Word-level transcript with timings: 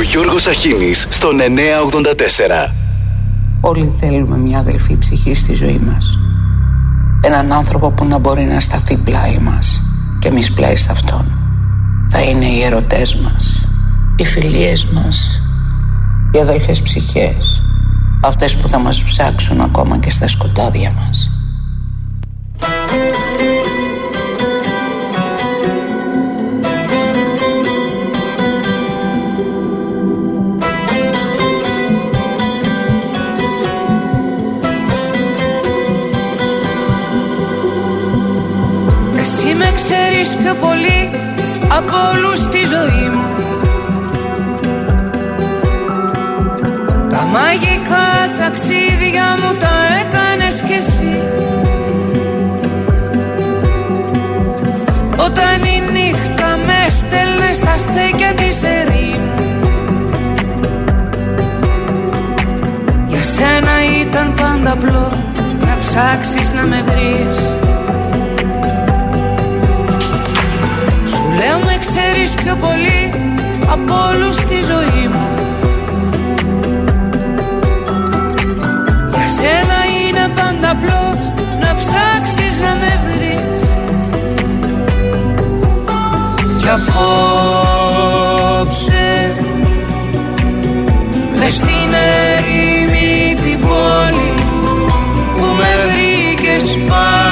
Ο 0.00 0.02
Γιώργος 0.02 0.46
Αχίνης 0.46 1.06
στον 1.10 1.36
984. 1.36 2.72
Όλοι 3.60 3.92
θέλουμε 4.00 4.36
μια 4.36 4.58
αδελφή 4.58 4.98
ψυχή 4.98 5.34
στη 5.34 5.54
ζωή 5.54 5.80
μας. 5.86 6.18
Έναν 7.22 7.52
άνθρωπο 7.52 7.90
που 7.90 8.04
να 8.04 8.18
μπορεί 8.18 8.42
να 8.42 8.60
σταθεί 8.60 8.96
πλάι 8.96 9.38
μας 9.38 9.82
και 10.18 10.28
εμείς 10.28 10.52
πλάι 10.52 10.76
σε 10.76 10.92
αυτόν. 10.92 11.24
Θα 12.08 12.20
είναι 12.20 12.44
οι 12.44 12.62
ερωτές 12.62 13.14
μας, 13.14 13.68
οι 14.16 14.24
φιλίες 14.24 14.84
μας, 14.84 15.42
οι 16.32 16.38
αδελφές 16.38 16.82
ψυχές, 16.82 17.62
αυτές 18.22 18.56
που 18.56 18.68
θα 18.68 18.78
μας 18.78 19.02
ψάξουν 19.02 19.60
ακόμα 19.60 19.98
και 19.98 20.10
στα 20.10 20.28
σκοτάδια 20.28 20.92
μας. 20.92 21.30
Εσύ 39.42 39.54
με 39.54 39.72
ξέρεις 39.74 40.28
πιο 40.42 40.54
πολύ 40.54 41.10
από 41.76 41.96
όλους 42.12 42.38
στη 42.38 42.58
ζωή 42.58 43.08
μου. 43.14 43.24
Τα 47.08 47.22
μαγικά 47.34 48.08
ταξίδια 48.38 49.26
μου 49.40 49.52
τα 49.58 49.74
έκανες 50.00 50.60
κι 50.60 50.72
εσύ. 50.72 51.16
Όταν 55.26 55.58
η 55.74 55.78
νύχτα 55.92 56.56
με 56.66 56.80
στέλνε 56.88 57.52
στα 57.54 57.76
στέκια 57.78 58.32
της 58.34 58.62
ερήμου. 58.62 59.34
Για 63.06 63.22
σένα 63.34 63.74
ήταν 64.00 64.34
πάντα 64.34 64.72
απλό 64.72 65.12
να 65.66 65.76
ψάξεις 65.80 66.52
να 66.52 66.62
με 66.66 66.82
βρεις 66.86 67.59
πιο 72.50 72.58
πολύ 72.68 73.02
από 73.72 73.94
όλους 74.10 74.34
στη 74.34 74.54
ζωή 74.54 75.08
μου. 75.12 75.26
Για 79.10 79.28
σένα 79.36 79.78
είναι 79.98 80.24
πάντα 80.34 80.70
απλό 80.70 81.04
να 81.60 81.70
ψάξεις 81.74 82.54
να 82.58 82.72
με 82.80 82.92
βρεις. 83.06 83.60
Κι 86.58 86.68
απόψε 86.68 87.88
Μες 91.38 91.54
στην 91.54 91.92
ερήμη 92.34 93.34
την 93.34 93.58
πόλη 93.60 94.32
που 95.34 95.46
με 95.56 95.70
βρήκες 95.86 96.64
πάλι 96.88 97.29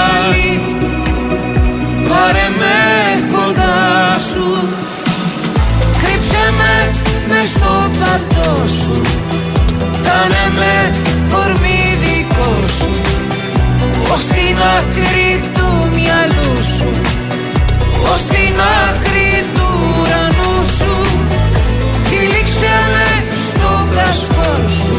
στο 8.18 8.40
παλτό 8.40 8.68
σου. 8.68 9.00
Κάνε 10.02 10.44
με 10.58 10.90
κορμί 11.32 11.98
δικό 12.02 12.54
σου. 12.78 12.90
Ως 14.12 14.26
την 14.26 14.56
άκρη 14.76 15.40
του 15.54 15.88
μυαλού 15.94 16.64
σου. 16.76 16.90
Ως 18.12 18.22
την 18.32 18.54
άκρη 18.86 19.30
του 19.54 19.68
ουρανού 20.00 20.56
σου. 20.78 20.94
Τυλίξε 22.08 22.76
με 22.92 23.08
στο 23.48 23.88
κασκόλ 23.94 24.64
σου. 24.82 24.98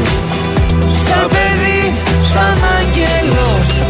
Σαν 1.04 1.28
παιδί, 1.34 1.84
σαν 2.34 2.60
άγγελό 2.78 3.52
σου. 3.76 3.88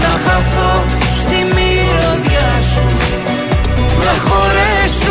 Να 0.00 0.12
χαθώ 0.24 0.84
στη 1.16 1.38
μυρωδιά 1.54 2.50
σου. 2.72 2.84
Να 4.04 4.12
χωρέσω 4.26 5.03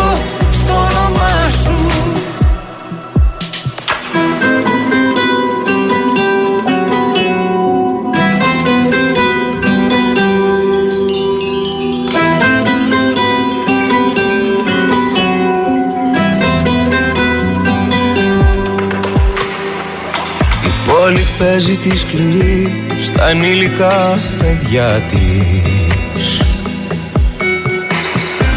παίζει 21.54 21.78
τη 21.78 21.98
σκληρή 21.98 22.86
στα 23.00 23.30
ενήλικα 23.30 24.20
παιδιά 24.38 25.02
της. 25.08 26.42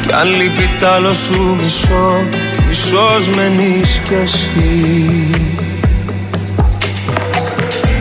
Κι 0.00 0.12
αν 0.12 0.28
λείπει 0.28 0.70
τ' 0.78 0.82
άλλο 0.82 1.14
σου 1.14 1.56
μισό, 1.62 2.28
μισός 2.68 3.28
μένεις 3.28 4.00
κι 4.04 4.14
εσύ. 4.22 5.30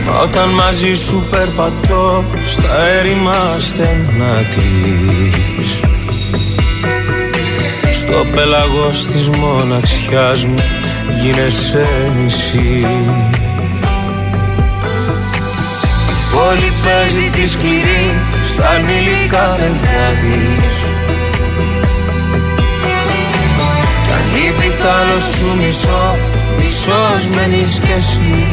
Μα 0.06 0.20
όταν 0.20 0.48
μαζί 0.48 0.94
σου 0.94 1.26
περπατώ 1.30 2.24
στα 2.44 2.86
έρημα 2.98 3.54
στενά 3.58 4.46
της. 4.50 5.80
Στο 7.92 8.26
πέλαγος 8.34 9.06
της 9.06 9.28
μοναξιάς 9.28 10.46
μου 10.46 10.62
γίνεσαι 11.22 11.86
μισής 12.22 13.45
Πόλη 16.36 16.72
παίζει 16.84 17.30
τη 17.30 17.48
σκληρή 17.48 18.06
στα 18.44 18.68
ανήλικα 18.68 19.54
παιδιά 19.56 20.06
της. 20.20 20.78
Κι 24.02 24.12
αν 24.12 24.22
λείπει 24.32 24.68
τ' 24.76 24.86
άλλο 24.86 25.18
σου 25.20 25.56
μισό, 25.56 26.18
μισός 26.58 27.22
μένεις 27.34 27.78
κι 27.78 27.92
εσύ. 27.96 28.46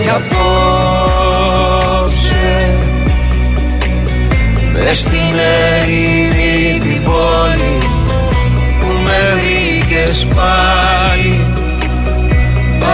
Κι 0.00 0.08
απόψε 0.08 1.54
Μες 4.72 4.98
στην 4.98 5.38
ερήμη 5.78 6.78
την 6.80 7.02
πόλη 7.04 7.78
που 8.80 8.86
με 9.04 9.18
βρήκες 9.34 10.26
πάλι 10.34 11.53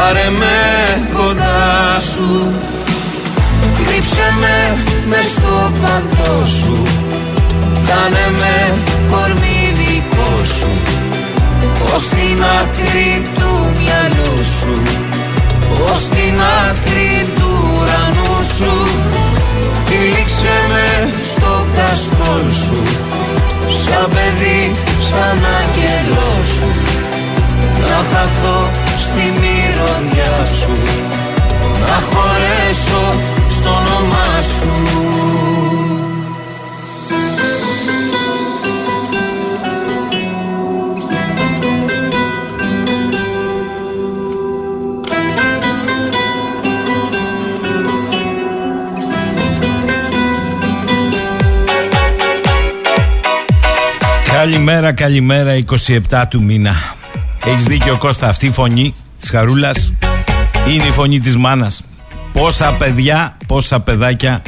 Πάρε 0.01 0.31
με 0.31 0.57
κοντά 1.15 2.01
σου. 2.13 2.53
Κρύψε 3.77 4.29
με 4.41 4.83
μες 5.09 5.27
στο 5.27 5.73
παλτό 5.81 6.47
σου. 6.47 6.83
Κάνε 7.89 8.27
με 8.41 8.81
κορμί 9.11 9.61
δικό 9.79 10.45
σου. 10.45 10.71
Ως 11.95 12.09
την 12.09 12.45
άκρη 12.61 13.23
του 13.39 13.53
μυαλού 13.77 14.45
σου. 14.59 14.83
Ως 15.93 16.09
την 16.09 16.37
άκρη 16.67 17.33
του 17.35 17.51
ουρανού 17.75 18.37
σου. 18.57 18.75
Τυλίξε 19.89 20.57
με 20.73 21.13
στο 21.33 21.67
κασκόλ 21.77 22.53
σου. 22.65 22.83
Σαν 23.85 24.09
παιδί, 24.15 24.73
σαν 25.11 25.39
άγγελό 25.59 26.33
σου. 26.55 26.71
Να 27.81 27.97
χαθώ 28.13 28.89
στη 29.11 29.31
μυρωδιά 29.31 30.47
σου 30.47 30.71
Να 31.81 31.99
χωρέσω 32.11 33.21
στο 33.49 33.71
όνομά 33.71 34.43
σου. 34.43 34.69
Καλημέρα, 54.33 54.93
καλημέρα 54.93 55.65
27 56.11 56.23
του 56.29 56.43
μήνα 56.43 56.90
Έχεις 57.45 57.65
δίκιο 57.65 57.97
Κώστα 57.97 58.29
αυτή 58.29 58.47
η 58.47 58.51
φωνή 58.51 58.95
της 59.19 59.31
Χαρούλας 59.31 59.93
Είναι 60.69 60.85
η 60.85 60.91
φωνή 60.91 61.21
της 61.21 61.37
μάνας. 61.37 61.85
Πόσα 62.33 62.73
παιδιά, 62.73 63.37
πόσα 63.47 63.81
παιδάκια 63.81 64.43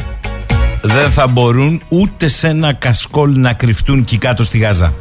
Δεν 0.83 1.11
θα 1.11 1.27
μπορούν 1.27 1.83
ούτε 1.89 2.29
σε 2.29 2.49
ένα 2.49 2.73
κασκόλ 2.73 3.39
να 3.41 3.53
κρυφτούν 3.53 3.99
εκεί 3.99 4.19
κάτω 4.19 4.44
στη 4.44 4.59
Γάζα. 4.59 4.94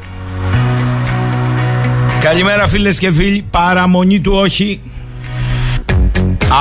Καλημέρα 2.21 2.67
φίλες 2.67 2.97
και 2.97 3.11
φίλοι. 3.11 3.45
Παραμονή 3.49 4.19
του 4.19 4.31
όχι. 4.35 4.81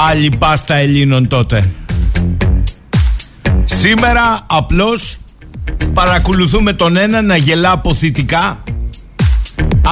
Άλλη 0.09 0.33
πάστα 0.39 0.75
Ελλήνων 0.75 1.29
τότε. 1.29 1.71
Σήμερα 3.65 4.41
απλώς 4.47 5.19
παρακολουθούμε 5.95 6.73
τον 6.73 6.97
ένα 6.97 7.23
να 7.23 7.37
γελά 7.37 7.71
αποθητικά 7.71 8.63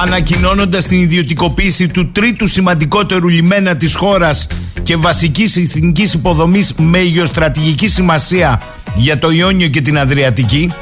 ανακοινώνοντας 0.01 0.85
την 0.85 0.99
ιδιωτικοποίηση 0.99 1.87
του 1.87 2.11
τρίτου 2.11 2.47
σημαντικότερου 2.47 3.27
λιμένα 3.27 3.75
της 3.75 3.95
χώρας 3.95 4.47
και 4.83 4.95
βασικής 4.95 5.55
εθνικής 5.55 6.13
υποδομής 6.13 6.73
με 6.77 6.99
γεωστρατηγική 6.99 7.87
σημασία 7.87 8.61
για 8.95 9.19
το 9.19 9.31
Ιόνιο 9.31 9.67
και 9.67 9.81
την 9.81 9.97
Αδριατική. 9.97 10.73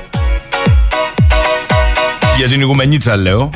Για 2.37 2.47
την 2.47 2.61
Ιγουμενίτσα 2.61 3.15
λέω. 3.15 3.49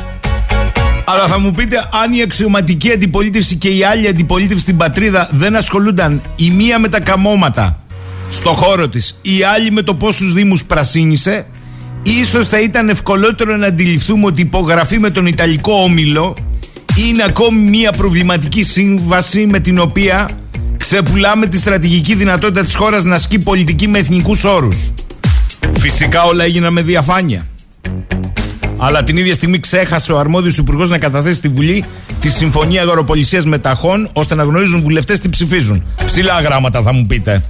Αλλά 1.04 1.26
θα 1.26 1.38
μου 1.38 1.52
πείτε 1.52 1.88
αν 2.02 2.12
η 2.12 2.22
αξιωματική 2.22 2.92
αντιπολίτευση 2.92 3.56
και 3.56 3.68
η 3.68 3.84
άλλη 3.84 4.08
αντιπολίτευση 4.08 4.62
στην 4.62 4.76
πατρίδα 4.76 5.28
δεν 5.32 5.56
ασχολούνταν 5.56 6.22
η 6.36 6.50
μία 6.50 6.78
με 6.78 6.88
τα 6.88 7.00
καμώματα 7.00 7.82
στο 8.28 8.50
χώρο 8.52 8.88
της, 8.88 9.18
η 9.22 9.42
άλλη 9.42 9.70
με 9.70 9.82
το 9.82 9.94
πόσους 9.94 10.32
δήμους 10.32 10.64
πρασίνησε 10.64 11.46
ίσως 12.02 12.48
θα 12.48 12.60
ήταν 12.60 12.88
ευκολότερο 12.88 13.56
να 13.56 13.66
αντιληφθούμε 13.66 14.26
ότι 14.26 14.40
η 14.40 14.44
υπογραφή 14.46 14.98
με 14.98 15.10
τον 15.10 15.26
Ιταλικό 15.26 15.72
Όμιλο 15.72 16.36
είναι 16.96 17.24
ακόμη 17.24 17.60
μία 17.60 17.92
προβληματική 17.92 18.62
σύμβαση 18.62 19.46
με 19.46 19.60
την 19.60 19.78
οποία 19.78 20.28
ξεπουλάμε 20.76 21.46
τη 21.46 21.58
στρατηγική 21.58 22.14
δυνατότητα 22.14 22.62
της 22.62 22.74
χώρας 22.74 23.04
να 23.04 23.14
ασκεί 23.14 23.38
πολιτική 23.38 23.88
με 23.88 23.98
εθνικούς 23.98 24.44
όρους. 24.44 24.92
Φυσικά 25.72 26.22
όλα 26.22 26.44
έγιναν 26.44 26.72
με 26.72 26.82
διαφάνεια. 26.82 27.46
Αλλά 28.76 29.04
την 29.04 29.16
ίδια 29.16 29.34
στιγμή 29.34 29.60
ξέχασε 29.60 30.12
ο 30.12 30.18
αρμόδιος 30.18 30.58
υπουργός 30.58 30.88
να 30.88 30.98
καταθέσει 30.98 31.36
στη 31.36 31.48
Βουλή 31.48 31.84
τη 32.20 32.30
Συμφωνία 32.30 32.82
Αγοροπολισία 32.82 33.42
Μεταχών, 33.44 34.08
ώστε 34.12 34.34
να 34.34 34.42
γνωρίζουν 34.42 34.82
βουλευτές 34.82 35.20
τι 35.20 35.28
ψηφίζουν. 35.28 35.84
Ψηλά 36.04 36.40
γράμματα 36.40 36.82
θα 36.82 36.92
μου 36.92 37.06
πείτε. 37.06 37.42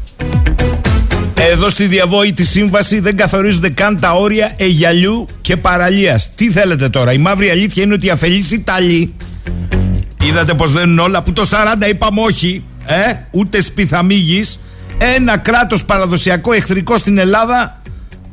Εδώ 1.51 1.71
στη 1.71 1.87
διαβόητη 1.87 2.45
σύμβαση 2.45 3.01
δεν 3.01 3.17
καθορίζονται 3.17 3.69
καν 3.69 4.01
τα 4.01 4.13
όρια 4.13 4.53
Αιγιαλιού 4.57 5.27
και 5.41 5.57
παραλίας. 5.57 6.35
Τι 6.35 6.51
θέλετε 6.51 6.89
τώρα, 6.89 7.13
η 7.13 7.19
μαύρη 7.19 7.51
αλήθεια 7.51 7.83
είναι 7.83 7.95
ότι 7.95 8.11
αφελείς 8.11 8.51
Ιταλοί. 8.51 9.15
Είδατε 10.23 10.55
πως 10.55 10.73
δεν 10.73 10.91
είναι 10.91 11.01
όλα 11.01 11.23
που 11.23 11.33
το 11.33 11.49
40 11.51 11.89
είπαμε 11.89 12.21
όχι, 12.21 12.65
ε, 12.87 12.95
ούτε 13.31 13.63
σπιθαμίγης. 13.63 14.61
Ένα 14.99 15.37
κράτος 15.37 15.85
παραδοσιακό 15.85 16.53
εχθρικό 16.53 16.97
στην 16.97 17.19
Ελλάδα 17.19 17.83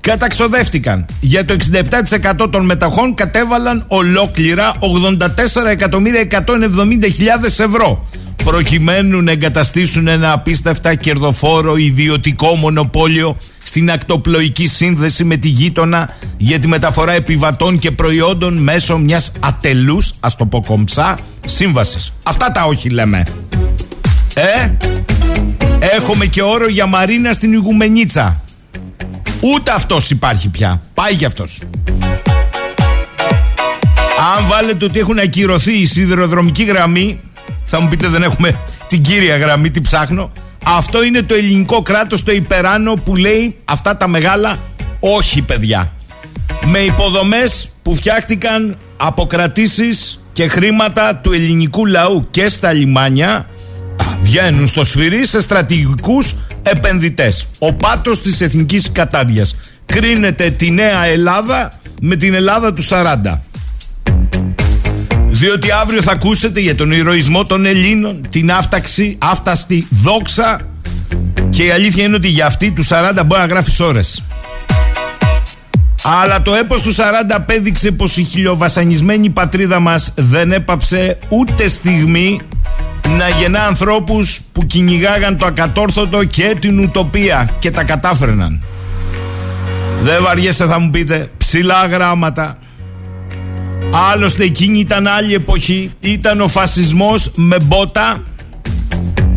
καταξοδεύτηκαν. 0.02 1.06
Για 1.20 1.46
το 1.46 1.54
67% 1.54 2.50
των 2.50 2.66
μεταχών 2.66 3.16
κατέβαλαν 3.16 3.86
ολόκληρα 3.88 4.74
84.170.000 4.80 7.60
ευρώ 7.60 8.08
προκειμένου 8.44 9.22
να 9.22 9.32
εγκαταστήσουν 9.32 10.08
ένα 10.08 10.32
απίστευτα 10.32 10.96
κερδοφόρο 10.96 11.76
ιδιωτικό 11.76 12.56
μονοπόλιο 12.56 13.38
στην 13.64 13.92
ακτοπλοϊκή 13.92 14.68
σύνδεση 14.68 15.24
με 15.24 15.38
τη 15.38 15.48
γείτονα 15.48 16.10
για 16.38 16.60
τη 16.60 16.68
μεταφορά 16.68 17.12
επιβατών 17.12 17.80
και 17.80 17.92
προϊόντων 17.92 18.58
μέσω 18.58 18.98
μιας 18.98 19.32
ατελούς, 19.40 20.14
ας 20.20 20.36
το 20.36 20.46
πω 20.46 20.64
κομψά, 20.68 21.18
σύμβασης. 21.46 22.14
Αυτά 22.24 22.52
τα 22.52 22.64
όχι 22.64 22.90
λέμε. 22.90 23.24
Ε, 24.34 24.72
έχουμε 25.80 26.26
και 26.26 26.42
όρο 26.42 26.68
για 26.68 26.86
Μαρίνα 26.86 27.34
στην 27.34 27.54
Ιγουμενίτσα. 27.54 28.42
Ούτε 29.40 29.72
αυτός 29.72 30.10
υπάρχει 30.10 30.50
πια. 30.50 30.82
Πάει 30.94 31.16
κι 31.16 31.26
αυτός. 31.26 31.62
Αν 34.38 34.48
βάλετε 34.48 34.86
ότι 34.86 35.00
έχουν 35.00 35.20
ακυρωθεί 35.20 35.78
η 35.78 35.86
σιδηροδρομική 35.86 36.64
γραμμή, 36.64 37.20
θα 37.70 37.80
μου 37.80 37.88
πείτε 37.88 38.08
δεν 38.08 38.24
έχουμε 38.24 38.60
την 38.88 39.02
κύρια 39.02 39.38
γραμμή, 39.38 39.72
τι 39.72 39.82
ψάχνω. 39.82 40.32
Αυτό 40.64 41.04
είναι 41.04 41.22
το 41.22 41.34
ελληνικό 41.34 41.82
κράτος, 41.82 42.24
το 42.24 42.32
υπεράνω 42.32 42.94
που 42.94 43.16
λέει 43.16 43.58
αυτά 43.66 43.98
τα 43.98 44.08
μεγάλα 44.08 44.60
όχι 45.00 45.42
παιδιά. 45.42 45.92
Με 46.66 46.80
υποδομές 46.80 47.70
που 47.82 47.96
φτιάχτηκαν 47.96 48.78
αποκρατήσεις 48.98 50.24
και 50.34 50.48
χρήματα 50.48 51.16
του 51.16 51.34
ελληνικού 51.34 51.86
λαού 51.86 52.28
και 52.32 52.48
στα 52.48 52.74
λιμάνια 52.74 53.48
βγαίνουν 54.22 54.68
στο 54.68 54.84
σφυρί 54.84 55.26
σε 55.26 55.42
στρατηγικούς 55.42 56.36
επενδυτές. 56.64 57.48
Ο 57.60 57.74
πάτος 57.74 58.22
της 58.22 58.42
εθνικής 58.42 58.92
κατάδειας. 58.92 59.56
Κρίνεται 59.86 60.50
τη 60.50 60.72
νέα 60.72 61.04
Ελλάδα 61.04 61.72
με 62.02 62.16
την 62.16 62.34
Ελλάδα 62.34 62.74
του 62.74 62.84
40. 62.90 63.42
Διότι 65.40 65.72
αύριο 65.72 66.02
θα 66.02 66.12
ακούσετε 66.12 66.60
για 66.60 66.76
τον 66.76 66.92
ηρωισμό 66.92 67.44
των 67.44 67.66
Ελλήνων, 67.66 68.28
την 68.30 68.52
άφταξη, 68.52 69.18
άφταστη 69.22 69.88
δόξα 69.90 70.62
και 71.50 71.64
η 71.64 71.72
αλήθεια 71.72 72.04
είναι 72.04 72.16
ότι 72.16 72.28
για 72.28 72.46
αυτή 72.46 72.72
του 72.72 72.86
40 72.86 73.22
μπορεί 73.26 73.42
να 73.42 73.48
γράφεις 73.48 73.80
ώρες. 73.80 74.24
Αλλά 76.04 76.42
το 76.42 76.54
έπος 76.54 76.82
του 76.82 76.96
40 76.96 77.00
απέδειξε 77.30 77.92
πως 77.92 78.18
η 78.18 78.24
χιλιοβασανισμένη 78.24 79.30
πατρίδα 79.30 79.80
μας 79.80 80.14
δεν 80.16 80.52
έπαψε 80.52 81.18
ούτε 81.30 81.68
στιγμή 81.68 82.42
να 83.18 83.30
γεννά 83.30 83.64
ανθρώπους 83.64 84.42
που 84.52 84.66
κυνηγάγαν 84.66 85.38
το 85.38 85.46
ακατόρθωτο 85.46 86.24
και 86.24 86.56
την 86.60 86.80
ουτοπία 86.80 87.50
και 87.60 87.72
τα 87.72 87.84
κατάφερναν. 87.84 88.64
Δεν 90.02 90.24
βαριέσαι 90.24 90.66
θα 90.66 90.80
μου 90.80 90.90
πείτε 90.90 91.32
ψηλά 91.38 91.88
γράμματα. 91.88 92.58
Άλλωστε 94.12 94.44
εκείνη 94.44 94.80
ήταν 94.80 95.08
άλλη 95.08 95.34
εποχή, 95.34 95.92
ήταν 96.00 96.42
ο 96.42 96.48
φασισμός 96.48 97.32
με 97.36 97.58
μπότα. 97.64 98.24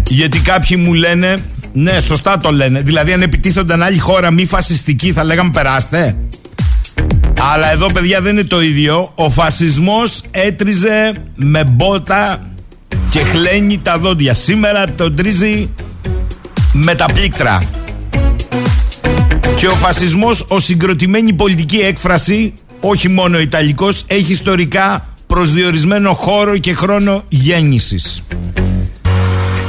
Γιατί 0.09 0.39
κάποιοι 0.39 0.77
μου 0.81 0.95
λένε 0.95 1.43
ναι 1.73 2.01
σωστά 2.01 2.39
το 2.39 2.53
λένε. 2.53 2.81
Δηλαδή 2.81 3.13
αν 3.13 3.23
επιτίθονταν 3.23 3.83
άλλη 3.83 3.99
χώρα 3.99 4.31
μη 4.31 4.47
φασιστική 4.47 5.13
θα 5.13 5.25
λέγαμε 5.25 5.51
περάστε 5.51 6.17
αλλά 7.51 7.71
εδώ 7.71 7.93
παιδιά 7.93 8.21
δεν 8.21 8.33
είναι 8.33 8.45
το 8.45 8.63
ίδιο. 8.63 9.13
Ο 9.15 9.31
φασισμός 9.31 10.21
έτριζε 10.31 11.13
με 11.35 11.65
μπότα 11.65 12.47
και 13.09 13.19
χλένει 13.19 13.79
τα 13.79 13.99
δόντια. 13.99 14.35
Σήμερα 14.35 14.91
τον 14.91 15.17
τρίζει 15.17 15.69
με 16.73 16.95
τα 16.95 17.07
πλήκτρα. 17.15 17.63
Και 19.57 19.67
ο 19.67 19.75
φασισμός, 19.75 20.45
ο 20.49 20.59
συγκροτημένη 20.59 21.33
πολιτική 21.33 21.77
έκφραση, 21.77 22.53
όχι 22.85 23.09
μόνο 23.09 23.39
ιταλικός, 23.39 24.05
έχει 24.07 24.33
ιστορικά 24.33 25.07
προσδιορισμένο 25.27 26.13
χώρο 26.13 26.59
και 26.59 26.75
χρόνο 26.75 27.25
γέννησης. 27.29 28.23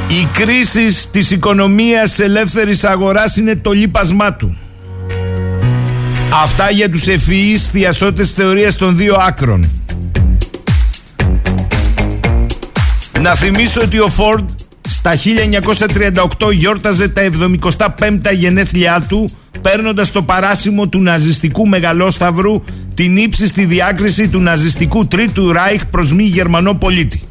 Η 0.08 0.28
κρίση 0.32 0.86
της 1.10 1.30
οικονομίας 1.30 2.18
ελεύθερης 2.18 2.84
αγοράς 2.84 3.36
είναι 3.36 3.56
το 3.56 3.72
λίπασμά 3.72 4.34
του. 4.34 4.56
Αυτά 6.42 6.70
για 6.70 6.90
τους 6.90 7.06
ευφυείς 7.06 7.68
θειασότες 7.68 8.30
θεωρίας 8.30 8.76
των 8.76 8.96
δύο 8.96 9.14
άκρων. 9.14 9.70
Να 13.20 13.34
θυμίσω 13.34 13.80
ότι 13.80 13.98
ο 13.98 14.08
Φόρντ 14.08 14.50
στα 14.88 15.12
1938 16.38 16.52
γιόρταζε 16.52 17.08
τα 17.08 17.22
75 17.78 17.98
γενέθλιά 18.32 19.04
του 19.08 19.30
παίρνοντας 19.60 20.10
το 20.10 20.22
παράσημο 20.22 20.88
του 20.88 21.02
ναζιστικού 21.02 21.68
μεγαλόσταυρου 21.68 22.62
την 22.94 23.16
ύψιστη 23.16 23.64
διάκριση 23.64 24.28
του 24.28 24.40
ναζιστικού 24.40 25.06
Τρίτου 25.06 25.52
Ράιχ 25.52 25.86
προς 25.86 26.12
μη 26.12 26.22
Γερμανό 26.22 26.74
πολίτη. 26.74 27.22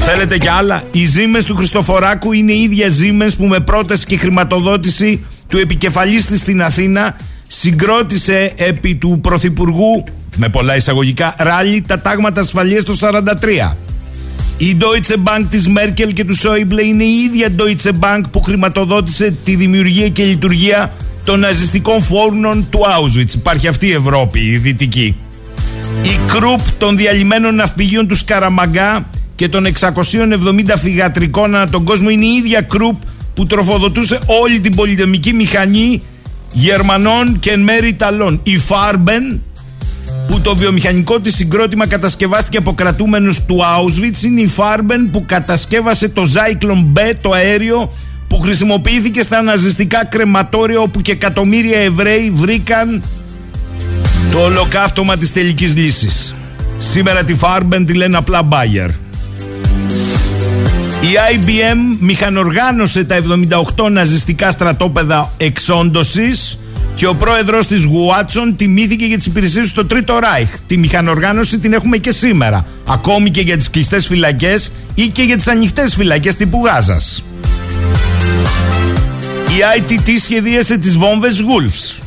Θέλετε 0.00 0.38
κι 0.38 0.48
άλλα; 0.48 0.82
Οι 0.90 1.04
ζήμες 1.04 1.44
του 1.44 1.56
Χριστοφοράκου 1.56 2.32
είναι 2.32 2.52
οι 2.52 2.62
ίδιες 2.62 2.92
ζήμες 2.92 3.36
που 3.36 3.44
με 3.44 3.60
πρόταση 3.60 4.06
και 4.06 4.16
χρηματοδότηση 4.16 5.24
του 5.48 5.58
επικεφαλής 5.58 6.26
της 6.26 6.40
στην 6.40 6.62
Αθήνα 6.62 7.16
συγκρότησε 7.48 8.52
επί 8.56 8.94
του 8.94 9.18
Πρωθυπουργού 9.22 10.04
με 10.36 10.48
πολλά 10.48 10.76
εισαγωγικά 10.76 11.34
ράλι 11.38 11.82
τα 11.82 12.00
τάγματα 12.00 12.40
ασφαλείας 12.40 12.84
το 12.84 12.96
43. 13.00 13.76
Η 14.56 14.76
Deutsche 14.80 15.14
Bank 15.14 15.44
της 15.50 15.68
Μέρκελ 15.68 16.12
και 16.12 16.24
του 16.24 16.36
Σόιμπλε 16.36 16.82
είναι 16.82 17.04
η 17.04 17.14
ίδια 17.24 17.48
Deutsche 17.58 17.90
Bank 18.00 18.20
που 18.30 18.42
χρηματοδότησε 18.42 19.34
τη 19.44 19.56
δημιουργία 19.56 20.08
και 20.08 20.24
λειτουργία 20.24 20.92
των 21.24 21.40
ναζιστικών 21.40 22.02
φόρνων 22.02 22.66
του 22.70 22.80
Auschwitz. 22.80 23.34
Υπάρχει 23.34 23.68
αυτή 23.68 23.86
η 23.86 23.92
Ευρώπη, 23.92 24.40
η 24.40 24.56
δυτική. 24.56 25.16
Η 26.02 26.18
Κρουπ 26.26 26.60
των 26.78 26.96
διαλυμένων 26.96 27.54
ναυπηγείων 27.54 28.08
του 28.08 28.14
Σκαραμαγκά 28.14 29.06
και 29.34 29.48
των 29.48 29.66
670 29.66 30.76
φυγατρικών 30.78 31.54
ανά 31.54 31.68
τον 31.68 31.84
κόσμο 31.84 32.10
είναι 32.10 32.24
η 32.24 32.34
ίδια 32.34 32.60
Κρουπ 32.60 32.96
που 33.34 33.46
τροφοδοτούσε 33.46 34.18
όλη 34.42 34.60
την 34.60 34.74
πολυτεμική 34.74 35.32
μηχανή 35.32 36.02
Γερμανών 36.52 37.38
και 37.38 37.50
εν 37.50 37.60
μέρη 37.60 37.88
Ιταλών. 37.88 38.40
Η 38.42 38.60
Farben 38.68 39.38
που 40.26 40.40
το 40.40 40.56
βιομηχανικό 40.56 41.20
της 41.20 41.34
συγκρότημα 41.34 41.86
κατασκευάστηκε 41.86 42.56
από 42.56 42.74
κρατούμενους 42.74 43.44
του 43.44 43.60
Auschwitz 43.60 44.22
είναι 44.22 44.40
η 44.40 44.52
Farben 44.56 45.08
που 45.12 45.24
κατασκεύασε 45.26 46.08
το 46.08 46.22
Zyklon 46.34 46.98
B, 46.98 47.12
το 47.20 47.30
αέριο 47.30 47.92
που 48.28 48.40
χρησιμοποιήθηκε 48.40 49.22
στα 49.22 49.42
ναζιστικά 49.42 50.04
κρεματόρια 50.04 50.80
όπου 50.80 51.00
και 51.00 51.12
εκατομμύρια 51.12 51.78
Εβραίοι 51.78 52.30
βρήκαν 52.30 53.02
το 54.32 54.38
ολοκαύτωμα 54.38 55.16
της 55.16 55.32
τελικής 55.32 55.76
λύσης. 55.76 56.34
Σήμερα 56.78 57.24
τη 57.24 57.34
Farben 57.40 57.82
τη 57.86 57.94
λένε 57.94 58.16
απλά 58.16 58.48
Bayer. 58.48 58.90
Η 61.00 61.14
IBM 61.34 61.96
μηχανοργάνωσε 62.00 63.04
τα 63.04 63.20
78 63.76 63.90
ναζιστικά 63.90 64.50
στρατόπεδα 64.50 65.32
εξόντωσης 65.36 66.58
Και 66.94 67.06
ο 67.06 67.14
πρόεδρος 67.14 67.66
της 67.66 67.84
Γουάτσον 67.84 68.56
τιμήθηκε 68.56 69.04
για 69.04 69.16
τις 69.16 69.26
υπηρεσίες 69.26 69.68
στο 69.68 69.86
Τρίτο 69.86 70.18
Ράιχ. 70.18 70.48
Τη 70.66 70.76
μηχανοργάνωση 70.76 71.58
την 71.58 71.72
έχουμε 71.72 71.96
και 71.96 72.12
σήμερα. 72.12 72.66
Ακόμη 72.86 73.30
και 73.30 73.40
για 73.40 73.56
τις 73.56 73.70
κλειστές 73.70 74.06
φυλακές 74.06 74.72
ή 74.94 75.08
και 75.08 75.22
για 75.22 75.36
τις 75.36 75.48
ανοιχτές 75.48 75.94
φυλακές 75.94 76.36
τύπου 76.36 76.62
Γάζας. 76.66 77.24
Η 79.48 79.80
ITT 79.80 80.10
σχεδίασε 80.20 80.78
τις 80.78 80.96
βόμβες 80.96 81.40
Wolves. 81.40 82.02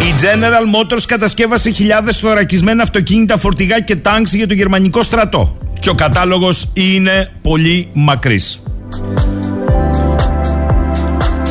Η 0.00 0.14
General 0.22 0.80
Motors 0.80 1.02
κατασκεύασε 1.06 1.70
χιλιάδες 1.70 2.16
θωρακισμένα 2.16 2.82
αυτοκίνητα, 2.82 3.38
φορτηγά 3.38 3.80
και 3.80 3.96
τάγκς 3.96 4.32
για 4.32 4.46
το 4.46 4.54
γερμανικό 4.54 5.02
στρατό. 5.02 5.58
Και 5.80 5.90
ο 5.90 5.94
κατάλογος 5.94 6.70
είναι 6.72 7.32
πολύ 7.42 7.88
μακρύς. 7.92 8.62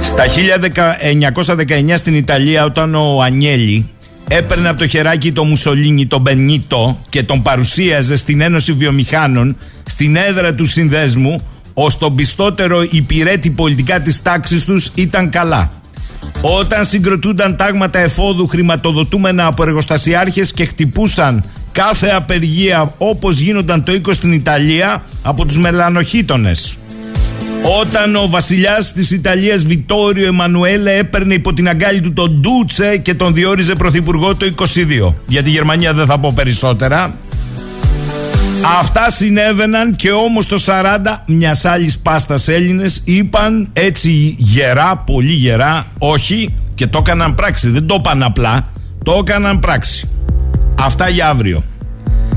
Στα 0.09 0.23
1919 0.25 1.93
στην 1.95 2.15
Ιταλία 2.15 2.65
όταν 2.65 2.95
ο 2.95 3.21
Ανιέλη 3.21 3.89
έπαιρνε 4.27 4.69
από 4.69 4.77
το 4.77 4.87
χεράκι 4.87 5.31
το 5.31 5.43
Μουσολίνι, 5.43 6.05
τον 6.05 6.21
Μπενίτο 6.21 6.99
και 7.09 7.23
τον 7.23 7.41
παρουσίαζε 7.41 8.15
στην 8.15 8.41
Ένωση 8.41 8.73
Βιομηχάνων 8.73 9.57
στην 9.85 10.15
έδρα 10.15 10.53
του 10.53 10.65
συνδέσμου 10.65 11.41
ως 11.73 11.97
τον 11.97 12.15
πιστότερο 12.15 12.85
υπηρέτη 12.89 13.49
πολιτικά 13.49 14.01
της 14.01 14.21
τάξης 14.21 14.63
τους 14.63 14.91
ήταν 14.95 15.29
καλά. 15.29 15.71
Όταν 16.41 16.85
συγκροτούνταν 16.85 17.55
τάγματα 17.55 17.99
εφόδου 17.99 18.47
χρηματοδοτούμενα 18.47 19.45
από 19.45 19.63
εργοστασιάρχες 19.63 20.53
και 20.53 20.65
χτυπούσαν 20.65 21.43
κάθε 21.71 22.07
απεργία 22.07 22.93
όπως 22.97 23.39
γίνονταν 23.39 23.83
το 23.83 24.01
20 24.07 24.13
στην 24.13 24.33
Ιταλία 24.33 25.03
από 25.21 25.45
τους 25.45 25.57
μελανοχίτονες. 25.57 26.78
Όταν 27.61 28.15
ο 28.15 28.27
βασιλιάς 28.27 28.93
της 28.93 29.11
Ιταλίας 29.11 29.63
Βιτόριο 29.63 30.27
Εμμανουέλε 30.27 30.97
έπαιρνε 30.97 31.33
υπό 31.33 31.53
την 31.53 31.69
αγκάλη 31.69 32.01
του 32.01 32.13
τον 32.13 32.31
Ντούτσε 32.31 32.97
και 32.97 33.13
τον 33.13 33.33
διόριζε 33.33 33.75
πρωθυπουργό 33.75 34.35
το 34.35 34.51
22. 35.09 35.13
Για 35.27 35.43
τη 35.43 35.49
Γερμανία 35.49 35.93
δεν 35.93 36.05
θα 36.05 36.19
πω 36.19 36.31
περισσότερα. 36.35 37.15
Αυτά 38.79 39.09
συνέβαιναν 39.09 39.95
και 39.95 40.11
όμως 40.11 40.45
το 40.45 40.63
40 40.65 40.97
μιας 41.25 41.65
άλλης 41.65 41.99
πάστας 41.99 42.47
Έλληνες 42.47 43.01
είπαν 43.05 43.69
έτσι 43.73 44.35
γερά, 44.37 44.97
πολύ 44.97 45.31
γερά, 45.31 45.85
όχι 45.97 46.53
και 46.75 46.87
το 46.87 46.97
έκαναν 46.97 47.35
πράξη. 47.35 47.69
Δεν 47.69 47.87
το 47.87 47.95
είπαν 47.99 48.23
απλά, 48.23 48.67
το 49.03 49.23
έκαναν 49.27 49.59
πράξη. 49.59 50.09
Αυτά 50.79 51.09
για 51.09 51.27
αύριο. 51.27 51.63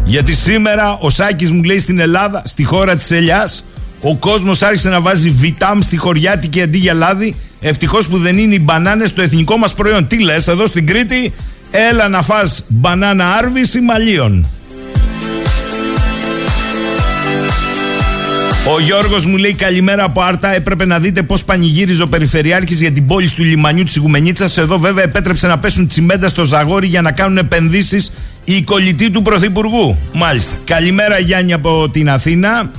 Γιατί 0.05 0.35
σήμερα 0.35 0.97
ο 1.01 1.11
Σάκης 1.11 1.51
μου 1.51 1.63
λέει 1.63 1.79
στην 1.79 1.99
Ελλάδα, 2.01 2.43
στη 2.45 2.65
χώρα 2.65 2.97
της 2.97 3.11
ελιάς, 3.11 3.65
ο 4.05 4.17
κόσμος 4.17 4.63
άρχισε 4.63 4.89
να 4.89 5.01
βάζει 5.01 5.31
βιτάμ 5.31 5.81
στη 5.81 5.97
χωριάτικη 5.97 6.63
αντί 6.63 6.79
για 6.79 6.95
λάδι. 6.95 7.35
Ευτυχώς 7.61 8.09
που 8.09 8.19
δεν 8.19 8.39
είναι 8.39 8.55
οι 8.55 8.61
μπανάνες 8.63 9.13
το 9.13 9.23
εθνικό 9.23 9.57
μας 9.57 9.75
προϊόν. 9.75 10.07
Τι 10.07 10.23
λες 10.23 10.49
εδώ 10.49 10.67
στην 10.67 10.87
Κρήτη, 10.87 11.33
έλα 11.71 12.09
να 12.09 12.23
φας 12.23 12.65
μπανάνα 12.69 13.33
άρβης 13.33 13.75
ή 13.75 13.81
μαλλίων. 13.81 14.47
Ο 18.75 18.81
Γιώργος 18.81 19.27
μου 19.27 19.37
λέει 19.37 19.55
καλημέρα 19.55 20.05
από 20.05 20.21
Άρτα. 20.21 20.55
Έπρεπε 20.55 20.85
να 20.85 20.99
δείτε 20.99 21.23
πώς 21.23 21.45
πανηγύριζε 21.45 22.03
ο 22.03 22.09
Περιφερειάρχης 22.09 22.81
για 22.81 22.93
την 22.93 23.07
πόλη 23.07 23.31
του 23.31 23.45
λιμανιού 23.45 23.85
της 23.85 23.97
Ιγουμενίτσα. 23.97 24.61
Εδώ 24.61 24.79
βέβαια 24.79 25.05
επέτρεψε 25.05 25.47
να 25.47 25.59
πέσουν 25.59 25.87
τσιμέντα 25.87 26.29
στο 26.29 26.43
ζαγόρι 26.43 26.87
για 26.87 27.03
να 27.03 27.13
κάνουν 27.13 27.37
επενδύσεις 27.37 28.13
οι 28.45 28.63
κολλητοί 28.63 29.11
του 29.11 29.23
Πρωθυπουργού. 29.23 29.97
Μάλιστα. 30.13 30.53
Καλημέρα 30.65 31.19
Γιάννη 31.19 31.53
από 31.53 31.89
την 31.89 32.11
Αθήνα. 32.11 32.71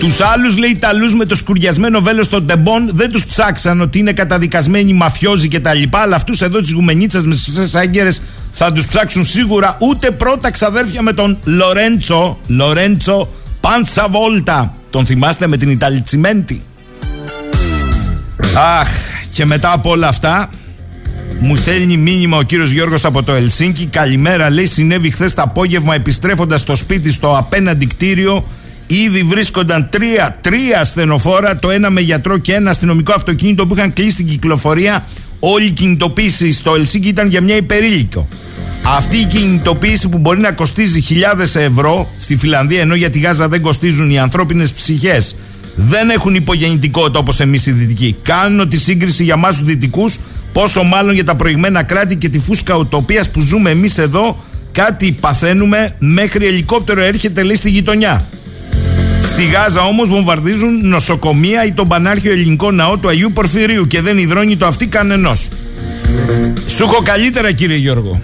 Τους 0.00 0.20
άλλους 0.20 0.56
λέει 0.56 0.70
Ιταλού 0.70 1.16
με 1.16 1.24
το 1.24 1.36
σκουριασμένο 1.36 2.00
βέλος 2.00 2.28
των 2.28 2.46
τεμπών 2.46 2.90
δεν 2.92 3.10
τους 3.10 3.26
ψάξαν 3.26 3.80
ότι 3.80 3.98
είναι 3.98 4.12
καταδικασμένοι 4.12 4.92
μαφιόζοι 4.92 5.48
κτλ. 5.48 5.82
Αλλά 5.90 6.16
αυτούς 6.16 6.40
εδώ 6.40 6.60
τη 6.60 6.72
Γουμενίτσα 6.72 7.22
με 7.22 7.34
χρυσέ 7.34 7.78
άγκερες 7.78 8.22
θα 8.52 8.72
τους 8.72 8.86
ψάξουν 8.86 9.24
σίγουρα. 9.24 9.76
Ούτε 9.80 10.10
πρώτα 10.10 10.50
ξαδέρφια 10.50 11.02
με 11.02 11.12
τον 11.12 11.38
Λορέντσο. 11.44 12.38
Λορέντσο 12.46 13.28
Πανσαβόλτα. 13.60 14.74
Τον 14.90 15.06
θυμάστε 15.06 15.46
με 15.46 15.56
την 15.56 15.70
Ιταλιτσιμέντη. 15.70 16.62
Αχ, 18.80 18.88
και 19.30 19.44
μετά 19.44 19.72
από 19.72 19.90
όλα 19.90 20.08
αυτά, 20.08 20.50
μου 21.40 21.56
στέλνει 21.56 21.96
μήνυμα 21.96 22.36
ο 22.36 22.42
κύριος 22.42 22.70
Γιώργος 22.70 23.04
από 23.04 23.22
το 23.22 23.32
Ελσίνκι. 23.32 23.86
Καλημέρα, 23.86 24.50
λέει. 24.50 24.66
Συνέβη 24.66 25.10
χθες 25.10 25.34
το 25.34 25.42
απόγευμα 25.42 25.94
επιστρέφοντας 25.94 26.60
στο 26.60 26.74
σπίτι 26.74 27.10
στο 27.12 27.36
απέναντι 27.36 27.86
κτίριο. 27.86 28.44
Ήδη 28.92 29.22
βρίσκονταν 29.22 29.88
τρία, 29.90 30.38
τρία 30.40 30.80
ασθενοφόρα, 30.80 31.58
το 31.58 31.70
ένα 31.70 31.90
με 31.90 32.00
γιατρό 32.00 32.38
και 32.38 32.54
ένα 32.54 32.70
αστυνομικό 32.70 33.12
αυτοκίνητο 33.16 33.66
που 33.66 33.74
είχαν 33.76 33.92
κλείσει 33.92 34.16
την 34.16 34.26
κυκλοφορία. 34.26 35.04
Όλη 35.40 35.66
η 35.66 35.70
κινητοποίηση 35.70 36.52
στο 36.52 36.74
Ελσίνκι 36.74 37.08
ήταν 37.08 37.28
για 37.28 37.40
μια 37.40 37.56
υπερήλικο. 37.56 38.28
Αυτή 38.82 39.16
η 39.16 39.24
κινητοποίηση 39.24 40.08
που 40.08 40.18
μπορεί 40.18 40.40
να 40.40 40.52
κοστίζει 40.52 41.00
χιλιάδες 41.00 41.56
ευρώ 41.56 42.08
στη 42.16 42.36
Φιλανδία, 42.36 42.80
ενώ 42.80 42.94
για 42.94 43.10
τη 43.10 43.18
Γάζα 43.18 43.48
δεν 43.48 43.60
κοστίζουν 43.60 44.10
οι 44.10 44.18
ανθρώπινες 44.18 44.72
ψυχές, 44.72 45.36
δεν 45.76 46.10
έχουν 46.10 46.34
υπογεννητικότητα 46.34 47.18
όπως 47.18 47.40
εμείς 47.40 47.66
οι 47.66 47.72
Δυτικοί. 47.72 48.16
Κάνουν 48.22 48.68
τη 48.68 48.78
σύγκριση 48.78 49.24
για 49.24 49.34
εμάς 49.34 49.56
τους 49.56 49.64
Δυτικούς, 49.64 50.18
πόσο 50.52 50.82
μάλλον 50.82 51.14
για 51.14 51.24
τα 51.24 51.36
προηγμένα 51.36 51.82
κράτη 51.82 52.16
και 52.16 52.28
τη 52.28 52.38
φούσκα 52.38 52.74
ουτοπίας 52.74 53.30
που 53.30 53.40
ζούμε 53.40 53.70
εμείς 53.70 53.98
εδώ, 53.98 54.44
κάτι 54.72 55.12
παθαίνουμε 55.20 55.94
μέχρι 55.98 56.46
ελικόπτερο 56.46 57.00
έρχεται 57.00 57.42
λέει 57.42 57.56
στη 57.56 57.70
γειτονιά. 57.70 58.24
Στη 59.20 59.44
Γάζα 59.44 59.82
όμως 59.82 60.08
βομβαρδίζουν 60.08 60.88
νοσοκομεία 60.88 61.64
ή 61.64 61.72
τον 61.72 61.88
πανάρχιο 61.88 62.32
ελληνικό 62.32 62.70
ναό 62.70 62.98
του 62.98 63.08
Αγίου 63.08 63.32
Πορφυρίου 63.32 63.86
και 63.86 64.00
δεν 64.00 64.18
υδρώνει 64.18 64.56
το 64.56 64.66
αυτή 64.66 64.86
κανενός. 64.86 65.48
Σου 66.68 66.82
έχω 66.82 67.02
καλύτερα 67.02 67.52
κύριε 67.52 67.76
Γιώργο. 67.76 68.20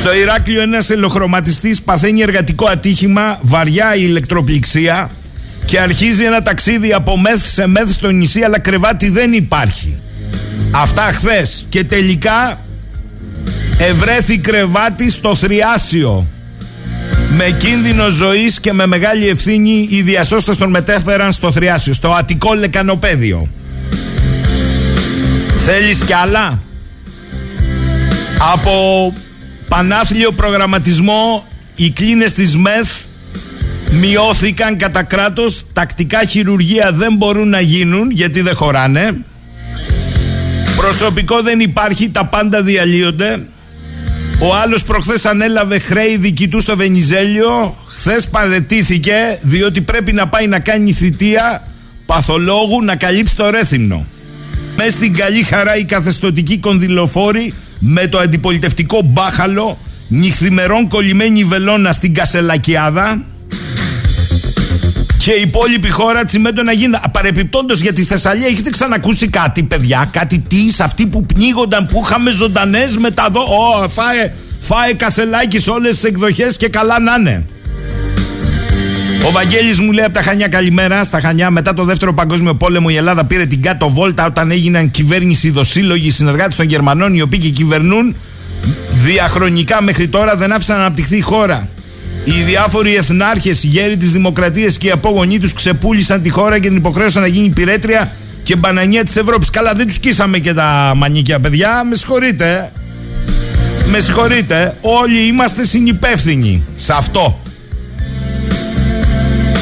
Στο 0.00 0.14
Ηράκλειο 0.14 0.62
ένας 0.62 0.90
ελοχρωματιστής 0.90 1.82
παθαίνει 1.82 2.20
εργατικό 2.20 2.66
ατύχημα, 2.70 3.38
βαριά 3.42 3.94
η 3.94 4.00
ηλεκτροπληξία 4.02 5.10
και 5.64 5.80
αρχίζει 5.80 6.24
ένα 6.24 6.42
ταξίδι 6.42 6.92
από 6.92 7.18
μεθ 7.18 7.46
σε 7.46 7.66
μεθ 7.66 7.90
στο 7.90 8.10
νησί, 8.10 8.42
αλλά 8.42 8.58
κρεβάτι 8.58 9.08
δεν 9.08 9.32
υπάρχει. 9.32 9.98
Αυτά 10.70 11.02
χθες. 11.02 11.66
Και 11.68 11.84
τελικά 11.84 12.60
ευρέθη 13.78 14.38
κρεβάτι 14.38 15.10
στο 15.10 15.34
Θριάσιο. 15.34 16.26
Με 17.30 17.50
κίνδυνο 17.58 18.08
ζωής 18.08 18.60
και 18.60 18.72
με 18.72 18.86
μεγάλη 18.86 19.28
ευθύνη 19.28 19.86
οι 19.90 20.02
διασώστες 20.02 20.56
τον 20.56 20.70
μετέφεραν 20.70 21.32
στο 21.32 21.52
Θριάσιο, 21.52 21.92
στο 21.92 22.10
Αττικό 22.10 22.54
Λεκανοπέδιο. 22.54 23.48
Θέλεις 25.64 26.04
κι 26.04 26.12
άλλα; 26.12 26.58
Από 28.52 29.14
Πανάθλιο 29.68 30.32
προγραμματισμό, 30.32 31.46
οι 31.76 31.90
κλίνες 31.90 32.32
της 32.32 32.56
ΜΕΘ 32.56 32.88
μειώθηκαν 33.90 34.76
κατά 34.76 35.02
κράτος, 35.02 35.64
τακτικά 35.72 36.24
χειρουργία 36.24 36.92
δεν 36.92 37.16
μπορούν 37.16 37.48
να 37.48 37.60
γίνουν 37.60 38.10
γιατί 38.10 38.40
δεν 38.40 38.54
χωράνε. 38.54 39.24
Προσωπικό 40.76 41.42
δεν 41.42 41.60
υπάρχει, 41.60 42.08
τα 42.08 42.24
πάντα 42.24 42.62
διαλύονται. 42.62 43.46
Ο 44.38 44.54
άλλος 44.54 44.82
προχθές 44.82 45.26
ανέλαβε 45.26 45.78
χρέη 45.78 46.16
δική 46.16 46.48
του 46.48 46.60
στο 46.60 46.76
Βενιζέλιο, 46.76 47.76
χθες 47.88 48.28
παρετήθηκε 48.28 49.38
διότι 49.42 49.80
πρέπει 49.80 50.12
να 50.12 50.28
πάει 50.28 50.46
να 50.46 50.58
κάνει 50.58 50.92
θητεία 50.92 51.62
παθολόγου 52.06 52.84
να 52.84 52.96
καλύψει 52.96 53.36
το 53.36 53.50
ρέθυμνο. 53.50 54.06
Μες 54.76 54.92
στην 54.92 55.14
καλή 55.14 55.42
χαρά 55.42 55.76
οι 55.76 55.84
καθεστοτικοί 55.84 56.58
κονδυλοφόροι 56.58 57.54
με 57.78 58.06
το 58.06 58.18
αντιπολιτευτικό 58.18 59.00
μπάχαλο 59.04 59.78
νυχθημερών 60.08 60.88
κολλημένη 60.88 61.44
βελόνα 61.44 61.92
στην 61.92 62.14
Κασελακιάδα 62.14 63.24
και 65.26 65.32
η 65.32 65.40
υπόλοιπη 65.40 65.90
χώρα 65.90 66.24
τσιμέντο 66.24 66.62
να 66.62 66.72
γίνει. 66.72 66.96
Παρεπιπτόντως 67.12 67.80
για 67.80 67.92
τη 67.92 68.04
Θεσσαλία, 68.04 68.46
έχετε 68.46 68.70
ξανακούσει 68.70 69.28
κάτι, 69.28 69.62
παιδιά, 69.62 70.08
κάτι 70.12 70.38
τι 70.38 70.70
σε 70.70 70.82
αυτοί 70.82 71.06
που 71.06 71.26
πνίγονταν, 71.26 71.86
που 71.86 72.02
είχαμε 72.04 72.30
ζωντανές 72.30 72.96
μετά 72.96 73.26
εδώ. 73.28 73.40
Ω, 73.40 73.88
φάε, 73.88 74.32
φάε 74.60 74.92
κασελάκι 74.92 75.58
σε 75.58 75.70
όλες 75.70 75.94
τις 75.94 76.04
εκδοχές 76.04 76.56
και 76.56 76.68
καλά 76.68 77.00
να 77.00 77.14
είναι. 77.14 77.46
Ο 79.26 79.30
Βαγγέλης 79.30 79.80
μου 79.80 79.92
λέει 79.92 80.04
από 80.04 80.14
τα 80.14 80.22
Χανιά 80.22 80.48
καλημέρα. 80.48 81.04
Στα 81.04 81.20
Χανιά 81.20 81.50
μετά 81.50 81.74
το 81.74 81.84
δεύτερο 81.84 82.14
παγκόσμιο 82.14 82.54
πόλεμο 82.54 82.86
η 82.90 82.96
Ελλάδα 82.96 83.24
πήρε 83.24 83.46
την 83.46 83.62
κάτω 83.62 83.90
βόλτα 83.90 84.26
όταν 84.26 84.50
έγιναν 84.50 84.90
κυβέρνηση 84.90 85.50
δοσύλλογοι 85.50 86.10
συνεργάτες 86.10 86.56
των 86.56 86.66
Γερμανών 86.66 87.14
οι 87.14 87.20
οποίοι 87.20 87.38
και 87.38 87.48
κυβερνούν 87.48 88.16
διαχρονικά 88.92 89.82
μέχρι 89.82 90.08
τώρα 90.08 90.36
δεν 90.36 90.52
άφησαν 90.52 90.76
να 90.76 90.82
αναπτυχθεί 90.82 91.16
η 91.16 91.20
χώρα. 91.20 91.68
Οι 92.28 92.42
διάφοροι 92.42 92.94
εθνάρχες, 92.94 93.62
οι 93.62 93.66
γέροι 93.66 93.96
της 93.96 94.12
Δημοκρατίας 94.12 94.78
και 94.78 94.86
οι 94.86 94.90
απόγονοί 94.90 95.38
τους 95.38 95.52
ξεπούλησαν 95.52 96.22
τη 96.22 96.28
χώρα 96.28 96.58
και 96.58 96.68
την 96.68 96.76
υποχρέωσαν 96.76 97.22
να 97.22 97.28
γίνει 97.28 97.48
πυρέτρια 97.48 98.10
και 98.42 98.56
μπανανία 98.56 99.04
της 99.04 99.16
Ευρώπης. 99.16 99.50
Καλά, 99.50 99.72
δεν 99.72 99.86
τους 99.86 99.98
κοίσαμε 99.98 100.38
και 100.38 100.54
τα 100.54 100.92
μανίκια, 100.96 101.40
παιδιά. 101.40 101.84
Με 101.84 101.94
συγχωρείτε. 101.94 102.72
Με 103.86 103.98
συγχωρείτε. 103.98 104.76
Όλοι 104.80 105.26
είμαστε 105.26 105.64
συνυπεύθυνοι 105.64 106.64
σε 106.74 106.92
αυτό. 106.92 107.40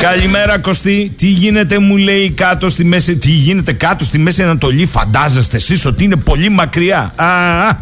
Καλημέρα 0.00 0.58
Κωστή, 0.58 1.12
τι 1.16 1.26
γίνεται 1.26 1.78
μου 1.78 1.96
λέει 1.96 2.30
κάτω 2.30 2.68
στη 2.68 2.84
Μέση, 2.84 3.16
τι 3.16 3.28
γίνεται 3.28 3.72
κάτω 3.72 4.04
στη 4.04 4.18
Μέση 4.18 4.42
Ανατολή, 4.42 4.86
φαντάζεστε 4.86 5.56
εσείς 5.56 5.86
ότι 5.86 6.04
είναι 6.04 6.16
πολύ 6.16 6.48
μακριά; 6.48 7.12
Α, 7.16 7.26
α. 7.68 7.78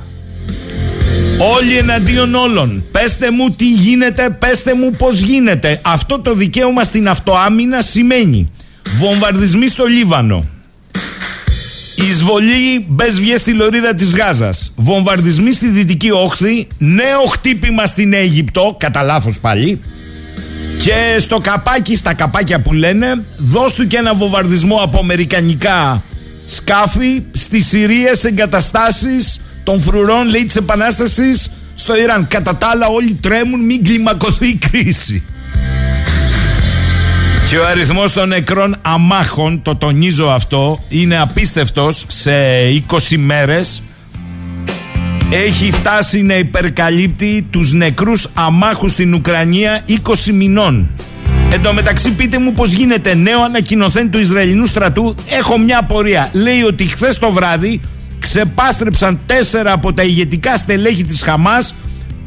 Όλοι 1.39 1.77
εναντίον 1.77 2.35
όλων. 2.35 2.85
Πέστε 2.93 3.31
μου 3.31 3.51
τι 3.51 3.69
γίνεται, 3.73 4.31
πέστε 4.31 4.75
μου 4.75 4.91
πώς 4.91 5.21
γίνεται. 5.21 5.81
Αυτό 5.83 6.21
το 6.21 6.35
δικαίωμα 6.35 6.83
στην 6.83 7.09
αυτοάμυνα 7.09 7.81
σημαίνει 7.81 8.51
βομβαρδισμοί 8.99 9.69
στο 9.69 9.85
Λίβανο. 9.87 10.47
Εισβολή 11.97 12.87
μπες 12.89 13.21
στη 13.41 13.53
λωρίδα 13.53 13.95
της 13.95 14.15
Γάζας. 14.15 14.73
Βομβαρδισμοί 14.77 15.53
στη 15.53 15.69
Δυτική 15.69 16.11
Όχθη. 16.11 16.67
Νέο 16.79 17.21
χτύπημα 17.31 17.87
στην 17.87 18.13
Αίγυπτο. 18.13 18.77
Κατά 18.79 19.03
λάθος 19.03 19.41
πάλι. 19.41 19.81
Και 20.79 21.19
στο 21.19 21.39
καπάκι, 21.39 21.97
στα 21.97 22.15
καπάκια 22.15 22.61
που 22.61 22.73
λένε, 22.73 23.25
δώσ' 23.37 23.73
του 23.73 23.87
και 23.87 23.97
ένα 23.97 24.15
βομβαρδισμό 24.15 24.77
από 24.77 24.99
αμερικανικά 24.99 26.03
σκάφη 26.45 27.23
στις 27.33 27.67
Συρίες 27.67 28.25
εγκαταστάσεις 28.25 29.41
των 29.63 29.81
φρουρών, 29.81 30.29
λέει, 30.29 30.45
της 30.45 30.57
Επανάστασης 30.57 31.51
στο 31.75 31.97
Ιράν. 31.97 32.29
Κατά 32.29 32.57
τα 32.57 32.67
άλλα 32.67 32.87
όλοι 32.87 33.15
τρέμουν 33.15 33.65
μην 33.65 33.85
κλιμακωθεί 33.85 34.47
η 34.47 34.59
κρίση. 34.71 35.23
Και 37.49 37.59
ο 37.59 37.67
αριθμός 37.67 38.13
των 38.13 38.29
νεκρών 38.29 38.77
αμάχων, 38.83 39.63
το 39.63 39.77
τονίζω 39.77 40.27
αυτό, 40.27 40.81
είναι 40.89 41.21
απίστευτος 41.21 42.05
σε 42.07 42.33
20 42.69 43.17
μέρες. 43.17 43.83
Έχει 45.31 45.71
φτάσει 45.71 46.23
να 46.23 46.35
υπερκαλύπτει 46.35 47.47
τους 47.51 47.73
νεκρούς 47.73 48.29
αμάχους 48.35 48.91
στην 48.91 49.15
Ουκρανία 49.15 49.81
20 49.89 50.33
μηνών. 50.33 50.89
Εν 51.51 51.63
τω 51.63 51.73
μεταξύ 51.73 52.11
πείτε 52.11 52.39
μου 52.39 52.53
πως 52.53 52.73
γίνεται 52.73 53.15
νέο 53.15 53.43
ανακοινωθέν 53.43 54.11
του 54.11 54.19
Ισραηλινού 54.19 54.67
στρατού. 54.67 55.15
Έχω 55.27 55.59
μια 55.59 55.79
απορία. 55.79 56.31
Λέει 56.33 56.63
ότι 56.63 56.85
χθες 56.85 57.19
το 57.19 57.33
βράδυ 57.33 57.81
ξεπάστρεψαν 58.23 59.21
τέσσερα 59.27 59.73
από 59.73 59.93
τα 59.93 60.03
ηγετικά 60.03 60.57
στελέχη 60.57 61.05
της 61.05 61.23
Χαμάς 61.23 61.75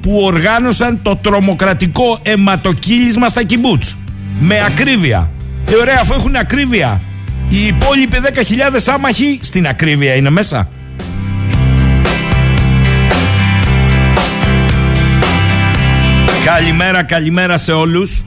που 0.01 0.19
οργάνωσαν 0.21 0.99
το 1.01 1.15
τρομοκρατικό 1.15 2.19
αιματοκύλισμα 2.23 3.27
στα 3.27 3.43
κυμπούτς 3.43 3.95
με 4.39 4.63
ακρίβεια. 4.65 5.31
Ε, 5.71 5.75
ωραία, 5.75 5.97
αφού 6.01 6.13
έχουν 6.13 6.35
ακρίβεια. 6.35 7.01
Οι 7.49 7.65
υπόλοιποι 7.65 8.17
10.000 8.21 8.93
άμαχοι 8.93 9.39
στην 9.41 9.67
ακρίβεια 9.67 10.15
είναι 10.15 10.29
μέσα. 10.29 10.69
Καλημέρα, 16.45 17.03
καλημέρα 17.03 17.57
σε 17.57 17.71
όλους. 17.71 18.23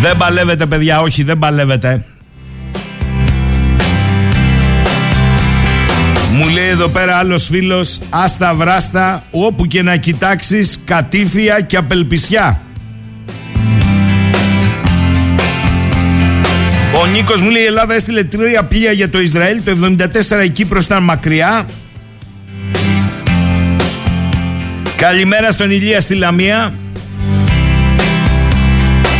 Δεν 0.00 0.16
παλεύετε 0.16 0.66
παιδιά, 0.66 1.00
όχι 1.00 1.22
δεν 1.22 1.38
παλεύετε. 1.38 2.04
Μου 6.36 6.48
λέει 6.48 6.68
εδώ 6.68 6.88
πέρα 6.88 7.16
άλλος 7.16 7.46
φίλος, 7.46 7.98
άστα 8.10 8.54
βράστα, 8.54 9.24
όπου 9.30 9.66
και 9.66 9.82
να 9.82 9.96
κοιτάξεις, 9.96 10.78
κατήφια 10.84 11.60
και 11.60 11.76
απελπισιά. 11.76 12.60
Ο 17.02 17.06
Νίκος 17.06 17.40
μου 17.40 17.50
λέει: 17.50 17.62
Η 17.62 17.64
Ελλάδα 17.64 17.94
έστειλε 17.94 18.24
τρία 18.24 18.62
πλοία 18.62 18.92
για 18.92 19.10
το 19.10 19.20
Ισραήλ. 19.20 19.62
Το 19.64 19.70
74 19.70 20.44
η 20.44 20.48
Κύπρος 20.48 20.84
ήταν 20.84 21.02
μακριά. 21.02 21.66
Καλημέρα 24.96 25.50
στον 25.50 25.70
Ηλία 25.70 26.00
στη 26.00 26.14
Λαμία. 26.14 26.74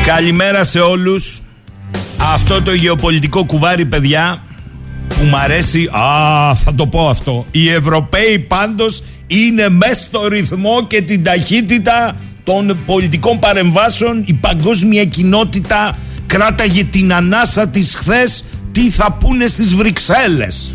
Καλημέρα 0.07 0.65
σε 0.65 0.81
όλους. 0.81 1.41
Αυτό 2.35 2.63
το 2.63 2.73
γεωπολιτικό 2.73 3.45
κουβάρι, 3.45 3.85
παιδιά, 3.85 4.43
που 5.19 5.25
μ' 5.25 5.37
αρέσει. 5.37 5.85
Α, 5.85 6.55
θα 6.55 6.75
το 6.75 6.87
πω 6.87 7.09
αυτό. 7.09 7.47
Οι 7.51 7.69
Ευρωπαίοι 7.71 8.39
πάντως 8.39 9.03
είναι 9.27 9.69
μέσα 9.69 9.95
στο 9.95 10.29
ρυθμό 10.29 10.87
και 10.87 11.01
την 11.01 11.23
ταχύτητα 11.23 12.17
των 12.45 12.79
πολιτικών 12.87 13.39
παρεμβάσεων. 13.39 14.23
Η 14.27 14.33
παγκόσμια 14.33 15.05
κοινότητα 15.05 15.97
κράταγε 16.27 16.85
την 16.85 17.15
ανάσα 17.15 17.69
της 17.69 17.95
χθες 17.95 18.45
τι 18.73 18.91
θα 18.91 19.13
πούνε 19.13 19.47
στις 19.47 19.75
Βρυξέλλες; 19.75 20.75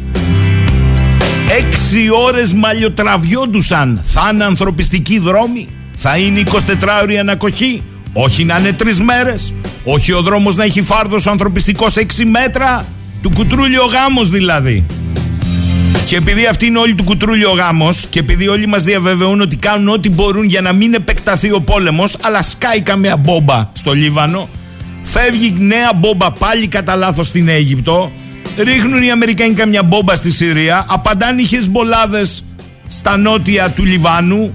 Έξι 1.60 2.10
ώρες 2.25 2.54
μαλλιοτραβιόντουσαν. 2.54 4.01
Θα 4.04 4.30
είναι 4.34 4.43
ανθρωπιστική 4.43 5.19
δρόμη. 5.19 5.67
Θα 5.95 6.17
είναι 6.17 6.39
24 6.39 6.99
ώρη 7.01 7.19
ανακοχή; 7.19 7.84
Όχι 8.13 8.43
να 8.43 8.60
είναι 8.60 8.71
τρεις 8.71 8.99
μέρες. 8.99 9.54
Όχι 9.84 10.12
ο 10.13 10.21
δρόμος 10.21 10.56
να 10.56 10.63
έχει 10.63 10.82
φάρδος 10.82 11.27
ανθρωπιστικός 11.27 11.95
6 11.97 12.25
μέτρα; 12.25 12.86
Του 13.21 13.29
κουτρούλιο 13.29 13.86
γάμος 13.86 14.29
δηλαδή. 14.29 14.86
Και 16.05 16.15
επειδή 16.15 16.45
αυτή 16.45 16.65
είναι 16.65 16.77
όλη 16.77 16.95
του 16.95 17.03
κουτρούλιο 17.03 17.51
γάμος 17.51 18.05
και 18.10 18.19
επειδή 18.19 18.47
όλοι 18.47 18.67
μας 18.67 18.84
διαβεβαιούν 18.84 19.41
ότι 19.41 19.55
κάνουν 19.55 19.88
ό,τι 19.88 20.10
μπορούν 20.10 20.43
για 20.43 20.62
να 20.62 20.73
μην 20.73 20.93
επεκταθεί 20.93 21.51
ο 21.51 21.62
πόλεμος, 21.62 22.17
αλλά 22.21 22.41
σκάει 22.41 22.81
καμία 22.81 23.17
μπόμπα 23.17 23.69
στο 23.73 23.93
Λίβανο, 23.93 24.49
Φεύγει 25.03 25.55
νέα 25.57 25.91
μπόμπα 25.95 26.31
πάλι 26.31 26.67
κατά 26.67 26.95
λάθος 26.95 27.27
στην 27.27 27.47
Αίγυπτο. 27.47 28.12
Ρίχνουν 28.57 29.03
οι 29.03 29.12
Αμερικανοί 29.12 29.53
καμιά 29.53 29.84
μπόμπα 29.84 30.15
στη 30.15 30.31
Συρία. 30.31 30.86
Απαντάνε 30.88 31.41
οι 31.41 31.45
Χεσμολάδες 31.45 32.43
στα 32.88 33.17
νότια 33.17 33.69
του 33.69 33.86
Λιβάνου. 33.86 34.53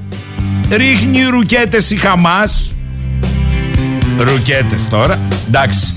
Ρίχνει 0.70 1.22
ρουκέτες 1.22 1.90
η 1.90 1.96
Χαμάς. 1.96 2.74
Ρουκέτες 4.18 4.88
τώρα. 4.88 5.18
Εντάξει. 5.48 5.95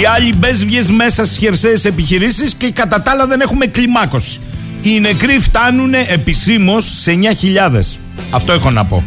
Οι 0.00 0.04
άλλοι 0.04 0.34
μπέσβιες 0.34 0.90
μέσα 0.90 1.24
στις 1.24 1.38
χερσαίες 1.38 1.84
επιχειρήσεις 1.84 2.54
και 2.54 2.70
κατά 2.70 3.02
τα 3.02 3.10
άλλα 3.10 3.26
δεν 3.26 3.40
έχουμε 3.40 3.66
κλιμάκωση. 3.66 4.40
Οι 4.82 5.00
νεκροί 5.00 5.38
φτάνουν 5.38 5.94
επισήμως 5.94 6.84
σε 6.84 7.18
9.000. 7.72 7.98
Αυτό 8.30 8.52
έχω 8.52 8.70
να 8.70 8.84
πω. 8.84 9.04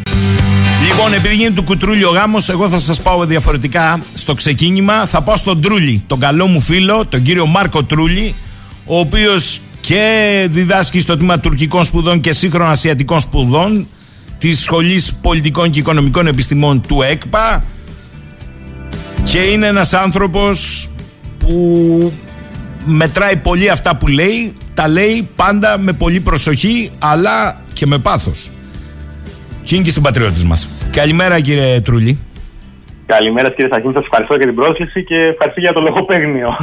Λοιπόν, 0.88 1.12
επειδή 1.12 1.34
γίνεται 1.34 1.54
του 1.54 1.62
κουτρούλι 1.62 2.04
ο 2.04 2.10
γάμος, 2.10 2.48
εγώ 2.48 2.68
θα 2.68 2.78
σας 2.78 3.00
πάω 3.00 3.24
διαφορετικά 3.24 4.02
στο 4.14 4.34
ξεκίνημα. 4.34 5.06
Θα 5.06 5.22
πάω 5.22 5.36
στον 5.36 5.60
Τρούλι, 5.60 6.02
τον 6.06 6.20
καλό 6.20 6.46
μου 6.46 6.60
φίλο, 6.60 7.06
τον 7.06 7.22
κύριο 7.22 7.46
Μάρκο 7.46 7.84
Τρούλι, 7.84 8.34
ο 8.84 8.98
οποίος 8.98 9.60
και 9.80 10.46
διδάσκει 10.50 11.00
στο 11.00 11.16
τμήμα 11.16 11.38
τουρκικών 11.38 11.84
σπουδών 11.84 12.20
και 12.20 12.32
σύγχρονων 12.32 12.70
ασιατικών 12.70 13.20
σπουδών 13.20 13.86
της 14.38 14.60
Σχολής 14.60 15.12
Πολιτικών 15.20 15.70
και 15.70 15.78
Οικονομικών 15.78 16.26
Επιστημών 16.26 16.80
του 16.80 17.02
ΕΚΠΑ 17.02 17.64
και 19.24 19.38
είναι 19.38 19.66
ένας 19.66 19.92
άνθρωπος 19.94 20.88
που 21.38 22.12
μετράει 22.84 23.36
πολύ 23.36 23.70
αυτά 23.70 23.96
που 23.96 24.06
λέει 24.06 24.52
τα 24.74 24.88
λέει 24.88 25.28
πάντα 25.36 25.78
με 25.78 25.92
πολύ 25.92 26.20
προσοχή 26.20 26.90
αλλά 26.98 27.60
και 27.72 27.86
με 27.86 27.98
πάθος 27.98 28.50
και 29.64 29.74
είναι 29.74 29.84
και 29.84 29.90
συμπατριώτη 29.90 30.46
μας. 30.46 30.68
Καλημέρα, 30.90 31.40
κύριε 31.40 31.80
Τρούλη. 31.80 32.18
Καλημέρα 33.06 33.50
κύριε 33.50 33.70
Σαχίνη, 33.72 33.92
σας 33.92 34.02
ευχαριστώ 34.02 34.34
για 34.34 34.46
την 34.46 34.54
πρόσκληση 34.54 35.04
και 35.04 35.14
ευχαριστώ 35.14 35.60
για 35.60 35.72
το 35.72 35.80
λογοπαίγνιο. 35.80 36.56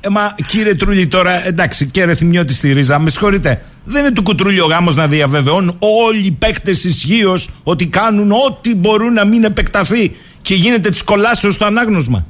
ε, 0.00 0.08
μα 0.08 0.34
κύριε 0.46 0.74
Τρούλη, 0.74 1.06
τώρα 1.06 1.46
εντάξει, 1.46 1.86
και 1.86 2.04
ρεθιμιώτη 2.04 2.54
στη 2.54 2.72
ρίζα, 2.72 2.98
με 2.98 3.10
συγχωρείτε. 3.10 3.62
Δεν 3.84 4.04
είναι 4.04 4.12
του 4.12 4.22
κουτρούλι 4.22 4.60
ο 4.60 4.66
γάμος 4.66 4.94
να 4.94 5.06
διαβεβαιώνουν 5.06 5.76
όλοι 5.78 6.26
οι 6.26 6.32
παίκτες 6.32 6.84
ισχύως 6.84 7.50
ότι 7.62 7.86
κάνουν 7.86 8.32
ό,τι 8.32 8.74
μπορούν 8.74 9.12
να 9.12 9.24
μην 9.24 9.44
επεκταθεί 9.44 10.16
και 10.42 10.54
γίνεται 10.54 10.88
τη 10.88 11.04
κολάσεω 11.04 11.50
στο 11.50 11.64
ανάγνωσμα. 11.64 12.26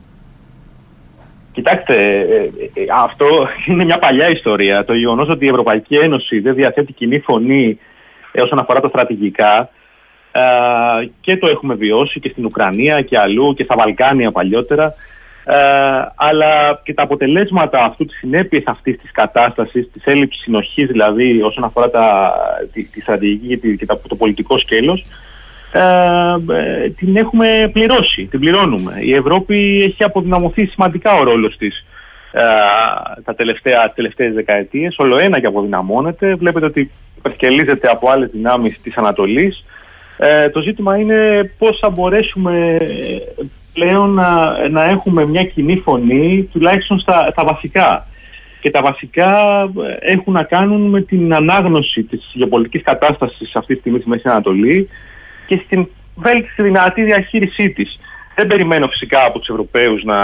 Κοιτάξτε, 1.52 1.94
ε, 1.94 2.50
ε, 2.74 2.84
αυτό 3.02 3.48
είναι 3.66 3.84
μια 3.84 3.98
παλιά 3.98 4.30
ιστορία. 4.30 4.84
Το 4.84 4.94
γεγονός 4.94 5.28
ότι 5.28 5.44
η 5.44 5.48
Ευρωπαϊκή 5.48 5.94
Ένωση 5.94 6.40
δεν 6.40 6.54
διαθέτει 6.54 6.92
κοινή 6.92 7.18
φωνή 7.18 7.78
όσον 8.42 8.58
αφορά 8.58 8.80
τα 8.80 8.88
στρατηγικά 8.88 9.70
ε, 10.32 10.40
και 11.20 11.36
το 11.36 11.48
έχουμε 11.48 11.74
βιώσει 11.74 12.20
και 12.20 12.28
στην 12.28 12.44
Ουκρανία 12.44 13.00
και 13.00 13.18
αλλού 13.18 13.54
και 13.54 13.64
στα 13.64 13.74
Βαλκάνια 13.78 14.32
παλιότερα 14.32 14.94
ε, 15.44 15.56
αλλά 16.14 16.80
και 16.82 16.94
τα 16.94 17.02
αποτελέσματα 17.02 17.84
αυτού 17.84 18.04
της 18.04 18.18
συνέπειας 18.18 18.62
αυτής 18.66 18.98
της 18.98 19.12
κατάστασης, 19.12 19.90
της 19.90 20.04
έλλειψης 20.04 20.42
συνοχής 20.42 20.86
δηλαδή 20.86 21.42
όσον 21.42 21.64
αφορά 21.64 21.90
τα, 21.90 22.32
τη, 22.72 22.84
τη 22.84 23.00
στρατηγική 23.00 23.76
και, 23.76 23.86
το 23.86 24.16
πολιτικό 24.16 24.58
σκέλος 24.58 25.00
ε, 25.00 25.06
την 26.96 27.16
έχουμε 27.16 27.70
πληρώσει, 27.72 28.26
την 28.30 28.40
πληρώνουμε. 28.40 28.92
Η 29.00 29.14
Ευρώπη 29.14 29.82
έχει 29.82 30.04
αποδυναμωθεί 30.04 30.66
σημαντικά 30.66 31.12
ο 31.12 31.22
ρόλος 31.22 31.56
της 31.56 31.84
ε, 32.32 32.40
τα 33.24 33.34
τελευταία, 33.34 33.84
τις 33.84 33.94
τελευταίες 33.94 34.34
δεκαετίες, 34.34 34.96
όλο 34.98 35.18
ένα 35.18 35.40
και 35.40 35.46
αποδυναμώνεται. 35.46 36.34
Βλέπετε 36.34 36.66
ότι 36.66 36.90
υπερσκελίζεται 37.18 37.88
από 37.88 38.10
άλλες 38.10 38.30
δυνάμεις 38.30 38.80
της 38.80 38.96
Ανατολής. 38.96 39.64
Ε, 40.16 40.48
το 40.48 40.60
ζήτημα 40.60 40.96
είναι 40.96 41.50
πώς 41.58 41.78
θα 41.78 41.90
μπορέσουμε 41.90 42.78
πλέον 43.72 44.10
να, 44.10 44.68
να 44.68 44.84
έχουμε 44.84 45.26
μια 45.26 45.44
κοινή 45.44 45.76
φωνή, 45.76 46.48
τουλάχιστον 46.52 46.98
στα, 46.98 47.28
στα 47.30 47.44
βασικά. 47.44 48.06
Και 48.60 48.70
τα 48.70 48.82
βασικά 48.82 49.34
έχουν 50.00 50.32
να 50.32 50.42
κάνουν 50.42 50.80
με 50.80 51.00
την 51.02 51.34
ανάγνωση 51.34 52.02
της 52.02 52.30
γεωπολιτικής 52.32 52.82
κατάστασης 52.82 53.54
αυτή 53.54 53.74
τη 53.74 53.80
στιγμή 53.80 53.98
στη 53.98 54.08
Μέση 54.08 54.28
Ανατολή 54.28 54.88
και 55.50 55.62
στην 55.64 55.88
βέλτιστη 56.14 56.62
δυνατή 56.62 57.02
διαχείρισή 57.02 57.70
της. 57.70 57.98
Δεν 58.34 58.46
περιμένω 58.46 58.86
φυσικά 58.86 59.24
από 59.24 59.38
τους 59.38 59.48
Ευρωπαίους 59.48 60.04
να 60.04 60.18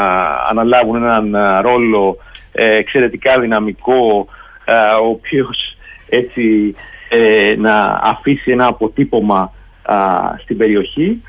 αναλάβουν 0.50 0.96
έναν 0.96 1.36
ρόλο 1.60 2.16
εξαιρετικά 2.52 3.40
δυναμικό, 3.40 4.26
ο 5.02 5.06
οποίος 5.08 5.76
έτσι 6.08 6.74
να 7.56 8.00
αφήσει 8.02 8.50
ένα 8.50 8.66
αποτύπωμα 8.66 9.52
στην 10.42 10.56
περιοχή. 10.56 11.22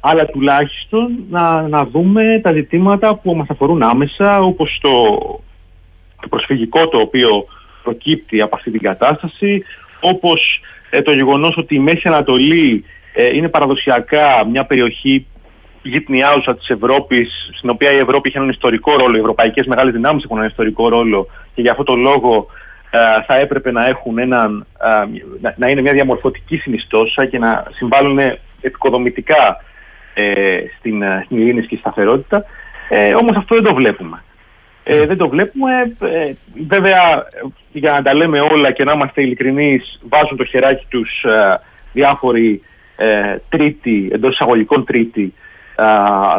αλλά 0.00 0.26
τουλάχιστον 0.26 1.18
να, 1.30 1.68
να 1.68 1.84
δούμε 1.84 2.40
τα 2.42 2.52
ζητήματα 2.52 3.14
που 3.14 3.34
μας 3.34 3.46
αφορούν 3.50 3.82
άμεσα 3.82 4.38
όπως 4.38 4.78
το, 4.82 4.90
το 6.20 6.28
προσφυγικό 6.28 6.88
το 6.88 6.98
οποίο 6.98 7.46
προκύπτει 7.82 8.40
από 8.40 8.56
αυτή 8.56 8.70
την 8.70 8.80
κατάσταση 8.80 9.64
όπως 10.00 10.60
ε, 10.90 11.02
το 11.02 11.12
γεγονός 11.12 11.56
ότι 11.56 11.74
η 11.74 11.78
Μέση 11.78 12.02
Ανατολή 12.04 12.84
ε, 13.12 13.36
είναι 13.36 13.48
παραδοσιακά 13.48 14.46
μια 14.50 14.64
περιοχή 14.64 15.26
γυτνιάουσα 15.82 16.56
της 16.56 16.68
Ευρώπης 16.68 17.50
στην 17.56 17.70
οποία 17.70 17.92
η 17.92 17.96
Ευρώπη 17.96 18.28
έχει 18.28 18.36
έναν 18.36 18.50
ιστορικό 18.50 18.96
ρόλο, 18.96 19.16
οι 19.16 19.20
ευρωπαϊκές 19.20 19.66
μεγάλες 19.66 19.92
δυνάμεις 19.92 20.24
έχουν 20.24 20.36
έναν 20.36 20.50
ιστορικό 20.50 20.88
ρόλο 20.88 21.26
και 21.54 21.60
για 21.60 21.70
αυτό 21.70 21.82
το 21.82 21.94
λόγο 21.94 22.46
ε, 22.90 22.98
θα 23.26 23.34
έπρεπε 23.34 23.72
να 23.72 23.84
έχουν 23.86 24.18
έναν, 24.18 24.66
να, 25.40 25.54
να 25.56 25.68
είναι 25.70 25.80
μια 25.80 25.92
διαμορφωτική 25.92 26.56
συνιστόσα 26.56 27.26
και 27.26 27.38
να 27.38 27.66
συμβάλλουν 27.74 28.18
επικοδομητικά 28.60 29.60
στην, 30.78 31.02
στην 31.24 31.38
ειρήνη 31.38 31.66
και 31.66 31.76
σταθερότητα. 31.76 32.44
Ε, 32.88 33.14
όμως 33.14 33.36
αυτό 33.36 33.54
δεν 33.54 33.64
το 33.64 33.74
βλέπουμε. 33.74 34.22
Ε, 34.88 35.06
δεν 35.06 35.16
το 35.16 35.28
βλέπουμε. 35.28 35.72
Ε, 36.00 36.32
βέβαια, 36.68 37.26
για 37.72 37.92
να 37.92 38.02
τα 38.02 38.14
λέμε 38.14 38.40
όλα 38.40 38.72
και 38.72 38.84
να 38.84 38.92
είμαστε 38.92 39.22
ειλικρινείς, 39.22 40.00
βάζουν 40.08 40.36
το 40.36 40.44
χεράκι 40.44 40.86
τους 40.88 41.24
ε, 41.24 41.60
διάφοροι 41.92 42.62
ε, 42.96 43.36
τρίτοι, 43.48 44.10
εντός 44.12 44.32
εισαγωγικών 44.32 44.84
τρίτοι 44.84 45.34
ε, 45.76 45.84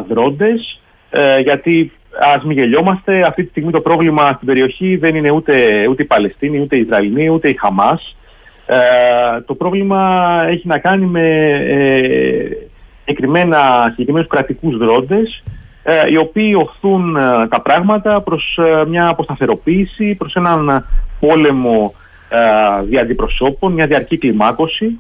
δρόντες. 0.09 0.81
Ε, 1.09 1.39
γιατί 1.39 1.91
ας 2.35 2.43
μην 2.43 2.57
γελιόμαστε, 2.57 3.21
αυτή 3.27 3.43
τη 3.43 3.49
στιγμή 3.49 3.71
το 3.71 3.81
πρόβλημα 3.81 4.31
στην 4.35 4.47
περιοχή 4.47 4.95
δεν 4.95 5.15
είναι 5.15 5.31
ούτε, 5.31 5.87
ούτε 5.89 6.03
η 6.03 6.05
Παλαιστίνη, 6.05 6.59
ούτε 6.59 6.75
η 6.75 6.79
Ισραηλοί, 6.79 7.29
ούτε 7.29 7.49
η 7.49 7.57
Χαμάς. 7.59 8.15
Ε, 8.65 9.41
το 9.41 9.55
πρόβλημα 9.55 10.43
έχει 10.47 10.67
να 10.67 10.77
κάνει 10.77 11.05
με 11.05 11.49
ε, 11.67 12.49
συγκεκριμένους 13.05 14.27
κρατικούς 14.27 14.77
δρόντες 14.77 15.43
ε, 15.89 16.09
οι 16.09 16.17
οποίοι 16.17 16.55
οθούν 16.57 17.15
ε, 17.15 17.47
τα 17.47 17.61
πράγματα 17.61 18.21
προς 18.21 18.57
ε, 18.57 18.85
μια 18.87 19.07
αποσταθεροποίηση, 19.07 20.15
προς 20.15 20.35
έναν 20.35 20.85
πόλεμο 21.19 21.93
δια 22.83 23.01
αντιπροσώπων, 23.01 23.73
μια 23.73 23.87
διαρκή 23.87 24.17
κλιμάκωση, 24.17 24.99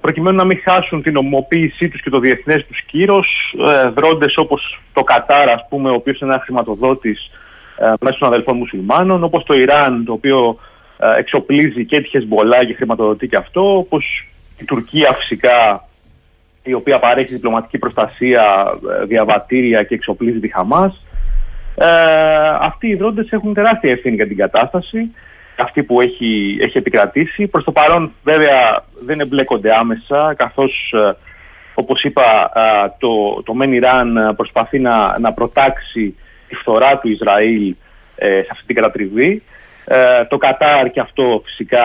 προκειμένου 0.00 0.36
να 0.36 0.44
μην 0.44 0.60
χάσουν 0.64 1.02
την 1.02 1.16
ομοποίησή 1.16 1.88
τους 1.88 2.02
και 2.02 2.10
το 2.10 2.18
διεθνές 2.18 2.66
τους 2.66 2.82
κύρος, 2.82 3.54
δρόντες 3.94 4.36
όπως 4.36 4.80
το 4.92 5.02
Κατάρ, 5.02 5.48
ας 5.48 5.66
πούμε, 5.68 5.90
ο 5.90 5.94
οποίος 5.94 6.20
είναι 6.20 6.32
ένας 6.32 6.44
χρηματοδότης 6.44 7.30
μέσω 8.00 8.18
των 8.18 8.28
αδελφών 8.28 8.56
μουσουλμάνων, 8.56 9.24
όπως 9.24 9.44
το 9.44 9.54
Ιράν, 9.54 10.04
το 10.04 10.12
οποίο 10.12 10.56
εξοπλίζει 11.16 11.84
και 11.84 12.00
τη 12.00 12.08
Χεσμολά 12.08 12.64
και 12.64 12.74
χρηματοδοτεί 12.74 13.28
και 13.28 13.36
αυτό, 13.36 13.76
όπως 13.76 14.26
η 14.58 14.64
Τουρκία 14.64 15.12
φυσικά 15.12 15.84
η 16.62 16.72
οποία 16.72 16.98
παρέχει 16.98 17.34
διπλωματική 17.34 17.78
προστασία, 17.78 18.42
ε, 19.00 19.04
διαβατήρια 19.04 19.82
και 19.82 19.94
εξοπλίζει 19.94 20.40
τη 20.40 20.52
Χαμάς. 20.52 21.04
Ε, 21.74 21.86
αυτοί 22.60 22.88
οι 22.88 22.94
δρόντες 22.94 23.30
έχουν 23.30 23.54
τεράστια 23.54 23.90
ευθύνη 23.90 24.14
για 24.14 24.26
την 24.26 24.36
κατάσταση, 24.36 25.14
αυτή 25.58 25.82
που 25.82 26.00
έχει, 26.00 26.58
έχει 26.60 26.78
επικρατήσει. 26.78 27.46
Προς 27.46 27.64
το 27.64 27.72
παρόν 27.72 28.12
βέβαια 28.24 28.84
δεν 29.04 29.20
εμπλέκονται 29.20 29.74
άμεσα, 29.74 30.34
καθώς 30.36 30.94
ε, 30.96 31.16
όπως 31.74 32.02
είπα 32.02 32.52
ε, 32.54 32.88
το, 32.98 33.42
το 33.42 33.54
Μεν 33.54 33.72
Ιράν 33.72 34.34
προσπαθεί 34.36 34.78
να, 34.78 35.18
να 35.18 35.32
προτάξει 35.32 36.16
τη 36.48 36.54
φθορά 36.54 36.98
του 36.98 37.08
Ισραήλ 37.08 37.74
σε 38.16 38.48
αυτή 38.50 38.66
την 38.66 38.74
κατατριβή. 38.74 39.42
το 40.28 40.36
Κατάρ 40.36 40.90
και 40.90 41.00
αυτό 41.00 41.42
φυσικά 41.44 41.84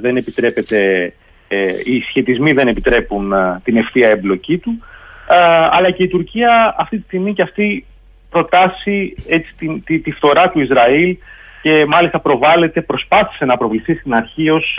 δεν 0.00 0.16
επιτρέπεται 0.16 1.12
ε, 1.48 1.72
οι 1.84 2.00
σχετισμοί 2.08 2.52
δεν 2.52 2.68
επιτρέπουν 2.68 3.32
ε, 3.32 3.60
την 3.64 3.76
ευθεία 3.76 4.08
εμπλοκή 4.08 4.58
του 4.58 4.82
ε, 5.28 5.68
αλλά 5.70 5.90
και 5.90 6.02
η 6.02 6.08
Τουρκία 6.08 6.74
αυτή 6.78 6.96
τη 6.96 7.02
στιγμή 7.02 7.34
και 7.34 7.42
αυτή 7.42 7.86
προτάσει 8.30 9.14
έτσι, 9.28 9.54
τη, 9.58 9.80
τη, 9.80 10.00
τη 10.00 10.10
φθορά 10.10 10.50
του 10.50 10.60
Ισραήλ 10.60 11.16
και 11.62 11.84
μάλιστα 11.86 12.20
προβάλλεται, 12.20 12.80
προσπάθησε 12.80 13.44
να 13.44 13.56
προβληθεί 13.56 13.94
στην 13.94 14.14
αρχή 14.14 14.50
ως 14.50 14.78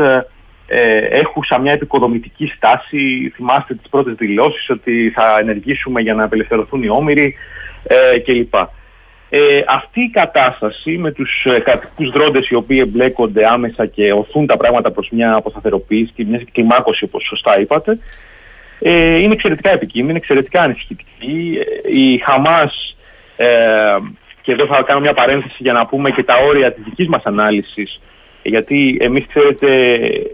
ε, 0.68 0.98
έχουσα 0.98 1.60
μια 1.60 1.72
επικοδομητική 1.72 2.52
στάση. 2.56 3.32
Θυμάστε 3.36 3.74
τις 3.74 3.90
πρώτες 3.90 4.16
δηλώσεις 4.16 4.70
ότι 4.70 5.12
θα 5.16 5.38
ενεργήσουμε 5.40 6.02
για 6.02 6.14
να 6.14 6.24
απελευθερωθούν 6.24 6.84
οι 6.84 6.90
όμοιροι 6.90 7.36
ε, 7.84 8.20
κλπ. 8.20 8.54
Ε, 9.30 9.60
αυτή 9.68 10.02
η 10.02 10.10
κατάσταση 10.10 10.98
με 10.98 11.12
τους 11.12 11.46
ε, 11.46 11.60
κρατικούς 11.60 12.10
δρόντες 12.10 12.50
οι 12.50 12.56
οποίοι 12.56 12.80
εμπλέκονται 12.82 13.48
άμεσα 13.48 13.86
και 13.86 14.14
οθούν 14.14 14.46
τα 14.46 14.58
πράγματα 14.58 14.92
προς 14.92 15.10
μια 15.12 15.34
αποσταθεροποίηση 15.36 16.12
και 16.16 16.26
μια 16.26 16.42
κλιμάκωση 16.52 17.04
όπως 17.04 17.26
σωστά 17.28 17.60
είπατε 17.60 18.00
ε, 18.80 19.18
είναι 19.18 19.34
εξαιρετικά 19.34 19.72
επικίνδυνη, 19.72 20.18
εξαιρετικά 20.18 20.62
ανησυχητική. 20.62 21.60
Ε, 21.60 21.98
η 21.98 22.18
Χαμάς 22.18 22.96
ε, 23.36 23.48
και 24.42 24.52
εδώ 24.52 24.66
θα 24.66 24.82
κάνω 24.82 25.00
μια 25.00 25.14
παρένθεση 25.14 25.56
για 25.58 25.74
να 25.74 25.86
πούμε 25.86 26.10
και 26.10 26.24
τα 26.24 26.36
όρια 26.48 26.74
της 26.74 26.84
δικής 26.84 27.08
μας 27.08 27.24
ανάλυσης 27.24 28.00
γιατί 28.44 28.98
εμείς 29.02 29.26
ξέρετε 29.28 29.68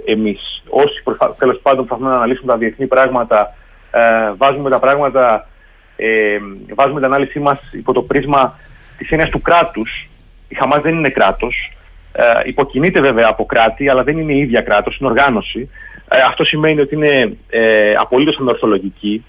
εμείς 0.06 0.64
όσοι 0.70 1.04
τέλος 1.38 1.60
πάντων 1.62 1.86
προσπαθούμε 1.86 2.10
να 2.10 2.16
αναλύσουμε 2.16 2.52
τα 2.52 2.58
διεθνή 2.58 2.88
πράγματα 2.88 3.56
ε, 3.92 4.32
βάζουμε 4.38 4.70
τα 4.70 4.80
πράγματα 4.80 5.48
ε, 5.96 6.38
βάζουμε 6.74 7.00
την 7.00 7.14
ανάλυση 7.14 7.40
μας 7.40 7.60
υπό 7.72 7.94
το 7.94 8.02
πρίσμα 8.02 8.60
τη 9.04 9.08
έννοια 9.10 9.30
του 9.30 9.42
κράτους. 9.42 10.10
Η 10.48 10.56
Χαμάς 10.56 10.82
δεν 10.82 10.94
είναι 10.94 11.10
κράτος. 11.10 11.72
Ε, 12.14 12.24
υποκινείται 12.46 13.02
βέβαια 13.02 13.28
από 13.28 13.46
κράτη, 13.46 13.90
αλλά 13.90 14.04
δεν 14.04 14.18
είναι 14.18 14.34
η 14.34 14.40
ίδια 14.40 14.62
κράτος, 14.62 14.98
είναι 14.98 15.10
οργάνωση. 15.10 15.70
Ε, 16.12 16.22
αυτό 16.22 16.44
σημαίνει 16.44 16.82
ότι 16.82 16.96
είναι 16.96 17.38
ε, 17.50 17.94
απολύτως 17.94 18.38
ανορθολογική. 18.40 19.26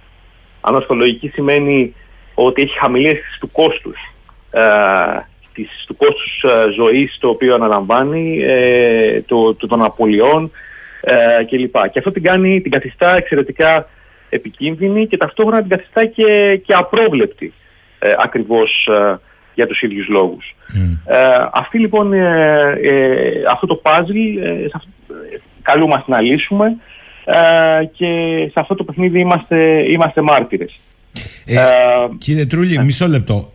Ανορθολογική 0.60 1.28
σημαίνει 1.28 1.94
ότι 2.34 2.62
έχει 2.62 2.78
χαμηλή 2.78 3.08
αίσθηση 3.08 3.40
του 3.40 3.50
κόστους. 3.50 3.98
Ε, 4.50 4.60
της, 5.54 5.84
του 5.86 5.96
κόστους 5.96 6.42
ε, 6.42 6.70
ζωής 6.70 7.16
το 7.20 7.28
οποίο 7.28 7.54
αναλαμβάνει, 7.54 8.42
ε, 8.42 9.20
το, 9.20 9.54
το, 9.54 9.66
των 9.66 9.84
απολειών 9.84 10.50
ε, 11.00 11.44
κλπ. 11.44 11.90
Και 11.90 11.98
αυτό 11.98 12.10
την 12.12 12.22
κάνει, 12.22 12.60
την 12.60 12.70
καθιστά 12.70 13.16
εξαιρετικά 13.16 13.88
επικίνδυνη 14.28 15.06
και 15.06 15.16
ταυτόχρονα 15.16 15.60
την 15.60 15.68
καθιστά 15.68 16.06
και, 16.06 16.60
και 16.66 16.74
απρόβλεπτη 16.74 17.52
ε, 17.98 18.12
ακριβώς 18.18 18.86
ε, 18.86 19.18
για 19.54 19.66
τους 19.66 19.82
ίδιους 19.82 20.08
λόγους. 20.08 20.54
Ε, 21.04 21.16
αυτή 21.52 21.78
λοιπόν, 21.78 22.12
ε, 22.12 22.18
ε, 22.82 23.42
αυτό 23.50 23.66
το 23.66 23.82
puzzle 23.84 24.42
ε, 24.42 24.66
καλούμαστε 25.62 26.10
να 26.10 26.20
λύσουμε 26.20 26.76
και 27.96 28.06
σε 28.46 28.54
αυτό 28.54 28.74
το 28.74 28.84
παιχνίδι 28.84 29.20
είμαστε, 29.20 29.56
είμαστε 29.92 30.20
μάρτυρες. 30.20 30.80
Ε, 31.44 31.60
κύριε 32.18 32.46
Τρούλη, 32.46 32.76
ναι. 32.76 32.84
μισό 32.84 33.08
λεπτό. 33.08 33.50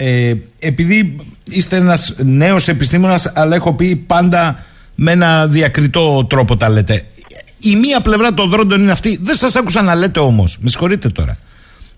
επειδή 0.60 1.16
είστε 1.44 1.76
ένας 1.76 2.16
νέος 2.24 2.68
επιστήμονας, 2.68 3.32
αλλά 3.36 3.56
έχω 3.56 3.74
πει 3.74 3.96
πάντα 3.96 4.64
με 4.96 5.12
ένα 5.12 5.48
διακριτό 5.48 6.26
τρόπο 6.30 6.58
τα 6.58 6.70
λέτε. 6.70 7.06
Η 7.60 7.76
μία 7.76 8.02
πλευρά 8.02 8.34
των 8.34 8.50
δρόντων 8.50 8.80
είναι 8.80 8.92
αυτή. 8.92 9.20
Δεν 9.22 9.36
σας 9.36 9.56
άκουσα 9.56 9.82
να 9.82 9.96
λέτε 9.96 10.20
όμως. 10.20 10.58
Με 10.62 10.70
συγχωρείτε 10.70 11.08
τώρα 11.08 11.38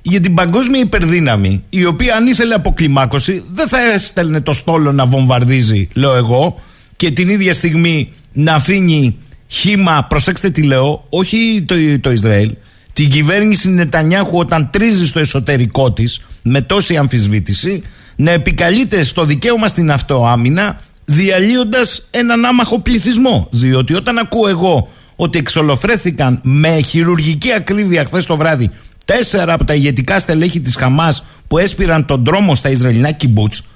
για 0.02 0.20
την 0.20 0.34
παγκόσμια 0.34 0.80
υπερδύναμη, 0.80 1.64
η 1.70 1.86
οποία 1.86 2.16
αν 2.16 2.28
ήθελε 2.28 2.54
αποκλιμάκωση, 2.54 3.44
δεν 3.54 3.68
θα 3.68 3.92
έστελνε 3.94 4.42
το 4.42 4.54
στόλο 4.54 4.92
να 4.92 5.06
βομβαρδίζει, 5.06 5.88
λέω 5.94 6.16
εγώ, 6.16 6.62
και 6.96 7.12
την 7.12 7.30
ίδια 7.30 7.54
στιγμή 7.54 8.14
να 8.34 8.54
αφήνει 8.54 9.18
χήμα, 9.48 10.06
προσέξτε 10.10 10.50
τι 10.50 10.62
λέω, 10.62 11.06
όχι 11.10 11.64
το, 11.68 11.76
το 12.02 12.12
Ισραήλ, 12.12 12.52
την 12.94 13.10
κυβέρνηση 13.10 13.70
Νετανιάχου 13.70 14.38
όταν 14.38 14.70
τρίζει 14.72 15.08
στο 15.08 15.20
εσωτερικό 15.20 15.92
της 15.92 16.22
με 16.42 16.62
τόση 16.62 16.98
αμφισβήτηση 16.98 17.82
να 18.16 18.32
επικαλείται 18.32 19.04
στο 19.04 19.26
δικαίωμα 19.26 19.68
στην 19.68 19.92
αυτοάμυνα 19.92 20.82
διαλύοντας 21.06 22.08
έναν 22.12 22.46
άμαχο 22.46 22.80
πληθυσμό. 22.80 23.48
Διότι 23.52 23.94
όταν 23.94 24.18
ακούω 24.18 24.48
εγώ 24.48 24.90
ότι 25.16 25.38
εξολοφρέθηκαν 25.38 26.40
με 26.44 26.80
χειρουργική 26.82 27.54
ακρίβεια 27.54 28.06
χθες 28.06 28.26
το 28.26 28.38
βράδυ 28.38 28.72
τέσσερα 29.12 29.54
από 29.54 29.64
τα 29.64 29.74
ηγετικά 29.74 30.20
στελέχη 30.20 30.60
της 30.60 30.76
Χαμάς 30.76 31.26
που 31.48 31.58
έσπηραν 31.58 32.06
τον 32.06 32.24
δρόμο 32.26 32.56
στα 32.56 32.70
Ισραηλινά 32.70 33.12
κιμπούτς. 33.12 33.68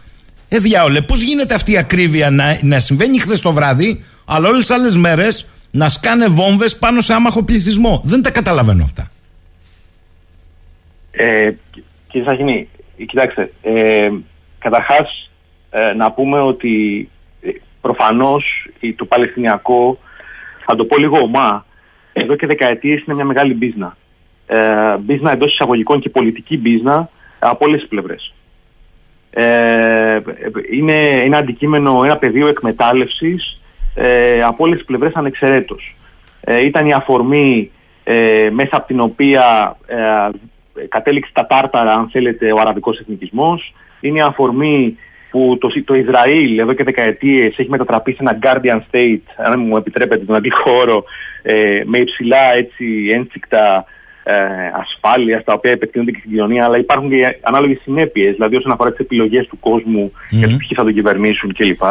Ε 0.50 0.60
διάολε 0.60 1.02
πώς 1.02 1.22
γίνεται 1.22 1.54
αυτή 1.54 1.72
η 1.72 1.78
ακρίβεια 1.78 2.30
να, 2.30 2.60
να 2.62 2.80
συμβαίνει 2.80 3.20
χθες 3.20 3.42
το 3.42 3.52
βράδυ 3.52 4.04
αλλά 4.26 4.48
όλες 4.48 4.60
τις 4.60 4.72
άλλες 4.72 4.96
μέρες 4.96 5.48
να 5.72 5.90
σκάνε 5.90 6.28
βόμβες 6.28 6.78
πάνω 6.78 7.02
σε 7.02 7.14
άμαχο 7.14 7.44
πληθυσμό; 7.44 8.02
Δεν 8.04 8.22
τα 8.22 8.32
καταλαβαίνω 8.32 8.84
αυτά. 8.84 9.12
Ε, 11.12 11.52
Κύριε 12.08 12.28
Σαχινή 12.28 12.68
κοιτάξτε 13.06 13.52
ε, 13.62 14.10
καταρχάς 14.60 15.30
ε, 15.70 15.94
να 15.94 16.12
πούμε 16.12 16.40
ότι 16.40 17.10
ε, 17.42 17.50
προφανώς 17.82 18.70
το 18.96 19.06
Παλαιστινιακό 19.06 20.00
θα 20.66 20.76
το 20.76 20.86
πω 20.86 20.98
λίγο 20.98 21.18
ομά 21.18 21.66
εδώ 22.14 22.36
και 22.36 22.48
δεκαετίες 22.48 23.04
είναι 23.04 23.16
μια 23.16 23.26
μεγάλη 23.26 23.54
μπίζνα 23.54 23.98
ε, 24.48 24.98
μπίζνα 25.00 25.32
εντός 25.32 25.52
εισαγωγικών 25.52 26.00
και 26.00 26.10
πολιτική 26.10 26.58
μπίζνα 26.58 27.10
από 27.40 27.66
όλες 27.66 27.80
τις 27.80 27.90
πλευρές. 27.90 28.34
Ε, 29.30 30.20
είναι 30.72 31.10
ένα 31.10 31.38
αντικείμενο, 31.38 32.02
ένα 32.04 32.18
πεδίο 32.18 32.48
εκμετάλλευσης 32.48 33.62
ε, 33.96 34.44
από 34.44 34.64
όλες 34.64 34.78
τις 34.78 34.86
πλευρές 34.86 35.14
ανεξαιρέτως. 35.14 35.96
Ε, 36.42 36.66
ήταν 36.66 36.88
η 36.88 36.94
αφορμή 36.94 37.72
ε, 38.04 38.50
μέσα 38.52 38.78
από 38.78 38.88
την 38.88 39.00
οποία 39.00 39.76
ε, 39.86 39.98
κατέληξε 40.88 41.32
τα 41.34 41.46
τάρταρα, 41.46 41.94
αν 41.94 42.10
θέλετε, 42.10 42.52
ο 42.52 42.60
αραβικός 42.60 43.00
εθνικισμός. 43.00 43.74
Είναι 44.02 44.18
η 44.18 44.22
αφορμή 44.22 44.98
που 45.32 45.58
το, 45.60 45.84
το 45.86 45.94
Ισραήλ 45.94 46.60
εδώ 46.60 46.74
και 46.74 46.84
δεκαετίες 46.84 47.58
έχει 47.58 47.70
μετατραπεί 47.70 48.12
σε 48.12 48.18
ένα 48.20 48.40
guardian 48.42 48.80
state, 48.92 49.22
αν 49.36 49.60
μου 49.60 49.78
επιτρέπετε 49.78 50.26
τον 50.26 50.36
αγγλικό 50.36 50.72
όρο, 50.72 51.04
ε, 51.42 51.82
με 51.86 51.98
υψηλά 51.98 52.54
έτσι, 52.54 53.08
έντσικτα 53.12 53.86
ε, 54.24 54.36
ασφάλεια, 54.74 55.44
τα 55.44 55.54
οποία 55.54 55.72
επεκτείνονται 55.72 56.12
και 56.12 56.20
στην 56.20 56.32
κοινωνία, 56.32 56.66
αλλά 56.66 56.78
υπάρχουν 56.78 57.10
και 57.10 57.38
ανάλογες 57.42 57.80
συνέπειες, 57.84 58.34
δηλαδή 58.34 58.56
όσον 58.56 58.72
αφορά 58.72 58.90
τις 58.90 59.00
επιλογές 59.00 59.48
του 59.48 59.60
κόσμου 59.60 60.12
mm-hmm. 60.14 60.30
για 60.30 60.48
το 60.48 60.56
ποιοι 60.58 60.70
θα 60.76 60.84
τον 60.84 60.94
κυβερνήσουν 60.94 61.54
κλπ. 61.54 61.82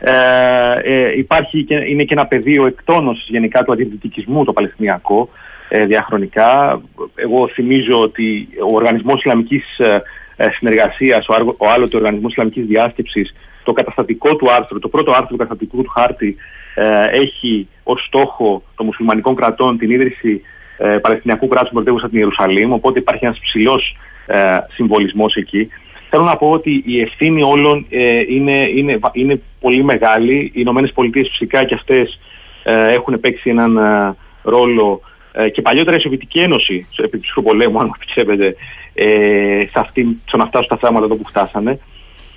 Ε, 0.00 0.72
ε, 0.82 1.18
υπάρχει 1.18 1.64
και, 1.64 1.74
είναι 1.74 2.04
και 2.04 2.14
ένα 2.14 2.26
πεδίο 2.26 2.66
εκτόνωσης 2.66 3.26
γενικά 3.28 3.64
του 3.64 3.72
αντιδυτικισμού 3.72 4.44
το 4.44 4.52
Παλαιστινιακό 4.52 5.28
ε, 5.68 5.84
διαχρονικά. 5.84 6.80
Εγώ 7.14 7.48
θυμίζω 7.48 8.00
ότι 8.00 8.48
ο 8.70 8.74
Οργανισμός 8.74 9.18
Ισλαμικής 9.18 9.78
ε, 9.78 10.02
ε 10.36 10.50
Συνεργασίας, 10.50 11.28
ο, 11.28 11.54
ο 11.56 11.70
άλλος 11.70 11.90
του 11.90 11.98
Οργανισμός 12.00 12.30
Ισλαμικής 12.30 12.66
Διάσκεψης, 12.66 13.34
το 13.64 13.72
καταστατικό 13.72 14.36
του 14.36 14.52
άρθρο, 14.52 14.78
το 14.78 14.88
πρώτο 14.88 15.10
άρθρο 15.10 15.26
του 15.26 15.36
καταστατικού 15.36 15.82
του 15.82 15.90
χάρτη 15.90 16.36
ε, 16.74 17.06
έχει 17.10 17.68
ως 17.82 18.04
στόχο 18.06 18.62
των 18.76 18.86
μουσουλμανικών 18.86 19.34
κρατών 19.34 19.78
την 19.78 19.90
ίδρυση 19.90 20.42
ε, 20.76 20.98
Παλαιστινιακού 21.02 21.48
κράτους 21.48 21.72
πρωτεύουσα 21.72 22.08
την 22.08 22.18
Ιερουσαλήμ, 22.18 22.72
οπότε 22.72 22.98
υπάρχει 22.98 23.24
ένας 23.24 23.38
ψηλός 23.38 23.96
ε, 24.26 24.58
συμβολισμός 24.74 25.34
εκεί. 25.34 25.68
Θέλω 26.10 26.24
να 26.24 26.36
πω 26.36 26.50
ότι 26.50 26.82
η 26.86 27.00
ευθύνη 27.00 27.42
όλων 27.42 27.86
ε, 27.90 28.18
είναι, 28.28 28.68
είναι, 28.74 28.98
είναι 29.12 29.40
πολύ 29.60 29.84
μεγάλη. 29.84 30.34
Οι 30.34 30.52
Ηνωμένες 30.52 30.92
Πολιτείες 30.92 31.28
φυσικά 31.28 31.64
και 31.64 31.74
αυτές 31.74 32.20
ε, 32.62 32.92
έχουν 32.92 33.20
παίξει 33.20 33.50
έναν 33.50 33.76
ε, 33.76 34.14
ρόλο 34.42 35.00
ε, 35.32 35.48
και 35.48 35.62
παλιότερα 35.62 35.96
η 35.96 36.00
Σοβιετική 36.00 36.38
Ένωση, 36.38 36.86
επί 36.96 37.18
του 37.18 37.42
πολέμου, 37.42 37.78
αν 37.78 37.86
μου 37.86 37.92
επιτρέπετε, 37.96 38.56
ε, 38.94 39.60
σε 39.60 39.78
αυτή, 39.78 40.20
στο 40.26 40.36
να 40.36 40.46
φτάσουν 40.46 40.68
τα 40.68 40.76
θέματα 40.76 41.04
εδώ 41.04 41.14
που 41.14 41.28
φτάσανε. 41.28 41.78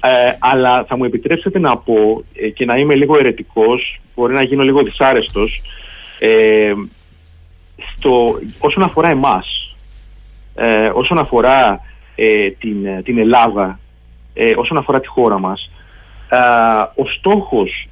Ε, 0.04 0.36
αλλά 0.40 0.86
θα 0.88 0.98
μου 0.98 1.04
επιτρέψετε 1.04 1.60
να 1.60 1.78
πω 1.78 2.24
και 2.54 2.66
να 2.66 2.76
είμαι 2.76 2.96
λίγο 2.96 3.18
ερετικός, 3.18 4.00
μπορεί 4.16 4.34
να 4.34 4.42
γίνω 4.42 4.64
λίγο 4.64 4.84
δυσάρεστος, 4.84 5.62
ε, 6.20 6.74
στο, 7.96 8.40
όσον 8.60 8.84
αφορά 8.84 9.10
εμάς, 9.10 9.76
ε, 10.56 10.92
όσον 10.94 11.18
αφορά 11.18 11.82
ε, 12.22 12.50
την, 12.50 12.86
ε, 12.86 13.02
την 13.04 13.18
Ελλάδα 13.18 13.80
ε, 14.34 14.52
όσον 14.56 14.78
αφορά 14.78 15.00
τη 15.00 15.08
χώρα 15.08 15.40
μας 15.40 15.72
ο 16.96 17.06
στόχος 17.18 17.88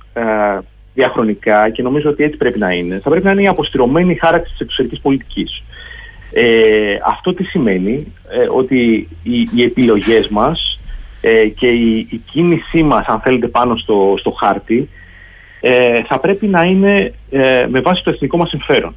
διαχρονικά 0.93 1.69
και 1.69 1.82
νομίζω 1.82 2.10
ότι 2.10 2.23
έτσι 2.23 2.38
πρέπει 2.38 2.60
να 2.60 2.71
είναι 2.71 3.00
θα 3.00 3.10
πρέπει 3.10 3.26
να 3.26 3.32
είναι 3.32 3.41
η 3.41 3.47
αποστηρωμένη 3.47 4.15
χάραξη 4.15 4.52
της 4.52 4.60
εξωτερικής 4.60 5.00
πολιτικής. 5.00 5.63
Αυτό 7.06 7.34
τι 7.34 7.43
σημαίνει 7.43 8.13
ότι 8.56 9.08
οι, 9.23 9.50
οι 9.56 9.63
επιλογές 9.63 10.28
μας 10.28 10.80
και 11.56 11.67
η, 11.67 12.08
η 12.10 12.21
κίνησή 12.32 12.84
μας 12.84 13.06
αν 13.06 13.19
θέλετε 13.19 13.47
πάνω 13.47 13.76
στο, 13.78 14.15
στο 14.19 14.32
χάρτη 14.32 14.89
θα 16.08 16.19
πρέπει 16.19 16.47
να 16.47 16.62
είναι 16.62 17.13
με 17.69 17.80
βάση 17.80 18.04
το 18.04 18.10
εθνικό 18.10 18.38
μας 18.38 18.50
συμφέρον 18.50 18.95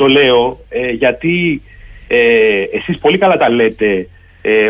το 0.00 0.06
λέω 0.06 0.60
γιατί 0.98 1.62
ε, 2.08 2.62
εσείς 2.72 2.98
πολύ 2.98 3.18
καλά 3.18 3.36
τα 3.36 3.50
λέτε 3.50 4.08
ε, 4.42 4.66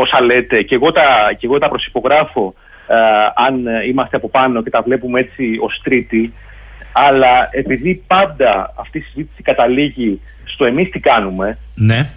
όσα 0.00 0.22
λέτε 0.22 0.62
και 0.62 0.74
εγώ 0.74 0.92
τα, 0.92 1.02
και 1.38 1.46
εγώ 1.46 1.58
τα 1.58 1.68
προσυπογράφω 1.68 2.54
ε, 2.86 2.94
αν 3.34 3.66
είμαστε 3.88 4.16
από 4.16 4.28
πάνω 4.28 4.62
και 4.62 4.70
τα 4.70 4.82
βλέπουμε 4.82 5.20
έτσι 5.20 5.58
ως 5.60 5.80
τρίτη 5.82 6.32
αλλά 6.92 7.48
επειδή 7.50 8.04
πάντα 8.06 8.74
αυτή 8.76 8.98
η 8.98 9.00
συζήτηση 9.00 9.42
καταλήγει 9.42 10.20
στο 10.44 10.66
εμείς 10.66 10.90
τι 10.90 11.00
κάνουμε 11.00 11.58
ναι. 11.74 12.10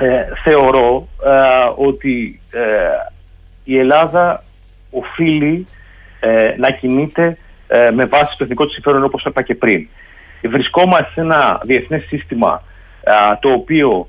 ε, 0.00 0.24
θεωρώ 0.44 1.08
ε, 1.24 1.30
ότι 1.76 2.40
η 3.64 3.78
Ελλάδα 3.78 4.44
οφείλει 4.90 5.66
να 6.58 6.70
κινείται 6.70 7.36
με 7.94 8.04
βάση 8.04 8.36
το 8.36 8.44
εθνικό 8.44 8.64
της 8.64 8.74
συμφέρον 8.74 9.04
όπως 9.04 9.24
είπα 9.24 9.42
και 9.42 9.54
πριν. 9.54 9.88
Βρισκόμαστε 10.48 11.10
σε 11.14 11.20
ένα 11.20 11.60
διεθνές 11.64 12.04
σύστημα 12.08 12.62
το 13.40 13.50
οποίο 13.50 14.08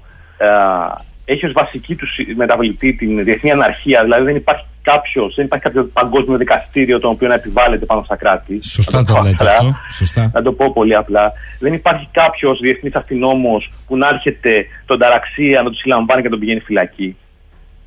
έχει 1.25 1.45
ως 1.45 1.51
βασική 1.51 1.95
τους 1.95 2.19
μεταβλητή 2.35 2.93
την 2.93 3.23
διεθνή 3.23 3.51
αναρχία, 3.51 4.03
δηλαδή 4.03 4.23
δεν 4.23 4.35
υπάρχει 4.35 4.65
κάποιος, 4.81 5.35
δεν 5.35 5.45
υπάρχει 5.45 5.65
κάποιο 5.65 5.83
παγκόσμιο 5.93 6.37
δικαστήριο 6.37 6.99
το 6.99 7.09
οποίο 7.09 7.27
να 7.27 7.33
επιβάλλεται 7.33 7.85
πάνω 7.85 8.03
στα 8.03 8.15
κράτη. 8.15 8.59
Σωστά 8.63 9.03
το, 9.03 9.13
το 9.13 9.21
λέτε 9.21 9.49
αυτό. 9.49 9.75
Σωστά. 9.91 10.31
Να 10.33 10.41
το 10.41 10.51
πω 10.51 10.73
πολύ 10.73 10.95
απλά. 10.95 11.31
Δεν 11.59 11.73
υπάρχει 11.73 12.07
κάποιος 12.11 12.59
διεθνής 12.59 12.93
αστυνόμος 12.93 13.71
που 13.87 13.97
να 13.97 14.07
έρχεται 14.07 14.65
τον 14.85 14.99
ταραξία 14.99 15.61
να 15.61 15.69
του 15.69 15.77
συλλαμβάνει 15.77 16.21
και 16.21 16.27
να 16.27 16.33
τον 16.33 16.39
πηγαίνει 16.39 16.59
φυλακή. 16.59 17.17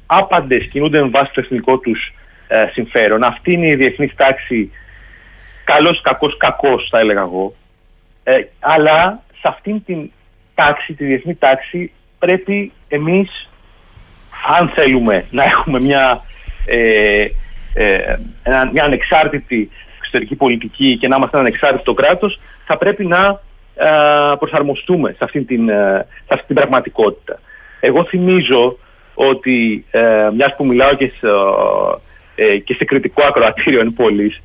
Άπαντες 0.07 0.67
κινούνται 0.67 1.03
με 1.03 1.09
βάση 1.09 1.31
το 1.33 1.41
εθνικό 1.41 1.79
τους 1.79 2.15
ε, 2.49 2.67
συμφέρον. 2.73 3.23
Αυτή 3.23 3.53
είναι 3.53 3.67
η 3.67 3.75
διεθνής 3.75 4.15
τάξη. 4.17 4.71
Καλός, 5.65 6.01
κακός, 6.01 6.37
κακός, 6.37 6.89
θα 6.91 6.99
έλεγα 6.99 7.21
εγώ. 7.21 7.55
Ε, 8.69 8.73
αλλά 8.73 9.23
σε 9.33 9.49
αυτήν 9.49 9.85
την 9.85 10.11
τάξη, 10.55 10.93
τη 10.93 11.05
διεθνή 11.05 11.35
τάξη, 11.35 11.93
πρέπει 12.19 12.73
εμείς, 12.89 13.49
αν 14.59 14.69
θέλουμε 14.69 15.25
να 15.31 15.45
έχουμε 15.45 15.81
μια, 15.81 16.23
ε, 16.67 17.27
ε, 17.75 18.19
μια 18.73 18.85
ανεξάρτητη 18.85 19.71
εξωτερική 19.99 20.35
πολιτική 20.35 20.99
και 20.99 21.09
να 21.09 21.17
είμαστε 21.17 21.39
ένα 21.39 21.47
ανεξάρτητο 21.47 21.95
κράτος, 21.95 22.41
θα 22.67 22.77
πρέπει 22.77 23.07
να 23.07 23.41
ε, 23.75 23.89
προσαρμοστούμε 24.39 25.11
σε 25.11 25.19
αυτή, 25.21 25.43
την, 25.43 25.69
ε, 25.69 26.07
σε 26.11 26.35
αυτή 26.35 26.47
την 26.47 26.55
πραγματικότητα. 26.55 27.41
Εγώ 27.81 28.05
θυμίζω 28.05 28.79
ότι 29.15 29.85
ε, 29.91 30.29
μιας 30.37 30.55
που 30.57 30.67
μιλάω 30.67 30.95
και, 30.95 31.13
ε, 32.35 32.57
και 32.57 32.75
σε 32.75 32.85
κριτικό 32.85 33.23
ακροατήριο 33.25 33.81
εν 33.81 33.93
πόλης, 33.93 34.41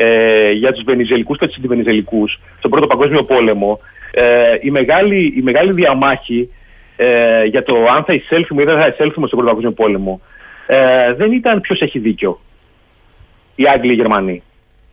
ε, 0.00 0.50
για 0.50 0.72
τους 0.72 0.84
Βενιζελικούς 0.84 1.38
και 1.38 1.46
τους 1.46 1.56
αντιβενιζελικούς 1.56 2.40
στον 2.58 2.70
Πρώτο 2.70 2.86
Παγκόσμιο 2.86 3.22
Πόλεμο 3.22 3.80
ε, 4.10 4.24
η, 4.60 4.70
μεγάλη, 4.70 5.34
η 5.36 5.42
μεγάλη 5.42 5.72
διαμάχη 5.72 6.48
ε, 6.96 7.44
για 7.44 7.62
το 7.62 7.76
αν 7.96 8.04
θα 8.04 8.12
εισέλθουμε 8.12 8.62
ή 8.62 8.64
δεν 8.64 8.78
θα 8.78 8.86
εισέλθουμε 8.86 9.26
στον 9.26 9.44
Παγκόσμιο 9.44 9.72
Πόλεμο 9.72 10.20
ε, 10.66 11.12
δεν 11.12 11.32
ήταν 11.32 11.60
ποιος 11.60 11.80
έχει 11.80 11.98
δίκιο. 11.98 12.40
Οι 13.54 13.68
Άγγλοι 13.68 13.90
ή 13.90 13.94
οι 13.98 14.00
Γερμανοί. 14.00 14.42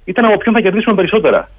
Ήταν 0.06 0.26
από 0.26 0.38
ποιον 0.38 0.56
θα 0.56 0.62
κερδίσουμε 0.62 0.96
περισσότερα. 0.96 1.50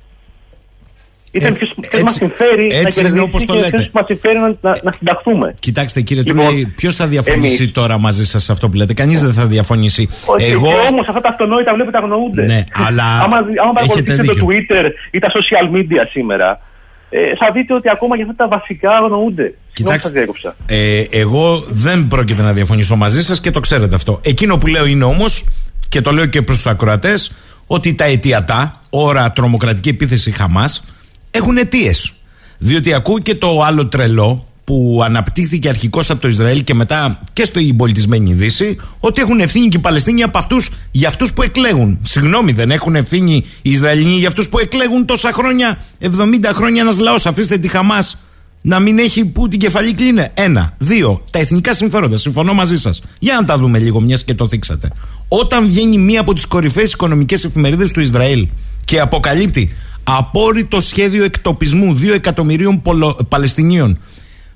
Ήταν 1.30 1.54
ποιο 1.54 1.68
μας 2.02 2.14
συμφέρει 2.14 2.66
έτσι 2.72 3.02
να 3.02 3.10
κερδίσουμε 3.10 3.62
και 3.62 3.70
ποιος 3.70 3.90
μας 3.92 4.04
συμφέρει 4.06 4.38
να, 4.38 4.56
να, 4.60 4.76
να 4.82 4.92
συνταχθούμε. 4.92 5.54
Κοιτάξτε 5.60 6.00
κύριε 6.00 6.22
λοιπόν, 6.26 6.46
Τούλη, 6.46 6.66
ποιος 6.76 6.94
θα 6.94 7.06
διαφωνήσει 7.06 7.62
εμείς... 7.62 7.72
τώρα 7.72 7.98
μαζί 7.98 8.26
σας 8.26 8.42
σε 8.44 8.52
αυτό 8.52 8.68
που 8.68 8.76
λέτε; 8.76 8.94
Κανείς 8.94 9.20
δεν 9.20 9.32
θα 9.32 9.46
διαφωνήσει. 9.46 10.08
Όχι, 10.24 10.50
Εγώ... 10.50 10.68
όμως 10.90 11.08
αυτά 11.08 11.20
τα 11.20 11.28
αυτονόητα 11.28 11.74
βλέπετε 11.74 11.96
αγνοούνται. 11.98 12.42
Ναι, 12.42 12.64
αλλά. 12.72 13.20
άμα, 13.20 13.36
άμα 13.36 13.72
παρακολουθήσετε 13.72 14.24
το 14.24 14.46
Twitter 14.46 14.84
ή 15.10 15.18
τα 15.18 15.28
social 15.32 15.76
media 15.76 16.06
σήμερα, 16.10 16.60
ε, 17.10 17.36
θα 17.36 17.50
δείτε 17.52 17.74
ότι 17.74 17.90
ακόμα 17.90 18.16
και 18.16 18.22
αυτά 18.22 18.34
τα 18.34 18.48
βασικά 18.48 18.96
αγνοούνται. 18.96 19.54
Κοιτάξτε, 19.72 20.28
ε, 20.66 21.04
εγώ 21.10 21.64
δεν 21.68 22.06
πρόκειται 22.06 22.42
να 22.42 22.52
διαφωνήσω 22.52 22.96
μαζί 22.96 23.22
σας 23.22 23.40
και 23.40 23.50
το 23.50 23.60
ξέρετε 23.60 23.94
αυτό. 23.94 24.20
Εκείνο 24.24 24.58
που 24.58 24.66
λέω 24.66 24.86
είναι 24.86 25.04
όμως, 25.04 25.44
και 25.88 26.00
το 26.00 26.12
λέω 26.12 26.26
και 26.26 26.42
προς 26.42 26.56
τους 26.56 26.66
ακροατές, 26.66 27.32
ότι 27.66 27.94
τα 27.94 28.04
αιτιατά, 28.04 28.80
ώρα 28.90 29.32
τρομοκρατική 29.32 29.88
επίθεση 29.88 30.30
Χαμάς, 30.30 30.84
έχουν 31.36 31.56
αιτίες. 31.56 32.12
Διότι 32.58 32.94
ακούω 32.94 33.18
και 33.18 33.34
το 33.34 33.62
άλλο 33.62 33.86
τρελό 33.86 34.46
που 34.64 35.00
αναπτύχθηκε 35.04 35.68
αρχικώς 35.68 36.10
από 36.10 36.20
το 36.20 36.28
Ισραήλ 36.28 36.64
και 36.64 36.74
μετά 36.74 37.20
και 37.32 37.44
στο 37.44 37.60
πολιτισμένη 37.76 38.32
Δύση, 38.32 38.76
ότι 39.00 39.20
έχουν 39.20 39.40
ευθύνη 39.40 39.68
και 39.68 39.76
οι 39.76 39.80
Παλαιστίνοι 39.80 40.22
από 40.22 40.38
αυτούς 40.38 40.70
για 40.90 41.08
αυτούς 41.08 41.32
που 41.32 41.42
εκλέγουν. 41.42 41.98
Συγγνώμη, 42.02 42.52
δεν 42.52 42.70
έχουν 42.70 42.96
ευθύνη 42.96 43.44
οι 43.62 43.70
Ισραηλοί 43.70 44.18
για 44.18 44.28
αυτούς 44.28 44.48
που 44.48 44.58
εκλέγουν 44.58 45.04
τόσα 45.04 45.32
χρόνια, 45.32 45.78
70 46.00 46.08
χρόνια 46.54 46.82
ένας 46.82 46.98
λαός. 46.98 47.26
Αφήστε 47.26 47.58
τη 47.58 47.68
Χαμάς 47.68 48.18
να 48.62 48.80
μην 48.80 48.98
έχει 48.98 49.24
που 49.24 49.48
την 49.48 49.58
κεφαλή 49.58 49.94
κλείνε. 49.94 50.30
Ένα. 50.34 50.74
Δύο. 50.78 51.24
Τα 51.30 51.38
εθνικά 51.38 51.74
συμφέροντα. 51.74 52.16
Συμφωνώ 52.16 52.54
μαζί 52.54 52.76
σας. 52.76 53.02
Για 53.18 53.34
να 53.34 53.44
τα 53.44 53.58
δούμε 53.58 53.78
λίγο, 53.78 54.00
μιας 54.00 54.24
και 54.24 54.34
το 54.34 54.48
θίξατε. 54.48 54.90
Όταν 55.28 55.66
βγαίνει 55.66 55.98
μία 55.98 56.20
από 56.20 56.34
τις 56.34 56.46
κορυφαίες 56.46 56.92
οικονομικές 56.92 57.44
εφημερίδες 57.44 57.90
του 57.90 58.00
Ισραήλ 58.00 58.48
και 58.84 59.00
αποκαλύπτει 59.00 59.70
απόρριτο 60.08 60.80
σχέδιο 60.80 61.24
εκτοπισμού 61.24 61.98
2 62.00 62.08
εκατομμυρίων 62.14 62.82
Παλαιστινίων 63.28 63.98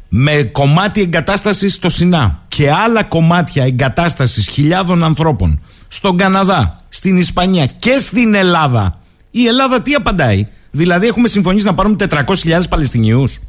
με 0.08 0.42
κομμάτι 0.42 1.00
εγκατάστασης 1.00 1.74
στο 1.74 1.88
Σινά 1.88 2.42
και 2.48 2.70
άλλα 2.70 3.02
κομμάτια 3.02 3.64
εγκατάστασης 3.64 4.48
χιλιάδων 4.48 5.04
ανθρώπων 5.04 5.60
στον 5.88 6.16
Καναδά, 6.16 6.80
στην 6.88 7.16
Ισπανία 7.16 7.66
και 7.66 7.98
στην 8.00 8.34
Ελλάδα. 8.34 8.98
Η 9.30 9.46
Ελλάδα 9.46 9.82
τι 9.82 9.94
απαντάει, 9.94 10.46
δηλαδή 10.70 11.06
έχουμε 11.06 11.28
συμφωνήσει 11.28 11.64
να 11.64 11.74
πάρουμε 11.74 11.96
400.000 12.10 12.60
Παλαιστινίους; 12.68 13.40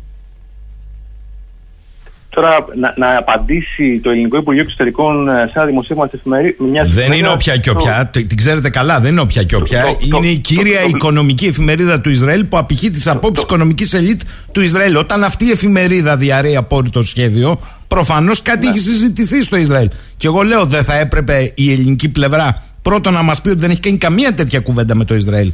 Τώρα 2.35 2.65
να, 2.75 2.93
να 2.97 3.17
απαντήσει 3.17 3.99
το 4.03 4.09
Ελληνικό 4.09 4.37
Υπουργείο 4.37 4.63
Εξωτερικών 4.63 5.27
ε, 5.27 5.31
σε 5.31 5.51
ένα 5.55 5.65
δημοσίευμα 5.65 6.07
της 6.07 6.19
εφημερίδα. 6.19 6.85
Δεν 6.85 7.11
είναι 7.11 7.29
όποια 7.29 7.57
και 7.57 7.69
όποια. 7.69 8.09
Το... 8.13 8.25
Την 8.25 8.37
ξέρετε 8.37 8.69
καλά, 8.69 8.99
δεν 8.99 9.11
είναι 9.11 9.21
όποια 9.21 9.43
και 9.43 9.55
όποια. 9.55 9.83
Το, 9.83 10.17
είναι 10.17 10.27
η 10.27 10.37
κύρια 10.37 10.83
οικονομική 10.83 11.45
εφημερίδα 11.45 12.01
του 12.01 12.09
Ισραήλ 12.09 12.43
που 12.45 12.57
απηχεί 12.57 12.91
τις 12.91 13.07
απόψεις 13.07 13.43
οικονομικής 13.43 13.93
ελίτ 13.93 14.21
του 14.51 14.61
Ισραήλ. 14.61 14.95
Όταν 14.95 15.23
αυτή 15.23 15.45
η 15.45 15.51
εφημερίδα 15.51 16.17
διαρρέει 16.17 16.55
απόρριτο 16.55 17.03
σχέδιο, 17.03 17.59
προφανώς 17.87 18.41
κάτι 18.41 18.65
ναι. 18.65 18.71
έχει 18.71 18.79
συζητηθεί 18.79 19.43
στο 19.43 19.57
Ισραήλ. 19.57 19.89
Και 20.17 20.27
εγώ 20.27 20.41
λέω, 20.41 20.65
δεν 20.65 20.83
θα 20.83 20.97
έπρεπε 20.97 21.51
η 21.55 21.71
ελληνική 21.71 22.09
πλευρά 22.09 22.63
πρώτον 22.81 23.13
να 23.13 23.21
μας 23.21 23.41
πει 23.41 23.49
ότι 23.49 23.59
δεν 23.59 23.69
έχει 23.69 23.79
κάνει 23.79 23.97
καμία 23.97 24.33
τέτοια 24.33 24.59
κουβέντα 24.59 24.95
με 24.95 25.03
το 25.03 25.15
Ισραήλ. 25.15 25.51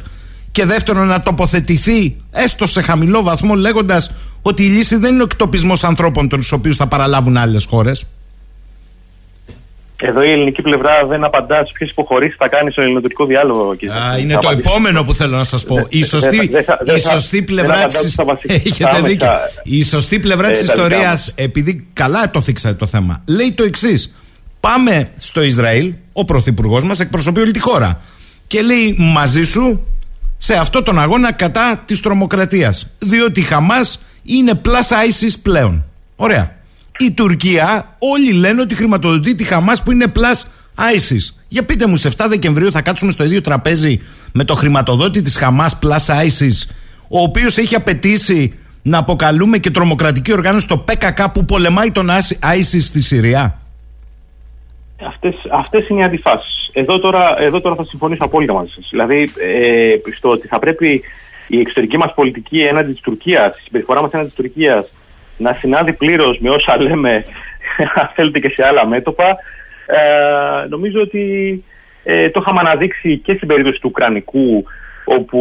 Και 0.52 0.64
δεύτερον, 0.64 1.06
να 1.06 1.22
τοποθετηθεί 1.22 2.16
έστω 2.30 2.66
σε 2.66 2.82
χαμηλό 2.82 3.22
βαθμό 3.22 3.54
λέγοντας 3.54 4.10
ότι 4.42 4.64
η 4.64 4.68
λύση 4.68 4.96
δεν 4.96 5.12
είναι 5.12 5.22
ο 5.22 5.26
εκτοπισμός 5.30 5.84
ανθρώπων, 5.84 6.28
τους 6.28 6.52
οποίους 6.52 6.76
θα 6.76 6.86
παραλάβουν 6.86 7.36
άλλες 7.36 7.64
χώρες. 7.64 8.06
Εδώ 10.00 10.22
η 10.22 10.30
ελληνική 10.30 10.62
πλευρά 10.62 11.06
δεν 11.06 11.24
απαντά 11.24 11.56
στις 11.56 11.72
ποιε 11.72 11.86
υποχωρήσει 11.90 12.36
θα 12.38 12.48
κάνει 12.48 12.70
στο 12.70 12.82
ελληνοτουρκικό 12.82 13.24
διάλογο. 13.24 13.70
Α, 13.70 14.18
είναι 14.18 14.38
το 14.40 14.50
επόμενο 14.50 15.04
που 15.04 15.14
θέλω 15.14 15.36
να 15.36 15.44
σας 15.44 15.64
πω. 15.64 15.86
Η 15.88 16.04
σωστή, 16.04 16.50
η 16.96 16.98
σωστή 16.98 17.42
πλευρά 17.42 17.86
τη 17.86 18.14
Έχετε 18.42 19.00
δίκιο. 19.04 19.28
Η 19.62 19.82
σωστή 19.82 20.18
πλευρά 20.18 20.50
της 20.50 20.62
ιστορίας, 20.62 21.32
επειδή 21.34 21.86
καλά 21.92 22.30
το 22.30 22.42
θίξατε 22.42 22.74
το 22.74 22.86
θέμα, 22.86 23.22
λέει 23.26 23.52
το 23.52 23.62
εξής. 23.62 24.16
Πάμε 24.60 25.10
στο 25.18 25.42
Ισραήλ, 25.42 25.94
ο 26.12 26.24
πρωθυπουργός 26.24 26.84
μας 26.84 27.00
εκπροσωπεί 27.00 27.40
όλη 27.40 27.50
τη 27.50 27.60
χώρα. 27.60 28.00
Και 28.46 28.62
λέει 28.62 28.94
μαζί 28.98 29.42
σου 29.42 29.86
σε 30.36 30.54
αυτό 30.54 30.82
τον 30.82 30.98
αγώνα 30.98 31.32
κατά 31.32 31.82
της 31.84 32.00
τρομοκρατίας. 32.00 32.86
Διότι 32.98 33.40
η 33.40 33.42
Χαμάς 33.42 34.00
είναι 34.28 34.60
plus 34.64 34.94
ISIS 35.06 35.34
πλέον. 35.42 35.84
Ωραία. 36.16 36.56
Η 36.98 37.10
Τουρκία, 37.10 37.96
όλοι 37.98 38.32
λένε 38.32 38.60
ότι 38.60 38.74
χρηματοδοτεί 38.74 39.34
τη 39.34 39.44
Χαμάς 39.44 39.82
που 39.82 39.92
είναι 39.92 40.12
plus 40.14 40.42
ISIS. 40.94 41.34
Για 41.48 41.64
πείτε 41.64 41.86
μου, 41.86 41.96
σε 41.96 42.10
7 42.16 42.26
Δεκεμβρίου 42.28 42.72
θα 42.72 42.82
κάτσουμε 42.82 43.12
στο 43.12 43.24
ίδιο 43.24 43.40
τραπέζι 43.40 44.00
με 44.32 44.44
το 44.44 44.54
χρηματοδότη 44.54 45.22
της 45.22 45.36
Χαμάς 45.36 45.78
plus 45.82 46.24
ISIS, 46.24 46.74
ο 47.08 47.20
οποίος 47.20 47.56
έχει 47.56 47.74
απαιτήσει 47.74 48.58
να 48.82 48.98
αποκαλούμε 48.98 49.58
και 49.58 49.70
τρομοκρατική 49.70 50.32
οργάνωση 50.32 50.66
το 50.66 50.78
ΠΚΚ 50.78 51.28
που 51.28 51.44
πολεμάει 51.44 51.90
τον 51.92 52.08
ISIS 52.40 52.80
στη 52.80 53.00
Συρία; 53.02 53.58
Αυτές, 55.06 55.34
αυτές 55.52 55.88
είναι 55.88 56.00
οι 56.00 56.02
αντιφάσεις. 56.02 56.70
Εδώ 56.72 56.98
τώρα, 56.98 57.42
εδώ 57.42 57.60
τώρα 57.60 57.74
θα 57.74 57.84
συμφωνήσω 57.84 58.24
απόλυτα 58.24 58.52
μαζί 58.52 58.70
σας. 58.74 58.88
Δηλαδή, 58.90 59.32
ε, 59.36 60.12
στο 60.16 60.28
ότι 60.28 60.46
θα 60.46 60.58
πρέπει 60.58 61.02
η 61.48 61.60
εξωτερική 61.60 61.96
μας 61.96 62.14
πολιτική 62.14 62.60
έναντι 62.60 62.92
της 62.92 63.00
Τουρκίας, 63.00 63.58
η 63.58 63.62
συμπεριφορά 63.62 64.00
μας 64.00 64.10
έναντι 64.12 64.28
της 64.28 64.36
Τουρκίας 64.36 64.92
να 65.38 65.52
συνάδει 65.52 65.92
πλήρως 65.92 66.38
με 66.38 66.50
όσα 66.50 66.82
λέμε, 66.82 67.24
αν 68.00 68.10
θέλετε 68.14 68.38
και 68.38 68.52
σε 68.54 68.66
άλλα 68.66 68.86
μέτωπα, 68.86 69.36
ε, 69.86 70.66
νομίζω 70.68 71.00
ότι 71.00 71.64
ε, 72.04 72.30
το 72.30 72.40
είχαμε 72.42 72.60
αναδείξει 72.60 73.18
και 73.18 73.34
στην 73.34 73.48
περίπτωση 73.48 73.80
του 73.80 73.88
Ουκρανικού, 73.90 74.64
όπου 75.04 75.40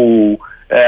ε, 0.67 0.79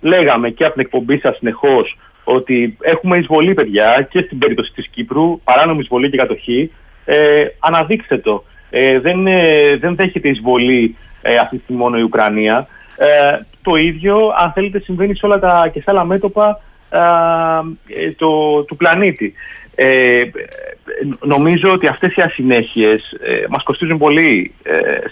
λέγαμε 0.00 0.50
και 0.50 0.64
από 0.64 0.72
την 0.72 0.82
εκπομπή 0.82 1.18
σας 1.18 1.36
συνεχώς 1.36 1.98
ότι 2.24 2.76
έχουμε 2.80 3.18
εισβολή 3.18 3.54
παιδιά 3.54 4.08
και 4.10 4.20
στην 4.20 4.38
περίπτωση 4.38 4.72
της 4.74 4.88
Κύπρου, 4.88 5.40
παράνομη 5.44 5.80
εισβολή 5.80 6.10
και 6.10 6.16
κατοχή, 6.16 6.70
ε, 7.04 7.44
αναδείξτε 7.58 8.18
το. 8.18 8.44
Ε, 8.70 8.98
δεν, 9.00 9.26
ε, 9.26 9.76
δεν 9.76 9.94
δέχεται 9.94 10.28
εισβολή 10.28 10.96
ε, 11.22 11.36
αυτή 11.36 11.56
τη 11.56 11.62
στιγμή 11.62 11.82
μόνο 11.82 11.98
η 11.98 12.02
Ουκρανία. 12.02 12.66
Ε, 13.64 13.70
το 13.70 13.76
ίδιο, 13.76 14.34
αν 14.38 14.52
θέλετε, 14.52 14.78
συμβαίνει 14.78 15.16
σε 15.16 15.26
όλα 15.26 15.38
τα 15.38 15.70
και 15.72 15.80
σε 15.80 15.90
άλλα 15.90 16.04
μέτωπα 16.04 16.60
ε, 16.90 18.10
το, 18.10 18.62
του 18.62 18.76
πλανήτη. 18.76 19.34
Ε, 19.74 20.22
νομίζω 21.20 21.72
ότι 21.72 21.86
αυτές 21.86 22.16
οι 22.16 22.22
ασυνέχειες 22.22 23.00
ε, 23.20 23.44
μας 23.48 23.62
κοστίζουν 23.62 23.98
πολύ 23.98 24.54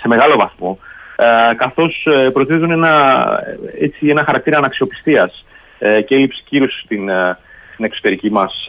σε 0.00 0.08
μεγάλο 0.08 0.36
βαθμό 0.36 0.78
καθώς 1.56 2.08
προτείνουν 2.32 2.70
ένα, 2.70 3.24
έτσι, 3.80 4.08
ένα 4.08 4.24
χαρακτήρα 4.24 4.58
αναξιοπιστίας 4.58 5.44
και 5.78 6.14
έλλειψη 6.14 6.42
κύρωσης 6.48 6.82
στην, 6.84 7.10
στην 7.72 7.84
εξωτερική 7.84 8.30
μας 8.30 8.68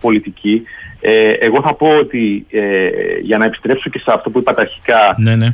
πολιτική. 0.00 0.62
Ε, 1.00 1.32
εγώ 1.32 1.62
θα 1.62 1.74
πω 1.74 1.96
ότι 1.98 2.46
ε, 2.50 2.88
για 3.20 3.38
να 3.38 3.44
επιστρέψω 3.44 3.90
και 3.90 3.98
σε 3.98 4.12
αυτό 4.12 4.30
που 4.30 4.38
είπατε 4.38 4.60
αρχικά, 4.60 5.14
ναι, 5.16 5.36
ναι. 5.36 5.48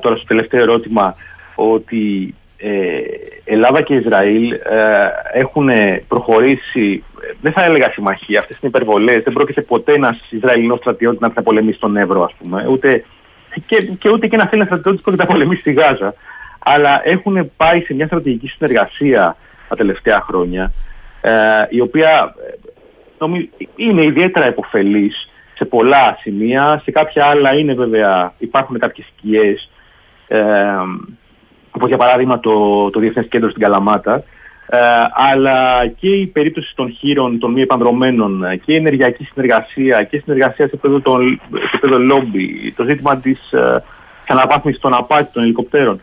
τώρα 0.00 0.16
στο 0.16 0.26
τελευταίο 0.26 0.60
ερώτημα, 0.60 1.14
ότι 1.54 2.34
ε, 2.60 3.00
Ελλάδα 3.44 3.82
και 3.82 3.94
Ισραήλ 3.94 4.52
ε, 4.52 4.58
έχουν 5.32 5.68
προχωρήσει, 6.08 7.04
δεν 7.40 7.52
θα 7.52 7.64
έλεγα 7.64 7.90
συμμαχία, 7.90 8.38
αυτές 8.38 8.58
είναι 8.60 8.70
υπερβολές, 8.74 9.22
δεν 9.22 9.32
πρόκειται 9.32 9.60
ποτέ 9.60 9.92
ένας 9.92 10.20
Ισραηλινός 10.30 10.78
στρατιώτης 10.78 11.20
να 11.20 11.30
θα 11.30 11.42
πολεμήσει 11.42 11.80
τον 11.80 11.96
Εύρο, 11.96 12.22
ας 12.22 12.34
πούμε, 12.42 12.66
ούτε, 12.68 13.04
και, 13.66 13.76
και 13.98 14.10
ούτε 14.10 14.26
και 14.26 14.36
να 14.36 14.46
θέλει 14.46 14.60
ένα 14.60 14.70
στρατιώτη 14.70 15.02
που 15.02 15.14
να 15.16 15.26
πολεμήσει 15.26 15.60
στη 15.60 15.72
Γάζα. 15.72 16.14
Αλλά 16.58 17.00
έχουν 17.04 17.50
πάει 17.56 17.80
σε 17.80 17.94
μια 17.94 18.06
στρατηγική 18.06 18.48
συνεργασία 18.48 19.36
τα 19.68 19.76
τελευταία 19.76 20.20
χρόνια, 20.20 20.72
ε, 21.20 21.32
η 21.68 21.80
οποία 21.80 22.34
είναι 23.76 24.04
ιδιαίτερα 24.04 24.46
επωφελής 24.46 25.28
σε 25.54 25.64
πολλά 25.64 26.18
σημεία, 26.20 26.80
σε 26.84 26.90
κάποια 26.90 27.24
άλλα 27.24 27.54
είναι 27.54 27.74
βέβαια, 27.74 28.32
υπάρχουν 28.38 28.78
κάποιες 28.78 29.06
σκιές, 29.16 29.70
ε, 30.28 30.40
όπως 31.78 31.88
για 31.88 31.98
παράδειγμα 31.98 32.40
το, 32.40 32.90
το 32.90 33.00
Διεθνές 33.00 33.26
Κέντρο 33.28 33.50
στην 33.50 33.62
Καλαμάτα, 33.62 34.22
ε, 34.66 34.78
αλλά 35.30 35.86
και 35.86 36.08
η 36.08 36.26
περίπτωση 36.26 36.72
των 36.74 36.90
χείρων, 36.90 37.38
των 37.38 37.52
μη 37.52 37.60
επανδρομένων 37.60 38.44
και 38.64 38.72
η 38.72 38.76
ενεργειακή 38.76 39.24
συνεργασία 39.24 40.02
και 40.02 40.16
η 40.16 40.20
συνεργασία 40.20 40.68
σε 40.68 40.74
επίπεδο, 40.74 41.18
λόμπι, 41.98 42.72
το 42.76 42.84
ζήτημα 42.84 43.16
της 43.16 43.52
ε, 43.52 43.82
αναβάθμισης 44.28 44.80
των 44.80 44.94
απάτης 44.94 45.32
των 45.32 45.42
ελικοπτέρων, 45.42 46.00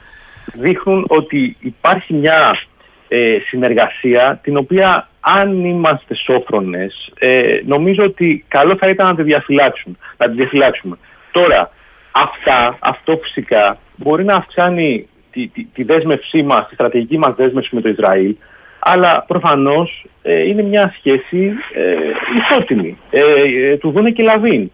δείχνουν 0.54 1.06
ότι 1.08 1.58
υπάρχει 1.60 2.14
μια 2.14 2.60
ε, 3.08 3.38
συνεργασία 3.48 4.40
την 4.44 4.58
οποία 4.58 5.10
αν 5.20 5.66
είμαστε 5.66 6.16
σόφρονες 6.16 7.12
ε, 7.20 7.62
νομίζω 7.66 8.04
ότι 8.04 8.46
καλό 8.48 8.76
θα 8.80 8.90
ήταν 8.90 9.08
να 9.08 9.16
τη 9.16 9.24
διαφυλάξουμε. 9.24 9.96
Να 10.18 10.30
τη 10.30 10.36
διαφυλάξουμε. 10.36 10.98
Τώρα, 11.32 11.72
αυτά, 12.12 12.78
αυτό 12.80 13.20
φυσικά 13.24 13.78
μπορεί 13.96 14.24
να 14.24 14.36
αυξάνει 14.36 15.08
τη, 15.36 15.48
τη, 15.48 15.63
τη 15.74 15.84
δέσμευσή 15.84 16.43
μας, 16.43 16.67
τη 16.67 16.74
στρατηγική 16.74 17.17
μας 17.17 17.36
δέσμευση 17.36 17.76
με 17.76 17.82
το 17.82 17.89
Ισραήλ 17.89 18.36
αλλά 18.80 19.24
προφανώς 19.28 20.06
ε, 20.21 20.48
είναι 20.48 20.62
μια 20.62 20.93
σχέση 20.98 21.54
ε, 21.74 21.95
ισότιμη, 22.38 22.98
ε, 23.10 23.21
ε, 23.71 23.78
του 23.78 23.91
δούνε 23.91 24.12
και 24.12 24.24
λαβίν. 24.24 24.71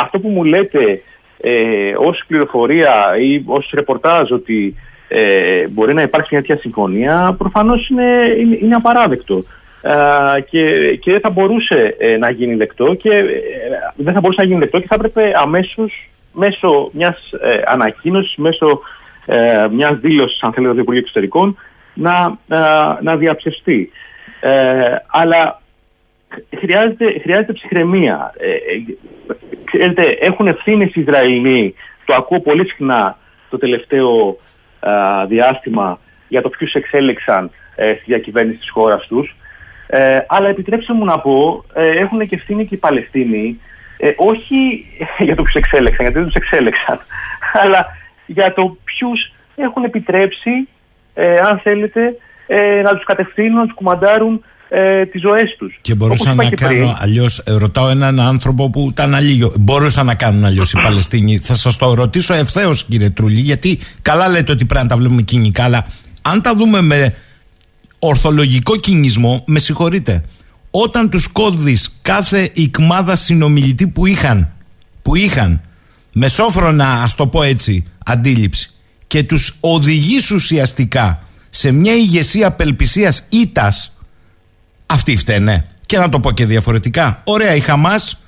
αυτό 0.00 0.18
που 0.18 0.28
μου 0.28 0.44
λέτε 0.44 1.02
ε, 1.40 1.94
ως 1.96 2.24
πληροφορία 2.26 3.16
ή 3.20 3.42
ως 3.46 3.70
ρεπορτάζ 3.74 4.30
ότι 4.30 4.74
ε, 5.08 5.68
μπορεί 5.68 5.94
να 5.94 6.02
υπάρξει 6.02 6.28
μια 6.32 6.40
τέτοια 6.40 6.60
συμφωνία, 6.60 7.34
προφανώς 7.38 7.88
είναι, 7.88 8.34
είναι, 8.38 8.58
είναι 8.60 8.74
απαράδεκτο. 8.74 9.44
Ε, 9.82 10.40
και, 10.40 10.94
και 10.96 11.10
δεν 11.10 11.20
θα 11.20 11.30
μπορούσε 11.30 11.96
ε, 11.98 12.16
να 12.16 12.30
γίνει 12.30 12.54
δεκτό 12.54 12.94
και 12.94 13.10
ε, 13.10 13.24
δεν 13.96 14.14
θα 14.14 14.20
μπορούσε 14.20 14.40
να 14.40 14.46
γίνει 14.46 14.60
δεκτό 14.60 14.80
και 14.80 14.86
θα 14.86 14.94
έπρεπε 14.94 15.32
αμέσως 15.36 16.08
μέσω 16.32 16.90
μιας 16.92 17.30
ε, 17.40 17.62
ανακοίνωσης, 17.66 18.36
μέσω 18.36 18.80
ε, 19.26 19.66
μιας 19.70 19.98
δήλωσης 19.98 20.42
αν 20.42 20.52
θέλετε 20.52 20.74
του 20.74 20.80
Υπουργείου 20.80 21.02
Εξωτερικών 21.02 21.58
να, 21.94 22.38
να 23.00 23.16
διαψευστεί. 23.16 23.90
αλλά 25.06 25.62
χρειάζεται, 26.58 27.18
χρειάζεται 27.22 27.52
ψυχραιμία. 27.52 28.32
ξέρετε, 29.64 30.02
έχουν 30.20 30.46
ευθύνες 30.46 30.94
οι 30.94 31.00
Ισραηλοί, 31.00 31.74
το 32.04 32.14
ακούω 32.14 32.40
πολύ 32.40 32.66
συχνά 32.68 33.18
το 33.50 33.58
τελευταίο 33.58 34.36
διάστημα 35.28 35.98
για 36.28 36.42
το 36.42 36.48
ποιους 36.48 36.72
εξέλεξαν 36.72 37.50
ε, 37.76 37.92
στη 37.92 38.02
διακυβέρνηση 38.06 38.58
της 38.58 38.70
χώρας 38.70 39.06
τους. 39.06 39.36
Ε, 39.86 40.18
αλλά 40.26 40.48
επιτρέψτε 40.48 40.92
μου 40.92 41.04
να 41.04 41.18
πω, 41.18 41.64
ε, 41.74 41.88
έχουν 41.88 42.28
και 42.28 42.34
ευθύνη 42.34 42.66
και 42.66 42.74
οι 42.74 42.78
Παλαιστίνοι, 42.78 43.60
ε, 43.96 44.12
όχι 44.16 44.86
για 45.26 45.36
το 45.36 45.42
ποιους 45.42 45.54
εξέλεξαν, 45.54 46.00
γιατί 46.00 46.18
δεν 46.18 46.26
τους 46.26 46.34
εξέλεξαν, 46.34 46.98
αλλά 47.62 47.86
για 48.26 48.52
το 48.52 48.76
ποιους 48.84 49.32
έχουν 49.56 49.84
επιτρέψει, 49.84 50.68
ε, 51.14 51.38
αν 51.38 51.60
θέλετε, 51.62 52.16
ε, 52.46 52.82
να 52.82 52.90
τους 52.90 53.04
κατευθύνουν, 53.04 53.58
να 53.58 53.64
τους 53.64 53.74
κουμαντάρουν 53.74 54.44
ε, 54.68 55.06
τις 55.06 55.20
ζωές 55.20 55.56
τους. 55.58 55.78
Και 55.80 55.94
μπορούσα 55.94 56.34
να 56.34 56.50
κάνω 56.50 56.94
αλλιώς. 56.98 57.38
Ε, 57.38 57.52
ρωτάω 57.52 57.88
έναν 57.88 58.20
άνθρωπο 58.20 58.70
που 58.70 58.88
ήταν 58.90 59.14
αλλήλιο. 59.14 59.52
Μπορούσαν 59.58 60.06
να 60.06 60.14
κάνουν 60.14 60.44
αλλιώς 60.44 60.72
οι 60.72 60.80
Παλαιστίνοι. 60.82 61.38
Θα 61.38 61.54
σας 61.54 61.76
το 61.76 61.94
ρωτήσω 61.94 62.34
ευθέως, 62.34 62.84
κύριε 62.84 63.10
Τρούλη, 63.10 63.40
γιατί 63.40 63.78
καλά 64.02 64.28
λέτε 64.28 64.52
ότι 64.52 64.64
πρέπει 64.64 64.82
να 64.82 64.88
τα 64.88 64.96
βλέπουμε 64.96 65.22
κοινικά, 65.22 65.64
αλλά 65.64 65.86
αν 66.22 66.42
τα 66.42 66.54
δούμε 66.54 66.80
με 66.80 67.14
ορθολογικό 67.98 68.76
κινησμό, 68.76 69.44
με 69.46 69.58
συγχωρείτε. 69.58 70.22
Όταν 70.70 71.10
τους 71.10 71.28
κώδει 71.28 71.78
κάθε 72.02 72.50
οικμάδα 72.52 73.16
συνομιλητή 73.16 73.86
που 73.86 74.06
είχαν, 74.06 74.48
που 75.02 75.14
είχαν 75.14 75.60
μεσόφρονα, 76.14 77.02
ας 77.02 77.14
το 77.14 77.26
πω 77.26 77.42
έτσι, 77.42 77.84
αντίληψη 78.04 78.70
και 79.06 79.22
τους 79.22 79.56
οδηγείς 79.60 80.30
ουσιαστικά 80.30 81.18
σε 81.50 81.70
μια 81.72 81.94
ηγεσία 81.94 82.46
απελπισίας 82.46 83.24
ήττας 83.28 83.92
αυτοί 84.86 85.16
φταίνε. 85.16 85.66
Και 85.74 85.82
Και 85.86 85.98
να 85.98 86.08
το 86.08 86.20
πω 86.20 86.30
και 86.32 86.46
διαφορετικά. 86.46 87.20
Ωραία, 87.24 87.54
η 87.54 87.60
Χαμάς 87.60 88.18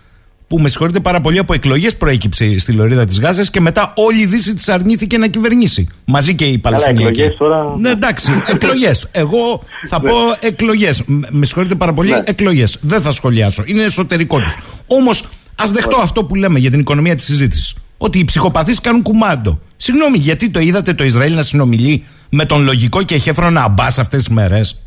που 0.48 0.58
με 0.58 0.68
συγχωρείτε 0.68 1.00
πάρα 1.00 1.20
πολύ 1.20 1.38
από 1.38 1.52
εκλογές 1.54 1.96
προέκυψε 1.96 2.58
στη 2.58 2.72
Λωρίδα 2.72 3.04
της 3.04 3.20
Γάζας 3.20 3.50
και 3.50 3.60
μετά 3.60 3.92
όλη 3.96 4.20
η 4.20 4.26
Δύση 4.26 4.54
της 4.54 4.68
αρνήθηκε 4.68 5.18
να 5.18 5.26
κυβερνήσει. 5.26 5.88
Μαζί 6.04 6.34
και 6.34 6.44
οι 6.44 6.58
Παλαιστινιακοί. 6.58 7.20
Εκλογές 7.20 7.36
τώρα. 7.38 7.76
Ναι, 7.78 7.90
εντάξει, 7.90 8.42
εκλογές. 8.46 9.08
Εγώ 9.10 9.62
θα 9.88 10.00
πω 10.00 10.14
εκλογές. 10.40 11.02
Με 11.06 11.46
συγχωρείτε 11.46 11.74
πάρα 11.74 11.92
πολύ, 11.92 12.10
Ναι. 12.10 12.20
εκλογές. 12.24 12.76
Δεν 12.80 13.02
θα 13.02 13.12
σχολιάσω. 13.12 13.62
Είναι 13.66 13.82
εσωτερικό 13.82 14.40
τους. 14.40 14.56
Όμως, 14.86 15.24
ας 15.56 15.70
δεχτώ 15.70 15.96
αυτό 16.02 16.24
που 16.24 16.34
λέμε 16.34 16.58
για 16.58 16.70
την 16.70 16.80
οικονομία 16.80 17.14
της 17.14 17.24
συζήτησης. 17.24 17.74
Ότι 17.98 18.18
οι 18.18 18.24
ψυχοπαθείς 18.24 18.80
κάνουν 18.80 19.02
κουμάντο. 19.02 19.60
Συγγνώμη, 19.76 20.18
γιατί 20.18 20.50
το 20.50 20.60
είδατε 20.60 20.94
το 20.94 21.04
Ισραήλ 21.04 21.34
να 21.34 21.42
συνομιλεί 21.42 22.04
με 22.30 22.44
τον 22.44 22.62
λογικό 22.64 23.02
και 23.02 23.16
χέφρονα 23.16 23.62
αμπά 23.62 23.84
αυτές 23.84 24.06
τις 24.24 24.28
μέρες; 24.28 24.80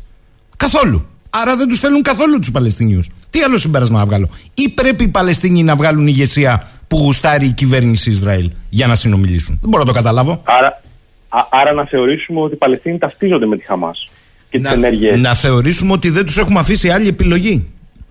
Καθόλου. 0.56 1.04
Άρα 1.30 1.56
δεν 1.56 1.68
τους 1.68 1.80
θέλουν 1.80 2.02
καθόλου 2.02 2.38
τους 2.38 2.50
Παλαιστινίους. 2.50 3.10
Τι 3.30 3.40
άλλο 3.42 3.58
συμπέρασμα 3.58 3.98
να 3.98 4.04
βγάλω; 4.04 4.28
Ή 4.54 4.68
πρέπει 4.68 5.04
οι 5.04 5.08
Παλαιστίνοι 5.08 5.62
να 5.62 5.76
βγάλουν 5.76 6.06
ηγεσία 6.06 6.68
που 6.88 6.96
γουστάρει 6.98 7.46
η 7.46 7.50
κυβέρνηση 7.50 8.10
Ισραήλ 8.10 8.50
για 8.68 8.86
να 8.86 8.94
συνομιλήσουν; 8.94 9.58
Δεν 9.60 9.70
μπορώ 9.70 9.82
να 9.82 9.88
το 9.88 9.94
καταλάβω. 9.94 10.40
Άρα, 10.44 10.82
α- 11.28 11.46
άρα 11.50 11.72
να 11.72 11.84
θεωρήσουμε 11.84 12.40
ότι 12.40 12.54
οι 12.54 12.56
Παλαιστίνοι 12.56 12.98
ταυτίζονται 12.98 13.46
με 13.46 13.56
τη 13.56 13.64
Χαμάς 13.64 14.08
και 14.50 14.56
τις 14.58 14.66
να, 14.66 14.72
ενέργειε. 14.72 15.16
να 15.16 15.34
θεωρήσουμε 15.34 15.92
ότι 15.92 16.10
δεν 16.10 16.26
τους 16.26 16.36
έχουμε 16.38 16.58
αφήσει 16.58 16.90
άλλη 16.90 17.08
επιλογή. 17.08 17.66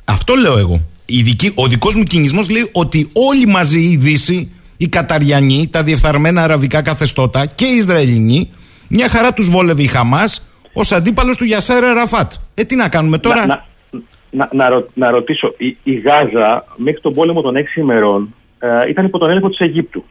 Αυτό 0.06 0.34
λέω 0.36 0.58
εγώ. 0.58 0.82
Η 1.12 1.22
δική, 1.22 1.52
ο 1.56 1.68
δικός 1.68 1.96
μου 1.96 2.04
κινησμός 2.04 2.50
λέει 2.50 2.70
ότι 2.72 3.10
όλοι 3.14 3.48
μαζί 3.48 3.80
η 3.80 3.98
Δύση, 3.98 4.52
οι 4.78 4.88
Καταριανοί, 4.88 5.68
τα 5.72 5.84
διεφθαρμένα 5.84 6.42
αραβικά 6.42 6.82
καθεστώτα 6.82 7.46
και 7.46 7.66
οι 7.66 7.76
Ισραηλινοί, 7.76 8.50
μια 8.88 9.10
χαρά 9.10 9.34
τους 9.34 9.50
βόλευε 9.50 9.82
η 9.82 9.88
Χαμάς 9.88 10.50
ως 10.74 10.92
αντίπαλος 10.92 11.38
του 11.38 11.44
Γιασέρ 11.44 11.84
Ραφάτ. 11.84 12.32
Ε, 12.54 12.64
τι 12.64 12.76
να 12.76 12.90
κάνουμε 12.90 13.18
τώρα; 13.18 13.46
Να, 13.46 13.66
να, 13.92 14.00
να, 14.32 14.50
να, 14.52 14.70
ρω- 14.70 14.90
να 14.94 15.10
ρωτήσω, 15.10 15.54
η, 15.58 15.78
η 15.84 15.94
Γάζα 15.94 16.66
μέχρι 16.76 17.02
τον 17.02 17.14
πόλεμο 17.14 17.42
των 17.42 17.56
έξι 17.56 17.80
ημερών 17.80 18.34
ε, 18.60 18.90
ήταν 18.90 19.06
υπό 19.06 19.18
τον 19.18 19.30
έλεγχο 19.30 19.50
της 19.50 19.60
Αιγύπτου. 19.60 20.04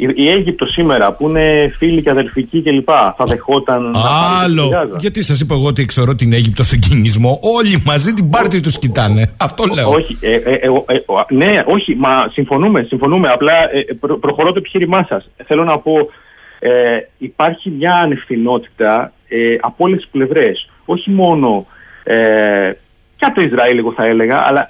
Η, 0.00 0.08
η 0.14 0.30
Αίγυπτος 0.30 0.72
σήμερα 0.72 1.12
που 1.12 1.28
είναι 1.28 1.72
φίλοι 1.76 2.02
και 2.02 2.10
αδελφικοί 2.10 2.62
κλπ. 2.62 2.88
θα 2.88 3.24
δεχόταν 3.26 3.82
να 3.82 3.90
πάρει 3.90 4.04
τη 4.38 4.44
Άλλο. 4.44 4.68
Γάζα. 4.68 4.96
Γιατί 4.98 5.22
σας 5.22 5.40
είπα 5.40 5.54
εγώ 5.54 5.66
ότι 5.66 5.84
ξέρω 5.84 6.14
την 6.14 6.32
Αίγυπτο 6.32 6.62
στον 6.62 6.78
κινησμό. 6.78 7.38
Όλοι 7.56 7.82
μαζί 7.86 8.12
την 8.12 8.30
πάρτη 8.30 8.60
τους 8.60 8.78
κοιτάνε. 8.78 9.30
Αυτό 9.38 9.64
λέω. 9.74 9.90
Όχι, 9.90 10.18
ε, 10.20 10.34
ε, 10.34 10.34
ε, 10.34 10.52
ε, 10.86 10.94
ε, 10.94 11.34
ναι, 11.34 11.60
όχι, 11.66 11.94
μα 11.94 12.28
συμφωνούμε, 12.32 12.82
συμφωνούμε. 12.82 13.28
Απλά 13.28 13.52
ε, 13.52 13.92
προ- 14.00 14.18
προχωρώ 14.18 14.48
το 14.52 14.58
επιχείρημά 14.58 15.06
σας. 15.08 15.28
Θέλω 15.46 15.64
να 15.64 15.78
πω, 15.78 15.92
ε, 16.58 16.70
υπάρχει 17.18 17.70
μια 17.70 17.94
ανευθυνότητα 17.94 19.12
ε, 19.28 19.56
από 19.60 19.84
όλες 19.84 19.98
τις 20.00 20.08
πλευρές. 20.10 20.70
Όχι 20.84 21.10
μόνο 21.10 21.66
ε, 22.02 22.16
και 23.16 23.24
από 23.24 23.34
το 23.34 23.40
Ισραήλ, 23.40 23.78
εγώ 23.78 23.92
θα 23.92 24.06
έλεγα, 24.06 24.46
αλλά, 24.46 24.68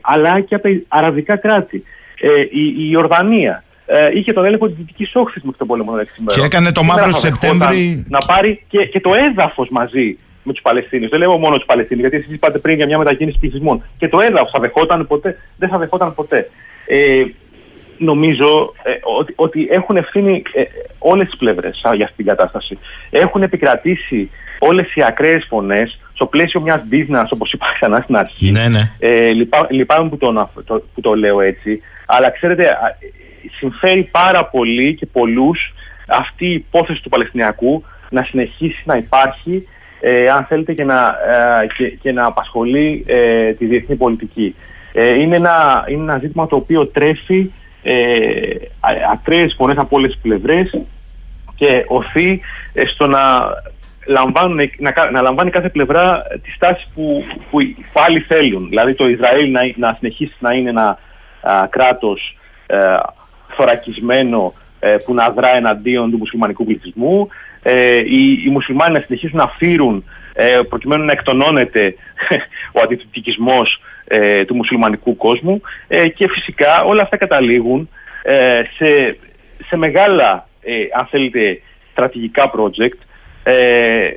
αλλά 0.00 0.40
και 0.40 0.54
από 0.54 0.62
τα 0.68 0.70
αραβικά 0.88 1.36
κράτη. 1.36 1.84
Ε, 2.20 2.40
η, 2.40 2.90
η 2.90 2.96
Ορδανία 2.96 3.62
ε, 3.90 4.08
είχε 4.14 4.32
τον 4.32 4.44
έλεγχο 4.44 4.66
της 4.66 4.76
Δυτικής 4.76 5.14
Όχθης 5.14 5.42
μέχρι 5.42 5.58
τον 5.58 5.66
πόλεμο 5.66 5.90
των 5.90 6.00
έξι 6.00 6.14
ημερών. 6.20 6.40
Και 6.40 6.46
έκανε 6.46 6.72
το 6.72 6.80
Σήμερα 6.80 7.00
μαύρο 7.00 7.12
θα 7.12 7.20
δεχόταν 7.20 7.50
Σεπτέμβρη. 7.50 8.04
Να 8.08 8.18
πάρει 8.18 8.64
και, 8.68 8.84
και 8.84 9.00
το 9.00 9.10
έδαφος 9.14 9.68
μαζί 9.70 10.16
με 10.42 10.52
τους 10.52 10.62
Παλαιστίνιους. 10.62 11.10
Δεν 11.10 11.18
λέω 11.18 11.38
μόνο 11.38 11.56
τους 11.56 11.66
Παλαιστίνιους, 11.66 12.08
γιατί 12.08 12.24
εσείς 12.24 12.34
είπατε 12.34 12.58
πριν 12.58 12.76
για 12.76 12.86
μια 12.86 12.98
μετακίνηση 12.98 13.38
πληθυσμών. 13.38 13.82
Και 13.98 14.08
το 14.08 14.20
έδαφος 14.20 14.50
θα 14.50 14.60
δεχόταν 14.60 15.06
ποτέ. 15.06 15.36
Δεν 15.58 15.68
θα 15.68 15.78
δεχόταν 15.78 16.14
ποτέ. 16.14 16.50
Ε, 16.86 17.24
νομίζω 17.98 18.74
ε, 18.82 18.90
ότι, 19.18 19.32
ότι 19.36 19.68
έχουν 19.70 19.96
ευθύνη 19.96 20.42
ε, 20.52 20.62
όλες 20.98 21.26
τις 21.26 21.38
πλευρές 21.38 21.80
για 21.94 22.04
αυτή 22.04 22.16
την 22.16 22.26
κατάσταση. 22.26 22.78
Έχουν 23.10 23.42
επικρατήσει 23.42 24.30
όλες 24.58 24.94
οι 24.94 25.02
ακραίες 25.02 25.46
φωνές 25.48 25.98
στο 26.14 26.26
πλαίσιο 26.26 26.60
μιας 26.60 26.80
business, 26.90 27.26
όπως 27.28 27.52
είπα 27.52 27.66
ξανά 27.74 28.00
στην 28.00 28.16
αρχή. 28.16 28.50
Ναι, 28.50 28.68
ναι. 28.68 28.92
Ε, 28.98 29.30
λυπά, 29.30 29.66
λυπάμαι 29.70 30.08
που, 30.08 30.16
τον, 30.16 30.48
το, 30.64 30.82
που 30.94 31.00
το 31.00 31.14
λέω 31.14 31.40
έτσι, 31.40 31.82
αλλά 32.06 32.30
ξέρετε, 32.30 32.68
α, 32.68 32.96
συμφέρει 33.58 34.02
πάρα 34.02 34.44
πολύ 34.44 34.94
και 34.94 35.06
πολλούς 35.06 35.74
αυτή 36.06 36.46
η 36.46 36.52
υπόθεση 36.52 37.02
του 37.02 37.08
Παλαιστινιακού 37.08 37.84
να 38.10 38.22
συνεχίσει 38.22 38.82
να 38.84 38.96
υπάρχει, 38.96 39.68
ε, 40.00 40.30
αν 40.30 40.44
θέλετε, 40.44 40.72
και 40.72 40.84
να, 40.84 41.16
ε, 41.62 41.66
και, 41.76 41.88
και 41.88 42.12
να 42.12 42.24
απασχολεί 42.26 43.04
ε, 43.06 43.52
τη 43.52 43.66
διεθνή 43.66 43.96
πολιτική. 43.96 44.54
Ε, 44.92 45.20
είναι, 45.20 45.36
ένα, 45.36 45.84
είναι 45.88 46.02
ένα 46.02 46.18
ζήτημα 46.18 46.46
το 46.46 46.56
οποίο 46.56 46.86
τρέφει 46.86 47.50
ε, 47.82 47.94
α- 48.80 49.10
ακραίες 49.12 49.54
φωνές 49.56 49.76
από 49.76 49.96
όλες 49.96 50.10
τις 50.12 50.20
πλευρές 50.20 50.80
και 51.54 51.84
οθεί 51.88 52.40
ε, 52.72 52.84
στο 52.86 53.06
να, 53.06 53.20
λαμβάνουν, 54.06 54.70
να, 54.78 54.90
κα- 54.90 55.10
να 55.10 55.22
λαμβάνει 55.22 55.50
κάθε 55.50 55.68
πλευρά 55.68 56.22
τη 56.42 56.50
στάση 56.50 56.86
που, 56.94 57.24
που, 57.50 57.58
που 57.92 58.00
άλλοι 58.06 58.20
θέλουν. 58.20 58.68
Δηλαδή 58.68 58.94
το 58.94 59.08
Ισραήλ 59.08 59.50
να, 59.50 59.60
να 59.76 59.96
συνεχίσει 59.98 60.34
να 60.38 60.54
είναι 60.54 60.70
ένα 60.70 60.98
α, 61.40 61.66
κράτος 61.70 62.36
ε, 62.66 62.76
θωρακισμένο 63.56 64.52
ε, 64.80 64.96
που 65.04 65.14
να 65.14 65.30
δρά 65.30 65.56
εναντίον 65.56 66.10
του 66.10 66.16
μουσουλμανικού 66.16 66.64
πληθυσμού. 66.64 67.28
Ε, 67.62 67.96
οι, 67.96 68.42
οι 68.46 68.50
μουσουλμάνοι 68.50 68.92
να 68.92 69.00
συνεχίσουν 69.00 69.38
να 69.38 69.48
φύρουν 69.48 70.04
ε, 70.32 70.60
προκειμένου 70.68 71.04
να 71.04 71.12
εκτονώνεται 71.12 71.94
ο 72.76 72.80
αντιθετικισμός 72.80 73.80
ε, 74.04 74.44
του 74.44 74.54
μουσουλμανικού 74.54 75.16
κόσμου 75.16 75.60
ε, 75.88 76.08
και 76.08 76.28
φυσικά 76.28 76.82
όλα 76.82 77.02
αυτά 77.02 77.16
καταλήγουν 77.16 77.88
ε, 78.22 78.62
σε, 78.76 79.16
σε 79.68 79.76
μεγάλα, 79.76 80.48
ε, 80.62 80.72
αν 80.98 81.06
θέλετε, 81.06 81.60
στρατηγικά 81.90 82.50
project. 82.54 82.98
Ε, 83.42 84.08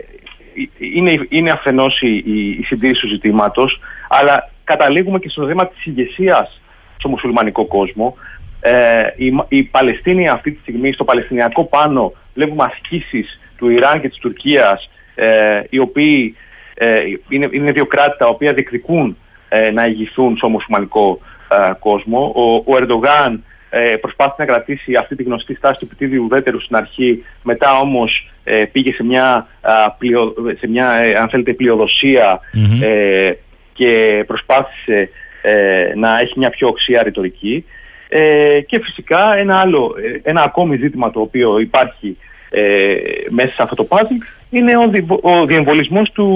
είναι, 0.77 1.25
είναι 1.29 1.51
αφενός 1.51 2.01
η, 2.01 2.15
η, 2.25 2.49
η 2.49 2.63
συντήρηση 2.63 3.01
του 3.01 3.07
ζητήματος, 3.07 3.79
αλλά 4.09 4.49
καταλήγουμε 4.63 5.19
και 5.19 5.29
στο 5.29 5.47
θέμα 5.47 5.67
της 5.67 5.86
ηγεσίας 5.86 6.61
στο 6.97 7.09
μουσουλμανικό 7.09 7.65
κόσμο. 7.65 8.17
Ε, 8.62 9.01
οι, 9.16 9.34
οι 9.47 9.64
Παλαιστίνοι 9.64 10.30
αυτή 10.30 10.51
τη 10.51 10.59
στιγμή 10.62 10.91
στο 10.91 11.03
Παλαιστινιακό 11.03 11.64
πάνω 11.64 12.14
βλέπουμε 12.34 12.64
ασκήσεις 12.64 13.39
του 13.57 13.70
Ιράν 13.70 14.01
και 14.01 14.09
της 14.09 14.18
Τουρκίας 14.18 14.89
ε, 15.16 15.62
οι 15.70 15.80
οποίοι 15.80 16.36
ε, 16.74 16.99
είναι, 17.30 17.49
είναι 17.51 17.72
δύο 17.72 17.86
κράτη 17.86 18.18
τα 18.18 18.28
οποία 18.28 18.53
διεκδικούν 18.53 19.18
ε, 19.49 19.72
να 19.72 19.86
ηγηθούν 19.86 20.38
στο 20.38 20.49
μουσουλμανικό 20.49 21.20
ε, 21.51 21.72
κόσμο. 21.80 22.32
Ο, 22.36 22.72
ο 22.74 22.78
Ερντογάν 22.78 23.43
ε, 23.70 23.95
προσπάθησε 23.95 24.36
να 24.38 24.45
κρατήσει 24.45 24.95
αυτή 24.95 25.16
τη 25.16 25.24
γνωστή 25.24 25.55
στάση 25.55 25.80
του 25.80 25.86
επιτίδιου 25.86 26.24
ουδέτερου 26.24 26.62
στην 26.62 26.76
αρχή, 26.76 27.24
μετά 27.43 27.80
όμως 27.80 28.32
ε, 28.43 28.64
πήγε 28.72 28.93
σε 28.93 29.03
μια, 29.03 29.47
α, 29.62 29.91
πλειο, 29.91 30.34
σε 30.59 30.68
μια 30.68 30.91
ε, 30.91 31.12
αν 31.12 31.30
θέλετε, 31.30 31.53
πλειοδοσία 31.53 32.39
Μμμ. 32.53 32.82
ε, 32.84 33.38
και 33.74 34.24
προσπάθησε 34.28 35.09
ε, 35.41 35.91
να 35.95 36.20
έχει 36.20 36.34
μια 36.39 36.49
πιο 36.49 36.68
οξία 36.68 37.03
ρητορική. 37.03 37.66
Ε, 38.14 38.62
και 38.62 38.80
φυσικά 38.84 39.38
ένα 39.38 39.59
άλλο, 39.59 39.95
ε, 40.24 40.30
ένα 40.30 40.41
ακόμη 40.41 40.76
ζήτημα 40.76 41.12
το 41.12 41.20
οποίο 41.20 41.59
υπάρχει 41.59 42.18
ε, 42.49 42.95
μέσα 43.30 43.53
σε 43.53 43.62
αυτό 43.62 43.76
το 43.76 43.84
πάζλ 43.84 44.14
είναι 44.49 44.78
ο, 44.78 44.88
δι, 44.88 45.05
ο 45.22 45.45
διεμβολισμός 45.45 46.12
του, 46.12 46.28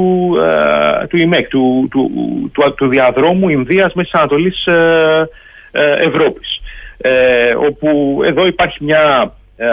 ε, 1.02 1.08
του 1.08 1.18
ΙΜΕΚ, 1.18 1.48
του, 1.48 1.88
του, 1.92 2.12
του, 2.54 2.74
του 2.74 2.88
διαδρόμου 2.88 3.50
Ινδίας 3.50 3.94
Μέσης 3.94 4.14
Ανατολής 4.14 4.66
ε, 4.66 5.30
ε, 5.72 5.94
Ευρώπης. 5.94 6.62
Ε, 6.98 7.54
όπου 7.54 8.20
εδώ 8.26 8.46
υπάρχει 8.46 8.84
μια, 8.84 9.34
ε, 9.58 9.66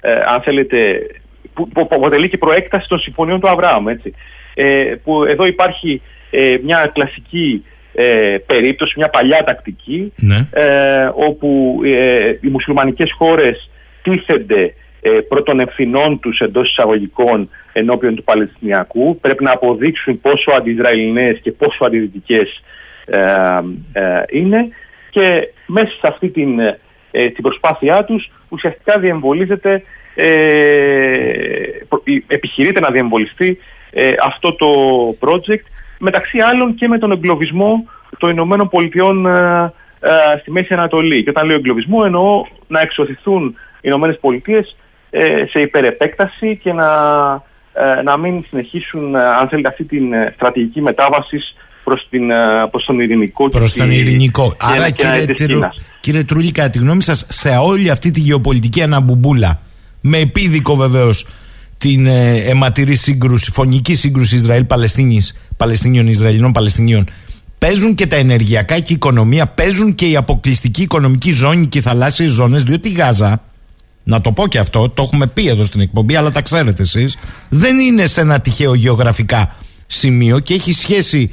ε, 0.00 0.20
αν 0.34 0.40
θέλετε, 0.40 1.06
που, 1.54 1.68
που 1.68 1.88
αποτελεί 1.90 2.28
και 2.28 2.38
προέκταση 2.38 2.88
των 2.88 2.98
συμφωνιών 2.98 3.40
του 3.40 3.48
Αβραάμ, 3.48 3.88
έτσι. 3.88 4.14
Ε, 4.54 4.94
που 5.04 5.24
εδώ 5.24 5.46
υπάρχει 5.46 6.02
ε, 6.30 6.56
μια 6.62 6.90
κλασική 6.94 7.64
ε, 7.94 8.36
περίπτωση, 8.46 8.94
μια 8.96 9.08
παλιά 9.08 9.44
τακτική, 9.44 10.12
Ναι. 10.16 10.48
ε, 10.52 11.10
όπου 11.14 11.80
ε, 11.84 12.28
οι 12.40 12.48
μουσουλμανικές 12.48 13.12
χώρες 13.18 13.70
τίθενται 14.02 14.74
ε, 15.00 15.10
πρώτων 15.28 15.60
ευθυνών 15.60 16.20
τους 16.20 16.38
εντός 16.38 16.70
εισαγωγικών 16.70 17.48
ενώπιον 17.72 18.14
του 18.14 18.24
Παλαιστινιακού. 18.24 19.18
Πρέπει 19.20 19.44
να 19.44 19.50
αποδείξουν 19.52 20.20
πόσο 20.20 20.50
αντιισραηλινές 20.56 21.38
και 21.42 21.52
πόσο 21.52 21.84
αντιδυτικές 21.84 22.62
ε, 23.06 23.18
ε, 23.92 24.22
είναι 24.30 24.68
και 25.10 25.48
μέσα 25.66 25.88
σε 25.90 26.00
αυτή 26.02 26.28
την, 26.28 26.58
ε, 27.10 27.30
την 27.30 27.42
προσπάθειά 27.42 28.04
τους 28.04 28.30
ουσιαστικά 28.48 28.98
διεμβολίζεται, 28.98 29.82
ε, 30.14 30.26
προ- 31.88 32.02
η- 32.04 32.24
επιχειρείται 32.26 32.80
να 32.80 32.90
διεμβολιστεί 32.90 33.58
ε, 33.90 34.10
αυτό 34.22 34.54
το 34.54 34.68
project 35.20 35.64
μεταξύ 35.98 36.38
άλλων 36.38 36.74
και 36.74 36.88
με 36.88 36.98
τον 36.98 37.12
εγκλωβισμό 37.12 37.84
των 38.18 38.30
Ηνωμένων 38.30 38.68
Πολιτειών 38.68 39.26
ε, 39.26 39.72
ε, 40.00 40.38
στη 40.40 40.50
Μέση 40.50 40.72
Ανατολή. 40.74 41.22
Και 41.24 41.30
όταν 41.30 41.46
λέω 41.46 41.56
εγκλωβισμό 41.56 41.98
εννοώ 42.04 42.44
να 42.66 42.80
εξωθηθούν 42.80 43.44
οι 43.46 43.80
Ηνωμένες 43.80 44.18
Πολιτείες 44.20 44.76
ε, 45.10 45.26
σε 45.50 45.60
υπερεπέκταση 45.60 46.56
και 46.62 46.72
να, 46.72 46.86
ε, 47.72 48.02
να 48.02 48.16
μην 48.16 48.44
συνεχίσουν, 48.48 49.14
ε, 49.14 49.18
αν 49.24 49.48
θέλετε, 49.48 49.68
αυτή 49.68 49.84
την 49.84 50.12
ε, 50.12 50.32
στρατηγική 50.34 50.80
μετάβαση 50.80 51.38
προς, 51.84 52.06
την, 52.10 52.30
ε, 52.30 52.36
προς 52.70 52.84
τον 52.84 53.00
ειρηνικό 53.00 53.48
και 53.48 53.56
Προς 53.58 53.72
τη- 53.72 53.78
τον 53.78 53.90
ειρηνικό. 53.90 54.48
και 54.50 54.56
Άρα, 54.60 54.74
ένα- 54.74 54.90
και 54.90 55.02
ένα 55.06 55.12
κύριε, 55.18 55.34
της 55.34 55.46
Τρου, 55.46 55.54
Κίνας. 55.54 55.76
κύριε 56.00 56.24
Τρούλη, 56.24 56.52
κατά 56.52 56.70
τη 56.70 56.78
γνώμη 56.78 57.02
σας, 57.02 57.26
σε 57.28 57.48
όλη 57.48 57.90
αυτή 57.90 58.10
τη 58.10 58.20
γεωπολιτική 58.20 58.82
αναμπουμπούλα, 58.82 59.60
με 60.00 60.18
επίδικο 60.18 60.76
βεβαίως 60.76 61.26
την 61.78 62.06
ε, 62.06 62.36
αιματηρή 62.36 62.94
σύγκρουση, 62.94 63.50
φωνική 63.50 63.94
σύγκρουση 63.94 64.34
Ισραήλ-Παλαιστίνης, 64.36 65.43
Παλαιστινίων, 65.56 66.06
Ισραηλινών 66.06 66.52
Παλαιστινίων. 66.52 67.06
Παίζουν 67.58 67.94
και 67.94 68.06
τα 68.06 68.16
ενεργειακά 68.16 68.78
και 68.78 68.92
η 68.92 68.94
οικονομία, 68.94 69.46
παίζουν 69.46 69.94
και 69.94 70.06
η 70.06 70.16
αποκλειστική 70.16 70.82
οικονομική 70.82 71.30
ζώνη 71.30 71.66
και 71.66 71.78
οι 71.78 71.80
θαλάσσιες 71.80 72.30
ζώνες, 72.30 72.62
διότι 72.62 72.88
η 72.88 72.92
Γάζα, 72.92 73.42
να 74.04 74.20
το 74.20 74.32
πω 74.32 74.48
και 74.48 74.58
αυτό, 74.58 74.88
το 74.88 75.02
έχουμε 75.02 75.26
πει 75.26 75.48
εδώ 75.48 75.64
στην 75.64 75.80
εκπομπή, 75.80 76.16
αλλά 76.16 76.30
τα 76.30 76.40
ξέρετε 76.40 76.82
εσείς, 76.82 77.16
δεν 77.48 77.78
είναι 77.78 78.06
σε 78.06 78.20
ένα 78.20 78.40
τυχαίο 78.40 78.74
γεωγραφικά 78.74 79.56
σημείο 79.86 80.38
και 80.38 80.54
έχει 80.54 80.72
σχέση 80.72 81.30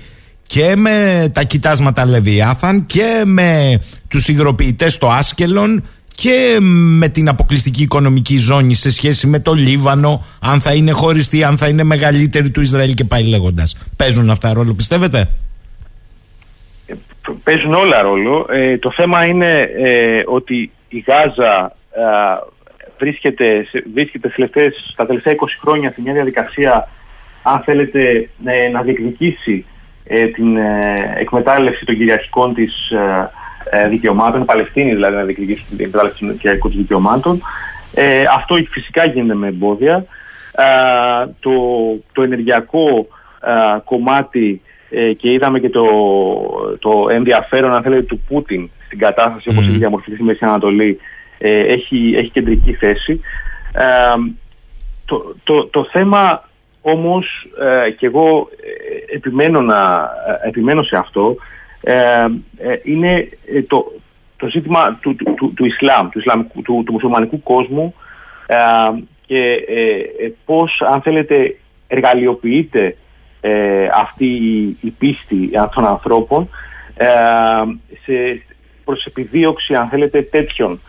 και 0.48 0.76
με 0.78 1.30
τα 1.34 1.44
κοιτάσματα 1.44 2.06
Λεβιάθαν 2.06 2.86
και 2.86 3.24
με 3.26 3.80
τους 4.08 4.28
υγροποιητές 4.28 4.94
στο 4.94 5.08
Άσκελον 5.08 5.84
και 6.22 6.58
με 7.00 7.08
την 7.08 7.30
αποκλειστική 7.30 7.82
οικονομική 7.82 8.38
ζώνη 8.38 8.74
σε 8.74 8.92
σχέση 8.92 9.28
με 9.28 9.40
το 9.40 9.54
Λίβανο, 9.54 10.26
αν 10.42 10.62
θα 10.62 10.74
είναι 10.74 10.92
χωριστή, 10.92 11.44
αν 11.44 11.58
θα 11.58 11.68
είναι 11.68 11.84
μεγαλύτερη 11.84 12.50
του 12.50 12.62
Ισραήλ 12.62 12.94
και 12.94 13.04
πάει 13.04 13.24
λέγοντας. 13.24 13.78
Παίζουν 13.98 14.30
αυτά 14.30 14.54
ρόλο, 14.54 14.74
πιστεύετε; 14.74 15.28
Ε, 16.88 16.94
παίζουν 17.44 17.74
όλα 17.74 18.02
ρόλο. 18.02 18.46
Ε, 18.50 18.78
το 18.78 18.92
θέμα 18.92 19.26
είναι 19.26 19.62
ε, 19.62 20.24
ότι 20.26 20.72
η 20.90 21.04
Γάζα 21.08 21.76
βρίσκεται, 22.98 23.68
βρίσκεται 23.94 24.34
στα 24.92 25.06
τελευταία 25.06 25.34
20 25.34 25.38
χρόνια 25.62 25.92
σε 25.92 26.02
μια 26.02 26.14
διαδικασία, 26.14 26.88
αν 27.44 27.60
θέλετε, 27.60 28.30
να 28.72 28.82
διεκδικήσει 28.82 29.66
την 30.34 30.58
εκμετάλλευση 31.20 31.86
των 31.86 31.96
κυριαρχικών 31.96 32.54
της 32.54 32.90
ε, 32.90 33.30
δικαιωμάτων, 33.90 34.46
Παλαιστίνη 34.46 34.94
δηλαδή 34.94 35.16
να 35.16 35.24
διεκδικήσουν 35.24 35.66
την 35.70 35.86
εκμετάλλευση 35.86 36.26
των 36.26 36.38
κυριαρχικών 36.38 36.72
δικαιωμάτων. 36.72 37.42
Ε, 37.94 38.24
αυτό 38.36 38.56
φυσικά 38.70 39.06
γίνεται 39.06 39.34
με 39.34 39.48
εμπόδια. 39.48 40.06
Ε, 40.56 41.28
το, 41.40 41.52
το 42.12 42.22
ενεργειακό 42.22 43.08
ε, 43.46 43.80
κομμάτι 43.84 44.62
ε, 44.90 45.14
και 45.14 45.32
είδαμε 45.32 45.60
και 45.60 45.70
το, 45.70 45.86
το 46.80 47.08
ενδιαφέρον 47.12 47.74
αν 47.74 47.82
θέλετε 47.82 48.02
του 48.02 48.22
Πούτιν 48.28 48.70
στην 48.86 49.00
κατάσταση 49.00 49.48
mm. 49.50 49.52
όπως 49.52 49.68
έχει 49.68 49.78
διαμορφωθεί 49.78 50.14
στη 50.14 50.24
Μέση 50.24 50.40
Ανατολή 50.42 51.00
έχει, 51.44 52.14
έχει 52.18 52.30
κεντρική 52.30 52.74
θέση. 52.74 53.22
Το, 55.06 55.36
το, 55.44 55.66
το 55.66 55.88
θέμα 55.92 56.50
όμως 56.82 57.48
και 57.98 58.06
εγώ 58.06 58.50
επιμένω, 59.14 59.62
να, 59.62 60.10
επιμένω 60.46 60.84
σε 60.84 60.98
αυτό 60.98 61.36
ε, 61.36 61.36
ε, 61.36 61.61
είναι 62.84 63.30
ε, 63.54 63.62
το, 63.62 63.92
το 64.38 64.48
ζήτημα 64.48 64.98
του, 65.02 65.16
του, 65.16 65.54
του, 65.56 65.66
Ισλάμ, 65.66 66.10
του, 66.10 66.20
Ισλαμικού, 66.20 66.62
του, 66.62 66.84
του 66.86 66.92
μουσουλμανικού 66.94 67.44
κόσμου 67.44 67.96
και 69.26 69.58
πώς, 70.46 70.82
αν 70.82 71.02
θέλετε, 71.02 71.58
εργαλειοποιείται 71.88 72.96
αυτή 73.96 74.26
η, 74.82 74.90
πίστη 74.90 75.50
των 75.76 75.86
ανθρώπων 75.86 76.50
σε, 78.04 78.42
προς 78.86 79.06
επιδίωξη, 79.06 79.76
αν 79.76 79.88
θέλετε, 79.88 80.22
τέτοιων 80.22 80.80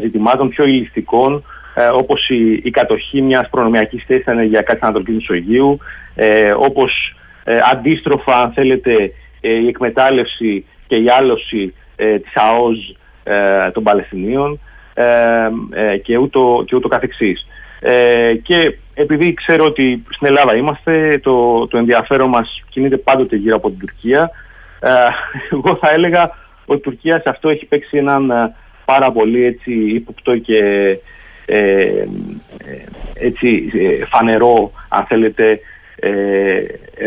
ζητημάτων 0.00 0.48
πιο 0.48 0.64
ηλιστικών 0.64 1.44
όπως 1.92 2.28
η, 2.28 2.52
η 2.52 2.70
κατοχή 2.70 3.22
μιας 3.22 3.48
προνομιακής 3.48 4.04
θέσης 4.06 4.22
στα 4.22 4.32
ενεργειακά 4.32 4.72
της 4.72 4.82
Ανατολικής 4.82 5.14
Μεσογείου, 5.14 5.78
όπως 6.58 7.16
αντίστροφα, 7.72 8.38
αν 8.38 8.52
θέλετε, 8.52 8.92
ε, 8.92 9.10
η 9.40 9.66
εκμετάλλευση 9.66 10.64
και 10.86 10.96
η 10.96 11.08
άλωση 11.18 11.74
ε, 11.96 12.18
της 12.18 12.32
ΑΟΖ 12.34 12.78
ε, 13.24 13.70
των 13.70 13.82
Παλαιστινίων 13.82 14.60
και 16.02 16.16
ούτω, 16.16 16.64
και 16.66 16.76
ούτω 16.76 16.88
καθεξής. 16.88 17.46
και 18.42 18.76
επειδή 18.94 19.34
ξέρω 19.34 19.64
ότι 19.64 20.04
στην 20.10 20.26
Ελλάδα 20.26 20.56
είμαστε, 20.56 21.18
το, 21.22 21.66
το 21.66 21.78
ενδιαφέρον 21.78 22.28
μας 22.28 22.62
κινείται 22.70 22.96
πάντοτε 22.96 23.36
γύρω 23.36 23.56
από 23.56 23.68
την 23.68 23.78
Τουρκία, 23.78 24.30
εγώ 25.52 25.76
θα 25.80 25.90
έλεγα 25.90 26.30
ότι 26.66 26.78
η 26.78 26.82
Τουρκία 26.82 27.20
σε 27.20 27.28
αυτό 27.28 27.48
έχει 27.48 27.66
παίξει 27.66 27.96
έναν 27.96 28.54
πάρα 28.84 29.12
πολύ 29.12 29.44
έτσι 29.44 29.72
ύποπτο 29.72 30.38
και 30.38 30.62
έτσι 33.14 33.70
φανερό 34.08 34.72
αν 34.88 35.04
θέλετε 35.04 35.60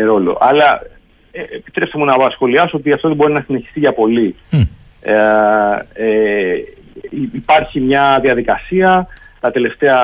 ρόλο. 0.04 0.38
Αλλά 0.40 0.80
ε, 0.82 0.91
επιτρέψτε 1.32 1.98
μου 1.98 2.04
να 2.04 2.14
σχολιάσω 2.30 2.76
ότι 2.76 2.92
αυτό 2.92 3.08
δεν 3.08 3.16
μπορεί 3.16 3.32
να 3.32 3.42
συνεχιστεί 3.46 3.78
για 3.78 3.92
πολύ. 3.92 4.34
Ε, 5.00 5.14
ε, 5.92 6.54
υπάρχει 7.32 7.80
μια 7.80 8.18
διαδικασία 8.22 9.06
τα 9.40 9.50
τελευταία 9.50 9.98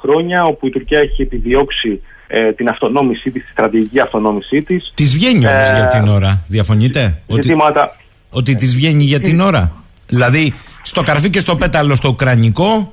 χρόνια 0.00 0.44
όπου 0.44 0.66
η 0.66 0.70
Τουρκία 0.70 0.98
έχει 0.98 1.22
επιδιώξει 1.22 2.00
ε, 2.26 2.52
την 2.52 2.68
αυτονόμησή 2.68 3.30
της, 3.30 3.44
τη 3.44 3.50
στρατηγική 3.50 4.00
αυτονόμησή 4.00 4.62
της. 4.62 4.92
Της 4.94 5.12
βγαίνει 5.12 5.46
όμως 5.46 5.70
για 5.70 5.88
την 5.88 6.08
ώρα, 6.08 6.44
διαφωνείτε; 6.46 7.22
Ζητήματα... 7.26 7.82
Ότι, 7.82 7.98
ότι 8.30 8.54
της 8.54 8.74
βγαίνει 8.74 9.02
για 9.02 9.20
την 9.20 9.40
ώρα; 9.40 9.72
Δηλαδή 10.08 10.54
στο 10.82 11.02
καρφί 11.02 11.30
και 11.30 11.40
στο 11.40 11.56
πέταλο 11.56 11.94
στο 11.94 12.08
ουκρανικό, 12.08 12.92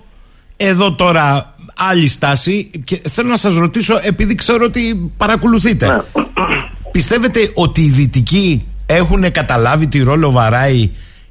εδώ 0.58 0.94
τώρα 0.94 1.56
άλλη 1.92 2.08
στάση 2.08 2.72
και 2.84 3.02
θέλω 3.10 3.30
να 3.30 3.38
σας 3.38 3.56
ρωτήσω 3.56 4.00
επειδή 4.04 4.36
ξέρω 4.36 4.66
ότι 4.66 5.12
παρακολουθείτε. 5.18 5.88
Ναι. 5.88 6.26
Πιστεύετε 6.98 7.52
ότι 7.54 7.82
οι 7.82 7.90
δυτικοί 7.90 8.66
έχουν 8.86 9.32
καταλάβει 9.32 9.88
τι 9.88 10.00
ρόλο 10.04 10.32
βαράει 10.32 10.90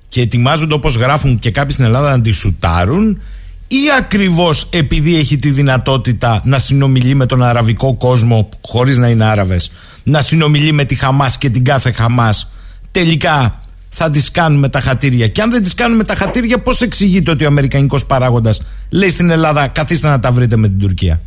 και 0.09 0.21
ετοιμάζονται 0.21 0.75
όπως 0.75 0.97
γράφουν 0.97 1.39
και 1.39 1.51
κάποιοι 1.51 1.71
στην 1.71 1.85
Ελλάδα 1.85 2.17
να 2.17 2.23
τη 2.23 2.31
σουτάρουν 2.31 3.21
ή 3.69 3.81
ακριβώς 3.99 4.69
επειδή 4.73 5.17
έχει 5.17 5.39
τη 5.39 5.51
δυνατότητα 5.51 6.41
να 6.45 6.59
συνομιλεί 6.59 7.15
με 7.15 7.27
τον 7.27 7.43
αραβικό 7.43 7.95
κόσμο 7.95 8.49
χωρίς 8.61 8.99
να 8.99 9.09
είναι 9.09 9.25
Άραβες 9.25 9.73
να 10.03 10.23
συνομιλεί 10.23 10.73
με 10.73 10.85
τη 10.85 10.95
Χαμάς 10.95 11.39
και 11.39 11.51
την 11.51 11.65
κάθε 11.65 11.93
Χαμάς 11.93 12.53
τελικά 12.91 13.61
θα 13.91 14.11
τις 14.11 14.31
κάνουμε 14.31 14.69
τα 14.69 14.81
χατήρια 14.81 15.29
και 15.29 15.43
αν 15.43 15.51
δεν 15.51 15.63
τις 15.63 15.75
κάνουμε 15.75 16.05
τα 16.05 16.15
χατήρια 16.15 16.59
πώς 16.59 16.81
εξηγείται 16.81 17.31
ότι 17.31 17.45
ο 17.45 17.47
Αμερικανικός 17.47 18.07
παράγοντας 18.07 18.63
λέει 18.91 19.11
στην 19.11 19.31
Ελλάδα 19.31 19.67
καθίστε 19.67 20.09
να 20.09 20.21
τα 20.21 20.33
βρείτε 20.33 20.57
με 20.57 20.69
την 20.69 20.79
Τουρκία 20.79 21.21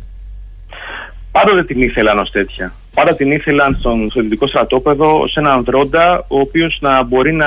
Πάντοτε 1.32 1.64
την 1.64 1.82
ήθελαν 1.82 2.18
ως 2.18 2.30
τέτοια. 2.30 2.72
Πάντα 2.94 3.14
την 3.14 3.30
ήθελαν 3.30 3.76
στον 3.78 4.10
ελληνικό 4.14 4.46
στρατόπεδο 4.46 5.28
σε 5.28 5.40
έναν 5.40 5.64
δρόντα 5.64 6.24
ο 6.28 6.40
οποίος 6.40 6.78
να 6.80 7.02
μπορεί 7.02 7.32
να 7.32 7.46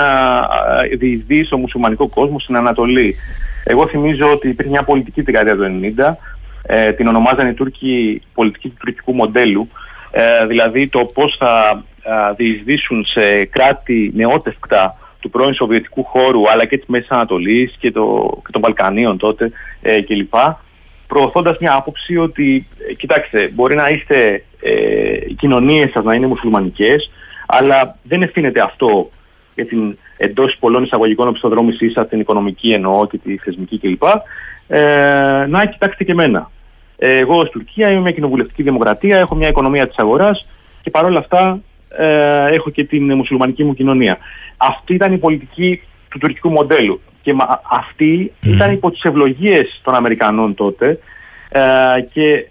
διεισδύει 0.98 1.44
στο 1.44 1.58
μουσουλμανικό 1.58 2.08
κόσμο 2.08 2.40
στην 2.40 2.56
Ανατολή. 2.56 3.16
Εγώ 3.64 3.88
θυμίζω 3.88 4.32
ότι 4.32 4.50
υπήρχε 4.50 4.72
μια 4.72 4.84
πολιτική 4.84 5.22
δεκαετία 5.22 5.56
του 5.56 5.80
1990, 5.96 6.18
ε, 6.64 6.92
την 6.92 7.08
ονομάζανε 7.08 7.50
οι 7.50 7.54
Τούρκοι 7.54 8.22
πολιτική 8.34 8.70
του 8.70 8.76
τουρκικού 8.80 9.14
μοντέλου, 9.14 9.70
ε, 10.12 10.46
δηλαδή 10.46 10.88
το 10.88 11.06
πώς 11.06 11.36
θα 11.40 11.84
ε, 12.04 12.34
διεισδύσουν 12.36 13.06
σε 13.06 13.46
κράτη 13.46 14.12
νεότευκτα 14.16 14.98
του 15.20 15.30
πρώην 15.30 15.54
Σοβιετικού 15.54 16.04
χώρου 16.04 16.50
αλλά 16.50 16.66
και 16.66 16.78
της 16.78 16.88
Μέσης 16.88 17.10
Ανατολής 17.10 17.76
και, 17.80 17.92
το, 17.92 18.30
και 18.46 18.52
των 18.52 18.62
Βαλκανίων 18.62 19.18
τότε 19.18 19.52
ε, 19.82 20.02
κλπ 20.02 20.34
προωθώντας 21.14 21.58
μια 21.58 21.76
άποψη 21.76 22.18
ότι, 22.18 22.68
ε, 22.90 22.94
κοιτάξτε, 22.94 23.52
μπορεί 23.54 23.76
να 23.76 23.90
είστε, 23.90 24.44
ε, 24.62 24.72
οι 25.28 25.34
κοινωνίες 25.34 25.92
σας 25.92 26.04
να 26.04 26.14
είναι 26.14 26.28
μουσουλμανικές, 26.28 27.12
αλλά 27.46 27.98
δεν 28.04 28.22
ευθύνεται 28.22 28.62
αυτό 28.62 29.10
για 29.56 29.66
την 29.66 29.98
εντός 30.18 30.56
πολλών 30.60 30.84
εισαγωγικών 30.84 31.28
οπισθοδρόμησής 31.28 31.92
σας, 31.92 32.08
την 32.08 32.20
οικονομική 32.20 32.70
εννοώ 32.70 33.08
και 33.08 33.18
τη 33.18 33.38
θεσμική 33.38 33.80
κλπ. 33.80 34.04
Ε, 34.68 35.46
να 35.50 35.66
κοιτάξτε 35.66 36.04
και 36.04 36.12
εμένα. 36.12 36.52
Ε, 36.98 37.18
εγώ 37.18 37.38
ως 37.38 37.50
Τουρκία 37.50 37.92
είμαι 37.92 38.02
μια 38.02 38.12
κοινοβουλευτική 38.12 38.64
δημοκρατία, 38.64 39.18
έχω 39.18 39.36
μια 39.36 39.48
οικονομία 39.48 39.88
της 39.88 39.98
αγοράς 39.98 40.48
και 40.82 40.90
παρόλα 40.90 41.20
αυτά 41.20 41.60
ε, 41.98 42.54
έχω 42.54 42.70
και 42.70 42.84
την 42.84 43.14
μουσουλμανική 43.14 43.64
μου 43.64 43.74
κοινωνία. 43.74 44.18
Αυτή 44.58 44.94
ήταν 44.94 45.14
η 45.14 45.18
πολιτική 45.18 45.82
του 46.10 46.18
τουρκικού 46.18 46.50
μοντέλου. 46.50 47.02
Και 47.24 47.36
αυτή 47.72 48.32
ήταν 48.42 48.72
υπό 48.72 48.92
τις 48.92 49.02
ευλογίες 49.02 49.82
των 49.84 49.96
Αμερικανών 49.96 50.56
τότε 50.56 51.00
ε, 51.56 52.02
και 52.14 52.48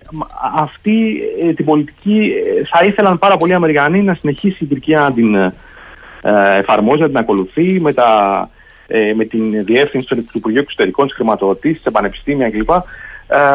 αυτή 0.57 1.23
ε, 1.43 1.53
την 1.53 1.65
πολιτική 1.65 2.33
ε, 2.59 2.65
θα 2.65 2.85
ήθελαν 2.85 3.19
πάρα 3.19 3.37
πολλοί 3.37 3.55
Αμερικανοί 3.55 4.03
να 4.03 4.15
συνεχίσει 4.15 4.65
η 4.65 4.67
Τουρκία 4.67 5.01
να 5.01 5.13
την 5.13 5.53
εφαρμόζει, 6.59 7.01
να 7.01 7.09
την 7.09 7.17
ακολουθεί 7.17 7.81
με, 7.81 7.93
τα, 7.93 8.51
με 9.15 9.25
την 9.25 9.65
διεύθυνση 9.65 10.07
του 10.07 10.25
Υπουργείου 10.33 10.61
Εξωτερικών, 10.61 11.07
της 11.07 11.15
χρηματοδοτής, 11.15 11.81
σε 11.81 11.91
πανεπιστήμια 11.91 12.51
κλπ. 12.51 12.71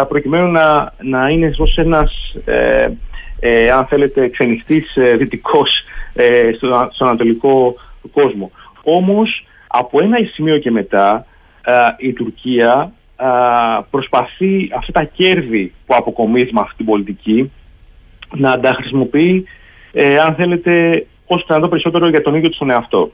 προκειμένου 0.07 0.51
να, 0.51 0.93
να 1.01 1.29
είναι 1.29 1.53
ως 1.57 1.77
ένας, 1.77 2.35
αν 3.77 3.85
θέλετε, 3.85 4.27
ξενιστής 4.29 4.93
δυτικός 5.17 5.83
στον 6.91 7.07
ανατολικό 7.07 7.75
κόσμο. 8.11 8.51
Όμως 8.83 9.45
από 9.67 10.01
ένα 10.01 10.17
σημείο 10.33 10.57
και 10.57 10.71
μετά 10.71 11.25
η 11.97 12.13
Τουρκία 12.13 12.91
προσπαθεί 13.89 14.71
αυτά 14.77 14.91
τα 14.91 15.03
κέρδη 15.03 15.73
που 15.85 15.95
αποκομίζει 15.95 16.49
με 16.53 16.59
αυτή 16.59 16.75
την 16.75 16.85
πολιτική 16.85 17.51
να 18.35 18.59
τα 18.59 18.73
χρησιμοποιεί, 18.73 19.45
ε, 19.91 20.19
αν 20.19 20.35
θέλετε, 20.35 21.05
όσο 21.25 21.45
να 21.47 21.59
δω 21.59 21.67
περισσότερο 21.67 22.09
για 22.09 22.21
τον 22.21 22.35
ίδιο 22.35 22.49
τους 22.49 22.57
τον 22.57 22.69
εαυτό. 22.69 23.11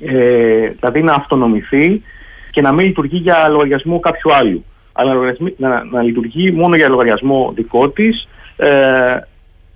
Ε, 0.00 0.68
δηλαδή 0.68 1.02
να 1.02 1.14
αυτονομηθεί 1.14 2.02
και 2.50 2.60
να 2.60 2.72
μην 2.72 2.86
λειτουργεί 2.86 3.16
για 3.16 3.48
λογαριασμό 3.48 4.00
κάποιου 4.00 4.34
άλλου. 4.34 4.64
Αλλά 4.92 5.14
να, 5.14 5.34
να, 5.56 5.84
να 5.84 6.02
λειτουργεί 6.02 6.50
μόνο 6.50 6.76
για 6.76 6.88
λογαριασμό 6.88 7.52
δικό 7.54 7.88
της, 7.88 8.28
ε, 8.56 8.70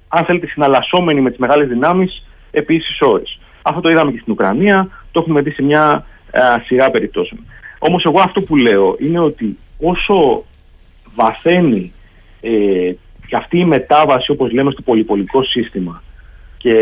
αν 0.08 0.24
θέλετε, 0.24 0.46
συναλλασσόμενοι 0.46 1.20
με 1.20 1.30
τις 1.30 1.38
μεγάλες 1.38 1.68
δυνάμεις 1.68 2.24
επί 2.50 2.74
ίσε 2.74 3.04
ώρες. 3.04 3.38
Αυτό 3.62 3.80
το 3.80 3.90
είδαμε 3.90 4.10
και 4.12 4.18
στην 4.20 4.32
Ουκρανία, 4.32 4.88
το 5.12 5.20
έχουμε 5.20 5.40
δει 5.40 5.50
σε 5.50 5.62
μια 5.62 6.04
α, 6.30 6.60
σειρά 6.64 6.90
περιπτώσεων. 6.90 7.40
Όμως, 7.78 8.04
εγώ 8.04 8.20
αυτό 8.20 8.40
που 8.40 8.56
λέω 8.56 8.96
είναι 8.98 9.18
ότι 9.18 9.58
όσο 9.80 10.44
βαθαίνει 11.14 11.92
ε, 12.40 12.92
και 13.26 13.36
αυτή 13.36 13.58
η 13.58 13.64
μετάβαση, 13.64 14.30
όπως 14.30 14.52
λέμε, 14.52 14.70
στο 14.70 14.82
πολυπολικό 14.82 15.42
σύστημα 15.44 16.02
και 16.58 16.74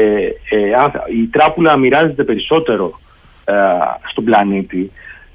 ε, 0.51 1.17
η 1.21 1.27
τράπουλα 1.31 1.77
μοιράζεται 1.77 2.25
περισσότερο 2.25 3.01
ε, 3.45 3.53
στον 4.11 4.25
πλανήτη, 4.25 4.93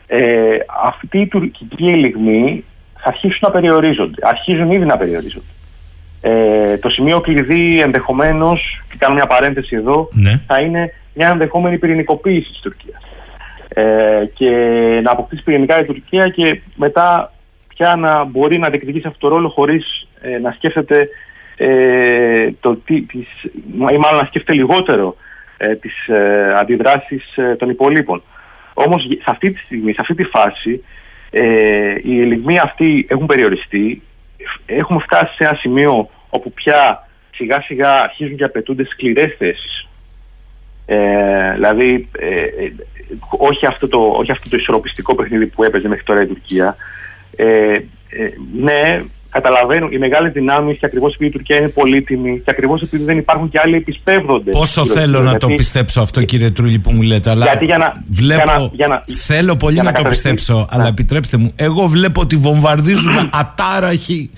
ε, 0.07 0.57
αυτοί 0.83 1.19
οι 1.19 1.27
τουρκικοί 1.27 1.87
ελιγμοί 1.87 2.63
θα 2.93 3.09
αρχίσουν 3.09 3.39
να 3.41 3.51
περιορίζονται. 3.51 4.27
Αρχίζουν 4.27 4.71
ήδη 4.71 4.85
να 4.85 4.97
περιορίζονται. 4.97 5.45
Ε, 6.21 6.77
το 6.77 6.89
σημείο 6.89 7.19
κλειδί 7.19 7.79
ενδεχομένως, 7.81 8.83
και 8.89 8.95
κάνω 8.97 9.13
μια 9.13 9.27
παρένθεση 9.27 9.75
εδώ, 9.75 10.09
Ναι. 10.11 10.41
θα 10.47 10.61
είναι 10.61 10.93
μια 11.13 11.29
ενδεχόμενη 11.29 11.77
πυρηνικοποίηση 11.77 12.49
της 12.51 12.59
Τουρκίας. 12.59 13.01
Ε, 13.67 14.25
και 14.33 14.49
να 15.03 15.11
αποκτήσει 15.11 15.43
πυρηνικά 15.43 15.79
η 15.79 15.85
Τουρκία 15.85 16.27
και 16.27 16.61
μετά 16.75 17.33
πια 17.67 17.95
να 17.95 18.23
μπορεί 18.23 18.57
να 18.57 18.69
διεκδικήσει 18.69 19.07
αυτό 19.07 19.19
το 19.19 19.35
ρόλο 19.35 19.49
χωρίς 19.49 20.07
ε, 20.21 20.37
να 20.37 20.51
σκέφτεται 20.51 21.09
ε, 21.57 22.51
το 22.59 22.75
τι, 22.75 23.01
τις, 23.01 23.27
ή 23.91 23.97
μάλλον 23.97 24.19
να 24.19 24.25
σκέφτεται 24.25 24.53
λιγότερο 24.53 25.15
ε, 25.57 25.75
τις 25.75 26.07
ε, 26.07 26.53
αντιδράσεις 26.55 27.37
ε, 27.37 27.55
των 27.55 27.69
υπολείπων. 27.69 28.21
Όμως 28.73 29.03
σε 29.03 29.23
αυτή 29.25 29.51
τη 29.51 29.57
στιγμή, 29.57 29.91
σε 29.91 29.97
αυτή 30.01 30.13
τη 30.15 30.23
φάση 30.23 30.83
ε, 31.29 31.95
οι 32.03 32.21
ελιγμοί 32.21 32.59
αυτοί 32.59 33.05
έχουν 33.09 33.25
περιοριστεί 33.25 34.01
έχουμε 34.65 34.99
φτάσει 34.99 35.35
σε 35.35 35.43
ένα 35.43 35.55
σημείο 35.55 36.09
όπου 36.29 36.51
πια 36.51 37.07
σιγά 37.35 37.61
σιγά 37.61 38.01
αρχίζουν 38.01 38.37
και 38.37 38.43
απαιτούνται 38.43 38.85
σκληρές 38.85 39.35
θέσεις 39.37 39.87
ε, 40.85 41.53
δηλαδή 41.53 42.07
ε, 42.19 42.25
ε, 42.65 42.71
όχι, 43.39 43.65
αυτό 43.65 43.87
το, 43.87 43.97
όχι 44.17 44.31
αυτό 44.31 44.49
το 44.49 44.57
ισορροπιστικό 44.57 45.15
παιχνίδι 45.15 45.45
που 45.47 45.63
έπαιζε 45.63 45.87
μέχρι 45.87 46.03
τώρα 46.03 46.21
η 46.21 46.25
Τουρκία 46.25 46.75
ε, 47.35 47.45
ε, 47.45 47.79
ναι 48.61 49.01
καταλαβαίνουν 49.29 49.91
οι 49.91 49.97
μεγάλε 49.97 50.29
δυνάμει 50.29 50.73
και 50.77 50.85
ακριβώς 50.85 51.13
επειδή 51.13 51.29
η 51.29 51.31
Τουρκία 51.33 51.57
είναι 51.57 51.67
πολύτιμη 51.67 52.37
και 52.39 52.51
ακριβώς 52.51 52.81
επειδή 52.81 53.03
δεν 53.03 53.17
υπάρχουν 53.17 53.49
και 53.49 53.59
άλλοι 53.63 53.75
επισπεύδονται. 53.75 54.49
Πόσο 54.49 54.81
γύρω 54.81 54.95
θέλω 54.95 55.17
της, 55.17 55.25
να 55.25 55.31
το 55.31 55.37
γιατί- 55.37 55.53
πιστέψω 55.55 56.01
αυτό, 56.01 56.23
κύριε 56.23 56.51
Τρούλη, 56.51 56.79
που 56.79 56.91
μου 56.91 57.01
λέτε. 57.01 57.29
Αλλά 57.29 57.45
Γιατί 57.45 57.65
για 57.65 57.77
να- 57.77 58.03
βλέπω. 58.11 58.43
για 58.43 58.57
να- 58.59 58.69
για 58.73 58.87
να- 58.87 59.03
θέλω 59.15 59.55
πολύ 59.55 59.73
για 59.73 59.83
να, 59.83 59.89
να 59.89 59.95
το 59.95 60.01
καταρριφθεί- 60.03 60.33
πιστέψω, 60.33 60.67
αλλά 60.69 60.83
Ναι. 60.83 60.89
επιτρέψτε 60.89 61.37
μου. 61.37 61.51
Εγώ 61.55 61.87
βλέπω 61.87 62.21
ότι 62.21 62.35
βομβαρδίζουν 62.35 63.29
ατάραχοι 63.41 64.29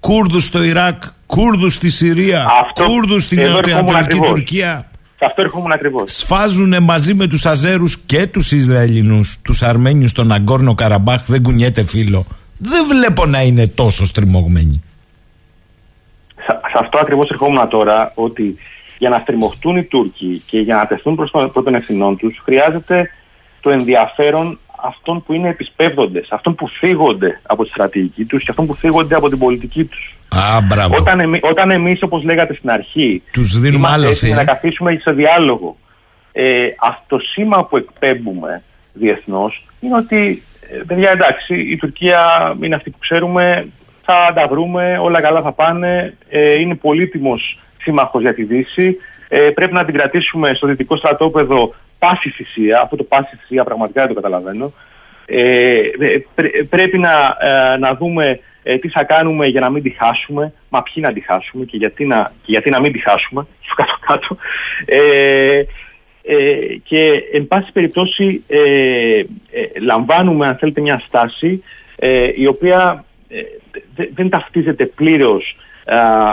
Κούρδους 0.00 0.44
στο 0.44 0.62
Ιράκ, 0.62 1.02
Κούρδους 1.26 1.74
στη 1.74 1.90
Συρία, 1.90 2.46
Αυτό- 2.62 2.84
Κούρδους 2.84 3.22
στην 3.22 3.38
εδώ 3.38 3.46
ερχόμουν 3.58 3.66
Νοτιοανατολική 3.84 4.04
ακριβώς. 4.04 4.28
Τουρκία. 4.28 4.89
Σε 5.20 5.26
αυτό 5.26 5.42
ερχόμουν 5.42 5.72
ακριβώς. 5.72 6.16
Σφάζουν 6.16 6.82
μαζί 6.82 7.14
με 7.14 7.26
τους 7.26 7.46
Αζέρους 7.46 7.98
και 7.98 8.26
τους 8.26 8.52
Ισραηλινούς, 8.52 9.38
τους 9.42 9.62
Αρμένιους 9.62 10.10
στον 10.10 10.32
Αγκόρνο 10.32 10.74
Καραμπάχ, 10.74 11.24
δεν 11.26 11.42
κουνιέται 11.42 11.82
φίλο. 11.82 12.26
Δεν 12.58 12.86
βλέπω 12.86 13.26
να 13.26 13.42
είναι 13.42 13.66
τόσο 13.66 14.04
στριμωγμένοι. 14.04 14.82
Σε 16.34 16.60
σε 16.72 16.78
αυτό 16.78 16.98
ακριβώς 16.98 17.30
ερχόμουν 17.30 17.68
τώρα, 17.68 18.12
ότι 18.14 18.56
για 18.98 19.08
να 19.08 19.18
στριμωχτούν 19.18 19.76
οι 19.76 19.84
Τούρκοι 19.84 20.42
και 20.46 20.58
για 20.58 20.76
να 20.76 20.86
τεθούν 20.86 21.14
προς 21.14 21.30
τον 21.30 21.52
πρώτων 21.52 21.74
ευθυνών 21.74 22.16
τους, 22.16 22.40
χρειάζεται 22.44 23.10
το 23.60 23.70
ενδιαφέρον 23.70 24.58
αυτών 24.82 25.22
που 25.22 25.32
είναι 25.32 25.48
επισπεύδοντες, 25.48 26.28
αυτών 26.30 26.54
που 26.54 26.68
φύγονται 26.68 27.40
από 27.46 27.64
τη 27.64 27.70
στρατηγική 27.70 28.24
τους 28.24 28.42
και 28.42 28.50
αυτών 28.50 28.66
που 28.66 28.74
φύγονται 28.74 29.14
από 29.14 29.28
την 29.28 29.38
πολιτική 29.38 29.84
τους. 29.84 30.14
Α, 30.28 30.60
μπράβο. 30.60 30.96
Όταν, 30.96 31.20
εμεί, 31.20 31.38
όταν 31.42 31.70
εμείς, 31.70 32.02
όπως 32.02 32.22
λέγατε 32.22 32.54
στην 32.54 32.70
αρχή, 32.70 33.22
Τους 33.32 33.60
δίνουμε 33.60 33.76
είμαστε 33.76 33.94
άλλος 33.94 34.16
έτοιμοι 34.16 34.32
θεία. 34.32 34.44
να 34.44 34.52
καθίσουμε 34.52 34.98
σε 35.02 35.12
διάλογο, 35.12 35.76
ε, 36.32 36.66
αυτό 36.80 37.04
το 37.06 37.18
σήμα 37.18 37.64
που 37.64 37.76
εκπέμπουμε 37.76 38.62
διεθνώς 38.92 39.64
είναι 39.80 39.96
ότι, 39.96 40.42
ε, 40.70 40.82
παιδιά 40.86 41.10
εντάξει, 41.10 41.54
η 41.54 41.76
Τουρκία 41.76 42.20
είναι 42.62 42.74
αυτή 42.74 42.90
που 42.90 42.98
ξέρουμε, 42.98 43.66
θα 44.02 44.32
τα 44.34 44.46
βρούμε, 44.48 44.98
όλα 44.98 45.20
καλά 45.20 45.42
θα 45.42 45.52
πάνε, 45.52 46.16
ε, 46.28 46.60
είναι 46.60 46.74
πολύτιμος 46.74 47.58
σύμμαχος 47.82 48.22
για 48.22 48.34
τη 48.34 48.44
Δύση, 48.44 48.96
ε, 49.32 49.50
πρέπει 49.50 49.72
να 49.72 49.84
την 49.84 49.94
κρατήσουμε 49.94 50.54
στο 50.54 50.66
δυτικό 50.66 50.96
στρατόπεδο 50.96 51.74
πάση 51.98 52.30
θυσία, 52.30 52.80
αυτό 52.80 52.96
το 52.96 53.04
πάση 53.04 53.36
θυσία 53.36 53.64
πραγματικά 53.64 54.00
δεν 54.00 54.14
το 54.14 54.20
καταλαβαίνω, 54.20 54.72
ε, 55.26 55.74
ε, 55.98 56.22
πρέ- 56.34 56.64
πρέπει 56.70 56.98
να, 56.98 57.36
ε, 57.40 57.76
να 57.78 57.94
δούμε 57.94 58.40
ε, 58.62 58.78
τι 58.78 58.88
θα 58.88 59.04
κάνουμε 59.04 59.46
για 59.46 59.60
να 59.60 59.70
μην 59.70 59.82
τη 59.82 59.90
χάσουμε, 59.90 60.52
μα 60.68 60.82
ποιοι 60.82 61.02
να 61.06 61.12
τη 61.12 61.20
χάσουμε 61.20 61.64
και 61.64 61.76
γιατί 61.76 62.04
να, 62.04 62.32
και 62.42 62.50
γιατί 62.50 62.70
να 62.70 62.80
μην 62.80 62.92
τη 62.92 62.98
χάσουμε, 62.98 63.46
στο 63.64 63.74
κάτω-κάτω. 63.74 64.36
Ε, 64.84 65.62
ε, 66.22 66.76
και 66.84 67.12
εν 67.32 67.46
πάση 67.48 67.72
περιπτώσει 67.72 68.42
ε, 68.48 68.58
ε, 68.58 69.24
λαμβάνουμε 69.80 70.46
αν 70.46 70.56
θέλετε 70.56 70.80
μια 70.80 71.02
στάση 71.06 71.62
ε, 71.96 72.30
η 72.34 72.46
οποία 72.46 73.04
ε, 73.28 73.42
δε- 73.94 74.08
δεν 74.14 74.28
ταυτίζεται 74.28 74.86
πλήρως 74.86 75.56
α, 75.56 75.69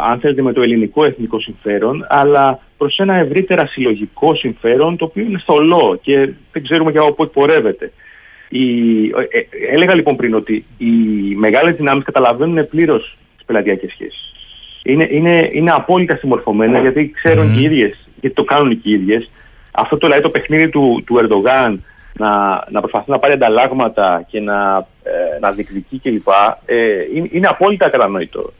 αν 0.04 0.20
θέλετε 0.20 0.41
με 0.41 0.54
το 0.54 0.62
ελληνικό 0.62 1.06
εθνικό 1.06 1.39
συμφέρον 1.39 2.06
αλλά 2.08 2.60
προς 2.78 3.00
ένα 3.00 3.16
ευρύτερα 3.16 3.68
συλλογικό 3.68 4.36
συμφέρον 4.36 4.98
το 4.98 5.06
οποίο 5.06 5.24
είναι 5.24 5.41
θολό 5.45 6.00
και 6.02 6.30
δεν 6.52 6.64
ξέρουμε 6.64 6.91
και 6.91 6.98
από 6.98 7.14
πού 7.14 7.24
εκπορεύεται. 7.24 7.91
Η, 8.50 9.06
ε, 9.06 9.38
ε, 9.39 9.74
έλεγα 9.74 9.95
λοιπόν 9.95 10.16
πριν 10.16 10.34
ότι 10.34 10.66
οι 10.78 10.86
μεγάλες 11.36 11.76
δυνάμεις 11.76 12.04
καταλαβαίνουν 12.04 12.68
πλήρως 12.68 13.18
τις 13.36 13.45
πελατειακές 13.45 13.91
σχέσεις. 13.91 14.34
Είναι, 14.84 15.08
είναι, 15.12 15.50
είναι 15.52 15.72
απόλυτα 15.72 16.16
συμμορφωμένες 16.16 16.82
γιατί 16.82 17.12
ξέρουν 17.12 17.54
και 17.54 17.60
οι 17.60 17.64
ίδιες, 17.64 18.08
γιατί 18.20 18.36
το 18.36 18.43
κάνουν 18.43 18.82
και 18.82 18.89
οι 18.89 18.93
ίδιες. 18.93 19.30
Αυτό 19.72 19.98
το, 19.98 20.06
δηλαδή, 20.06 20.24
το 20.24 20.30
παιχνίδι 20.30 20.70
του, 20.70 21.04
του 21.06 21.18
Ερντογάν 21.18 21.84
να, 22.14 22.64
να 22.70 22.80
προσπαθεί 22.80 23.12
να 23.12 23.20
πάρει 23.20 23.34
ανταλλάγματα 23.34 24.26
και 24.30 24.39
να, 24.39 24.78
ε, 24.78 24.97
να 25.41 25.51
διεκδικεί 25.51 25.99
κλπ. 25.99 26.28
Ε, 26.66 26.76
είναι, 27.16 27.28
είναι 27.32 27.47
απόλυτα 27.47 27.89
κατανοητό. 27.89 28.53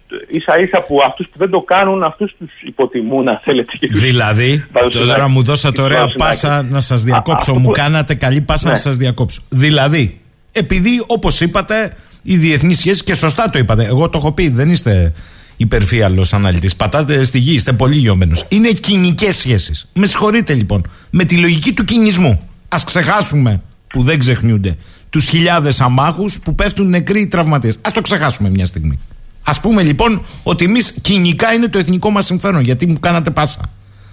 σα 0.46 0.58
ίσα 0.58 0.82
που 0.82 0.98
αυτούς 1.08 1.28
που 1.32 1.38
δεν 1.38 1.50
το 1.50 1.60
κάνουν, 1.62 2.04
αυτούς 2.04 2.36
τους 2.40 2.50
υποτιμούν, 2.66 3.28
αν 3.30 3.40
θέλετε. 3.44 3.78
και 3.80 3.88
τους 3.88 4.00
Δηλαδή, 4.02 4.66
βάζουν 4.72 4.92
τώρα 4.92 5.12
στην 5.14 5.24
μου 5.32 5.40
άκρη. 5.40 5.42
δώσατε 5.50 5.76
Τους 5.76 5.84
ωραία 5.86 5.98
βάζουν 5.98 6.10
στην 6.12 6.26
πάσα 6.26 6.56
άκρη. 6.58 6.72
να 6.72 6.80
σας 6.80 7.02
Α, 7.02 7.04
διακόψω. 7.04 7.34
αυτό 7.52 7.54
Μου 7.60 7.66
που- 7.66 7.72
κάνατε 7.72 8.14
καλή 8.14 8.42
πάσα 8.42 8.68
Ναι. 8.68 8.74
να 8.74 8.80
σας 8.80 8.96
διακόψω. 8.96 9.42
Δηλαδή, 9.50 10.20
επειδή 10.52 11.04
όπως 11.08 11.42
είπατε, 11.42 11.94
οι 12.24 12.36
διεθνείς 12.38 12.78
σχέσεις 12.78 13.04
και 13.04 13.16
σωστά 13.16 13.50
το 13.50 13.58
είπατε. 13.60 13.86
Εγώ 13.86 14.10
το 14.10 14.18
έχω 14.18 14.32
πει, 14.32 14.50
δεν 14.50 14.70
είστε 14.70 15.14
υπερφύαλος 15.58 16.34
αναλυτής. 16.34 16.76
Πατάτε 16.76 17.24
στη 17.24 17.40
γη, 17.40 17.54
είστε 17.54 17.74
πολύ 17.74 17.96
γιωμένος. 17.96 18.46
Είναι 18.50 18.70
κοινικές 18.72 19.36
σχέσεις. 19.36 19.90
Με 19.94 20.06
συγχωρείτε 20.06 20.54
λοιπόν. 20.54 20.90
Με 21.10 21.24
τη 21.24 21.36
λογική 21.38 21.74
του 21.74 21.84
κινησμού. 21.86 22.50
Ας 22.70 22.84
ξεχάσουμε 22.84 23.62
που 23.88 24.04
δεν 24.04 24.20
ξεχνιούνται 24.20 24.76
τους 25.18 25.30
χιλιάδες 25.30 25.82
αμάχους 25.82 26.40
που 26.40 26.56
πέφτουν 26.56 26.90
νεκροί 26.90 27.22
ή 27.22 27.28
τραυματίες. 27.28 27.78
Ας 27.82 27.92
το 27.92 28.02
ξεχάσουμε 28.02 28.50
μια 28.50 28.66
στιγμή. 28.66 29.00
Α 29.44 29.60
πούμε 29.60 29.84
λοιπόν 29.84 30.26
ότι 30.44 30.66
εμείς 30.66 30.94
κοινικά 31.02 31.54
είναι 31.54 31.68
το 31.68 31.78
εθνικό 31.78 32.10
μας 32.10 32.26
συμφέρον, 32.26 32.62
γιατί 32.62 32.86
μου 32.86 33.00
κάνατε 33.00 33.30
πάσα. 33.30 33.62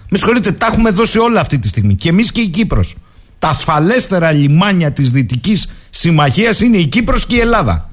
Με 0.09 0.17
συγχωρείτε, 0.17 0.51
τα 0.51 0.65
έχουμε 0.65 0.89
δώσει 0.89 1.19
όλα 1.19 1.39
αυτή 1.39 1.59
τη 1.59 1.67
στιγμή. 1.67 1.95
Και 1.95 2.09
εμείς 2.09 2.31
και 2.31 2.41
η 2.41 2.47
Κύπρος. 2.47 2.95
Τα 3.39 3.47
ασφαλέστερα 3.47 4.31
λιμάνια 4.31 4.91
της 4.91 5.11
Δυτικής 5.11 5.69
Συμμαχίας 5.89 6.59
είναι 6.59 6.77
η 6.77 6.85
Κύπρος 6.85 7.25
και 7.25 7.35
η 7.35 7.39
Ελλάδα. 7.39 7.89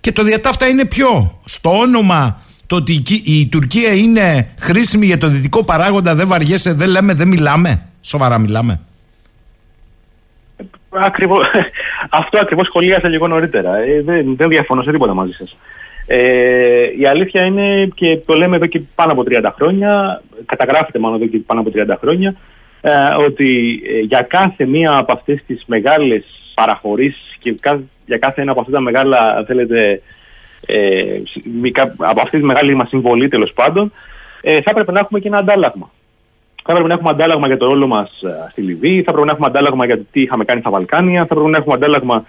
Και 0.00 0.12
το 0.12 0.22
διατάφτα 0.22 0.66
είναι 0.66 0.84
ποιο; 0.84 1.40
Στο 1.44 1.78
όνομα 1.78 2.40
το 2.66 2.76
ότι 2.76 2.92
η, 2.92 2.98
Κι- 3.00 3.22
η 3.24 3.46
Τουρκία 3.46 3.92
είναι 3.92 4.48
χρήσιμη 4.58 5.06
για 5.06 5.18
το 5.18 5.28
δυτικό 5.28 5.64
παράγοντα, 5.64 6.14
δεν 6.14 6.28
βαριέσαι, 6.28 6.72
δεν 6.72 6.88
λέμε, 6.88 7.14
δεν 7.14 7.28
μιλάμε. 7.28 7.82
Σοβαρά 8.00 8.38
μιλάμε. 8.38 8.80
Ακριβώς, 10.90 11.46
αυτό 12.20 12.38
ακριβώς 12.38 12.66
σχολίασα 12.66 13.08
λίγο 13.08 13.26
νωρίτερα. 13.26 13.76
Ε, 13.76 14.00
δεν, 14.02 14.36
δεν 14.36 14.48
διαφωνώ 14.48 14.82
σε 14.82 14.90
τίποτα 14.92 15.14
μαζί 15.14 15.32
σας. 15.32 15.56
Ε, 16.06 16.98
η 16.98 17.06
αλήθεια 17.06 17.42
είναι 17.46 17.88
και 17.94 18.16
το 18.26 18.34
λέμε 18.34 18.56
εδώ 18.56 18.66
και 18.66 18.80
πάνω 18.94 19.12
από 19.12 19.22
30 19.30 19.44
χρόνια, 19.54 20.22
καταγράφεται 20.46 20.98
μάλλον 20.98 21.20
εδώ 21.22 21.30
και 21.30 21.38
πάνω 21.46 21.60
από 21.60 21.70
30 21.74 21.96
χρόνια, 22.00 22.34
ε, 22.80 22.90
ότι 23.26 23.80
ε, 23.86 23.98
για 24.00 24.22
κάθε 24.22 24.66
μία 24.66 24.96
από 24.96 25.12
αυτές 25.12 25.42
τις 25.46 25.62
μεγάλες 25.66 26.24
παραχωρήσεις 26.54 27.36
και 27.38 27.54
κα- 27.60 27.82
για 28.06 28.18
κάθε 28.18 28.40
ένα 28.42 28.50
από 28.50 28.60
αυτά 28.60 28.72
τα 28.72 28.80
μεγάλα, 28.80 29.36
αν 29.36 29.44
θέλετε, 29.46 30.02
ε, 30.66 31.20
συ- 31.24 31.44
μικα- 31.60 31.94
από 31.98 32.20
αυτή 32.20 32.38
τη 32.38 32.44
μεγάλη 32.44 32.74
μας 32.74 32.88
συμβολή 32.88 33.28
τέλος 33.28 33.52
πάντων, 33.52 33.92
ε, 34.40 34.60
θα 34.60 34.70
έπρεπε 34.70 34.92
να 34.92 34.98
έχουμε 35.00 35.20
και 35.20 35.28
ένα 35.28 35.38
αντάλλαγμα. 35.38 35.90
Θα 36.66 36.72
έπρεπε 36.72 36.88
να 36.88 36.94
έχουμε 36.94 37.10
αντάλλαγμα 37.10 37.46
για 37.46 37.56
το 37.56 37.66
ρόλο 37.66 37.86
μας 37.86 38.10
στη 38.50 38.60
Λιβύη, 38.60 39.02
θα 39.02 39.10
έπρεπε 39.10 39.24
να 39.24 39.32
έχουμε 39.32 39.46
αντάλλαγμα 39.46 39.84
για 39.84 39.96
το 39.96 40.04
τι 40.12 40.20
είχαμε 40.22 40.44
κάνει 40.44 40.60
στα 40.60 40.70
Βαλκάνια, 40.70 41.18
θα 41.18 41.26
έπρεπε 41.30 41.50
να 41.50 41.56
έχουμε 41.56 41.74
αντάλλαγμα 41.74 42.24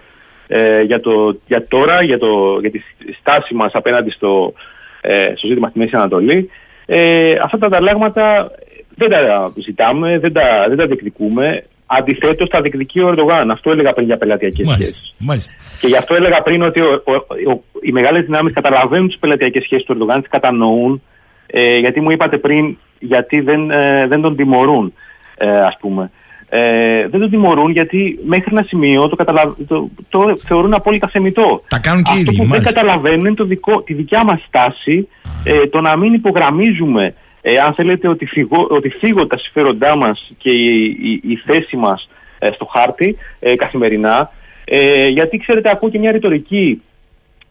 ε, 0.46 0.82
για, 0.82 1.00
το, 1.00 1.38
για 1.46 1.66
τώρα, 1.68 2.02
για, 2.02 2.18
το, 2.18 2.58
για 2.60 2.70
τη 2.70 2.80
στάση 3.20 3.54
μας 3.54 3.70
απέναντι 3.74 4.10
στο, 4.10 4.52
ε, 5.00 5.32
στο 5.36 5.46
ζήτημα 5.46 5.68
στη 5.68 5.78
Μέση 5.78 5.96
Ανατολή. 5.96 6.50
Ε, 6.86 7.32
αυτά 7.42 7.58
τα 7.58 7.66
ανταλλάγματα 7.66 8.50
δεν 8.94 9.10
τα 9.10 9.52
ζητάμε, 9.54 10.18
δεν 10.18 10.32
τα, 10.32 10.64
δεν 10.68 10.76
τα 10.76 10.86
διεκδικούμε. 10.86 11.64
Αντιθέτως, 11.90 12.48
τα 12.48 12.60
διεκδικεί 12.60 13.00
ο 13.00 13.08
Ερντογάν. 13.08 13.50
Αυτό 13.50 13.70
έλεγα 13.70 13.92
πριν 13.92 14.06
για 14.06 14.16
πελατειακές 14.16 14.68
σχέσεις. 14.68 14.76
Μάλιστα. 14.76 15.08
Μάλιστα. 15.18 15.52
Και 15.80 15.86
γι' 15.86 15.96
αυτό 15.96 16.14
έλεγα 16.14 16.42
πριν 16.42 16.62
ότι 16.62 16.80
ο, 16.80 17.02
ο, 17.04 17.14
ο, 17.50 17.62
οι 17.80 17.92
μεγάλες 17.92 18.24
δυνάμεις 18.24 18.52
καταλαβαίνουν 18.52 19.06
τις 19.06 19.18
πελατειακές 19.18 19.62
σχέσεις 19.62 19.86
του 19.86 19.92
Ερντογάν, 19.92 20.20
τις 20.20 20.30
κατανοούν 20.30 21.02
Ε, 21.50 21.76
γιατί 21.76 22.00
μου 22.00 22.10
είπατε 22.10 22.38
πριν 22.38 22.76
γιατί 22.98 23.40
δεν, 23.40 23.70
ε, 23.70 24.06
δεν 24.06 24.20
τον 24.20 24.36
τιμωρούν, 24.36 24.92
ε, 25.36 25.60
ας 25.60 25.76
πούμε. 25.80 26.10
Ε, 26.50 27.08
δεν 27.08 27.20
τον 27.20 27.30
τιμωρούν 27.30 27.70
γιατί 27.70 28.18
μέχρι 28.26 28.48
ένα 28.50 28.62
σημείο 28.62 29.08
το, 29.08 29.16
καταλα... 29.16 29.54
το, 29.66 29.88
το 30.08 30.36
θεωρούν 30.36 30.74
απόλυτα 30.74 31.08
θεμητό. 31.08 31.60
Τα 31.68 31.78
κάνουν 31.78 32.02
και 32.02 32.10
Αυτό 32.10 32.22
ήδη, 32.22 32.36
που 32.36 32.42
δεν 32.42 32.48
μάλιστα. 32.48 32.72
καταλαβαίνουν 32.72 33.26
είναι 33.26 33.34
το 33.34 33.44
δικό, 33.44 33.82
τη 33.82 33.94
δικιά 33.94 34.24
μας 34.24 34.44
στάση, 34.46 35.08
ε, 35.44 35.66
το 35.66 35.80
να 35.80 35.96
μην 35.96 36.12
υπογραμμίζουμε, 36.12 37.14
ε, 37.40 37.58
αν 37.58 37.74
θέλετε, 37.74 38.08
ότι, 38.08 38.26
φυγώ, 38.26 38.66
ότι 38.70 38.88
φύγω 38.88 39.26
τα 39.26 39.38
συμφέροντά 39.38 39.96
μας 39.96 40.30
και 40.38 40.50
η, 40.50 40.84
η, 40.84 41.20
η 41.32 41.36
θέση 41.36 41.76
μας 41.76 42.08
ε, 42.38 42.50
στο 42.54 42.64
χάρτη 42.64 43.16
ε, 43.40 43.56
καθημερινά. 43.56 44.30
Ε, 44.64 45.06
γιατί, 45.06 45.38
ξέρετε, 45.38 45.70
ακούω 45.70 45.90
και 45.90 45.98
μια 45.98 46.12
ρητορική 46.12 46.82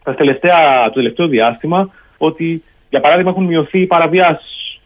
τα 0.02 0.14
τελευταία, 0.14 0.84
το 0.84 0.92
τελευταίο 0.92 1.26
διάστημα 1.26 1.90
ότι, 2.18 2.62
για 2.90 3.00
παράδειγμα, 3.00 3.30
έχουν 3.30 3.44
μειωθεί 3.44 3.80
οι 3.80 3.86
παραβιάσεις. 3.86 4.80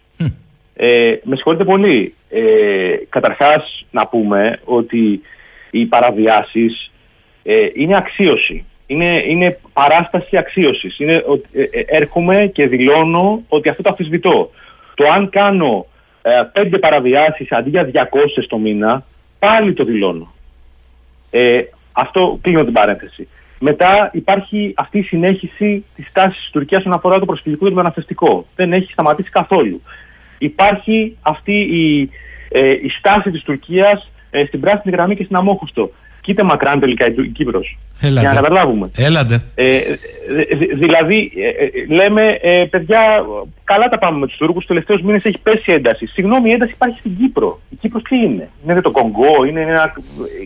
Ε, 0.75 1.15
με 1.23 1.35
συγχωρείτε 1.35 1.65
πολύ. 1.65 2.15
Ε, 2.31 2.95
καταρχάς, 3.09 3.85
να 3.91 4.07
πούμε 4.07 4.61
ότι 4.65 5.21
οι 5.71 5.87
παραβιάσεις 5.87 6.91
ε, 7.43 7.67
είναι 7.75 7.97
αξίωση. 7.97 8.65
Είναι, 8.87 9.23
είναι 9.27 9.59
παράσταση 9.73 10.37
αξίωσης. 10.37 10.99
Είναι, 10.99 11.25
ότι, 11.27 11.49
ε, 11.53 11.63
ε, 11.63 11.85
έρχομαι 11.87 12.51
και 12.55 12.67
δηλώνω 12.67 13.43
ότι 13.49 13.69
αυτό 13.69 13.83
το 13.83 13.89
αμφισβητώ. 13.89 14.51
Το 14.95 15.09
αν 15.09 15.29
κάνω 15.31 15.87
ε, 16.23 16.43
πέντε 16.53 16.79
παραβιάσεις 16.79 17.53
αντί 17.53 17.71
για 17.71 17.91
200 17.93 18.45
το 18.49 18.59
μήνα, 18.59 19.05
πάλι 19.39 19.73
το 19.73 19.85
δηλώνω. 19.85 20.33
Ε, 21.31 21.63
αυτό 21.93 22.39
κλείνω 22.43 22.65
την 22.65 22.73
παρένθεση. 22.73 23.29
Μετά 23.65 24.11
υπάρχει 24.13 24.73
αυτή 24.77 24.99
η 24.99 25.03
συνέχιση 25.03 25.85
της 25.97 26.13
τάσης 26.13 26.41
της 26.41 26.51
Τουρκίας 26.51 26.81
όσον 26.81 26.93
αφορά 26.93 27.19
το 27.19 27.25
προσφυγικό 27.25 27.65
και 27.65 27.71
το 27.71 27.77
μεταναστευτικό. 27.77 28.47
Δεν 28.57 28.73
έχει 28.73 28.93
σταματήσει 28.93 29.31
καθόλου. 29.31 29.83
Υπάρχει 30.39 31.17
αυτή 31.23 31.53
η, 31.53 32.11
ε, 32.49 32.71
η 32.71 32.89
στάση 32.99 33.31
της 33.31 33.43
Τουρκίας 33.43 34.11
ε, 34.31 34.45
στην 34.45 34.61
πράσινη 34.61 34.95
γραμμή 34.95 35.17
και 35.17 35.25
στην 35.25 35.37
αμόχωστο. 35.37 35.91
Κοίτα 36.21 36.45
μακράν 36.45 36.81
τελικά 36.81 37.07
η, 37.07 37.13
Του- 37.13 37.25
η 37.25 37.29
Κύπρος. 37.29 37.79
Έλατε. 38.01 38.21
Για 38.21 38.29
να 38.29 38.35
καταλάβουμε. 38.35 38.91
Έλατε. 38.97 39.43
Ε, 39.55 39.69
δη- 39.69 40.55
δη- 40.57 40.75
δηλαδή, 40.75 41.33
ε, 41.37 41.49
ε, 41.65 41.95
λέμε, 41.95 42.39
ε, 42.43 42.65
παιδιά, 42.71 43.01
καλά 43.65 43.89
τα 43.89 43.99
πάμε 43.99 44.19
με 44.19 44.27
τους 44.27 44.37
Τούρκους. 44.37 44.57
Τους 44.57 44.67
τελευταίους 44.67 45.03
μήνες 45.03 45.25
έχει 45.25 45.39
πέσει 45.43 45.71
η 45.71 45.73
ένταση. 45.73 46.07
Συγγνώμη, 46.07 46.49
η 46.49 46.53
ένταση 46.53 46.73
υπάρχει 46.73 46.99
στην 46.99 47.17
Κύπρο. 47.17 47.61
Η 47.71 47.77
Κύπρος 47.81 48.03
τι 48.03 48.17
είναι, 48.17 48.49
Είναι 48.69 48.81
το 48.81 48.91
Κονγκό, 48.91 49.45
είναι 49.49 49.61
ένα, 49.61 49.93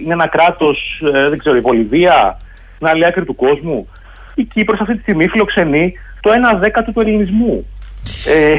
είναι 0.04 0.12
ένα 0.12 0.26
κράτος, 0.26 1.02
δεν 1.28 1.38
ξέρω, 1.38 1.56
η 1.56 1.60
Βολιβία, 1.60 2.36
στην 2.76 2.86
άλλη 2.86 3.06
άκρη 3.06 3.24
του 3.24 3.34
κόσμου. 3.34 3.88
Η 4.34 4.44
Κύπρος 4.44 4.80
αυτή 4.80 4.94
τη 4.94 5.00
στιγμή 5.00 5.28
φιλοξενεί 5.28 5.92
το 6.20 6.30
1 6.54 6.58
δέκατο 6.58 6.92
του 6.92 7.00
ελληνισμού. 7.00 7.66
Ε, 8.26 8.52
ε, 8.52 8.58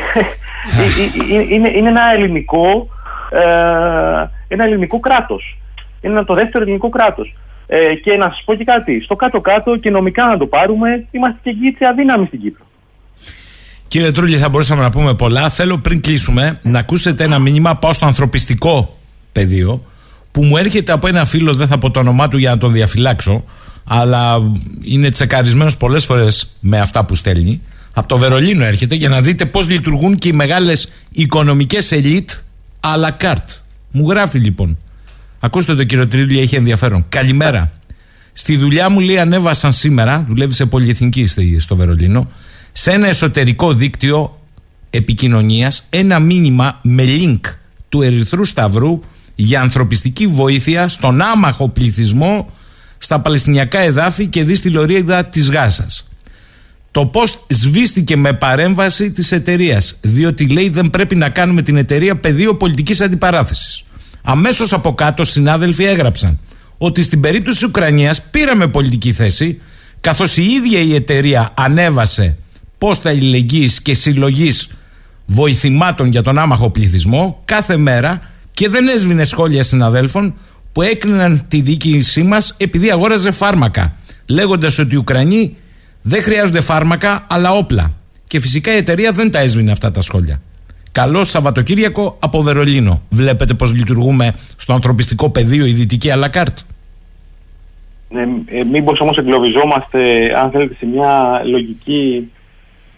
ε, 1.37 1.53
είναι, 1.53 1.69
είναι 1.69 1.89
ένα 1.89 2.01
ελληνικό, 2.13 2.87
ε, 3.29 3.43
ένα 4.47 4.63
ελληνικό 4.63 4.99
κράτος. 4.99 5.57
Είναι 6.01 6.23
το 6.23 6.33
δεύτερο 6.33 6.63
ελληνικό 6.63 6.89
κράτος. 6.89 7.35
Ε, 7.67 7.95
και 7.95 8.17
να 8.17 8.25
σας 8.25 8.41
πω 8.45 8.55
και 8.55 8.63
κάτι, 8.63 9.01
στο 9.01 9.15
κάτω-κάτω 9.15 9.77
και 9.77 9.89
νομικά 9.89 10.27
να 10.27 10.37
το 10.37 10.45
πάρουμε, 10.45 11.05
είμαστε 11.11 11.39
και 11.43 11.49
εκεί 11.49 11.85
αδύναμοι 11.85 12.25
στην 12.25 12.41
Κύπρο. 12.41 12.65
Κύριε 13.87 14.11
Τρούλη, 14.11 14.37
θα 14.37 14.49
μπορούσαμε 14.49 14.81
να 14.81 14.89
πούμε 14.89 15.13
πολλά. 15.13 15.49
Θέλω 15.49 15.77
πριν 15.77 16.01
κλείσουμε 16.01 16.59
να 16.63 16.79
ακούσετε 16.79 17.23
ένα 17.23 17.39
μήνυμα. 17.39 17.75
Πάω 17.75 17.93
στο 17.93 18.05
ανθρωπιστικό 18.05 18.97
πεδίο 19.31 19.81
που 20.31 20.43
μου 20.43 20.57
έρχεται 20.57 20.91
από 20.91 21.07
ένα 21.07 21.25
φίλο, 21.25 21.53
δεν 21.53 21.67
θα 21.67 21.77
πω 21.77 21.91
το 21.91 21.99
όνομά 21.99 22.27
του 22.27 22.37
για 22.37 22.49
να 22.49 22.57
τον 22.57 22.71
διαφυλάξω, 22.71 23.43
αλλά 23.87 24.51
είναι 24.81 25.09
τσεκαρισμένος 25.09 25.77
πολλές 25.77 26.05
φορές 26.05 26.55
με 26.59 26.79
αυτά 26.79 27.05
που 27.05 27.15
στέλνει. 27.15 27.61
Από 27.93 28.07
το 28.07 28.17
Βερολίνο 28.17 28.63
έρχεται 28.63 28.95
για 28.95 29.09
να 29.09 29.21
δείτε 29.21 29.45
πώς 29.45 29.69
λειτουργούν 29.69 30.17
και 30.17 30.27
οι 30.27 30.33
μεγάλες 30.33 30.89
οικονομικές 31.11 31.91
ελίτ 31.91 32.29
à 32.79 33.05
la 33.05 33.25
carte. 33.25 33.61
Μου 33.91 34.09
γράφει 34.09 34.39
λοιπόν. 34.39 34.77
Ακούστε 35.39 35.75
το 35.75 35.83
κύριο 35.83 36.07
Τρίλη, 36.07 36.39
έχει 36.39 36.55
ενδιαφέρον. 36.55 37.05
Καλημέρα. 37.09 37.71
Στη 38.33 38.57
δουλειά 38.57 38.89
μου 38.89 38.99
λέει 38.99 39.17
ανέβασαν 39.19 39.71
σήμερα, 39.71 40.25
δουλεύει 40.29 40.53
σε 40.53 40.65
πολυεθνική 40.65 41.27
στη- 41.27 41.59
στο 41.59 41.75
Βερολίνο, 41.75 42.31
σε 42.71 42.91
ένα 42.91 43.07
εσωτερικό 43.07 43.73
δίκτυο 43.73 44.39
επικοινωνίας 44.89 45.83
ένα 45.89 46.19
μήνυμα 46.19 46.79
με 46.81 47.03
link 47.07 47.39
του 47.89 48.01
Ερυθρού 48.01 48.45
Σταυρού 48.45 48.99
για 49.35 49.61
ανθρωπιστική 49.61 50.27
βοήθεια 50.27 50.87
στον 50.87 51.21
άμαχο 51.21 51.69
πληθυσμό 51.69 52.51
στα 52.97 53.19
Παλαιστινιακά 53.19 53.79
εδάφη 53.79 54.27
και 54.27 54.43
δει 54.43 54.55
στη 54.55 54.69
λωρίδα 54.69 55.25
της 55.25 55.49
Γάζας. 55.49 56.07
Το 56.91 57.11
post 57.13 57.37
σβήστηκε 57.47 58.17
με 58.17 58.33
παρέμβαση 58.33 59.11
της 59.11 59.31
εταιρείας, 59.31 59.97
διότι 60.01 60.47
λέει 60.47 60.69
δεν 60.69 60.89
πρέπει 60.89 61.15
να 61.15 61.29
κάνουμε 61.29 61.61
την 61.61 61.77
εταιρεία 61.77 62.15
πεδίο 62.15 62.55
πολιτικής 62.55 63.01
αντιπαράθεσης. 63.01 63.83
Αμέσως 64.21 64.73
από 64.73 64.93
κάτω 64.93 65.23
συνάδελφοι 65.23 65.83
έγραψαν 65.83 66.39
ότι 66.77 67.03
στην 67.03 67.21
περίπτωση 67.21 67.57
της 67.57 67.67
Ουκρανίας 67.67 68.21
πήραμε 68.21 68.67
πολιτική 68.67 69.13
θέση 69.13 69.61
καθώς 70.01 70.37
η 70.37 70.43
ίδια 70.43 70.79
η 70.79 70.95
εταιρεία 70.95 71.53
ανέβασε 71.53 72.37
πόστα 72.77 73.09
αλληλεγγύης 73.09 73.81
και 73.81 73.93
συλλογής 73.93 74.69
βοηθημάτων 75.25 76.07
για 76.07 76.21
τον 76.21 76.37
άμαχο 76.37 76.69
πληθυσμό 76.69 77.41
κάθε 77.45 77.77
μέρα 77.77 78.21
και 78.53 78.69
δεν 78.69 78.87
έσβηνε 78.87 79.23
σχόλια 79.23 79.63
συναδέλφων 79.63 80.33
που 80.77 80.83
έκριναν 80.83 81.45
τη 81.47 81.61
διοίκησή 81.61 82.23
μας 82.23 82.55
επειδή 82.59 82.91
αγόραζε 82.91 83.31
φάρμακα 83.31 83.95
λέγοντας 84.29 84.79
ότι 84.79 84.95
οι 84.95 84.97
Ουκρανοί 84.97 85.57
δεν 86.01 86.21
χρειάζονται 86.21 86.61
φάρμακα 86.61 87.25
αλλά 87.29 87.51
όπλα. 87.51 87.93
Και 88.27 88.39
φυσικά 88.39 88.73
η 88.73 88.77
εταιρεία 88.77 89.11
δεν 89.11 89.31
τα 89.31 89.39
έσβηνε 89.39 89.71
αυτά 89.71 89.91
τα 89.91 90.01
σχόλια. 90.01 90.41
Καλό 90.91 91.23
Σαββατοκύριακο 91.23 92.17
από 92.19 92.41
Βερολίνο. 92.41 93.01
Βλέπετε 93.09 93.53
πώς 93.53 93.73
λειτουργούμε 93.73 94.35
στο 94.57 94.73
ανθρωπιστικό 94.73 95.29
πεδίο 95.29 95.65
η 95.65 95.71
δυτική 95.71 96.11
αλακάρτ. 96.11 96.57
Ε, 98.09 98.57
ε, 98.59 98.63
μήπως 98.63 98.99
όμως 98.99 99.17
εγκλωβιζόμαστε, 99.17 99.99
αν 100.37 100.51
θέλετε, 100.51 100.75
σε 100.79 100.85
μια 100.85 101.41
λογική 101.45 102.31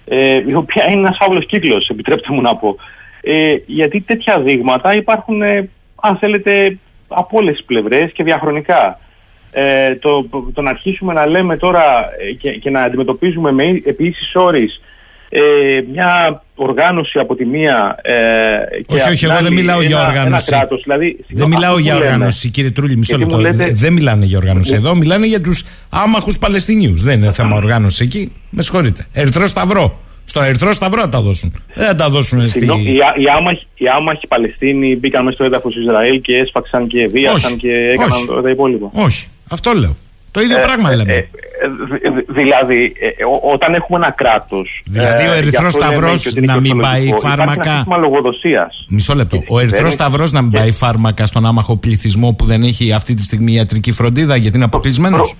ε, 0.05 0.43
η 0.47 0.53
οποία 0.53 0.89
είναι 0.89 0.99
ένας 0.99 1.17
φαύλος 1.19 1.45
κύκλος, 1.45 1.89
επιτρέψτε 1.89 2.33
μου 2.33 2.41
να 2.41 2.55
πω. 2.55 2.75
Ε, 3.21 3.55
γιατί 3.65 4.01
τέτοια 4.01 4.39
δείγματα 4.39 4.95
υπάρχουν, 4.95 5.41
ε, 5.41 5.69
αν 5.95 6.17
θέλετε, 6.17 6.77
από 7.09 7.37
όλες 7.37 7.55
τις 7.55 7.65
πλευρές 7.65 8.11
και 8.11 8.23
διαχρονικά. 8.23 8.99
Ε, 9.51 9.95
το, 9.95 10.27
το 10.53 10.61
να 10.61 10.69
αρχίσουμε 10.69 11.13
να 11.13 11.25
λέμε 11.25 11.57
τώρα 11.57 11.83
ε, 12.29 12.33
και, 12.33 12.51
και 12.51 12.69
να 12.69 12.81
αντιμετωπίζουμε 12.81 13.51
με, 13.51 13.63
επί 13.85 14.07
ίσης 14.07 14.31
όρης 14.35 14.81
ε, 15.29 15.39
μια 15.93 16.43
οργάνωση 16.55 17.19
από 17.19 17.35
τη 17.35 17.45
μία 17.45 17.95
ε, 18.01 18.13
και 18.87 18.95
όχι, 18.95 19.01
απ' 19.03 19.07
όχι, 19.11 19.17
την 19.19 19.29
εγώ 19.29 19.37
δεν 19.37 19.45
άλλη 19.45 19.55
μιλάω 19.55 19.81
για 19.81 19.97
ένα- 19.99 20.07
οργάνωση. 20.07 20.45
Ένα 20.49 20.57
κράτος, 20.57 20.81
δηλαδή, 20.83 21.05
Δεν 21.15 21.25
συγγνώμη, 21.27 21.53
μιλάω 21.55 21.69
αυτό 21.71 21.81
για 21.83 21.93
που 21.93 21.99
λέμε. 21.99 22.11
οργάνωση, 22.13 22.49
κύριε 22.49 22.71
Τρούλη, 22.71 22.97
μισό 22.97 23.15
Γιατί 23.17 23.31
λεπτό. 23.33 23.35
μου 23.49 23.57
λέτε- 23.57 23.67
Δε- 23.67 23.73
Δεν 23.73 23.93
μιλάνε 23.93 24.25
για 24.25 24.37
οργάνωση 24.37 24.73
Μου- 24.73 24.79
εδώ, 24.85 24.95
μιλάνε 24.95 25.25
για 25.25 25.41
τους 25.41 25.63
άμαχους 25.89 26.37
Παλαιστινίους. 26.39 27.01
Δεν 27.03 27.21
είναι 27.21 27.31
θέμα 27.31 27.55
οργάνωση 27.55 28.03
εκεί. 28.03 28.33
Με 28.49 28.61
συγχωρείτε. 28.61 29.05
Ερυθρό 29.13 29.45
Σταυρό. 29.47 29.99
Στον 30.29 30.43
Ερυθρό 30.43 30.73
Σταυρό 30.73 31.01
θα 31.01 31.09
τα 31.09 31.21
δώσουν. 31.21 31.53
Δεν 31.75 31.87
θα 31.87 31.95
τα 31.95 32.09
δώσουν 32.09 32.39
στη. 32.41 32.49
Συγγνώμη, 32.49 32.81
οι, 32.83 32.99
α- 32.99 33.13
οι, 33.17 33.25
άμαχοι, 33.37 33.67
οι 33.75 33.85
άμαχοι 33.97 34.27
Παλαιστίνοι 34.27 34.95
μπήκαν 34.95 35.23
μέσα 35.23 35.35
στο 35.35 35.43
έδαφος 35.45 35.73
του 35.73 35.81
Ισραήλ 35.81 36.21
και 36.21 36.35
έσφαξαν 36.37 36.87
και 36.87 37.07
βίασαν 37.07 37.51
Όχι, 37.51 37.59
και 37.59 37.71
έκαναν 37.93 38.11
όχι. 38.17 38.25
το- 38.25 38.41
τα 38.41 38.49
υπόλοιπα. 38.49 38.89
Όχι. 38.91 39.27
Αυτό 39.49 39.71
λέω. 39.73 39.95
Το 40.31 40.41
ίδιο 40.41 40.57
Ε, 40.57 40.61
πράγμα 40.61 40.91
ε, 40.91 40.95
λέμε. 40.95 41.13
ε, 41.13 41.17
ε, 41.17 41.23
δη- 41.91 42.13
δη- 42.15 42.25
δηλαδή, 42.43 42.93
ε, 42.99 43.23
ο- 43.23 43.51
όταν 43.53 43.73
έχουμε 43.73 43.97
ένα 43.97 44.11
κράτος. 44.11 44.81
Δηλαδή, 44.85 45.27
ο 45.27 45.31
Ερυθρός 45.33 45.73
Σταυρός 45.73 46.33
να 46.33 46.59
μην 46.59 46.77
πάει 46.79 47.13
φάρμακα. 47.19 47.61
Ένα 47.69 47.73
σύστημα 47.75 47.97
λογοδοσίας. 47.97 48.85
Μισό 48.89 49.15
λεπτό. 49.15 49.37
και 49.37 49.43
Ο 49.47 49.59
Ερυθρός 49.59 49.69
κυβέρνηση- 49.69 49.97
Σταυρός 49.97 50.31
να 50.31 50.41
μην 50.41 50.51
και- 50.51 50.57
πάει 50.57 50.71
φάρμακα 50.71 51.25
στον 51.25 51.45
άμαχο 51.45 51.75
πληθυσμό 51.77 52.33
που 52.33 52.45
δεν 52.45 52.63
έχει 52.63 52.93
αυτή 52.93 53.13
τη 53.13 53.23
στιγμή 53.23 53.53
ιατρική 53.53 53.91
φροντίδα 53.91 54.35
γιατί 54.35 54.55
είναι 54.55 54.65
αποκλεισμένος; 54.65 55.35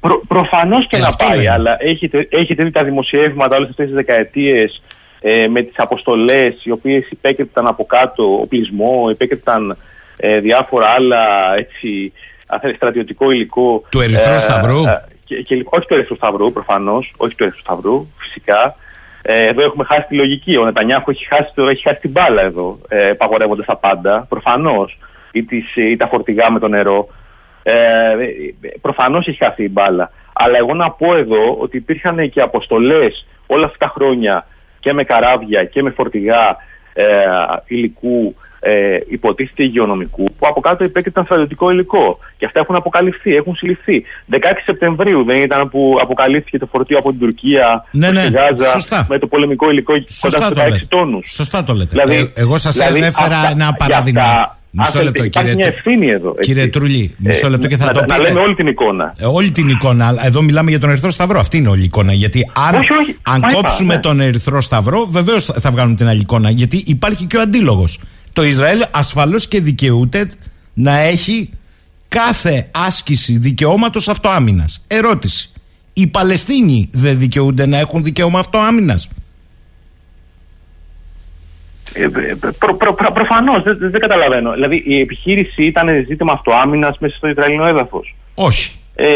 Προ, 0.00 0.22
προ, 0.28 0.40
Προφανώς 0.40 0.86
και 0.88 0.96
Ε, 0.96 1.00
να 1.00 1.06
αυτό 1.06 1.24
πάει, 1.26 1.36
λέμε. 1.36 1.50
αλλά 1.50 1.76
έχετε, 1.78 2.28
έχετε 2.30 2.64
δει 2.64 2.70
τα 2.70 2.84
δημοσιεύματα 2.84 3.56
όλες 3.56 3.68
αυτές 3.70 3.86
τις 3.86 3.94
δεκαετίες 3.94 4.82
ε, 5.20 5.46
με 5.48 5.62
τις 5.62 5.74
αποστολές 5.78 6.54
οι 6.64 6.70
οποίες 6.70 7.10
υπέκρυπταν 7.10 7.66
από 7.66 7.84
κάτω 7.86 8.40
οπλισμό, 8.40 9.06
υπέκρυπταν 9.10 9.76
ε, 10.16 10.40
διάφορα 10.40 10.86
άλλα 10.86 11.24
έτσι, 11.56 12.12
αν 12.46 12.60
θέλεις, 12.60 12.76
στρατιωτικό 12.76 13.30
υλικό. 13.30 13.82
Του 13.90 14.00
Ερυθρού 14.00 14.38
Σταυρού; 14.38 14.80
και, 15.24 15.36
και, 15.42 15.54
λοιπόν, 15.54 15.78
όχι 15.78 15.86
του 15.88 15.94
Ερυθρού 15.94 16.16
Σταυρού, 16.16 16.52
προφανώς, 16.52 17.12
όχι 17.16 17.34
του 17.34 17.42
Ερυθρού 17.42 17.60
Σταυρού, 17.60 18.06
φυσικά. 18.18 18.76
Ε, 19.22 19.46
εδώ 19.46 19.62
έχουμε 19.62 19.84
χάσει 19.84 20.04
τη 20.08 20.14
λογική. 20.14 20.56
Ο 20.56 20.64
Νετανιάχου 20.64 21.10
έχει 21.10 21.26
χάσει, 21.26 21.52
το, 21.54 21.68
έχει 21.68 21.82
χάσει 21.82 22.00
την 22.00 22.10
μπάλα 22.10 22.42
εδώ, 22.42 22.78
ε, 22.88 22.96
παγορεύοντας 22.96 23.66
τα 23.66 23.76
πάντα. 23.76 24.26
Προφανώς. 24.28 24.98
Ή, 25.32 25.42
τις- 25.42 25.76
ή 25.76 25.96
τα 25.96 26.06
φορτηγά 26.08 26.50
με 26.52 26.58
το 26.58 26.68
νερό. 26.68 27.08
Ε, 27.62 27.72
Προφανώς 28.80 29.26
έχει 29.26 29.44
χάσει 29.44 29.62
η 29.64 29.68
μπάλα. 29.72 30.10
Αλλά 30.32 30.56
εγώ 30.58 30.74
να 30.74 30.90
πω 30.90 31.16
εδώ 31.16 31.56
ότι 31.60 31.76
υπήρχαν 31.76 32.30
και 32.30 32.40
αποστολές 32.40 33.26
όλα 33.46 33.64
αυτά 33.64 33.76
τα 33.86 33.92
χρόνια 33.94 34.46
και 34.80 34.92
με 34.92 35.02
καράβια 35.04 35.64
και 35.64 35.82
με 35.82 35.90
φορτηγά 35.90 36.56
ε, 36.92 37.04
υλικού 37.66 38.34
ε, 38.62 38.98
υποτίθεται 39.08 39.62
υγειονομικού, 39.62 40.24
που 40.24 40.46
από 40.46 40.60
κάτω 40.60 40.84
υπέκειταν 40.84 41.24
στρατιωτικό 41.24 41.70
υλικό. 41.70 42.18
Και 42.38 42.44
αυτά 42.46 42.60
έχουν 42.60 42.74
αποκαλυφθεί, 42.74 43.34
έχουν 43.34 43.54
συλληφθεί. 43.56 44.04
16 44.32 44.36
Σεπτεμβρίου 44.64 45.24
δεν 45.24 45.38
ήταν 45.38 45.68
που 45.70 45.96
αποκαλύφθηκε 46.02 46.58
το 46.58 46.66
φορτίο 46.66 46.98
από 46.98 47.10
την 47.10 47.18
Τουρκία 47.18 47.84
ναι, 47.90 48.10
ναι. 48.10 48.20
στη 48.20 48.32
Γάζα 48.32 48.70
Σωστά. 48.70 49.06
με 49.08 49.18
το 49.18 49.26
πολεμικό 49.26 49.70
υλικό 49.70 49.92
Σωστά 50.08 50.38
κοντά 50.38 50.48
το 50.48 50.54
στου 50.54 50.60
16 50.68 50.70
λέτε. 50.70 50.84
τόνους. 50.88 51.30
Σωστά 51.34 51.64
το 51.64 51.72
λέτε. 51.72 51.88
Δηλαδή- 51.90 52.32
Ε, 52.34 52.40
εγώ 52.40 52.56
σας 52.56 52.74
δηλαδή 52.74 52.98
έφερα 53.00 53.36
αυτά- 53.36 53.50
ένα 53.50 53.64
για 53.64 53.72
παράδειγμα. 53.78 54.58
Αυτά, 54.76 54.98
Μισό 54.98 54.98
αν 54.98 55.04
λεπτό, 55.04 55.20
θέλετε, 55.20 55.38
κύριε, 55.38 55.52
Υπάρχει 55.52 55.56
μια 55.56 55.66
ευθύνη 55.66 56.06
εδώ. 56.10 56.28
έτσι. 56.36 56.48
κύριε 56.52 56.68
Τρουλή. 56.68 57.14
Μισό 57.18 57.46
Ε, 57.46 57.50
λεπτό 57.50 57.66
και 57.66 57.76
θα 57.76 57.84
να, 57.86 57.92
το 57.92 58.00
τα- 58.00 58.06
να 58.06 58.14
πείτε. 58.14 58.28
λέμε 58.28 58.40
όλη 58.40 58.54
την 58.54 58.66
εικόνα. 58.66 59.14
Ε, 59.18 59.24
όλη 59.26 59.50
την 59.50 59.68
εικόνα. 59.68 60.06
αλλά 60.06 60.26
Εδώ 60.26 60.42
μιλάμε 60.42 60.70
για 60.70 60.78
τον 60.80 60.90
Ερυθρό 60.90 61.10
Σταυρό. 61.10 61.38
Αυτή 61.40 61.56
είναι 61.56 61.68
όλη 61.68 61.80
η 61.80 61.84
εικόνα. 61.84 62.12
Γιατί 62.12 62.50
αν, 62.68 62.74
Όχι, 62.74 62.92
όχι. 62.92 63.16
αν 63.22 63.38
Μα 63.42 63.48
είπα, 63.50 63.60
κόψουμε 63.60 63.94
ναι. 63.94 64.00
τον 64.00 64.20
Ερυθρό 64.20 64.60
Σταυρό, 64.60 65.06
βεβαίως 65.10 65.44
θα 65.44 65.70
βγάλουν 65.70 65.96
την 65.96 66.08
άλλη 66.08 66.20
εικόνα. 66.20 66.50
Γιατί 66.50 66.82
υπάρχει 66.86 67.24
και 67.24 67.36
ο 67.36 67.40
αντίλογος. 67.40 68.00
Το 68.32 68.44
Ισραήλ 68.44 68.82
ασφαλώς 68.90 69.48
και 69.48 69.60
δικαιούται 69.60 70.28
να 70.74 70.98
έχει 70.98 71.50
κάθε 72.08 72.68
άσκηση 72.70 73.38
δικαιώματος 73.38 74.08
αυτοάμυνας. 74.08 74.84
Ερώτηση. 74.86 75.48
Οι 75.92 76.06
Παλαιστίνοι 76.06 76.88
δεν 76.92 77.18
δικαιούνται 77.18 77.66
να 77.66 77.78
έχουν 77.78 78.02
δικαίωμα 78.04 78.38
αυτοάμυνας; 78.38 79.08
Ε, 81.92 82.06
προ, 82.58 82.74
προ, 82.76 82.94
προ, 82.94 83.12
Προφανώς, 83.12 83.62
δεν, 83.62 83.76
δεν 83.80 84.00
καταλαβαίνω. 84.00 84.52
Δηλαδή, 84.52 84.82
η 84.86 85.00
επιχείρηση 85.00 85.64
ήταν 85.64 85.88
ζήτημα 86.08 86.32
αυτοάμυνας 86.32 86.96
μέσα 86.98 87.16
στο 87.16 87.28
Ισραηλινό 87.28 87.66
έδαφος. 87.66 88.14
Όχι. 88.34 88.72
Ε, 88.94 89.06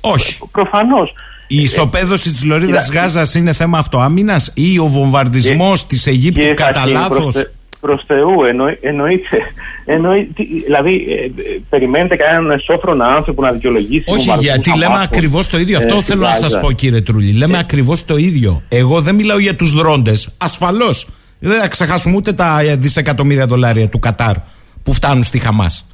Όχι. 0.00 0.38
Προφανώς. 0.52 1.12
Η 1.46 1.62
ισοπαίδωση 1.62 2.30
της 2.30 2.44
Λωρίδας 2.44 2.88
κοίτα, 2.88 3.00
Γάζας 3.00 3.34
είναι 3.34 3.52
θέμα 3.52 3.78
αυτοάμυνας 3.78 4.52
ή 4.54 4.78
ο 4.78 4.86
βομβαρδισμός 4.86 5.86
της 5.86 6.06
Αιγύπτου 6.06 6.54
κατά 6.54 6.86
λάθος; 6.86 7.34
Προς 7.80 8.02
Θεού, 8.06 8.44
εννοεί, 8.48 8.78
εννοείται. 8.80 9.38
εννοεί, 9.84 10.24
τι- 10.34 10.62
δηλαδή, 10.64 11.06
ε, 11.08 11.24
ε, 11.24 11.60
περιμένετε 11.70 12.16
κανέναν 12.16 12.60
σόφρονα 12.60 13.06
άνθρωπο 13.06 13.42
να 13.42 13.52
δικαιολογήσει. 13.52 14.04
Όχι, 14.06 14.16
βομβαρδισμούς 14.26 14.54
γιατί 14.54 14.68
λέμε 14.78 14.84
αμάχων, 14.84 15.04
ακριβώς 15.04 15.46
το 15.46 15.58
ίδιο. 15.58 15.78
ε, 15.80 15.82
Αυτό 15.84 15.96
στη 15.96 16.04
θέλω 16.04 16.20
να 16.22 16.32
σας 16.32 16.40
Γάζα. 16.42 16.60
πω, 16.60 16.72
κύριε 16.72 17.00
Τρούλη. 17.00 17.32
Λέμε 17.32 17.58
ακριβώς 17.58 18.04
το 18.04 18.16
ίδιο. 18.16 18.62
Εγώ 18.68 19.00
δεν 19.00 19.14
μιλάω 19.14 19.38
για 19.38 19.56
τους 19.56 19.72
δρόντες. 19.74 20.28
Ασφαλώς. 20.38 21.06
Δεν 21.38 21.60
θα 21.60 21.68
ξεχάσουμε 21.68 22.16
ούτε 22.16 22.32
τα 22.32 22.60
ε, 22.60 22.76
δισεκατομμύρια 22.76 23.46
δολάρια 23.46 23.88
του 23.88 23.98
Κατάρ 23.98 24.34
που 24.82 24.92
φτάνουν 24.92 25.24
στη 25.24 25.38
Χαμάς. 25.38 25.86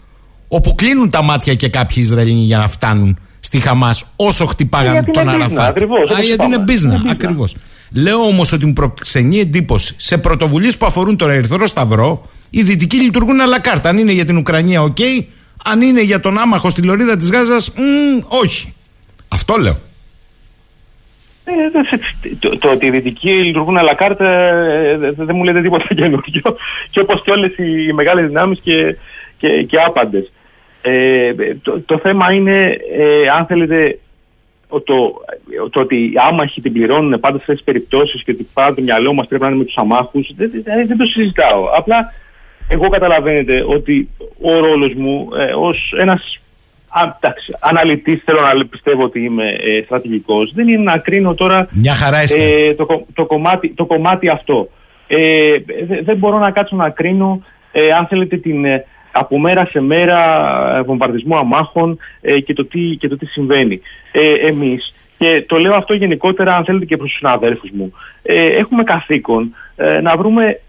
Όπου 0.49 0.74
κλείνουν 0.74 1.11
τα 1.11 1.22
μάτια 1.22 1.55
και 1.55 1.68
κάποιοι 1.68 1.97
Ισραηλοί 2.07 2.32
για 2.32 2.59
να 2.59 2.68
φτάνουν 2.68 3.18
στη 3.40 3.59
Χαμάς 3.61 4.05
όσο 4.16 4.47
χτυπάγανε 4.47 4.92
γιατί 4.92 5.11
τον 5.11 5.22
είναι 5.22 5.32
business, 5.32 5.40
Αραφάτ. 5.45 5.68
ακριβώς, 5.68 6.03
όπως 6.03 6.16
Α, 6.16 6.22
γιατί 6.22 6.45
είναι 6.45 6.55
είπαμε. 6.55 6.72
business. 6.72 6.82
Είναι 6.84 7.01
business. 7.05 7.11
Ακριβώς. 7.11 7.57
Λέω 7.90 8.18
όμως 8.18 8.53
ότι 8.53 8.66
μου 8.66 8.72
προξενεί 8.72 9.38
εντύπωση 9.38 9.95
σε 9.97 10.18
πρωτοβουλίες 10.18 10.76
που 10.76 10.86
αφορούν 10.86 11.16
τον 11.16 11.30
Ερυθρό 11.30 11.66
Σταυρό, 11.66 12.28
οι 12.51 12.62
δυτικοί 12.62 12.97
λειτουργούν 12.97 13.40
αλά 13.40 13.61
καρτ. 13.61 13.88
Αν 13.88 13.99
είναι 13.99 14.12
για 14.12 14.24
την 14.24 14.36
Ουκρανία, 14.36 14.82
οκ. 14.82 14.97
Αν 15.64 15.82
είναι 15.82 16.03
για 16.03 16.20
τον 16.20 16.38
άμαχο 16.38 16.70
στη 16.70 16.82
λωρίδα 16.82 17.16
της 17.16 17.30
Γάζας, 17.30 17.70
όχι. 18.28 18.72
Αυτό 19.28 19.57
λέω. 19.57 19.78
Ε, 21.47 21.53
δεν- 21.72 22.38
το, 22.40 22.59
το 22.59 22.70
ότι 22.70 22.86
οι 22.86 22.90
δυτικοί 22.90 23.30
λειτουργούν 23.30 23.76
αλά 23.76 23.95
καρτ 23.95 24.30
ε, 24.40 24.97
δεν 24.97 25.14
δεν 25.18 25.36
μου 25.36 25.45
λέτε 25.45 25.61
τίποτα 25.62 25.95
καινούργιο 26.01 26.42
και 26.90 27.01
όπως 27.01 27.22
και 27.22 27.30
όλες 27.30 27.53
οι 27.57 27.92
μεγάλες 27.92 28.26
δυνάμεις 28.26 28.61
και, 28.62 28.97
και, 29.38 29.62
και 29.62 29.78
άπαντες. 29.86 30.32
Ε, 30.82 31.32
το, 31.62 31.80
το 31.80 31.99
θέμα 31.99 32.32
είναι 32.34 32.78
ε, 32.97 33.28
αν 33.38 33.47
θέλετε 33.47 33.99
ο- 34.68 34.80
το, 34.80 35.14
το 35.70 35.80
ότι 35.80 35.97
οι 35.97 36.12
άμαχοι 36.30 36.61
την 36.61 36.72
πληρώνουν 36.72 37.20
πάντα 37.20 37.36
σε 37.36 37.40
αυτές 37.40 37.55
τις 37.55 37.64
περιπτώσεις 37.64 38.22
και 38.24 38.30
ότι 38.30 38.49
πάντα 38.55 38.74
το 38.74 38.82
μυαλό 38.82 39.12
μας 39.12 39.26
πρέπει 39.26 39.42
να 39.42 39.49
είναι 39.49 39.59
με 39.59 39.64
τους 39.64 39.76
αμάχους 39.76 40.30
δεν, 40.36 40.51
δεν, 40.64 40.86
δεν 40.86 40.97
το 40.97 41.07
συζητάω. 41.07 41.64
Απλά 41.76 42.12
εγώ 42.68 42.88
καταλαβαίνετε 42.88 43.64
ότι 43.66 44.09
ο 44.40 44.59
ρόλος 44.59 44.92
μου 44.95 45.28
ε, 45.38 45.53
ως 45.53 45.95
ένας 45.99 46.38
Α, 46.97 47.03
εντάξει, 47.16 47.55
αναλυτής 47.61 48.22
θέλω 48.24 48.38
να 48.40 48.64
πιστεύω 48.66 49.03
ότι 49.05 49.20
είμαι 49.24 49.49
ε, 49.49 49.82
στρατηγικός 49.84 50.53
δεν 50.55 50.68
είναι 50.68 50.82
να 50.82 50.99
κρίνω 50.99 51.34
τώρα 51.34 51.68
Μια 51.70 51.95
χαρά 51.95 52.22
είστε. 52.22 52.45
ε, 52.68 52.74
το, 52.74 52.86
κο- 52.86 53.07
το, 53.14 53.24
κομμάτι, 53.26 53.68
το 53.68 53.84
κομμάτι 53.86 54.28
αυτό. 54.28 54.68
Ε, 55.07 55.53
δε- 55.88 56.03
δεν 56.03 56.16
μπορώ 56.16 56.38
να 56.38 56.51
κάτσω 56.51 56.76
να 56.76 56.88
κρίνω 56.90 57.42
ε, 57.72 57.92
αν 57.92 58.07
θέλετε 58.07 58.36
την 58.36 58.64
ε, 58.64 58.84
από 59.12 59.38
μέρα 59.38 59.66
σε 59.70 59.80
μέρα 59.80 60.18
ε, 60.78 60.82
βομβαρδισμό 60.82 61.36
αμάχων 61.36 61.99
ε, 62.20 62.40
και, 62.40 62.53
το 62.53 62.64
τι, 62.64 62.97
και 62.99 63.09
το 63.09 63.16
τι 63.16 63.26
συμβαίνει. 63.26 63.80
Ε, 64.12 64.32
εμείς, 64.47 64.95
και 65.18 65.45
το 65.49 65.57
λέω 65.57 65.74
αυτό 65.74 65.95
γενικότερα 65.95 66.57
αν 66.57 66.64
θέλετε 66.64 66.84
και 66.84 66.97
προς 66.97 67.09
τους 67.09 67.18
συναδέλφους 67.18 67.70
μου, 67.72 67.92
ε, 68.22 68.45
έχουμε 68.45 68.82
καθήκον 68.82 69.55
ε, 69.76 70.01
να 70.01 70.16
βρούμε 70.16 70.61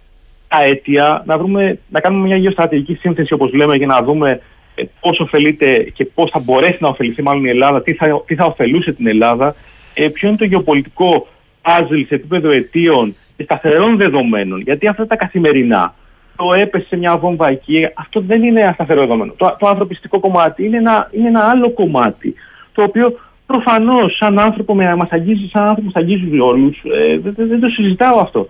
τα 0.47 0.63
αίτια, 0.63 1.23
να, 1.25 1.37
βρούμε, 1.37 1.77
να 1.89 1.99
κάνουμε 1.99 2.27
μια 2.27 2.37
γεωστρατηγική 2.37 2.93
σύνθεση 2.93 3.33
όπως 3.33 3.53
λέμε 3.53 3.75
για 3.75 3.87
να 3.87 4.01
δούμε 4.01 4.41
ε, 4.75 4.83
πώς 4.99 5.19
ωφελείται 5.19 5.77
και 5.93 6.05
πώς 6.05 6.29
θα 6.29 6.39
μπορέσει 6.39 6.77
να 6.79 6.87
ωφεληθεί 6.87 7.21
μάλλον 7.21 7.45
η 7.45 7.49
Ελλάδα, 7.49 7.81
τι 7.81 7.93
θα, 7.93 8.23
τι 8.25 8.35
θα 8.35 8.45
ωφελούσε 8.45 8.93
την 8.93 9.07
Ελλάδα, 9.07 9.55
ε, 9.93 10.07
ποιο 10.07 10.27
είναι 10.27 10.37
το 10.37 10.45
γεωπολιτικό 10.45 11.27
puzzle 11.61 12.03
σε 12.07 12.15
επίπεδο 12.15 12.49
αιτίων 12.51 13.15
και 13.37 13.43
σταθερών 13.43 13.97
δεδομένων. 13.97 14.61
Γιατί 14.61 14.87
αυτά 14.87 15.07
τα 15.07 15.15
καθημερινά, 15.15 15.93
το 16.37 16.53
έπεσε 16.53 16.97
μια 16.97 17.17
βόμβα 17.17 17.49
εκεί, 17.49 17.87
αυτό 17.93 18.21
δεν 18.27 18.43
είναι 18.43 18.61
ένα 18.61 18.71
σταθερό 18.73 18.99
δεδομένο. 18.99 19.33
Το, 19.37 19.55
το 19.59 19.67
ανθρωπιστικό 19.67 20.19
κομμάτι 20.19 20.65
είναι 20.65 20.77
ένα, 20.77 21.09
είναι 21.11 21.27
ένα 21.27 21.49
άλλο 21.49 21.69
κομμάτι, 21.69 22.33
το 22.73 22.83
οποίο 22.83 23.19
προφανώς 23.45 24.15
σαν 24.15 24.39
άνθρωπο 24.39 24.75
με, 24.75 24.95
μας 24.95 25.09
αγγίζει, 25.11 25.47
σαν 25.51 25.61
άνθρωπος 25.67 25.93
μας 25.93 26.03
αγγίζει 26.03 26.39
όλους, 26.39 26.77
ε, 26.83 27.17
δεν, 27.17 27.33
δεν- 27.37 27.47
δεν 27.47 27.59
το 27.59 27.69
συζητάω 27.69 28.19
αυτό. 28.19 28.47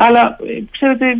Αλλά 0.00 0.36
ε, 0.48 0.62
ξέρετε, 0.70 1.06
ε, 1.10 1.14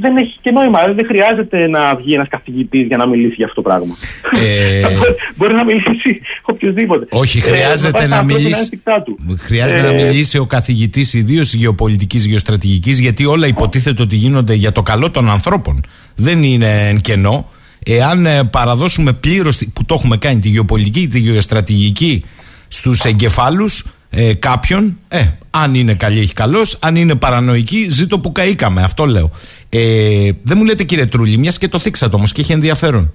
δεν 0.00 0.16
έχει 0.16 0.36
και 0.40 0.50
νόημα. 0.50 0.78
Δεν 0.96 1.06
χρειάζεται 1.06 1.66
να 1.68 1.94
βγει 1.96 2.14
ένας 2.14 2.28
καθηγητής 2.28 2.86
για 2.86 2.96
να 2.96 3.06
μιλήσει 3.06 3.34
για 3.36 3.46
αυτό 3.46 3.62
το 3.62 3.68
πράγμα. 3.68 3.94
Ε, 4.42 4.82
Μπορεί 5.36 5.54
να 5.54 5.64
μιλήσει 5.64 6.20
οποιοδήποτε. 6.42 7.06
Όχι, 7.10 7.38
Ε, 7.38 7.40
χρειάζεται 7.40 7.86
με 7.86 7.92
βάση 7.92 7.92
τα 7.92 8.06
να 8.08 8.16
ανθρώπινα 8.16 8.38
μιλήσει. 8.38 8.58
ένστικτά 8.60 9.02
του. 9.02 9.18
Χρειάζεται 9.38 9.78
Ε, 9.80 9.82
να 9.82 9.92
μιλήσει 9.92 10.38
ο 10.38 10.44
καθηγητής 10.46 11.14
ιδίως 11.14 11.54
γεωπολιτικής, 11.54 12.24
γεωστρατηγικής, 12.26 12.98
γιατί 12.98 13.24
όλα 13.24 13.46
υποτίθεται 13.46 14.02
ότι 14.02 14.16
γίνονται 14.16 14.54
για 14.54 14.72
το 14.72 14.82
καλό 14.82 15.10
των 15.10 15.30
ανθρώπων. 15.30 15.80
Δεν 16.16 16.42
είναι 16.42 16.88
εν 16.88 17.00
κενό. 17.00 17.48
Εάν 17.84 18.26
ε, 18.26 18.44
παραδώσουμε 18.44 19.12
πλήρως, 19.12 19.58
που 19.72 19.84
το 19.84 19.94
έχουμε 19.98 20.16
κάνει, 20.16 20.40
τη 20.40 20.48
γεωπολιτική, 20.48 21.08
τη 21.08 21.18
γεωστρατηγική 21.18 22.24
στους 22.68 23.04
εγκεφάλους 23.04 23.84
ε, 24.14 24.34
κάποιον, 24.34 24.98
ε, 25.08 25.26
αν 25.50 25.74
είναι 25.74 25.94
καλή, 25.94 26.20
έχει 26.20 26.32
καλός. 26.32 26.76
Αν 26.80 26.96
είναι 26.96 27.14
παρανοϊκή, 27.14 27.86
ζήτω 27.90 28.18
που 28.18 28.32
καήκαμε. 28.32 28.82
Αυτό 28.82 29.06
λέω. 29.06 29.30
Ε, 29.68 30.30
δεν 30.42 30.56
μου 30.56 30.64
λέτε 30.64 30.84
κύριε 30.84 31.06
Τρούλη, 31.06 31.38
μιας 31.38 31.58
και 31.58 31.68
το 31.68 31.78
θίξατε 31.78 32.16
όμως 32.16 32.32
και 32.32 32.40
έχει 32.40 32.52
ενδιαφέρον. 32.52 33.12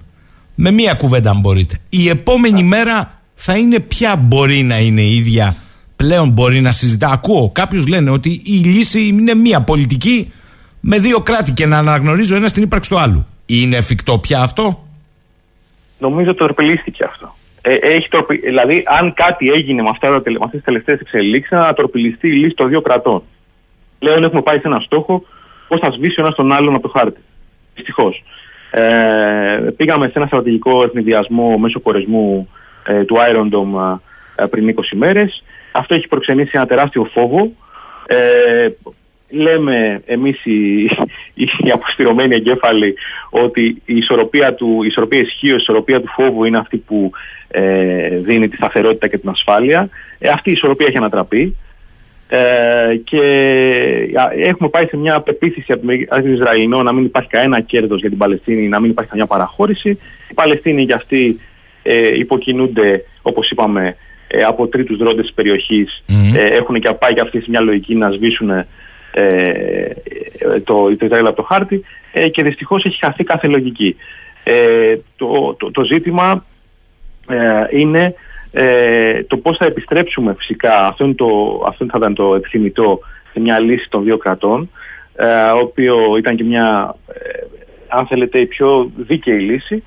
Με 0.56 0.72
μία 0.72 0.94
κουβέντα, 0.94 1.30
αν 1.30 1.40
μπορείτε. 1.40 1.78
Η 1.90 2.10
επόμενη 2.10 2.64
μέρα 2.64 3.20
θα 3.36 3.58
είναι 3.58 3.80
ποια 3.80 4.16
μπορεί 4.16 4.64
να 4.64 4.80
είναι 4.80 5.02
η 5.02 5.16
ίδια. 5.16 5.56
Πλέον 5.96 6.30
μπορεί 6.30 6.62
να 6.62 6.72
συζητά. 6.72 7.10
Ακούω, 7.10 7.50
κάποιους 7.50 7.88
λένε 7.88 8.10
ότι 8.10 8.42
η 8.46 8.52
λύση 8.52 9.08
είναι 9.08 9.34
μία 9.34 9.62
πολιτική 9.62 10.32
με 10.80 11.00
δύο 11.00 11.20
κράτη 11.20 11.52
και 11.52 11.66
να 11.66 11.78
αναγνωρίζει 11.78 12.34
ο 12.34 12.36
ένα 12.36 12.50
την 12.50 12.64
ύπαρξη 12.64 12.90
του 12.90 13.00
άλλου. 13.00 13.26
Είναι 13.46 13.76
εφικτό 13.76 14.18
πια 14.18 14.42
αυτό; 14.42 14.88
Νομίζω 16.00 16.34
τορπιλίστηκε 16.34 17.06
αυτό. 17.06 17.36
Ε, 17.70 17.74
έχει 17.82 18.08
τορπι... 18.10 18.38
Δηλαδή, 18.38 18.84
αν 18.86 19.14
κάτι 19.14 19.50
έγινε 19.54 19.82
με, 19.82 19.90
αυτά, 19.90 20.10
τα 20.10 20.22
τελε- 20.22 20.40
με 20.40 20.46
αυτές 20.46 20.60
τις 20.60 20.70
τελευταίες 20.70 21.00
εξελίξεις, 21.00 21.52
να 21.52 21.74
τορπιλιστεί 21.74 22.28
η 22.28 22.32
λύση 22.36 22.56
των 22.56 22.70
δύο 22.70 22.82
κρατών. 22.82 23.24
Πλέον 24.00 24.24
έχουμε 24.24 24.42
πάει 24.42 24.60
σε 24.60 24.68
ένα 24.68 24.80
στόχο 24.80 25.24
πώς 25.68 25.80
θα 25.80 25.92
σβήσει 25.92 26.20
ο 26.20 26.24
ένας 26.24 26.36
τον 26.36 26.52
άλλον 26.52 26.74
από 26.74 26.88
το 26.88 26.94
χάρτη. 26.98 27.20
Δυστυχώς. 27.76 28.24
Ε, 28.72 29.70
πήγαμε 29.78 30.06
σε 30.08 30.14
ένα 30.16 30.26
στρατηγικό 30.26 30.84
ευνηδιασμό 30.84 31.58
μέσω 31.58 31.80
κορεσμού 31.80 32.50
ε, 32.86 33.04
του 33.04 33.16
Iron 33.16 33.50
Dome 33.56 33.98
ε, 34.36 34.46
πριν 34.46 34.76
20 34.76 34.82
μέρες. 34.96 35.44
Αυτό 35.72 35.96
έχει 35.96 36.08
προξενήσει 36.08 36.52
ένα 36.54 36.66
τεράστιο 36.66 37.04
φόβο. 37.14 37.52
Ε, 38.08 38.68
λέμε 39.30 40.02
εμείς 40.06 40.46
οι, 40.46 40.84
οι 41.34 41.72
αποστηρωμένοι 41.74 42.36
εγκέφαλοι 42.36 42.96
ότι 43.30 43.82
η 43.86 43.96
ισορροπία, 43.96 44.54
του, 44.54 44.80
η 44.84 44.88
ισορροπία 44.88 45.20
ισχύω, 45.20 45.54
η 45.54 45.60
ισορροπία 45.60 46.02
του 46.02 46.08
φόβου 46.08 46.44
είναι 46.44 46.58
αυτή 46.58 46.78
που 46.78 47.12
ε, 47.48 48.18
δίνει 48.18 48.48
τη 48.48 48.56
σταθερότητα 48.56 49.08
και 49.08 49.18
την 49.18 49.30
ασφάλεια. 49.30 49.90
Ε, 50.20 50.30
αυτή 50.30 50.50
η 50.50 50.54
ισορροπία 50.54 50.88
έχει 50.88 50.98
ανατραπεί. 50.98 51.56
Ε, 52.30 52.96
και 53.04 53.22
α, 54.16 54.30
έχουμε 54.48 54.70
πάει 54.70 54.86
σε 54.86 54.98
μια 54.98 55.20
πεποίθηση 55.20 55.72
από 55.72 55.86
τον 56.22 56.34
Ισραηλινό 56.34 56.84
να 56.84 56.94
μην 56.94 57.06
υπάρχει 57.06 57.30
κανένα 57.30 57.62
κέρδος 57.62 58.00
για 58.00 58.10
την 58.10 58.18
Παλαιστίνη, 58.18 58.68
να 58.68 58.80
μην 58.80 58.90
υπάρχει 58.90 59.10
καμιά 59.10 59.26
παραχώρηση. 59.26 59.90
Οι 60.30 60.34
Παλαιστίνοι 60.34 60.82
για 60.82 60.96
αυτοί 60.96 61.40
ε, 61.84 62.18
υποκινούνται, 62.18 63.04
όπως 63.22 63.50
είπαμε, 63.50 63.96
ε, 64.28 64.44
από 64.44 64.68
τρίτους 64.68 64.98
δρόντες 64.98 65.26
της 65.26 65.34
περιοχής. 65.34 66.04
Ε, 66.36 66.44
έχουν 66.44 66.80
και 66.80 66.90
πάει 66.90 67.14
και 67.14 67.22
αυτοί 67.22 67.40
σε 67.40 67.46
μια 67.50 67.62
λογική 67.62 67.96
να 67.96 68.10
σβήσουν 68.10 68.52
ε, 69.20 70.60
το, 70.64 70.96
το 70.98 71.06
Ισραήλ 71.06 71.28
από 71.28 71.36
το 71.36 71.44
χάρτη 71.44 71.84
ε, 72.12 72.30
και 72.30 72.44
δυστυχώς 72.44 72.86
έχει 72.86 73.00
χαθεί 73.00 73.24
κάθε 73.24 73.48
λογική. 73.48 73.96
Ε, 74.44 74.96
το, 75.16 75.56
το, 75.60 75.72
το 75.72 75.84
ζήτημα 75.84 76.46
ε, 77.28 77.80
είναι 77.80 78.14
ε, 78.52 79.24
το 79.24 79.38
πώς 79.38 79.58
θα 79.58 79.66
επιστρέψουμε 79.66 80.36
φυσικά, 80.38 80.86
αυτό, 80.86 81.04
είναι 81.04 81.14
το, 81.14 81.64
αυτό 81.68 81.86
θα 81.86 81.98
ήταν 81.98 82.14
το 82.14 82.36
επιθυμητό 82.36 83.00
σε 83.32 83.40
μια 83.40 83.60
λύση 83.60 83.90
των 83.90 84.04
δύο 84.04 84.18
κρατών, 84.18 84.70
ε, 85.16 85.50
οποίο 85.62 86.18
ήταν 86.18 86.36
και 86.36 86.44
μια, 86.44 86.96
ε, 87.08 87.40
αν 87.88 88.08
θέλετε, 88.08 88.40
η 88.40 88.46
πιο 88.46 88.92
δίκαιη 88.98 89.40
λύση. 89.40 89.84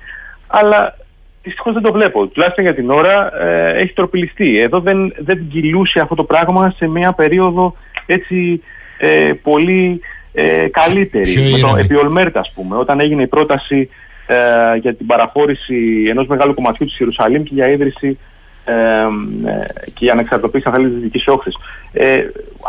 Αλλά 0.47 0.97
δυστυχώς 1.43 1.73
δεν 1.73 1.83
το 1.83 1.91
βλέπω. 1.91 2.27
Τουλάχιστον 2.27 2.63
για 2.63 2.73
την 2.73 2.89
ώρα 2.89 3.43
ε, 3.43 3.77
έχει 3.77 3.93
τροπηλιστεί. 3.93 4.59
Εδώ 4.59 4.79
δεν, 4.79 5.13
δεν 5.17 5.47
κυλούσε 5.51 5.99
αυτό 5.99 6.15
το 6.15 6.23
πράγμα 6.23 6.73
σε 6.77 6.87
μια 6.87 7.11
περίοδο 7.11 7.75
έτσι 8.05 8.61
ε, 9.01 9.33
πολύ 9.43 10.01
ε, 10.33 10.67
καλύτερη. 10.71 11.31
Ποιο 11.33 11.41
με 11.41 11.49
είναι, 11.49 11.59
το, 11.59 11.73
ναι. 11.75 11.81
επί 11.81 11.95
Ολμέρτα, 11.95 12.39
ας 12.39 12.51
πούμε, 12.55 12.77
όταν 12.77 12.99
έγινε 12.99 13.23
η 13.23 13.27
πρόταση 13.27 13.89
ε, 14.27 14.77
για 14.77 14.93
την 14.93 15.05
παραχώρηση 15.05 16.05
ενός 16.09 16.27
μεγάλου 16.27 16.53
κομματιού 16.53 16.85
της 16.85 16.99
Ιερουσαλήμ 16.99 17.43
και 17.43 17.53
για 17.53 17.67
ίδρυση 17.67 18.17
ε, 18.65 18.73
ε, 18.73 19.65
και 19.83 20.03
για 20.05 20.13
ανεξαρτοποίηση 20.13 20.67
αν 20.67 20.73
θέλετε 20.73 20.93
της 20.93 21.01
Δυτικής 21.01 21.27
Όχθης. 21.27 21.55
Ε, 21.93 22.17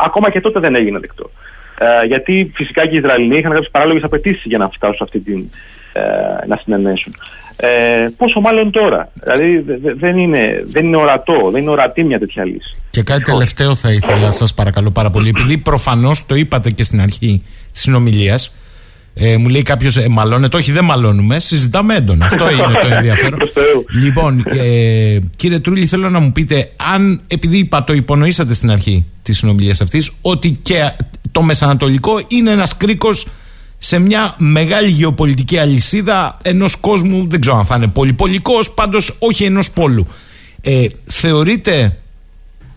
ακόμα 0.05 0.29
και 0.29 0.41
τότε 0.41 0.59
δεν 0.59 0.75
έγινε 0.75 0.99
δεκτό. 0.99 1.29
Ε, 1.77 2.05
γιατί 2.05 2.51
φυσικά 2.55 2.81
και 2.87 2.95
οι 2.95 2.99
Ισραηλοί 3.03 3.37
είχαν 3.37 3.51
κάποιες 3.51 3.71
παράλογες 3.71 4.03
απαιτήσεις 4.03 4.43
για 4.45 4.57
να 4.57 4.69
φτάσουν 4.69 4.95
σε 4.95 5.03
αυτή 5.03 5.19
την, 5.19 5.49
ε, 5.93 6.01
να 6.47 6.57
συνενέσουν. 6.57 7.13
Ε, 7.55 8.07
πόσο 8.17 8.39
μάλλον 8.39 8.71
τώρα. 8.71 9.11
Δηλαδή 9.23 9.57
δε- 9.59 9.77
δε- 9.77 9.93
δεν, 9.93 10.17
είναι, 10.17 10.63
δεν 10.71 10.85
είναι 10.85 10.97
ορατό, 10.97 11.49
δεν 11.51 11.61
είναι 11.61 11.71
ορατή 11.71 12.03
μια 12.03 12.19
τέτοια 12.19 12.45
λύση. 12.45 12.75
Και 12.89 13.03
κάτι 13.03 13.23
τελευταίο 13.23 13.75
θα 13.75 13.91
ήθελα, 13.91 14.31
σας 14.31 14.53
παρακαλώ 14.53 14.91
πάρα 14.91 15.09
πολύ. 15.09 15.29
Επειδή 15.29 15.57
προφανώς 15.57 16.25
το 16.25 16.35
είπατε 16.35 16.71
και 16.71 16.83
στην 16.83 17.01
αρχή 17.01 17.43
της 17.71 17.81
συνομιλίας, 17.81 18.55
ε, 19.15 19.37
μου 19.37 19.47
λέει 19.49 19.61
κάποιος, 19.61 19.97
ε, 19.97 20.07
μαλώνεται. 20.07 20.57
Όχι, 20.57 20.71
δεν 20.71 20.83
μαλώνουμε. 20.85 21.39
Συζητάμε 21.39 21.95
έντονα. 21.95 22.25
Αυτό 22.25 22.51
είναι 22.51 22.79
το 22.81 22.87
ενδιαφέρον. 22.95 23.37
Προς 23.39 23.51
Θεού. 23.51 23.85
λοιπόν, 24.03 24.43
ε, 24.47 25.19
κύριε 25.35 25.59
Τρούλη, 25.59 25.85
θέλω 25.85 26.09
να 26.09 26.19
μου 26.19 26.31
πείτε, 26.31 26.71
αν 26.95 27.21
επειδή 27.27 27.57
είπα, 27.57 27.83
το 27.83 27.93
υπονοήσατε 27.93 28.53
στην 28.53 28.71
αρχή 28.71 29.05
της 29.21 29.37
συνομιλίας 29.37 29.81
αυτής, 29.81 30.11
ότι 30.21 30.49
και 30.61 30.91
το 31.31 31.41
Μεσανατολικό 31.41 32.19
είναι 32.27 32.51
ένας 32.51 32.77
κρίκος 32.77 33.27
σε 33.85 33.99
μια 33.99 34.35
μεγάλη 34.37 34.89
γεωπολιτική 34.89 35.57
αλυσίδα 35.57 36.37
ενός 36.41 36.75
κόσμου, 36.75 37.27
δεν 37.29 37.41
ξέρω 37.41 37.57
αν 37.57 37.65
θα 37.65 37.75
είναι 37.75 37.87
πολυπολικός, 37.87 38.71
πάντως 38.71 39.15
όχι 39.19 39.43
ενός 39.43 39.71
πόλου. 39.71 40.07
Ε, 40.61 40.85
θεωρείτε 41.05 41.97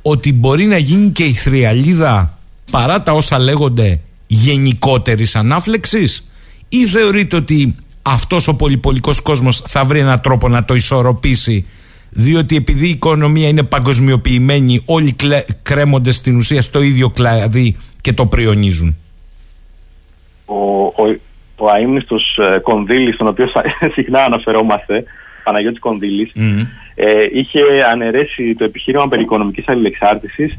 ότι 0.02 0.32
μπορεί 0.32 0.64
να 0.64 0.76
γίνει 0.76 1.10
και 1.10 1.24
η 1.24 1.32
θριαλίδα 1.32 2.38
παρά 2.70 3.02
τα 3.02 3.12
όσα 3.12 3.38
λέγονται 3.38 4.00
γενικότερης 4.26 5.36
ανάφλεξης; 5.36 6.24
Ή 6.68 6.86
θεωρείτε 6.86 7.36
ότι 7.36 7.74
αυτός 8.02 8.48
ο 8.48 8.54
πολυπολικός 8.54 9.20
κόσμος 9.20 9.62
θα 9.66 9.84
βρει 9.84 9.98
έναν 9.98 10.20
τρόπο 10.20 10.48
να 10.48 10.64
το 10.64 10.74
ισορροπήσει 10.74 11.66
διότι 12.10 12.56
επειδή 12.56 12.86
η 12.86 12.90
οικονομία 12.90 13.48
είναι 13.48 13.62
παγκοσμιοποιημένη 13.62 14.82
όλοι 14.84 15.12
κλε- 15.12 15.46
κρέμονται 15.62 16.10
στην 16.10 16.36
ουσία 16.36 16.62
στο 16.62 16.82
ίδιο 16.82 17.10
κλαδί 17.10 17.76
και 18.00 18.12
το 18.12 18.26
πριονίζουν; 18.26 18.96
Ο, 20.46 20.84
ο, 20.84 21.14
ο 21.56 21.68
αείμνηστος 21.70 22.38
ε, 22.54 22.58
Κονδύλης, 22.58 23.14
στον 23.14 23.26
οποίο 23.28 23.48
θα- 23.48 23.64
συχνά 23.94 24.24
αναφερόμαστε, 24.24 25.04
Παναγιώτης 25.44 25.78
Κονδύλης, 25.80 26.32
ε, 26.94 27.26
είχε 27.32 27.60
αναιρέσει 27.92 28.54
το 28.58 28.64
επιχείρημα 28.64 29.08
περί 29.08 29.22
οικονομικής 29.22 29.64
αλληλεξάρτησης 29.68 30.58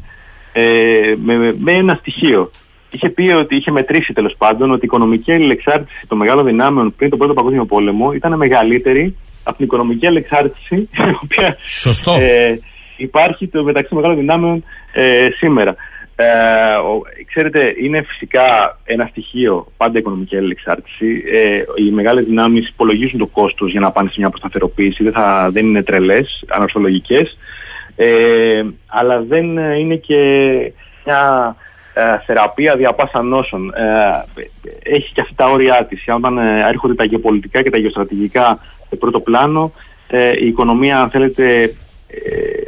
ε, 0.52 1.14
με, 1.22 1.54
με 1.58 1.72
ένα 1.72 1.94
στοιχείο. 2.00 2.50
Είχε 2.90 3.08
πει 3.08 3.28
ότι 3.28 3.56
είχε 3.56 3.70
μετρήσει 3.70 4.12
τέλος 4.12 4.34
πάντων 4.38 4.70
ότι 4.70 4.80
η 4.80 4.84
οικονομική 4.84 5.32
αλληλεξάρτηση 5.32 6.06
των 6.08 6.18
μεγάλων 6.18 6.44
δυνάμεων 6.44 6.94
πριν 6.96 7.10
τον 7.10 7.18
Πρώτο 7.18 7.34
Παγκόσμιο 7.34 7.64
Πόλεμο 7.64 8.12
ήταν 8.12 8.36
μεγαλύτερη 8.36 9.16
από 9.42 9.56
την 9.56 9.64
οικονομική 9.66 10.06
αλληλεξάρτηση 10.06 10.74
η 10.74 11.16
οποία 11.22 11.56
Σωστό. 11.64 12.12
ε, 12.20 12.58
υπάρχει 12.96 13.46
το 13.48 13.62
μεταξύ 13.64 13.88
των 13.88 13.98
μεγάλων 13.98 14.18
δυνάμεων 14.18 14.64
ε, 14.92 15.28
σήμερα. 15.38 15.76
Ε, 16.20 16.74
ο, 16.74 17.02
ξέρετε, 17.26 17.74
είναι 17.82 18.02
φυσικά 18.02 18.78
ένα 18.84 19.06
στοιχείο 19.10 19.66
πάντα 19.76 19.92
η 19.96 20.00
οικονομική 20.00 20.36
αλληλεξάρτηση. 20.36 21.22
Ε, 21.32 21.62
οι 21.76 21.90
μεγάλες 21.90 22.24
δυνάμεις 22.24 22.68
υπολογίζουν 22.68 23.18
το 23.18 23.26
κόστος 23.26 23.70
για 23.70 23.80
να 23.80 23.90
πάνε 23.90 24.08
σε 24.08 24.14
μια 24.18 24.26
αποσταθεροποίηση. 24.26 25.02
Δεν, 25.02 25.12
θα, 25.12 25.48
δεν 25.52 25.66
είναι 25.66 25.82
τρελές, 25.82 26.44
ανορθολογικές. 26.48 27.38
Ε, 27.96 28.64
αλλά 28.86 29.20
δεν 29.22 29.58
ε, 29.58 29.78
είναι 29.78 29.96
και 29.96 30.16
μια 31.04 31.56
ε, 31.94 32.18
θεραπεία 32.26 32.76
δια 32.76 32.92
πάσα 32.92 33.22
νόσων. 33.22 33.72
Ε, 33.74 34.24
έχει 34.82 35.12
και 35.12 35.20
αυτά 35.20 35.34
τα 35.36 35.50
όρια 35.50 35.86
της. 35.88 36.04
Όταν 36.16 36.38
ε, 36.38 36.64
έρχονται 36.68 36.94
τα 36.94 37.04
γεωπολιτικά 37.04 37.62
και 37.62 37.70
τα 37.70 37.78
γεωστρατηγικά 37.78 38.58
σε 38.88 38.96
πρώτο 38.96 39.20
πλάνο, 39.20 39.72
ε, 40.08 40.32
η 40.40 40.46
οικονομία, 40.46 41.00
αν 41.00 41.10
θέλετε, 41.10 41.62
ε, 42.08 42.67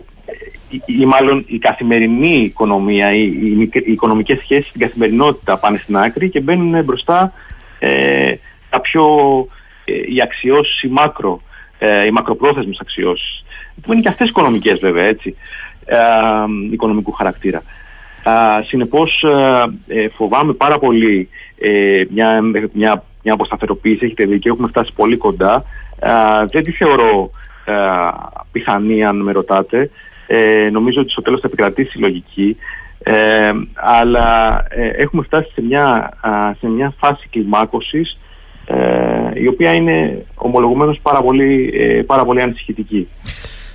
ή, 0.71 0.83
ή 0.87 1.05
μάλλον 1.05 1.45
η 1.47 1.59
καθημερινή 1.59 2.41
οικονομία, 2.43 3.15
οι, 3.15 3.23
οι, 3.43 3.55
μικ- 3.57 3.87
οι 3.87 3.93
οικονομικές 3.93 4.39
σχέσεις 4.39 4.69
στην 4.69 4.81
καθημερινότητα 4.81 5.59
πάνε 5.59 5.79
στην 5.79 5.97
άκρη 5.97 6.31
και 6.31 6.41
μπαίνουν 6.41 6.85
μπροστά 6.85 7.33
ε, 7.79 8.35
τα 8.71 8.81
πιο, 8.81 9.07
ε, 9.85 9.93
οι 10.15 10.23
αξιώσεις, 10.23 10.83
οι 10.83 10.89
μακρο, 10.89 11.41
ε, 11.79 12.07
οι 12.07 12.11
μακροπρόθεσμες 12.11 12.79
αξιώσεις. 12.81 13.45
Που 13.83 13.93
είναι 13.93 14.03
και 14.03 14.09
αυτές 14.09 14.29
οικονομικές 14.29 14.79
βέβαια, 14.79 15.05
έτσι, 15.07 15.37
ε, 15.85 15.97
οικονομικού 16.71 17.13
χαρακτήρα. 17.13 17.63
Α, 18.23 18.63
συνεπώς 18.63 19.25
ε, 19.87 20.03
ε, 20.03 20.09
φοβάμαι 20.09 20.53
πάρα 20.53 20.79
πολύ 20.79 21.29
ε, 21.59 22.05
μια, 22.11 22.41
μια, 22.73 23.05
μια 23.23 23.33
αποσταθεροποίηση, 23.33 24.05
έχετε 24.05 24.25
δίκιο, 24.25 24.53
έχουμε 24.53 24.69
φτάσει 24.69 24.93
πολύ 24.97 25.17
κοντά. 25.17 25.65
Α, 26.01 26.45
δεν 26.51 26.63
τη 26.63 26.71
θεωρώ 26.71 27.31
α, 27.65 27.75
πιθανή 28.53 29.05
αν 29.05 29.21
με 29.21 29.33
ρωτάτε. 29.33 29.91
Ε, 30.33 30.71
νομίζω 30.71 31.01
ότι 31.01 31.11
στο 31.11 31.23
τέλος 31.23 31.41
θα 31.41 31.47
επικρατήσει 31.47 31.99
η 31.99 32.01
λογική. 32.01 32.57
Ε, 33.03 33.13
αλλά 33.75 34.59
ε, 34.69 34.87
έχουμε 35.03 35.23
φτάσει 35.23 35.51
σε 35.55 35.63
μια, 35.63 35.87
α, 36.21 36.31
σε 36.61 36.67
μια 36.69 36.95
φάση 36.99 37.29
κλιμάκωσης 37.31 38.19
ε, 38.67 39.41
η 39.41 39.47
οποία 39.47 39.73
είναι 39.73 40.25
ομολογουμένως 40.35 40.99
πάρα 41.03 41.23
πολύ, 41.23 41.71
ε, 41.75 42.03
πάρα 42.03 42.25
πολύ 42.25 42.43
ανησυχητική. 42.43 43.09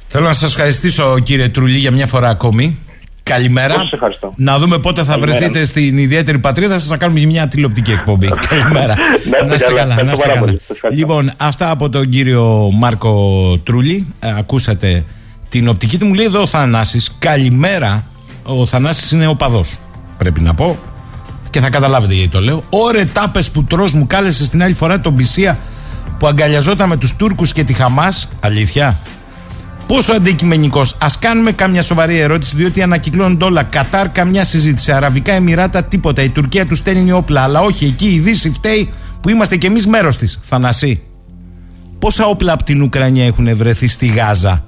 Θέλω 0.08 0.26
να 0.26 0.34
σας 0.34 0.50
ευχαριστήσω 0.50 1.20
κύριε 1.20 1.50
Τρουλή 1.50 1.78
για 1.78 1.92
μια 1.92 2.08
φορά 2.08 2.30
ακόμη. 2.30 2.78
Καλημέρα. 3.24 3.74
Εγώ 3.74 3.82
σας 3.82 3.92
ευχαριστώ. 3.92 4.34
Να 4.36 4.58
δούμε 4.60 4.78
πότε 4.78 5.04
θα 5.04 5.12
Καλημέρα. 5.12 5.38
βρεθείτε 5.38 5.66
στην 5.66 5.98
ιδιαίτερη 5.98 6.40
πατρίδα 6.40 6.80
σας 6.80 6.90
να 6.90 6.98
κάνουμε 6.98 7.20
και 7.20 7.26
μια 7.26 7.48
τηλεοπτική 7.48 7.92
εκπομπή. 7.92 8.30
Καλημέρα. 8.50 8.96
Να 9.48 9.54
είστε 9.54 9.74
καλά. 9.74 9.86
να 9.96 10.02
Ευχαριστώ 10.02 10.12
είστε 10.12 10.24
πάρα 10.24 10.34
καλά. 10.34 10.46
πολύ. 10.46 10.60
Σας 10.60 10.76
ευχαριστώ. 10.76 11.06
Λοιπόν, 11.06 11.32
αυτά 11.38 11.70
από 11.72 11.90
τον 11.90 12.10
κύριο 12.10 12.70
Μάρκο 12.74 13.14
Τρούλη. 13.64 14.14
Ε, 14.20 14.34
ακούσατε 14.38 15.04
την 15.60 15.68
οπτική 15.68 15.98
του. 15.98 16.06
Μου 16.06 16.14
λέει 16.14 16.26
εδώ 16.26 16.42
ο 16.42 16.48
Θανάσης. 16.48 17.16
Καλημέρα. 17.20 18.06
Ο 18.44 18.66
Θανάσης 18.66 19.12
είναι 19.12 19.28
ο 19.28 19.36
παδός. 19.36 19.78
Πρέπει 20.18 20.42
να 20.42 20.54
πω. 20.54 20.78
Και 21.50 21.60
θα 21.60 21.70
καταλάβετε 21.70 22.14
γιατί 22.14 22.30
το 22.30 22.42
λέω. 22.42 22.64
Ωρε 22.70 23.06
τάπες 23.06 23.52
που 23.52 23.64
τρως 23.64 23.94
μου 23.94 24.08
κάλεσες 24.08 24.48
στην 24.48 24.64
άλλη 24.64 24.74
φορά 24.74 25.00
τον 25.00 25.16
Πισία 25.16 25.58
που 26.20 26.28
αγκαλιαζόταν 26.28 26.90
με 26.90 26.98
τους 26.98 27.16
Τούρκους 27.16 27.52
και 27.52 27.64
τη 27.64 27.74
Χαμάς. 27.74 28.30
Αλήθεια. 28.40 29.00
Πόσο 29.88 30.14
αντικειμενικός. 30.14 30.94
Α 30.94 31.08
κάνουμε 31.20 31.52
καμιά 31.52 31.82
σοβαρή 31.82 32.20
ερώτηση, 32.20 32.56
διότι 32.56 32.82
ανακυκλώνονται 32.82 33.46
όλα. 33.46 33.64
Κατάρ, 33.64 34.10
καμιά 34.10 34.44
συζήτηση. 34.44 34.92
Αραβικά 34.92 35.34
Εμμυράτα, 35.34 35.84
τίποτα. 35.84 36.22
Η 36.22 36.30
Τουρκία 36.30 36.66
τους 36.66 36.78
στέλνει 36.78 37.12
όπλα. 37.12 37.42
Αλλά 37.42 37.62
όχι, 37.62 37.86
εκεί 37.86 38.08
η 38.08 38.20
Δύση 38.20 38.52
φταίει 38.52 38.90
που 39.22 39.30
είμαστε 39.30 39.56
κι 39.58 39.66
εμείς 39.66 39.88
μέρος 39.88 40.18
της. 40.18 40.40
Θανασί. 40.44 41.02
Πόσα 42.00 42.26
όπλα 42.26 42.54
από 42.54 42.64
την 42.64 42.82
Ουκρανία 42.82 43.26
έχουν 43.26 43.56
βρεθεί 43.56 43.88
στη 43.88 44.06
Γάζα; 44.06 44.66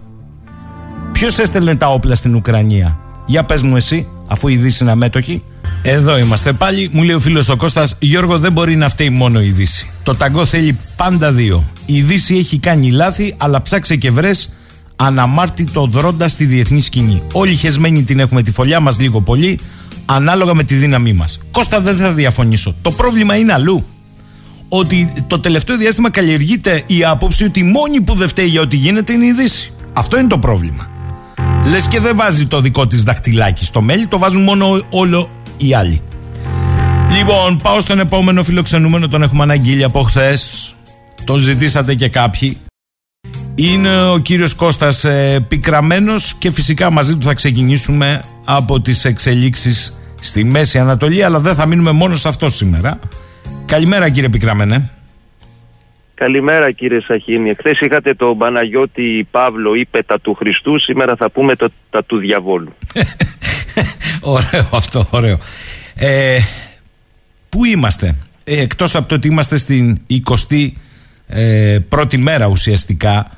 Ποιος 1.17 1.37
έστελνε 1.37 1.75
τα 1.75 1.87
όπλα 1.87 2.15
στην 2.15 2.35
Ουκρανία; 2.35 2.97
Για 3.25 3.43
πες 3.43 3.61
μου 3.61 3.75
εσύ, 3.75 4.07
αφού 4.27 4.47
η 4.47 4.55
Δύση 4.55 4.83
είναι 4.83 4.91
αμέτωχη. 4.91 5.43
Εδώ 5.81 6.17
είμαστε 6.17 6.53
πάλι. 6.53 6.89
Μου 6.91 7.03
λέει 7.03 7.15
ο 7.15 7.19
φίλος 7.19 7.49
ο 7.49 7.55
Κώστας, 7.55 7.95
Γιώργο, 7.99 8.39
δεν 8.39 8.51
μπορεί 8.51 8.75
να 8.75 8.89
φταίει 8.89 9.09
μόνο 9.09 9.41
η 9.41 9.49
Δύση. 9.49 9.89
Το 10.03 10.15
ταγκό 10.15 10.45
θέλει 10.45 10.77
πάντα 10.95 11.31
δύο. 11.31 11.69
Η 11.85 12.01
Δύση 12.01 12.35
έχει 12.35 12.59
κάνει 12.59 12.91
λάθη, 12.91 13.35
αλλά 13.37 13.61
ψάξε 13.61 13.95
και 13.95 14.11
βρες 14.11 14.49
αναμάρτητο 14.95 15.85
δρόντα 15.85 16.27
στη 16.27 16.45
διεθνή 16.45 16.81
σκηνή. 16.81 17.21
Όλοι 17.33 17.55
χεσμένοι 17.55 18.03
την 18.03 18.19
έχουμε 18.19 18.41
τη 18.41 18.51
φωλιά 18.51 18.79
μας 18.79 18.99
λίγο 18.99 19.21
πολύ, 19.21 19.59
ανάλογα 20.05 20.53
με 20.53 20.63
τη 20.63 20.75
δύναμή 20.75 21.13
μας. 21.13 21.39
Κώστα, 21.51 21.81
δεν 21.81 21.95
θα 21.95 22.11
διαφωνήσω. 22.11 22.75
Το 22.81 22.91
πρόβλημα 22.91 23.35
είναι 23.35 23.53
αλλού. 23.53 23.85
Ότι 24.69 25.13
το 25.27 25.39
τελευταίο 25.39 25.77
διάστημα 25.77 26.09
καλλιεργείται 26.09 26.83
η 26.87 27.03
άποψη 27.03 27.43
ότι 27.43 27.59
η 27.59 27.63
μόνη 27.63 28.01
που 28.01 28.15
δεν 28.15 28.27
φταίει 28.27 28.47
για 28.47 28.61
ό,τι 28.61 28.75
γίνεται 28.75 29.13
είναι 29.13 29.25
η 29.25 29.31
Δύση. 29.31 29.71
Αυτό 29.93 30.19
είναι 30.19 30.27
το 30.27 30.37
πρόβλημα. 30.37 30.95
Λες 31.69 31.87
και 31.87 31.99
δεν 31.99 32.15
βάζει 32.15 32.45
το 32.45 32.61
δικό 32.61 32.87
της 32.87 33.03
δαχτυλάκι 33.03 33.65
στο 33.65 33.81
μέλι, 33.81 34.07
το 34.07 34.17
βάζουν 34.17 34.43
μόνο 34.43 34.81
όλο 34.89 35.29
οι 35.57 35.73
άλλοι. 35.73 36.01
Λοιπόν, 37.17 37.57
πάω 37.57 37.79
στον 37.79 37.99
επόμενο 37.99 38.43
φιλοξενούμενο, 38.43 39.07
τον 39.07 39.21
έχουμε 39.21 39.43
αναγγείλει 39.43 39.83
από 39.83 40.01
χθες. 40.01 40.73
Το 41.23 41.37
ζητήσατε 41.37 41.95
και 41.95 42.09
κάποιοι. 42.09 42.57
Είναι 43.55 44.01
ο 44.09 44.17
κύριος 44.17 44.53
Κώστας 44.53 45.03
ε, 45.03 45.45
πικραμένος 45.47 46.33
και 46.37 46.51
φυσικά 46.51 46.91
μαζί 46.91 47.15
του 47.15 47.25
θα 47.25 47.33
ξεκινήσουμε 47.33 48.21
από 48.45 48.81
τις 48.81 49.05
εξελίξεις 49.05 49.97
στη 50.21 50.43
Μέση 50.43 50.79
Ανατολή 50.79 51.23
αλλά 51.23 51.39
δεν 51.39 51.55
θα 51.55 51.65
μείνουμε 51.65 51.91
μόνο 51.91 52.15
σε 52.15 52.27
αυτό 52.27 52.49
σήμερα. 52.49 52.99
Καλημέρα 53.65 54.09
κύριε 54.09 54.29
Πικραμένε. 54.29 54.96
Καλημέρα 56.19 56.71
κύριε 56.71 57.01
Σαχίνη. 57.01 57.49
Εχθές 57.49 57.79
είχατε 57.79 58.13
τον 58.13 58.37
Παναγιώτη 58.37 59.27
Παύλο 59.31 59.75
είπε 59.75 60.03
τα 60.03 60.19
του 60.19 60.33
Χριστού, 60.33 60.79
σήμερα 60.79 61.15
θα 61.15 61.29
πούμε 61.29 61.55
το, 61.55 61.69
τα 61.89 62.03
του 62.03 62.17
διαβόλου. 62.17 62.73
ωραίο 64.37 64.67
αυτό, 64.73 65.07
ωραίο. 65.11 65.39
Ε, 65.95 66.39
πού 67.49 67.65
είμαστε; 67.65 68.15
ε, 68.43 68.61
εκτός 68.61 68.95
από 68.95 69.07
το 69.07 69.15
ότι 69.15 69.27
είμαστε 69.27 69.57
στην 69.57 69.99
20η 70.09 70.71
ε, 71.27 71.77
πρώτη 71.89 72.17
μέρα 72.17 72.47
ουσιαστικά 72.47 73.31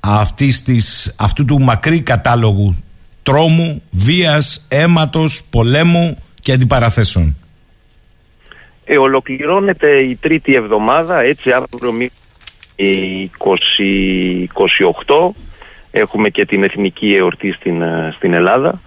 αυτής 0.00 0.62
της, 0.62 1.14
αυτού 1.18 1.44
του 1.44 1.60
μακρύ 1.60 2.00
κατάλογου 2.00 2.76
τρόμου, 3.22 3.82
βίας, 3.90 4.66
αίματος, 4.68 5.42
πολέμου 5.50 6.22
και 6.40 6.52
αντιπαραθέσεων. 6.52 7.36
Ε, 8.84 8.98
ολοκληρώνεται 8.98 9.96
η 9.96 10.16
τρίτη 10.16 10.54
εβδομάδα, 10.54 11.20
έτσι 11.20 11.52
αύριο 11.52 11.92
η 12.76 13.30
28 15.04 15.30
έχουμε 15.90 16.28
και 16.28 16.44
την 16.44 16.62
εθνική 16.62 17.14
εορτή 17.14 17.52
στην, 17.52 17.82
ε, 17.82 18.12
στην 18.16 18.32
Ελλάδα. 18.32 18.80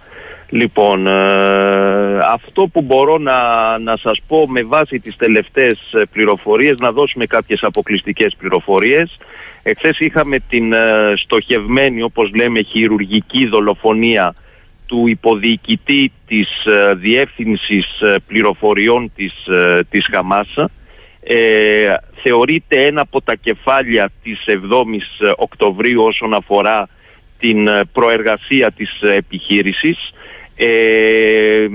Λοιπόν, 0.48 1.06
ε, 1.06 2.18
αυτό 2.32 2.66
που 2.72 2.82
μπορώ 2.82 3.18
να, 3.18 3.38
να 3.78 3.96
σας 3.96 4.20
πω 4.28 4.46
με 4.48 4.62
βάση 4.62 5.00
τις 5.00 5.16
τελευταίες 5.16 5.78
ε, 5.92 6.02
πληροφορίες, 6.12 6.78
να 6.80 6.92
δώσουμε 6.92 7.26
κάποιες 7.26 7.62
αποκλειστικές 7.62 8.34
πληροφορίες. 8.38 9.18
Εχθές 9.62 9.98
είχαμε 9.98 10.38
την 10.48 10.74
στοχευμένη, 11.16 12.02
όπως 12.02 12.30
λέμε, 12.34 12.62
χειρουργική 12.62 13.46
δολοφονία 13.46 14.34
του 14.86 15.06
υποδιοικητή 15.06 16.12
της 16.26 16.48
ε, 16.64 16.94
Διεύθυνσης 16.94 17.86
Πληροφοριών 18.26 19.12
της, 19.16 19.32
της 19.90 20.06
Χαμάσα. 20.12 20.70
Θεωρείται 22.22 22.86
ένα 22.86 23.00
από 23.00 23.22
τα 23.22 23.34
κεφάλια 23.34 24.10
της 24.22 24.44
7ης 24.46 25.32
Οκτωβρίου 25.36 26.02
όσον 26.02 26.34
αφορά 26.34 26.88
την 27.38 27.68
προεργασία 27.92 28.70
της 28.70 29.00
επιχείρησης 29.00 30.12
ε, 30.62 31.66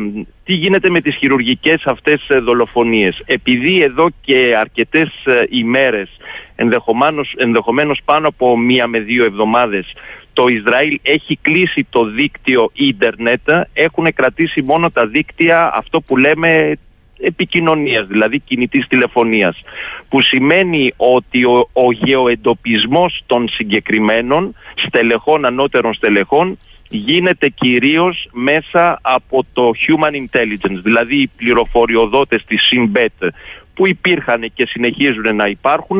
τι 0.43 0.53
γίνεται 0.53 0.89
με 0.89 1.01
τις 1.01 1.15
χειρουργικές 1.15 1.81
αυτές 1.85 2.25
ε, 2.27 2.39
δολοφονίες; 2.39 3.21
Επειδή 3.25 3.81
εδώ 3.81 4.07
και 4.21 4.55
αρκετές 4.59 5.11
ε, 5.25 5.41
ημέρες, 5.49 6.09
ενδεχομένως, 6.55 7.33
ενδεχομένως 7.37 7.99
πάνω 8.05 8.27
από 8.27 8.57
μία 8.57 8.87
με 8.87 8.99
δύο 8.99 9.25
εβδομάδες, 9.25 9.93
το 10.33 10.45
Ισραήλ 10.47 10.99
έχει 11.01 11.37
κλείσει 11.41 11.87
το 11.89 12.05
δίκτυο 12.05 12.71
ίντερνετ, 12.73 13.49
έχουν 13.73 14.13
κρατήσει 14.13 14.61
μόνο 14.61 14.89
τα 14.89 15.07
δίκτυα 15.07 15.71
αυτό 15.73 16.01
που 16.01 16.17
λέμε 16.17 16.77
επικοινωνίας, 17.19 18.07
δηλαδή 18.07 18.39
κινητής 18.39 18.87
τηλεφωνίας, 18.87 19.61
που 20.09 20.21
σημαίνει 20.21 20.93
ότι 20.97 21.45
ο, 21.45 21.69
ο 21.73 21.91
γεωεντοπισμός 21.91 23.23
των 23.25 23.49
συγκεκριμένων 23.49 24.55
στελεχών, 24.87 25.45
ανώτερων 25.45 25.93
στελεχών, 25.93 26.57
γίνεται 26.89 27.49
κυρίως 27.49 28.27
μέσα 28.31 28.99
από 29.01 29.45
το 29.53 29.71
human 29.87 30.13
intelligence, 30.13 30.79
δηλαδή 30.83 31.15
οι 31.15 31.31
πληροφοριοδότες 31.37 32.43
της 32.47 32.61
Symbet 32.71 33.27
που 33.73 33.87
υπήρχαν 33.87 34.51
και 34.53 34.65
συνεχίζουν 34.65 35.35
να 35.35 35.45
υπάρχουν, 35.45 35.99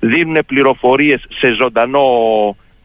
δίνουν 0.00 0.38
πληροφορίες 0.46 1.24
σε 1.28 1.52
ζωντανό 1.60 2.06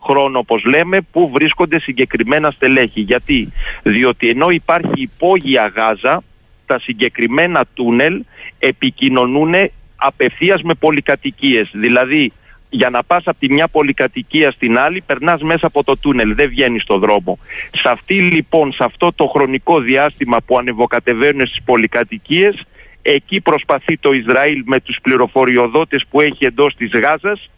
χρόνο 0.04 0.40
όπως 0.40 0.64
λέμε 0.64 0.98
που 1.12 1.30
βρίσκονται 1.34 1.80
συγκεκριμένα 1.80 2.52
στελέχη. 2.52 3.02
Γιατί; 3.02 3.52
Διότι 3.84 4.30
ενώ 4.30 4.50
υπάρχει 4.50 5.02
υπόγεια 5.02 5.74
γάζα, 5.76 6.24
τα 6.68 6.80
συγκεκριμένα 6.80 7.66
τούνελ 7.74 8.24
επικοινωνούν 8.60 9.54
απευθείας 9.96 10.62
με 10.62 10.74
πολυκατοικίες. 10.74 11.70
Δηλαδή 11.72 12.32
για 12.70 12.90
να 12.90 13.04
πας 13.04 13.24
από 13.26 13.40
τη 13.40 13.54
μια 13.54 13.68
πολυκατοικία 13.68 14.52
στην 14.52 14.78
άλλη 14.78 15.02
περνάς 15.02 15.42
μέσα 15.42 15.68
από 15.68 15.84
το 15.84 15.98
τούνελ, 15.98 16.36
δεν 16.36 16.50
βγαίνεις 16.50 16.82
στο 16.82 16.98
δρόμο. 16.98 17.40
Σε 17.72 17.90
αυτή 17.90 18.14
λοιπόν, 18.14 18.72
σε 18.72 18.84
αυτό 18.84 19.12
το 19.16 19.26
χρονικό 19.26 19.80
διάστημα 19.80 20.38
που 20.46 20.58
ανεβοκατεβαίνουν 20.58 21.48
στις 21.48 21.64
πολυκατοικίες, 21.66 22.66
εκεί 23.02 23.42
προσπαθεί 23.42 23.98
το 23.98 24.12
Ισραήλ 24.12 24.62
με 24.66 24.80
τους 24.80 24.98
πληροφοριοδότες 25.02 26.06
που 26.10 26.22
έχει 26.22 26.46
εντός 26.46 26.76
της 26.76 26.92
Γάζας, 26.92 27.50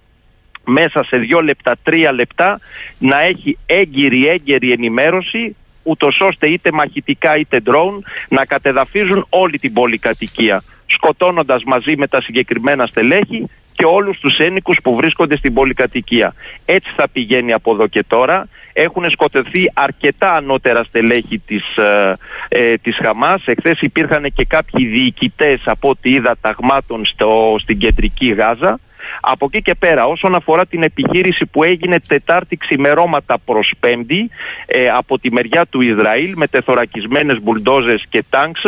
μέσα 0.65 1.03
σε 1.03 1.17
δύο 1.17 1.39
λεπτά, 1.39 1.75
τρία 1.83 2.13
λεπτά, 2.13 2.59
να 2.99 3.21
έχει 3.21 3.57
έγκυρη 3.65 4.27
έγκαιρη 4.27 4.71
ενημέρωση 4.71 5.55
ούτως 5.89 6.19
ώστε 6.21 6.47
είτε 6.47 6.71
μαχητικά 6.71 7.37
είτε 7.37 7.59
ντρόουν 7.59 8.03
να 8.29 8.45
κατεδαφίζουν 8.45 9.25
όλη 9.29 9.59
την 9.59 9.73
πολυκατοικία 9.73 10.63
σκοτώνοντας 10.85 11.63
μαζί 11.63 11.97
με 11.97 12.07
τα 12.07 12.21
συγκεκριμένα 12.21 12.85
στελέχη 12.85 13.49
και 13.73 13.85
όλους 13.85 14.19
τους 14.19 14.37
ένικους 14.37 14.77
που 14.83 14.95
βρίσκονται 14.95 15.37
στην 15.37 15.53
πολυκατοικία. 15.53 16.33
Έτσι 16.65 16.91
θα 16.95 17.07
πηγαίνει 17.09 17.53
από 17.53 17.73
εδώ 17.73 17.87
και 17.87 18.03
τώρα. 18.07 18.47
Έχουν 18.73 19.09
σκοτωθεί 19.09 19.71
αρκετά 19.73 20.33
ανώτερα 20.33 20.83
στελέχη 20.83 21.39
της, 21.39 21.77
ε, 21.77 22.17
ε, 22.47 22.73
της 22.73 22.97
Χαμάς. 23.03 23.41
Εχθές 23.45 23.79
υπήρχαν 23.81 24.31
και 24.33 24.45
κάποιοι 24.45 24.85
διοικητές 24.85 25.61
από 25.65 25.89
ό,τι 25.89 26.09
είδα 26.09 26.35
ταγμάτων 26.41 27.05
στο, 27.05 27.55
στην 27.59 27.77
κεντρική 27.77 28.27
Γάζα. 28.27 28.79
Από 29.21 29.45
εκεί 29.45 29.61
και 29.61 29.75
πέρα, 29.75 30.05
όσον 30.05 30.35
αφορά 30.35 30.65
την 30.65 30.83
επιχείρηση 30.83 31.45
που 31.45 31.63
έγινε 31.63 31.99
Τετάρτη 32.07 32.57
ξημερώματα 32.57 33.37
προς 33.45 33.73
Πέμπτη 33.79 34.29
ε, 34.65 34.87
από 34.89 35.19
τη 35.19 35.31
μεριά 35.31 35.65
του 35.69 35.81
Ισραήλ 35.81 36.33
με 36.35 36.47
τεθωρακισμένες 36.47 37.41
μπουλντόζες 37.41 38.05
και 38.09 38.23
τάγκς, 38.29 38.61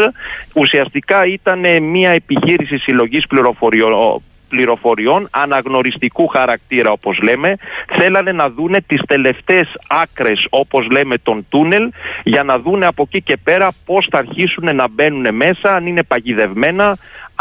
ουσιαστικά 0.55 1.25
ήταν 1.25 1.83
μια 1.83 2.09
επιχείρηση 2.09 2.77
συλλογής 2.77 3.27
πληροφοριών 3.27 4.21
πληροφοριών 4.51 5.27
αναγνωριστικού 5.31 6.27
χαρακτήρα 6.27 6.91
όπως 6.91 7.19
λέμε. 7.21 7.55
Θέλανε 7.97 8.31
να 8.31 8.49
δούνε 8.49 8.77
τις 8.87 9.01
τελευταίες 9.07 9.67
άκρες 9.87 10.47
όπως 10.49 10.87
λέμε 10.91 11.17
των 11.17 11.45
τούνελ 11.49 11.91
για 12.23 12.43
να 12.43 12.59
δούνε 12.59 12.85
από 12.85 13.01
εκεί 13.07 13.21
και 13.21 13.37
πέρα 13.43 13.71
πώς 13.85 14.07
θα 14.11 14.17
αρχίσουν 14.17 14.75
να 14.75 14.85
μπαίνουν 14.89 15.35
μέσα 15.35 15.75
αν 15.75 15.85
είναι 15.87 16.03
παγιδευμένα 16.03 16.97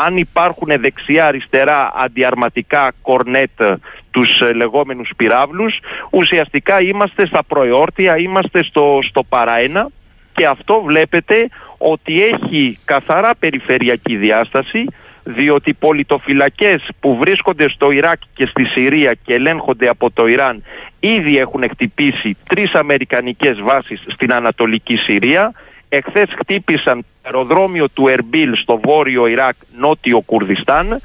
αν 0.07 0.17
υπάρχουν 0.17 0.69
δεξιά-αριστερά 0.81 1.93
αντιαρματικά 1.95 2.93
κορνέτ 3.03 3.63
τους 4.11 4.41
ε, 4.41 4.53
λεγόμενους 4.53 5.11
πυράβλους 5.17 5.79
ουσιαστικά 6.11 6.83
είμαστε 6.83 7.27
στα 7.27 7.45
προεόρτια, 7.45 8.19
είμαστε 8.19 8.65
στο, 8.65 8.99
στο 9.09 9.23
παραένα 9.23 9.89
και 10.33 10.47
αυτό 10.47 10.83
βλέπετε 10.83 11.49
ότι 11.79 12.23
έχει 12.23 12.79
καθαρά 12.85 13.35
περιφερειακή 13.39 14.17
διάσταση 14.17 14.85
διότι 15.25 15.75
πολιτοφυλακές 15.75 16.89
που 17.01 17.17
βρίσκονται 17.17 17.69
στο 17.69 17.91
Ιράκ 17.91 18.21
και 18.35 18.47
στη 18.47 18.67
Συρία 18.67 19.13
και 19.25 19.35
ελέγχονται 19.35 19.89
από 19.89 20.11
το 20.11 20.27
Ιράν 20.27 20.63
ήδη 21.01 21.39
έχουν 21.39 21.65
χτυπήσει 21.71 22.37
τρεις 22.49 22.75
αμερικανικές 22.75 23.61
βάσεις 23.61 24.03
στην 24.07 24.33
Ανατολική 24.33 24.97
Συρία 24.97 25.53
εχθές 25.91 26.29
χτύπησαν 26.39 27.05
αεροδρόμιο 27.23 27.89
του 27.89 28.09
Ερμπίλ 28.09 28.55
στο 28.55 28.81
βόρειο 28.85 29.27
Ιράκ, 29.27 29.55
νότιο 29.79 30.21
Κουρδιστάν 30.21 31.01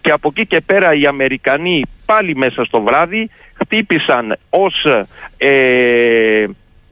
και 0.00 0.10
από 0.10 0.28
εκεί 0.28 0.46
και 0.46 0.60
πέρα 0.60 0.94
οι 0.94 1.06
Αμερικανοί 1.06 1.82
πάλι 2.06 2.36
μέσα 2.36 2.64
στο 2.64 2.80
βράδυ 2.80 3.30
χτύπησαν 3.54 4.36
ως 4.50 4.86
ε, 5.36 6.44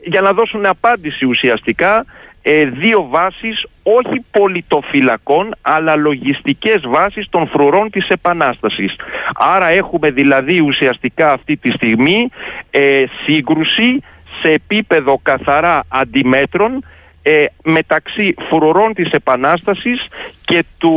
για 0.05 0.21
να 0.21 0.33
δώσουν 0.33 0.67
απάντηση 0.67 1.25
ουσιαστικά 1.25 2.05
ε, 2.43 2.65
δύο 2.65 3.07
βάσεις 3.11 3.67
όχι 3.83 4.25
πολιτοφυλακών 4.31 5.55
αλλά 5.63 5.97
λογιστικές 5.97 6.81
βάσεις 6.87 7.27
των 7.31 7.49
φρουρών 7.49 7.91
της 7.91 8.09
Επανάστασης. 8.09 8.97
Άρα 9.35 9.67
έχουμε 9.67 10.11
δηλαδή 10.11 10.61
ουσιαστικά 10.61 11.33
αυτή 11.33 11.57
τη 11.57 11.71
στιγμή 11.71 12.29
ε, 12.71 13.05
σύγκρουση 13.25 14.03
σε 14.43 14.51
επίπεδο 14.51 15.21
καθαρά 15.23 15.85
αντιμέτρων 15.89 16.85
ε, 17.29 17.45
μεταξύ 17.63 18.35
φρουρών 18.49 18.95
της 18.95 19.11
Επανάστασης 19.11 20.07
και 20.45 20.65
του, 20.79 20.93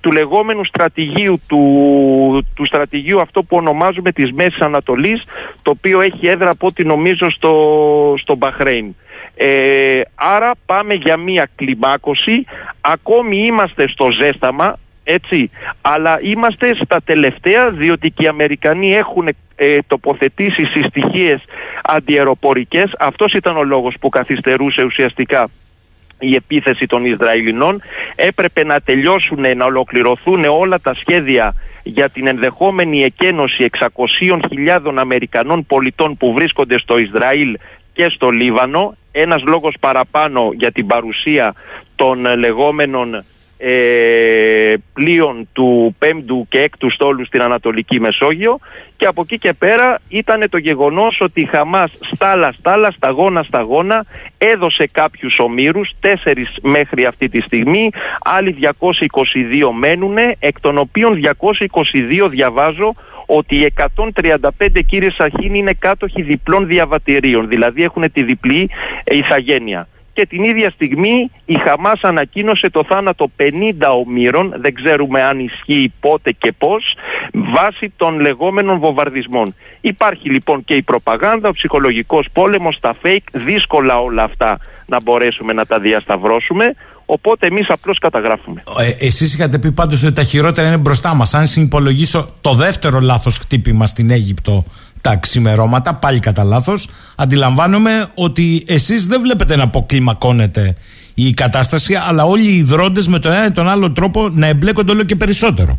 του 0.00 0.12
λεγόμενου 0.12 0.64
στρατηγίου, 0.64 1.40
του, 1.48 2.46
του 2.54 2.66
στρατηγίου 2.66 3.20
αυτό 3.20 3.42
που 3.42 3.56
ονομάζουμε 3.56 4.12
της 4.12 4.32
Μέσης 4.32 4.60
Ανατολής, 4.60 5.24
το 5.62 5.70
οποίο 5.70 6.00
έχει 6.00 6.26
έδρα 6.26 6.50
από 6.50 6.66
ό,τι 6.66 6.84
νομίζω 6.84 7.30
στο, 7.30 8.14
στο 8.18 8.34
Μπαχρέιν. 8.34 8.94
Ε, 9.34 10.00
άρα 10.14 10.52
πάμε 10.66 10.94
για 10.94 11.16
μία 11.16 11.48
κλιμάκωση, 11.56 12.44
ακόμη 12.80 13.36
είμαστε 13.46 13.88
στο 13.88 14.08
ζέσταμα, 14.20 14.78
έτσι, 15.12 15.50
αλλά 15.80 16.18
είμαστε 16.22 16.74
στα 16.84 17.00
τελευταία 17.04 17.70
διότι 17.70 18.10
και 18.10 18.24
οι 18.24 18.28
Αμερικανοί 18.28 18.94
έχουν 18.94 19.28
ε, 19.56 19.76
τοποθετήσει 19.86 20.66
συστοιχίες 20.74 21.42
αντιεροπορικές. 21.82 22.90
Αυτός 22.98 23.32
ήταν 23.32 23.56
ο 23.56 23.62
λόγος 23.62 23.94
που 24.00 24.08
καθυστερούσε 24.08 24.84
ουσιαστικά 24.84 25.48
η 26.18 26.34
επίθεση 26.34 26.86
των 26.86 27.04
Ισραηλινών. 27.04 27.82
Έπρεπε 28.14 28.64
να 28.64 28.80
τελειώσουν, 28.80 29.56
να 29.56 29.64
ολοκληρωθούν 29.64 30.44
όλα 30.44 30.80
τα 30.80 30.94
σχέδια 30.94 31.54
για 31.82 32.08
την 32.08 32.26
ενδεχόμενη 32.26 33.02
εκένωση 33.02 33.70
600.000 33.78 34.94
Αμερικανών 34.96 35.66
πολιτών 35.66 36.16
που 36.16 36.32
βρίσκονται 36.32 36.78
στο 36.78 36.98
Ισραήλ 36.98 37.58
και 37.92 38.08
στο 38.08 38.30
Λίβανο. 38.30 38.96
Ένας 39.12 39.42
λόγος 39.42 39.74
παραπάνω 39.80 40.50
για 40.54 40.72
την 40.72 40.86
παρουσία 40.86 41.54
των 41.96 42.38
λεγόμενων 42.38 43.24
ε, 43.62 44.74
πλοίων 44.92 45.48
του 45.52 45.96
5ου 45.98 46.42
και 46.48 46.70
6ου 46.70 46.86
στόλου 46.90 47.26
στην 47.26 47.42
Ανατολική 47.42 48.00
Μεσόγειο. 48.00 48.58
Και 48.96 49.06
από 49.06 49.20
εκεί 49.22 49.38
και 49.38 49.52
πέρα 49.52 50.00
ήταν 50.08 50.46
το 50.50 50.58
γεγονός 50.58 51.20
ότι 51.20 51.40
η 51.40 51.44
Χαμάς 51.44 51.92
στάλα 52.12 52.52
στάλα, 52.52 52.90
σταγόνα 52.90 53.42
σταγόνα 53.42 54.04
έδωσε 54.38 54.88
κάποιους 54.92 55.38
ομήρους, 55.38 55.90
τέσσερις 56.00 56.56
μέχρι 56.62 57.04
αυτή 57.04 57.28
τη 57.28 57.40
στιγμή, 57.40 57.90
άλλοι 58.24 58.56
222 58.60 59.72
μένουν, 59.72 60.16
εκ 60.38 60.60
των 60.60 60.78
οποίων 60.78 61.20
222 62.24 62.28
διαβάζω 62.28 62.94
ότι 63.26 63.56
οι 63.56 63.72
135 63.76 64.82
κύριε 64.86 65.10
Σαχίνη 65.10 65.58
είναι 65.58 65.72
κάτοχοι 65.78 66.22
διπλών 66.22 66.66
διαβατηρίων, 66.66 67.48
δηλαδή 67.48 67.82
έχουν 67.82 68.12
τη 68.12 68.22
διπλή 68.22 68.70
ηθαγένεια 69.04 69.88
και 70.20 70.26
την 70.26 70.44
ίδια 70.44 70.70
στιγμή 70.70 71.30
η 71.44 71.56
Χαμάς 71.64 72.00
ανακοίνωσε 72.02 72.70
το 72.70 72.84
θάνατο 72.88 73.30
50 73.36 73.44
ομήρων, 74.04 74.54
δεν 74.56 74.74
ξέρουμε 74.74 75.22
αν 75.22 75.38
ισχύει 75.38 75.92
πότε 76.00 76.32
και 76.32 76.52
πώς, 76.58 76.94
βάσει 77.32 77.92
των 77.96 78.20
λεγόμενων 78.20 78.78
βομβαρδισμών. 78.78 79.54
Υπάρχει 79.80 80.30
λοιπόν 80.30 80.64
και 80.64 80.74
η 80.74 80.82
προπαγάνδα, 80.82 81.48
ο 81.48 81.52
ψυχολογικός 81.52 82.26
πόλεμος, 82.32 82.80
τα 82.80 82.96
fake, 83.02 83.26
δύσκολα 83.32 84.00
όλα 84.00 84.22
αυτά 84.22 84.58
να 84.86 85.02
μπορέσουμε 85.02 85.52
να 85.52 85.66
τα 85.66 85.78
διασταυρώσουμε. 85.78 86.74
Οπότε 87.06 87.46
εμείς 87.46 87.70
απλώς 87.70 87.98
καταγράφουμε. 87.98 88.62
Ε, 88.78 89.06
Εσείς 89.06 89.34
είχατε 89.34 89.58
πει 89.58 89.72
πάντως 89.72 90.02
ότι 90.04 90.12
τα 90.12 90.22
χειρότερα 90.22 90.68
είναι 90.68 90.76
μπροστά 90.76 91.14
μας. 91.14 91.34
Αν 91.34 91.46
συνυπολογίσω 91.46 92.34
το 92.40 92.54
δεύτερο 92.54 93.00
λάθος 93.00 93.38
χτύπημα 93.38 93.86
στην 93.86 94.10
Αίγυπτο 94.10 94.64
τα 95.00 95.16
ξημερώματα, 95.16 95.94
πάλι 95.94 96.18
κατά 96.18 96.44
λάθος, 96.44 96.88
αντιλαμβάνομαι 97.16 98.06
ότι 98.14 98.64
εσείς 98.66 99.06
δεν 99.06 99.20
βλέπετε 99.20 99.56
να 99.56 99.62
αποκλιμακώνεται 99.62 100.76
η 101.14 101.32
κατάσταση, 101.32 101.94
αλλά 101.94 102.24
όλοι 102.24 102.50
οι 102.50 102.62
δρόντε 102.62 103.02
με 103.06 103.18
τον 103.18 103.32
ένα 103.32 103.46
ή 103.46 103.50
τον 103.50 103.68
άλλο 103.68 103.92
τρόπο 103.92 104.28
να 104.28 104.46
εμπλέκονται 104.46 104.92
όλο 104.92 105.02
και 105.02 105.16
περισσότερο. 105.16 105.78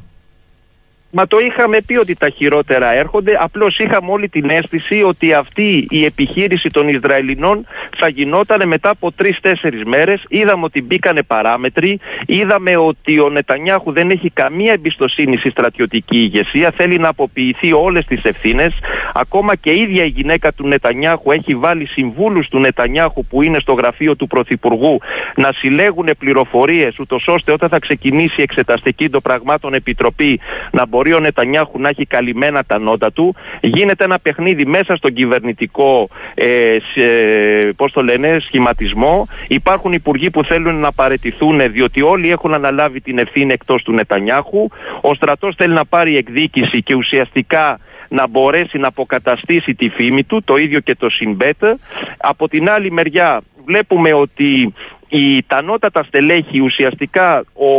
Μα 1.12 1.28
το 1.28 1.38
είχαμε 1.40 1.78
πει 1.86 1.96
ότι 1.96 2.16
τα 2.16 2.30
χειρότερα 2.30 2.96
έρχονται. 2.96 3.38
Απλώς 3.40 3.78
είχαμε 3.78 4.12
όλη 4.12 4.30
την 4.30 4.50
αίσθηση 4.50 5.04
ότι 5.04 5.34
αυτή 5.34 5.88
η 5.90 6.06
επιχείρηση 6.06 6.70
των 6.70 6.88
Ισραηλινών 6.88 7.66
θα 7.98 8.08
γινόταν 8.10 8.68
μετά 8.68 8.90
από 8.90 9.12
τρει-τέσσερι 9.12 9.86
μέρες. 9.86 10.24
Είδαμε 10.28 10.66
ότι 10.66 10.82
μπήκανε 10.82 11.24
παράμετροι. 11.24 12.00
Είδαμε 12.26 12.78
ότι 12.78 13.20
ο 13.20 13.30
Νετανιάχου 13.30 13.92
δεν 13.92 14.10
έχει 14.10 14.30
καμία 14.30 14.72
εμπιστοσύνη 14.72 15.38
στη 15.38 15.50
στρατιωτική 15.50 16.18
ηγεσία. 16.18 16.72
Θέλει 16.72 16.98
να 16.98 17.08
αποποιηθεί 17.08 17.74
όλες 17.74 18.06
τις 18.06 18.24
ευθύνες. 18.24 18.74
Ακόμα 19.14 19.56
και 19.56 19.72
η 19.72 19.82
ίδια 19.82 20.04
η 20.04 20.08
γυναίκα 20.08 20.54
του 20.54 20.68
Νετανιάχου 20.68 21.32
έχει 21.32 21.56
βάλει 21.56 21.86
συμβούλους 21.86 22.50
του 22.50 22.60
Νετανιάχου 22.60 23.26
που 23.26 23.42
είναι 23.42 23.60
στο 23.60 23.74
γραφείο 23.74 24.16
του 24.16 24.28
Πρωθυπουργού 24.28 25.00
να 25.36 25.50
συλλέγουν 25.54 26.10
πληροφορίες, 26.20 27.00
ούτως 27.00 27.28
ώστε 27.28 27.52
όταν 27.52 27.70
θα 27.70 27.80
ξεκινήσει 27.80 28.36
η 28.40 28.42
εξεταστική 28.42 29.10
των 29.10 29.22
πραγμάτων 29.22 29.74
επιτροπή 29.74 30.40
να 30.72 30.88
μπορεί 30.88 31.01
μπορεί 31.02 31.14
ο 31.14 31.20
Νετανιάχου 31.20 31.80
να 31.80 31.90
έχει 31.90 32.06
καλυμμένα 32.06 32.64
τα 32.64 32.80
νότα 32.80 33.12
του. 33.12 33.36
Γίνεται 33.62 34.04
ένα 34.04 34.20
παιχνίδι 34.20 34.66
μέσα 34.66 34.96
στον 34.96 35.14
κυβερνητικό 35.14 36.10
ε, 36.34 36.78
πώς 37.76 37.92
το 37.92 38.02
λένε, 38.02 38.38
σχηματισμό. 38.40 39.28
Υπάρχουν 39.48 39.94
υπουργοί 39.94 40.30
που 40.30 40.44
θέλουν 40.44 40.76
να 40.76 40.92
παρετηθούν 40.92 41.72
διότι 41.72 42.02
όλοι 42.02 42.32
έχουν 42.32 42.54
αναλάβει 42.54 43.02
την 43.02 43.18
ευθύνη 43.18 43.54
εκτός 43.54 43.84
του 43.84 43.92
Νετανιάχου. 43.92 44.68
Ο 45.02 45.14
στρατός 45.14 45.56
θέλει 45.58 45.74
να 45.74 45.86
πάρει 45.86 46.18
εκδίκηση 46.18 46.84
και 46.84 46.96
ουσιαστικά 46.96 47.80
να 48.10 48.28
μπορέσει 48.28 48.78
να 48.78 48.88
αποκαταστήσει 48.88 49.74
τη 49.74 49.90
φήμη 49.90 50.24
του, 50.24 50.44
το 50.44 50.56
ίδιο 50.56 50.80
και 50.80 50.96
το 50.96 51.10
Συνμπέτ. 51.10 51.64
Από 52.18 52.48
την 52.48 52.70
άλλη 52.70 52.92
μεριά 52.92 53.42
βλέπουμε 53.66 54.14
ότι 54.14 54.74
η, 55.14 55.44
τα 55.48 55.62
νότατα 55.62 56.04
στελέχη 56.04 56.62
ουσιαστικά 56.62 57.44
ο, 57.54 57.72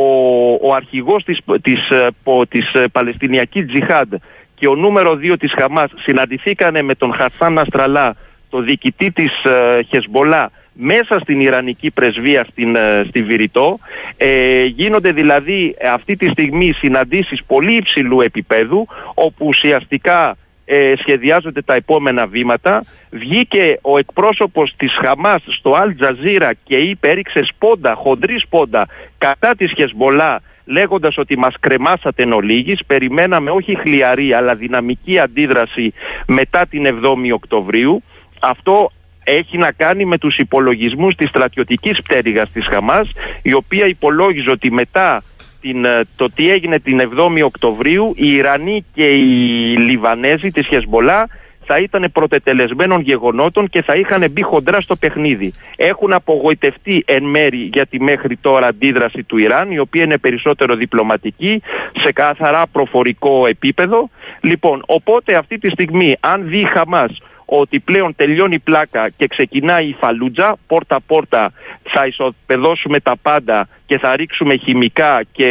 ο 0.69 0.75
αρχηγός 0.75 1.25
της, 1.25 1.39
της, 1.63 1.89
ε, 1.89 2.09
της 2.49 2.73
ε, 2.73 2.85
Παλαιστινιακής 2.93 3.67
Τζιχάντ 3.67 4.15
και 4.55 4.69
ο 4.69 4.75
νούμερο 4.75 5.19
2 5.23 5.35
της 5.39 5.53
Χαμάς 5.59 5.91
συναντηθήκανε 5.97 6.83
με 6.83 6.95
τον 6.95 7.13
Χασάν 7.13 7.59
Αστραλά, 7.59 8.17
το 8.51 8.61
διοικητή 8.61 9.11
της 9.11 9.45
ε, 9.45 9.83
Χεσμολά, 9.89 10.51
μέσα 10.73 11.19
στην 11.19 11.41
Ιρανική 11.41 11.91
πρεσβεία 11.91 12.45
στην, 12.45 12.77
στη 13.09 13.23
Βηρητό. 13.23 13.79
Ε, 14.17 14.65
γίνονται 14.65 15.13
δηλαδή 15.13 15.77
αυτή 15.93 16.17
τη 16.17 16.29
στιγμή 16.29 16.73
συναντήσεις 16.73 17.45
πολύ 17.47 17.77
υψηλού 17.77 18.21
επίπεδου 18.21 18.87
όπου 19.15 19.47
ουσιαστικά 19.47 20.37
ε, 20.65 20.93
σχεδιάζονται 20.99 21.63
τα 21.63 21.75
επόμενα 21.75 22.27
βήματα. 22.27 22.85
Βγήκε 23.11 23.79
ο 23.83 23.99
εκπρόσωπος 23.99 24.75
της 24.77 24.93
Χαμάς 25.03 25.43
στο 25.47 25.75
Αλ 25.75 25.95
Τζαζίρα 25.95 26.51
και 26.65 26.77
είπε, 26.77 27.09
έριξε 27.09 27.41
σπόντα, 27.45 27.95
χοντρή 27.95 28.39
σπόντα, 28.39 28.87
κατά 29.19 29.55
της 29.57 29.73
Χεσμολά, 29.77 30.43
λέγοντας 30.65 31.19
ότι 31.19 31.39
μας 31.39 31.55
κρεμάσατε 31.61 32.23
εν 32.23 32.33
ολίγης. 32.33 32.81
Περιμέναμε 32.87 33.51
όχι 33.51 33.77
χλιαρή 33.77 34.33
αλλά 34.33 34.55
δυναμική 34.55 35.19
αντίδραση 35.19 35.93
μετά 36.27 36.67
την 36.67 36.87
7η 36.87 37.33
Οκτωβρίου. 37.35 38.03
Αυτό 38.41 38.91
έχει 39.25 39.59
να 39.59 39.73
κάνει 39.73 40.05
με 40.05 40.19
τους 40.19 40.37
υπολογισμούς 40.37 41.15
της 41.15 41.29
στρατιωτικής 41.29 42.03
πτέρυγας 42.03 42.51
της 42.51 42.67
Χαμάς, 42.67 43.11
η 43.43 43.53
οποία 43.53 43.87
υπολόγιζε 43.87 44.51
ότι 44.51 44.73
μετά 44.73 45.23
την, 45.63 45.85
ε, 45.85 46.01
το 46.17 46.31
τι 46.31 46.51
έγινε 46.51 46.79
την 46.79 47.01
7η 47.01 47.43
Οκτωβρίου, 47.45 48.13
οι 48.17 48.33
Ιρανοί 48.33 48.85
και 48.95 49.11
οι 49.11 49.77
Λιβανέζοι 49.77 50.51
της 50.51 50.67
Χεσμολά 50.67 51.29
θα 51.67 51.77
ήταν 51.77 52.11
πρωτετελεσμένων 52.13 53.01
γεγονότων 53.01 53.69
και 53.69 53.83
θα 53.83 53.93
είχαν 53.97 54.31
μπει 54.31 54.43
χοντρά 54.43 54.81
στο 54.81 54.97
παιχνίδι. 54.97 55.53
Έχουν 55.77 56.13
απογοητευτεί 56.13 57.03
εν 57.07 57.25
μέρη 57.25 57.71
για 57.73 57.87
τη 57.87 58.01
μέχρι 58.01 58.37
τώρα 58.37 58.67
αντίδραση 58.67 59.23
του 59.23 59.39
Ιράν, 59.39 59.71
η 59.71 59.79
οποία 59.79 60.03
είναι 60.03 60.19
περισσότερο 60.19 60.75
διπλωματική, 60.75 61.63
σε 62.03 62.13
καθαρά 62.13 62.67
προφορικό 62.73 63.47
επίπεδο. 63.47 64.11
Λοιπόν, 64.41 64.83
οπότε 64.87 65.35
αυτή 65.35 65.59
τη 65.59 65.71
στιγμή, 65.71 66.17
αν 66.21 66.49
δει 66.49 66.59
η 66.59 66.69
Χαμάς 66.75 67.19
ότι 67.61 67.81
πλέον 67.81 68.15
τελειώνει 68.17 68.55
η 68.55 68.59
πλάκα 68.59 69.09
και 69.09 69.27
ξεκινάει 69.27 69.87
η 69.87 69.97
φαλούτζα, 70.01 70.57
πόρτα-πόρτα 70.67 71.53
θα 71.83 72.07
ισοπεδώσουμε 72.07 73.01
τα 73.01 73.17
πάντα 73.23 73.69
και 73.87 73.99
θα 73.99 74.17
ρίξουμε 74.17 74.57
χημικά 74.57 75.21
και 75.33 75.51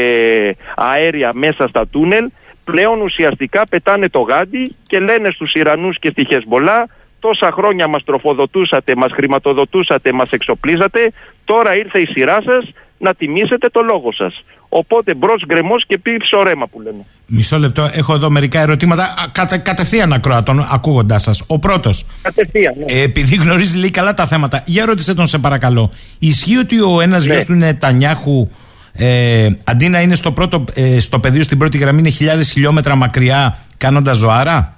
αέρια 0.76 1.32
μέσα 1.34 1.68
στα 1.68 1.88
τούνελ, 1.88 2.30
πλέον 2.64 3.02
ουσιαστικά 3.02 3.68
πετάνε 3.69 4.10
το 4.10 4.19
γάντι 4.19 4.76
και 4.88 4.99
λένε 4.99 5.30
στους 5.32 5.53
Ιρανούς 5.53 5.99
και 5.99 6.10
στη 6.10 6.26
Χεσμολά 6.26 6.88
τόσα 7.19 7.52
χρόνια 7.52 7.88
μας 7.88 8.03
τροφοδοτούσατε, 8.03 8.95
μας 8.95 9.11
χρηματοδοτούσατε, 9.11 10.11
μας 10.11 10.32
εξοπλίζατε, 10.32 11.11
τώρα 11.45 11.78
ήρθε 11.78 12.02
η 12.02 12.06
σειρά 12.06 12.38
σας 12.41 12.72
να 12.98 13.14
τιμήσετε 13.14 13.69
το 13.69 13.82
λόγο 13.82 14.11
σας. 14.11 14.44
Οπότε 14.69 15.14
μπρος 15.14 15.44
γκρεμός 15.45 15.86
και 15.88 15.98
πίσω 15.98 16.44
ρέμα 16.44 16.68
που 16.68 16.82
λέμε. 16.82 17.06
Μισό 17.34 17.60
λεπτό, 17.60 17.90
έχω 17.94 18.14
εδώ 18.14 18.30
μερικά 18.30 18.62
ερωτήματα. 18.62 19.16
Κατε, 19.32 19.58
κατευθείαν 19.58 20.14
ακροατών, 20.14 20.68
ακούγοντάς 20.72 21.22
σας. 21.22 21.44
Ο 21.48 21.60
πρώτος. 21.60 22.06
Κατευθείαν. 22.22 22.74
Ναι. 22.78 22.94
Ε, 22.94 23.02
επειδή 23.02 23.36
γνωρίζει 23.36 23.78
λίγο 23.78 23.91
καλά 23.91 24.14
τα 24.14 24.28
θέματα, 24.28 24.64
για 24.66 24.86
ρώτησε 24.86 25.14
τον 25.14 25.28
σε 25.28 25.38
παρακαλώ. 25.38 25.91
Ισχύει 26.20 26.58
ότι 26.58 26.82
ο 26.82 27.02
ένας 27.02 27.26
ναι. 27.26 27.34
γιος 27.34 27.45
του 27.45 27.53
Νετανιάχου 27.53 28.48
ε, 28.94 29.49
αντί 29.64 29.90
να 29.90 30.02
είναι 30.02 30.16
στο, 30.16 30.32
πρώτο, 30.32 30.64
ε, 30.74 30.99
στο 30.99 31.20
πεδίο 31.20 31.44
στην 31.44 31.58
πρώτη 31.58 31.78
γραμμή 31.78 31.99
είναι 31.99 32.10
χιλιάδες 32.10 32.52
χιλιόμετρα 32.52 32.95
μακριά 32.95 33.58
κάνοντας 33.78 34.18
ζωάρα; 34.18 34.76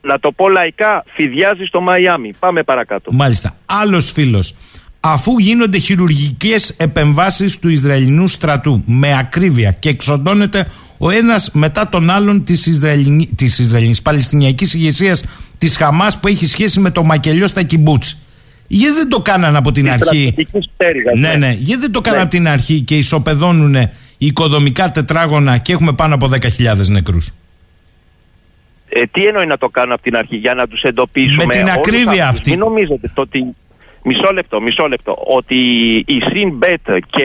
Να 0.00 0.18
το 0.18 0.32
πω 0.32 0.48
λαϊκά, 0.48 1.04
φιδιάζει 1.14 1.64
στο 1.64 1.80
Μαϊάμι. 1.80 2.30
Πάμε 2.38 2.62
παρακάτω. 2.62 3.12
Μάλιστα. 3.12 3.56
Άλλος 3.66 4.12
φίλος 4.12 4.54
αφού 5.12 5.38
γίνονται 5.38 5.78
χειρουργικές 5.78 6.74
επεμβάσεις 6.78 7.58
του 7.58 7.68
Ισραηλινού 7.68 8.28
στρατού 8.28 8.82
με 8.86 9.18
ακρίβεια 9.18 9.70
και 9.70 9.88
εξοντώνεται 9.88 10.70
ο 10.98 11.10
ένας 11.10 11.50
μετά 11.52 11.88
τον 11.88 12.10
άλλον 12.10 12.44
της, 12.44 12.66
Ισραηλινή, 12.66 13.26
της 13.36 13.58
Ισραηλινής 13.58 14.02
Παλαιστινιακής 14.02 14.74
ηγεσίας 14.74 15.24
της 15.58 15.76
Χαμάς 15.76 16.20
που 16.20 16.28
έχει 16.28 16.46
σχέση 16.46 16.80
με 16.80 16.90
το 16.90 17.02
μακελιό 17.02 17.46
στα 17.46 17.62
Κιμπούτς. 17.62 18.16
Γιατί 18.66 18.94
δεν 18.94 19.08
το 19.08 19.20
κάνανε 19.20 19.58
από 19.58 19.72
την 19.72 19.90
αρχή. 19.90 20.34
ναι, 21.16 21.34
ναι. 21.34 21.56
Γιατί 21.58 21.80
δεν 21.80 21.92
το 21.92 22.00
κάνανε 22.00 22.22
ναι. 22.22 22.28
από 22.28 22.36
την 22.36 22.48
αρχή 22.48 22.80
και 22.80 22.96
ισοπεδώνουν 22.96 23.76
οικοδομικά 24.18 24.90
τετράγωνα 24.90 25.58
και 25.58 25.72
έχουμε 25.72 25.92
πάνω 25.92 26.14
από 26.14 26.28
10.000 26.32 26.86
νεκρούς. 26.86 27.34
Ε, 28.88 29.02
τι 29.10 29.26
εννοεί 29.26 29.46
να 29.46 29.58
το 29.58 29.68
κάνω 29.68 29.94
από 29.94 30.02
την 30.02 30.16
αρχή 30.16 30.36
για 30.36 30.54
να 30.54 30.66
τους 30.66 30.82
εντοπίσουμε. 30.82 31.44
Με 31.44 31.52
την 31.52 31.68
ακρίβεια 31.68 32.28
αυτή. 32.28 32.50
Μην 32.50 32.58
νομίζετε 32.58 33.10
το 33.14 33.20
ότι 33.20 33.54
Μισό 34.08 34.32
λεπτό, 34.32 34.60
μισό 34.60 34.88
λεπτό. 34.88 35.22
Ότι 35.26 35.56
η 36.06 36.20
ΣΥΝΜΠΕΤ 36.32 36.80
και, 36.84 37.24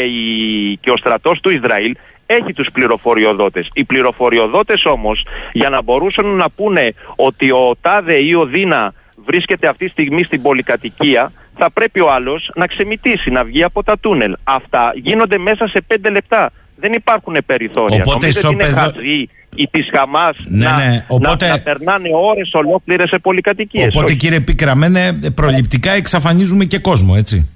και 0.79 0.91
ο 0.91 0.97
στρατός 0.97 1.39
του 1.39 1.49
Ισραήλ 1.49 1.95
έχει 2.39 2.53
τους 2.53 2.71
πληροφοριοδότες. 2.73 3.69
Οι 3.73 3.83
πληροφοριοδότες 3.83 4.85
όμως 4.85 5.25
για 5.51 5.69
να 5.69 5.81
μπορούσαν 5.81 6.29
να 6.29 6.49
πούνε 6.49 6.93
ότι 7.15 7.51
ο 7.51 7.75
Τάδε 7.81 8.15
ή 8.15 8.33
ο 8.33 8.45
Δίνα 8.45 8.93
βρίσκεται 9.25 9.67
αυτή 9.67 9.85
τη 9.85 9.91
στιγμή 9.91 10.23
στην 10.23 10.41
πολυκατοικία 10.41 11.31
θα 11.57 11.71
πρέπει 11.71 11.99
ο 11.99 12.11
άλλος 12.11 12.51
να 12.55 12.67
ξεμητήσει, 12.67 13.29
να 13.29 13.43
βγει 13.43 13.63
από 13.63 13.83
τα 13.83 13.97
τούνελ. 13.99 14.35
Αυτά 14.43 14.91
γίνονται 14.95 15.37
μέσα 15.37 15.67
σε 15.67 15.81
πέντε 15.87 16.09
λεπτά. 16.09 16.51
Δεν 16.75 16.93
υπάρχουν 16.93 17.37
περιθώρια. 17.45 18.03
Οπότε 18.05 18.25
Νομίζετε 18.25 18.47
είναι 18.47 18.63
χαζή 18.63 19.29
ή 19.55 19.67
της 19.71 19.89
Χαμάς 19.93 20.37
ναι, 20.47 20.65
να, 20.65 20.75
ναι. 20.75 21.05
Οπότε... 21.07 21.45
να, 21.45 21.51
να 21.51 21.59
περνάνε 21.59 22.09
ώρες 22.13 22.53
ολόκληρες 22.53 23.09
σε 23.09 23.19
πολυκατοικίες. 23.19 23.87
Οπότε 23.87 24.05
Όχι. 24.05 24.15
κύριε 24.15 24.39
Πίκραμένε, 24.39 25.19
προληπτικά 25.35 25.91
εξαφανίζουμε 25.91 26.65
και 26.65 26.79
κόσμο, 26.79 27.13
έτσι. 27.17 27.49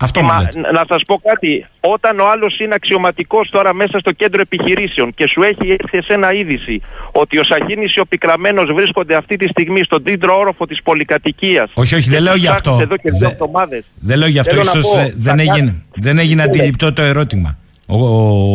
Αυτό 0.00 0.20
Ε, 0.20 0.22
μου 0.22 0.28
μα, 0.28 0.38
λέτε. 0.40 0.60
να 0.60 0.82
σας 0.88 1.02
πω 1.06 1.20
κάτι. 1.28 1.66
Όταν 1.80 2.18
ο 2.20 2.28
άλλος 2.32 2.58
είναι 2.58 2.74
αξιωματικός 2.74 3.48
τώρα 3.50 3.74
μέσα 3.74 3.98
στο 3.98 4.12
κέντρο 4.12 4.40
επιχειρήσεων 4.40 5.14
και 5.14 5.26
σου 5.28 5.42
έχει 5.42 5.70
έρθει 5.78 5.96
εσένα 5.98 6.32
είδηση 6.32 6.80
ότι 7.12 7.38
ο 7.38 7.44
Σαχίνης 7.44 7.92
και 7.94 8.00
ο 8.00 8.06
Πικραμένο 8.06 8.62
βρίσκονται 8.74 9.14
αυτή 9.16 9.36
τη 9.36 9.48
στιγμή 9.48 9.80
στον 9.84 10.02
τρίτο 10.02 10.36
όροφο 10.38 10.66
της 10.66 10.82
πολυκατοικίας. 10.82 11.70
Όχι, 11.74 11.94
όχι, 11.94 12.10
δεν 12.10 12.22
λέω 12.22 12.34
γι' 12.36 12.46
αυτό. 12.48 12.78
Εδώ 12.80 12.96
και 12.96 13.10
δύο 13.10 13.18
Δε- 13.18 13.26
εβδομάδες. 13.26 13.84
Δεν 14.00 14.18
λέω 14.18 14.28
γι' 14.28 14.38
αυτό, 14.38 14.50
Θέλω 14.54 14.64
να 14.64 14.78
ίσως 14.78 14.92
πω, 14.92 15.00
ε, 15.00 15.12
δεν 15.16 15.34
θα 15.36 15.40
έγινε, 15.42 15.56
κάνει- 15.56 15.82
δεν 15.94 16.18
έγινε 16.18 16.34
Ναι. 16.34 16.42
αντιληπτό 16.42 16.92
το 16.92 17.02
ερώτημα. 17.02 17.58
Ο, 17.86 17.96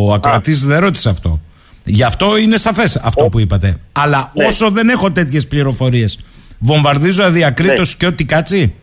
ο 0.10 0.14
ακροατής 0.14 0.66
δεν 0.66 0.80
ρώτησε 0.80 1.10
αυτό. 1.10 1.40
Γι' 1.84 2.04
αυτό 2.04 2.38
είναι 2.38 2.58
σαφές 2.58 2.96
αυτό 2.96 3.24
που 3.26 3.40
είπατε. 3.40 3.78
Αλλά 3.92 4.32
Ναι. 4.36 4.46
όσο 4.46 4.70
δεν 4.70 4.90
έχω 4.90 5.12
τέτοιες 5.12 5.48
πληροφορίες, 5.48 6.20
βομβαρδίζω 6.60 7.24
αδιακρίτως 7.24 7.96
και 7.96 8.06
ό,τι 8.06 8.26
κάτσει. 8.26 8.74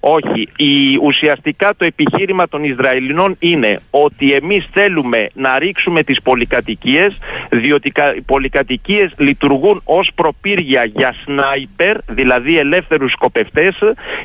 Όχι. 0.00 0.48
Η, 0.56 0.96
ουσιαστικά 1.02 1.74
το 1.76 1.84
επιχείρημα 1.84 2.48
των 2.48 2.64
Ισραηλινών 2.64 3.36
είναι 3.38 3.80
ότι 3.90 4.32
εμείς 4.32 4.68
θέλουμε 4.72 5.28
να 5.32 5.58
ρίξουμε 5.58 6.02
τις 6.02 6.22
πολυκατοικίες 6.22 7.18
διότι 7.50 7.90
κα- 7.90 8.14
οι 8.14 8.20
πολυκατοικίες 8.20 9.12
λειτουργούν 9.16 9.80
ως 9.84 10.10
προπύργια 10.14 10.84
για 10.84 11.14
σνάιπερ, 11.24 11.96
δηλαδή 12.08 12.58
ελεύθερους 12.58 13.12
σκοπευτές 13.12 13.76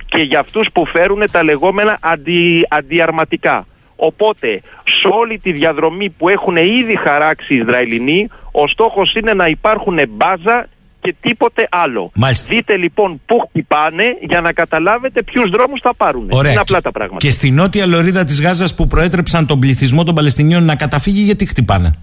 και 0.06 0.22
για 0.22 0.40
αυτούς 0.40 0.68
που 0.74 0.86
φέρουν 0.86 1.24
τα 1.32 1.44
λεγόμενα 1.44 1.98
αντι, 2.02 2.66
αντιαρματικά. 2.70 3.66
Οπότε, 3.96 4.62
σε 4.84 5.08
όλη 5.20 5.40
τη 5.40 5.52
διαδρομή 5.52 6.10
που 6.10 6.30
έχουν 6.30 6.56
ήδη 6.56 6.96
χαράξει 6.96 7.54
οι 7.54 7.58
Ισραηλινοί, 7.58 8.28
ο 8.52 8.68
στόχος 8.68 9.14
είναι 9.14 9.34
να 9.34 9.48
υπάρχουν 9.48 10.00
μπάζα 10.10 10.68
και 11.06 11.16
τίποτε 11.22 11.68
άλλο. 11.72 12.12
Μάλιστα. 12.16 12.48
Δείτε 12.50 12.78
λοιπόν 12.78 13.22
πού 13.26 13.40
χτυπάνε 13.50 14.18
για 14.22 14.42
να 14.42 14.54
καταλάβετε 14.54 15.24
ποιους 15.24 15.50
δρόμους 15.50 15.82
θα 15.82 15.94
πάρουν. 15.96 16.28
Ωραία. 16.32 16.52
Είναι 16.52 16.60
απλά 16.60 16.82
τα 16.82 16.92
πράγματα. 16.92 17.20
Και 17.20 17.32
στη 17.32 17.52
νότια 17.52 17.86
λωρίδα 17.86 18.24
της 18.24 18.42
Γάζας 18.42 18.76
που 18.76 18.88
προέτρεψαν 18.88 19.46
τον 19.46 19.60
πληθυσμό 19.60 20.04
των 20.04 20.16
Παλαιστινίων 20.16 20.64
να 20.64 20.76
καταφύγει, 20.76 21.22
γιατί 21.22 21.46
χτυπάνε; 21.46 21.96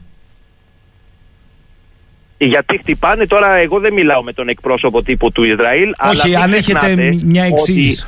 Γιατί 2.39 2.79
χτυπάνε 2.79 3.27
τώρα, 3.27 3.55
εγώ 3.55 3.79
δεν 3.79 3.93
μιλάω 3.93 4.23
με 4.23 4.33
τον 4.33 4.49
εκπρόσωπο 4.49 5.03
τύπου 5.03 5.33
του 5.33 5.43
Ισραήλ. 5.43 5.93
αλλά 5.99 6.23
μην 6.27 6.37
αν 6.37 6.53
έχετε 6.53 6.79
ξεχνάτε 6.79 7.19
μια 7.25 7.45
ότι, 7.45 7.53
εξήγηση. 7.53 8.07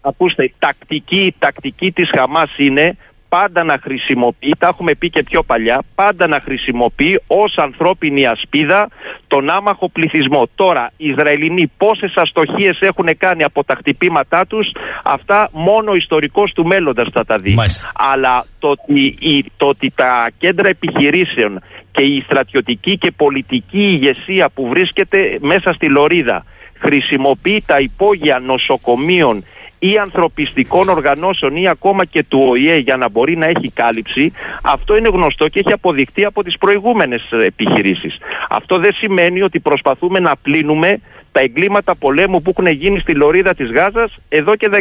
Ακούστε, 0.00 0.44
η 0.44 0.54
τακτική, 0.58 1.20
η 1.20 1.34
τακτική 1.38 1.92
της 1.92 2.10
Χαμάς 2.16 2.50
είναι 2.56 2.96
πάντα 3.28 3.64
να 3.64 3.78
χρησιμοποιεί, 3.82 4.54
τα 4.58 4.66
έχουμε 4.68 4.94
πει 4.94 5.10
και 5.10 5.22
πιο 5.22 5.42
παλιά, 5.42 5.82
πάντα 5.94 6.26
να 6.26 6.40
χρησιμοποιεί 6.44 7.20
ως 7.26 7.54
ανθρώπινη 7.56 8.26
ασπίδα 8.26 8.88
τον 9.26 9.50
άμαχο 9.50 9.88
πληθυσμό. 9.88 10.48
Τώρα, 10.54 10.90
οι 10.96 11.08
Ισραηλινοί 11.08 11.72
πόσες 11.76 12.12
αστοχίες 12.16 12.80
έχουν 12.80 13.08
κάνει 13.18 13.42
από 13.44 13.64
τα 13.64 13.74
χτυπήματά 13.74 14.46
τους, 14.46 14.68
αυτά 15.04 15.48
μόνο 15.52 15.90
ο 15.90 15.94
ιστορικός 15.94 16.52
του 16.52 16.66
μέλλοντας 16.66 17.08
θα 17.12 17.24
τα 17.24 17.38
δει. 17.38 17.54
Μάλιστα. 17.54 17.92
Αλλά 18.12 18.46
το 18.58 18.68
ότι, 18.68 19.16
η- 19.20 19.44
το 19.56 19.66
ότι 19.66 19.92
τα 19.94 20.28
κέντρα 20.38 20.68
επιχειρήσεων 20.68 21.62
και 21.92 22.02
η 22.02 22.22
στρατιωτική 22.24 22.98
και 22.98 23.10
πολιτική 23.10 23.78
ηγεσία 23.78 24.48
που 24.54 24.68
βρίσκεται 24.68 25.38
μέσα 25.40 25.72
στη 25.72 25.88
Λωρίδα 25.88 26.44
χρησιμοποιεί 26.78 27.62
τα 27.66 27.80
υπόγεια 27.80 28.38
νοσοκομείων 28.38 29.44
ή 29.78 29.98
ανθρωπιστικών 29.98 30.88
οργανώσεων 30.88 31.56
ή 31.56 31.68
ακόμα 31.68 32.04
και 32.04 32.24
του 32.28 32.46
ΟΗΕ 32.48 32.76
για 32.76 32.96
να 32.96 33.08
μπορεί 33.08 33.36
να 33.36 33.46
έχει 33.46 33.70
κάλυψη, 33.74 34.32
αυτό 34.62 34.96
είναι 34.96 35.08
γνωστό 35.08 35.48
και 35.48 35.60
έχει 35.64 35.72
αποδειχτεί 35.72 36.24
από 36.24 36.42
τις 36.42 36.58
προηγούμενες 36.58 37.28
ε, 37.30 37.44
επιχειρήσεις. 37.44 38.16
Αυτό 38.48 38.78
δεν 38.78 38.92
σημαίνει 38.92 39.42
ότι 39.42 39.60
προσπαθούμε 39.60 40.18
να 40.18 40.36
πλύνουμε 40.42 41.00
τα 41.32 41.40
εγκλήματα 41.40 41.94
πολέμου 41.94 42.42
που 42.42 42.54
έχουν 42.56 42.66
γίνει 42.66 42.98
στη 42.98 43.14
Λωρίδα 43.14 43.54
της 43.54 43.70
Γάζας 43.70 44.14
εδώ 44.28 44.56
και 44.56 44.68
10-20 44.72 44.80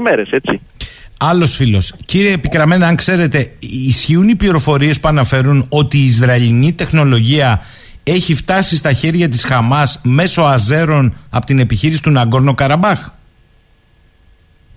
μέρες, 0.00 0.30
έτσι. 0.30 0.60
Άλλος 1.18 1.54
φίλος. 1.54 1.94
Κύριε 2.06 2.32
Επικραμένα, 2.32 2.86
αν 2.86 2.96
ξέρετε, 2.96 3.52
ισχύουν 3.88 4.28
οι 4.28 4.34
πληροφορίες 4.34 5.00
που 5.00 5.08
αναφέρουν 5.08 5.66
ότι 5.68 5.98
η 5.98 6.04
Ισραηλινή 6.04 6.72
τεχνολογία 6.72 7.62
έχει 8.02 8.34
φτάσει 8.34 8.76
στα 8.76 8.92
χέρια 8.92 9.28
της 9.28 9.44
Χαμάς 9.44 10.00
μέσω 10.04 10.42
αζέρων 10.42 11.16
από 11.30 11.46
την 11.46 11.58
επιχείρηση 11.58 12.02
του 12.02 12.10
Ναγκόρνο 12.10 12.54
Καραμπάχ. 12.54 13.08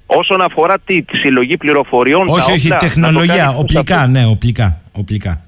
Όσον 0.06 0.42
αφορά 0.42 0.80
τη, 0.86 1.04
τη 1.04 1.18
συλλογή 1.18 1.58
πληροφοριών. 1.58 2.28
όχι, 2.28 2.48
τα 2.48 2.52
όχι, 2.54 2.72
όπλα, 2.72 2.76
να 2.76 2.80
το 2.80 2.86
τεχνολογία, 2.86 3.36
κάνεις 3.36 3.60
οπλικά, 3.60 3.96
αυτό. 4.00 4.12
ναι, 4.12 4.26
οπλικά. 4.26 4.82
οπλικά. 4.92 5.45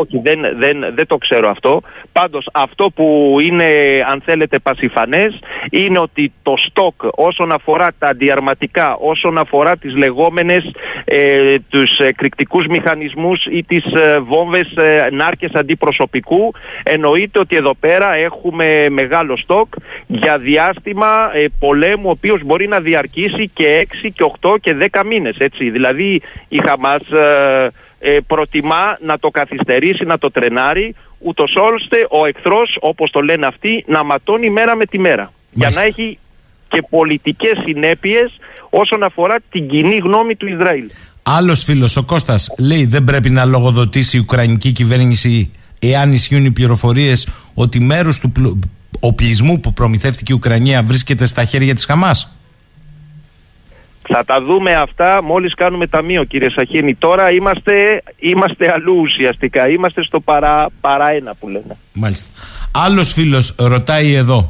Όχι, 0.00 0.20
δεν, 0.22 0.40
δεν, 0.58 0.94
δεν 0.94 1.06
το 1.06 1.16
ξέρω 1.16 1.48
αυτό. 1.48 1.82
Πάντως 2.12 2.48
αυτό 2.52 2.90
που 2.94 3.36
είναι, 3.40 3.64
αν 4.08 4.22
θέλετε, 4.24 4.58
πασιφανές 4.58 5.38
είναι 5.70 5.98
ότι 5.98 6.32
το 6.42 6.54
στόκ 6.56 6.94
όσον 7.14 7.52
αφορά 7.52 7.88
τα 7.98 8.08
αντιαρματικά, 8.08 8.96
όσον 8.96 9.38
αφορά 9.38 9.76
τις 9.76 9.96
λεγόμενες 9.96 10.70
ε, 11.04 11.54
τους 11.68 11.98
εκρηκτικούς 11.98 12.66
μηχανισμούς 12.66 13.46
ή 13.46 13.64
τις 13.64 13.84
ε, 13.84 14.18
βόμβες 14.20 14.76
ε, 14.76 15.08
νάρκες 15.12 15.50
αντιπροσωπικού, 15.52 16.52
εννοείται 16.82 17.38
ότι 17.38 17.56
εδώ 17.56 17.74
πέρα 17.80 18.16
έχουμε 18.16 18.86
μεγάλο 18.90 19.36
στόκ 19.36 19.74
για 20.06 20.38
διάστημα 20.38 21.30
ε, 21.32 21.44
πολέμου, 21.58 22.06
ο 22.06 22.10
οποίος 22.10 22.42
μπορεί 22.44 22.68
να 22.68 22.80
διαρκήσει 22.80 23.50
και 23.54 23.86
6 24.02 24.08
και 24.14 24.30
8 24.40 24.54
και 24.60 24.76
10 24.92 25.02
μήνες. 25.06 25.36
Έτσι. 25.38 25.70
Δηλαδή 25.70 26.22
η 26.48 26.60
Χαμάς... 26.66 27.02
ε, 28.02 28.12
ε, 28.14 28.20
προτιμά 28.26 28.98
να 29.04 29.18
το 29.18 29.28
καθυστερήσει, 29.30 30.04
να 30.04 30.18
το 30.18 30.30
τρενάρει, 30.30 30.94
ούτως 31.18 31.54
ώστε 31.74 31.96
ο 32.10 32.26
εχθρός, 32.26 32.76
όπως 32.80 33.10
το 33.10 33.20
λένε 33.20 33.46
αυτοί, 33.46 33.84
να 33.88 34.04
ματώνει 34.04 34.50
μέρα 34.50 34.76
με 34.76 34.84
τη 34.86 34.98
μέρα. 34.98 35.32
Για 35.50 35.62
Μάλιστα. 35.62 35.80
να 35.80 35.86
έχει 35.86 36.18
και 36.68 36.82
πολιτικές 36.90 37.52
συνέπειες 37.64 38.32
όσον 38.70 39.02
αφορά 39.02 39.36
την 39.50 39.68
κοινή 39.68 39.96
γνώμη 39.96 40.34
του 40.36 40.46
Ισραήλ. 40.46 40.84
Άλλος 41.22 41.64
φίλος, 41.64 41.96
ο 41.96 42.02
Κώστας, 42.04 42.54
λέει 42.58 42.84
δεν 42.86 43.04
πρέπει 43.04 43.30
να 43.30 43.44
λογοδοτήσει 43.44 44.16
η 44.16 44.20
Ουκρανική 44.20 44.72
κυβέρνηση 44.72 45.50
εάν 45.80 46.12
ισχύουν 46.12 46.44
οι 46.44 46.50
πληροφορίες 46.50 47.28
ότι 47.54 47.80
μέρο 47.80 48.12
του 48.20 48.30
πλου- 48.30 48.58
οπλισμού 49.00 49.60
που 49.60 49.72
προμηθεύτηκε 49.72 50.32
η 50.32 50.36
Ουκρανία 50.36 50.82
βρίσκεται 50.82 51.26
στα 51.26 51.44
χέρια 51.44 51.74
της 51.74 51.84
Χαμάς. 51.84 52.32
Θα 54.08 54.24
τα 54.24 54.42
δούμε 54.42 54.74
αυτά 54.74 55.22
μόλις 55.22 55.54
κάνουμε 55.54 55.86
ταμείο 55.86 56.24
κύριε 56.24 56.50
Σαχίνη. 56.50 56.94
Τώρα 56.94 57.32
είμαστε, 57.32 58.02
είμαστε 58.18 58.72
αλλού 58.74 58.94
ουσιαστικά. 59.00 59.68
Είμαστε 59.68 60.04
στο 60.04 60.20
παρά, 60.20 60.68
παρά 60.80 61.10
ένα 61.10 61.34
που 61.34 61.48
λένε. 61.48 61.76
Μάλιστα. 61.92 62.28
Άλλος 62.72 63.12
φίλος 63.12 63.54
ρωτάει 63.58 64.14
εδώ, 64.14 64.46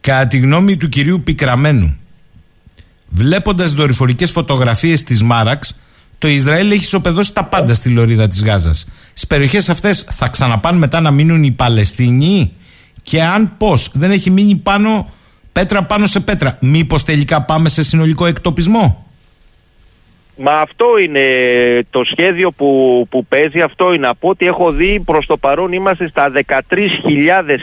κατά 0.00 0.26
τη 0.26 0.38
γνώμη 0.38 0.76
του 0.76 0.88
κυρίου 0.88 1.22
Πικραμένου, 1.24 1.98
βλέποντας 3.08 3.72
δορυφορικές 3.72 4.30
φωτογραφίες 4.30 5.02
της 5.02 5.22
Μάραξ, 5.22 5.78
το 6.18 6.28
Ισραήλ 6.28 6.70
έχει 6.70 6.80
ισοπεδώσει 6.80 7.32
τα 7.32 7.44
πάντα 7.44 7.74
στη 7.74 7.88
λωρίδα 7.88 8.28
της 8.28 8.44
Γάζας. 8.44 8.86
Στις 9.08 9.26
περιοχές 9.26 9.68
αυτές 9.68 10.06
θα 10.10 10.28
ξαναπάνε 10.28 10.78
μετά 10.78 11.00
να 11.00 11.10
μείνουν 11.10 11.42
οι 11.42 11.50
Παλαιστίνοι 11.50 12.52
και 13.02 13.22
αν 13.22 13.56
πώς 13.56 13.90
δεν 13.92 14.10
έχει 14.10 14.30
μείνει 14.30 14.56
πάνω 14.56 15.12
πέτρα 15.54 15.84
πάνω 15.84 16.06
σε 16.06 16.20
πέτρα, 16.20 16.58
μήπως 16.60 17.04
τελικά 17.04 17.42
πάμε 17.42 17.68
σε 17.68 17.82
συνολικό 17.82 18.26
εκτοπισμό; 18.26 19.06
Μα 20.36 20.52
αυτό 20.52 20.86
είναι 20.98 21.20
το 21.90 22.04
σχέδιο 22.04 22.50
που, 22.50 23.06
που 23.10 23.26
παίζει, 23.26 23.60
αυτό 23.60 23.92
είναι. 23.92 24.06
Από 24.06 24.28
ό,τι 24.28 24.46
έχω 24.46 24.70
δει 24.70 25.02
προς 25.04 25.26
το 25.26 25.36
παρόν 25.36 25.72
είμαστε 25.72 26.08
στα 26.08 26.32
13.000 26.46 26.58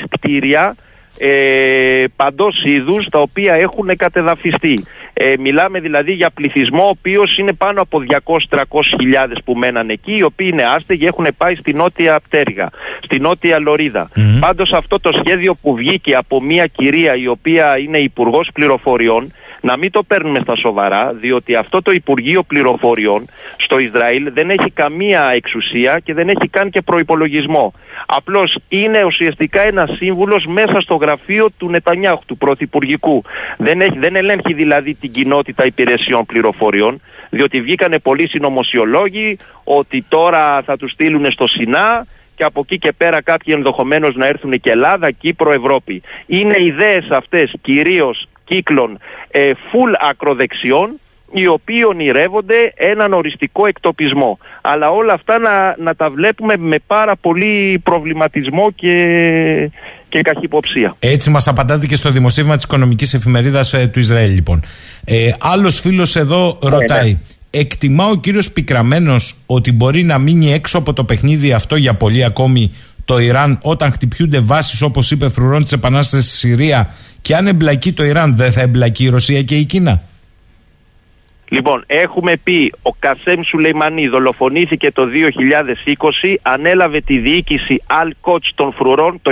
κτίρια 0.09 0.75
ε, 1.17 2.03
παντός 2.15 2.63
είδους 2.65 3.09
τα 3.09 3.19
οποία 3.19 3.53
έχουν 3.53 3.95
κατεδαφιστεί. 3.95 4.85
Ε, 5.13 5.33
μιλάμε 5.39 5.79
δηλαδή 5.79 6.11
για 6.11 6.29
πληθυσμό 6.29 6.83
ο 6.83 6.87
οποίος 6.87 7.37
είναι 7.37 7.53
πάνω 7.53 7.81
από 7.81 8.03
200-300 8.49 8.61
χιλιάδες 8.99 9.37
που 9.45 9.55
μέναν 9.55 9.89
εκεί 9.89 10.17
οι 10.17 10.23
οποίοι 10.23 10.49
είναι 10.51 10.63
άστεγοι 10.63 11.05
έχουν 11.05 11.27
πάει 11.37 11.55
στη 11.55 11.73
νότια 11.73 12.19
πτέρυγα, 12.19 12.69
στη 13.01 13.19
νότια 13.19 13.59
λωρίδα. 13.59 14.09
Μμμ. 14.15 14.39
Πάντως 14.39 14.73
αυτό 14.73 14.99
το 14.99 15.11
σχέδιο 15.23 15.55
που 15.61 15.75
βγήκε 15.75 16.15
από 16.15 16.41
μια 16.41 16.67
κυρία 16.67 17.15
η 17.15 17.27
οποία 17.27 17.77
είναι 17.77 17.97
υπουργός 17.97 18.49
πληροφοριών 18.53 19.31
να 19.61 19.77
μην 19.77 19.91
το 19.91 20.03
παίρνουμε 20.03 20.39
στα 20.43 20.55
σοβαρά, 20.55 21.13
διότι 21.13 21.55
αυτό 21.55 21.81
το 21.81 21.91
Υπουργείο 21.91 22.43
Πληροφοριών 22.43 23.25
στο 23.57 23.79
Ισραήλ 23.79 24.31
δεν 24.33 24.49
έχει 24.49 24.69
καμία 24.69 25.31
εξουσία 25.33 25.99
και 26.03 26.13
δεν 26.13 26.29
έχει 26.29 26.47
καν 26.49 26.69
και 26.69 26.81
προϋπολογισμό. 26.81 27.73
Απλώς 28.05 28.57
είναι 28.69 29.03
ουσιαστικά 29.03 29.61
ένας 29.61 29.89
σύμβουλος 29.89 30.45
μέσα 30.45 30.79
στο 30.79 30.95
γραφείο 30.95 31.49
του 31.57 31.69
Νετανιάχου, 31.69 32.25
του 32.25 32.37
Πρωθυπουργικού. 32.37 33.23
Δεν, 33.57 33.81
έχει, 33.81 33.97
δεν 33.97 34.15
ελέγχει 34.15 34.53
δηλαδή 34.53 34.93
την 34.93 35.11
κοινότητα 35.11 35.65
υπηρεσιών 35.65 36.25
πληροφοριών, 36.25 37.01
διότι 37.29 37.61
βγήκανε 37.61 37.99
πολλοί 37.99 38.29
συνωμοσιολόγοι 38.29 39.37
ότι 39.63 40.05
τώρα 40.09 40.61
θα 40.61 40.77
τους 40.77 40.91
στείλουν 40.91 41.31
στο 41.31 41.47
Σινά 41.47 42.05
και 42.35 42.43
από 42.43 42.59
εκεί 42.63 42.77
και 42.77 42.91
πέρα 42.91 43.21
κάποιοι 43.21 43.53
ενδεχομένω 43.57 44.11
να 44.13 44.25
έρθουν 44.25 44.59
και 44.59 44.69
Ελλάδα, 44.69 45.11
Κύπρο, 45.11 45.51
Ευρώπη. 45.51 46.01
Είναι 46.25 46.55
ιδέες 46.59 47.07
αυτές 47.09 47.53
κυρίως 47.61 48.27
κύκλων 48.51 48.99
ε, 49.31 49.51
full 49.51 49.93
ακροδεξιών 50.09 50.89
οι 51.33 51.47
οποίοι 51.47 51.83
ονειρεύονται 51.87 52.73
έναν 52.75 53.13
οριστικό 53.13 53.67
εκτοπισμό. 53.67 54.37
Αλλά 54.61 54.89
όλα 54.89 55.13
αυτά 55.13 55.37
να, 55.37 55.75
να 55.77 55.95
τα 55.95 56.09
βλέπουμε 56.09 56.57
με 56.57 56.77
πάρα 56.87 57.15
πολύ 57.15 57.79
προβληματισμό 57.83 58.71
και, 58.71 58.95
και 60.09 60.21
καχυποψία. 60.21 60.95
Έτσι 60.99 61.29
μας 61.29 61.47
απαντάτε 61.47 61.85
και 61.85 61.95
στο 61.95 62.11
δημοσίευμα 62.11 62.55
της 62.55 62.63
οικονομικής 62.63 63.13
εφημερίδας 63.13 63.73
ε, 63.73 63.87
του 63.87 63.99
Ισραήλ 63.99 64.33
λοιπόν. 64.33 64.63
Ε, 65.05 65.29
άλλος 65.39 65.79
φίλος 65.79 66.15
εδώ 66.15 66.57
Ναι, 66.63 66.69
ρωτάει 66.69 67.17
Εκτιμά 67.53 68.05
ο 68.05 68.15
κύριος 68.15 68.51
Πικραμένος 68.51 69.35
ότι 69.45 69.71
μπορεί 69.71 70.03
να 70.03 70.17
μείνει 70.17 70.53
έξω 70.53 70.77
από 70.77 70.93
το 70.93 71.03
παιχνίδι 71.03 71.53
αυτό 71.53 71.75
για 71.75 71.93
πολύ 71.93 72.23
ακόμη 72.23 72.71
το 73.05 73.19
Ιράν 73.19 73.59
όταν 73.61 73.91
χτυπιούνται 73.91 74.39
βάσεις 74.39 74.81
όπως 74.81 75.11
είπε 75.11 75.29
φρουρών 75.29 75.63
της 75.63 75.71
Επανάστασης 75.71 76.25
στη 76.25 76.37
Συρία 76.37 76.93
και 77.21 77.35
αν 77.35 77.47
εμπλακεί 77.47 77.93
το 77.93 78.03
Ιράν 78.03 78.35
δεν 78.35 78.51
θα 78.51 78.61
εμπλακεί 78.61 79.03
η 79.03 79.09
Ρωσία 79.09 79.41
και 79.41 79.55
η 79.55 79.63
Κίνα. 79.63 80.01
Λοιπόν, 81.49 81.83
έχουμε 81.87 82.37
πει 82.37 82.73
ο 82.81 82.91
Κασέμ 82.99 83.41
Σουλεϊμανί 83.45 84.07
δολοφονήθηκε 84.07 84.91
το 84.91 85.03
2020, 86.23 86.35
ανέλαβε 86.41 87.01
τη 87.01 87.17
διοίκηση 87.17 87.83
Αλ 87.87 88.13
Κότς 88.21 88.51
των 88.55 88.73
Φρουρών 88.73 89.19
το 89.21 89.31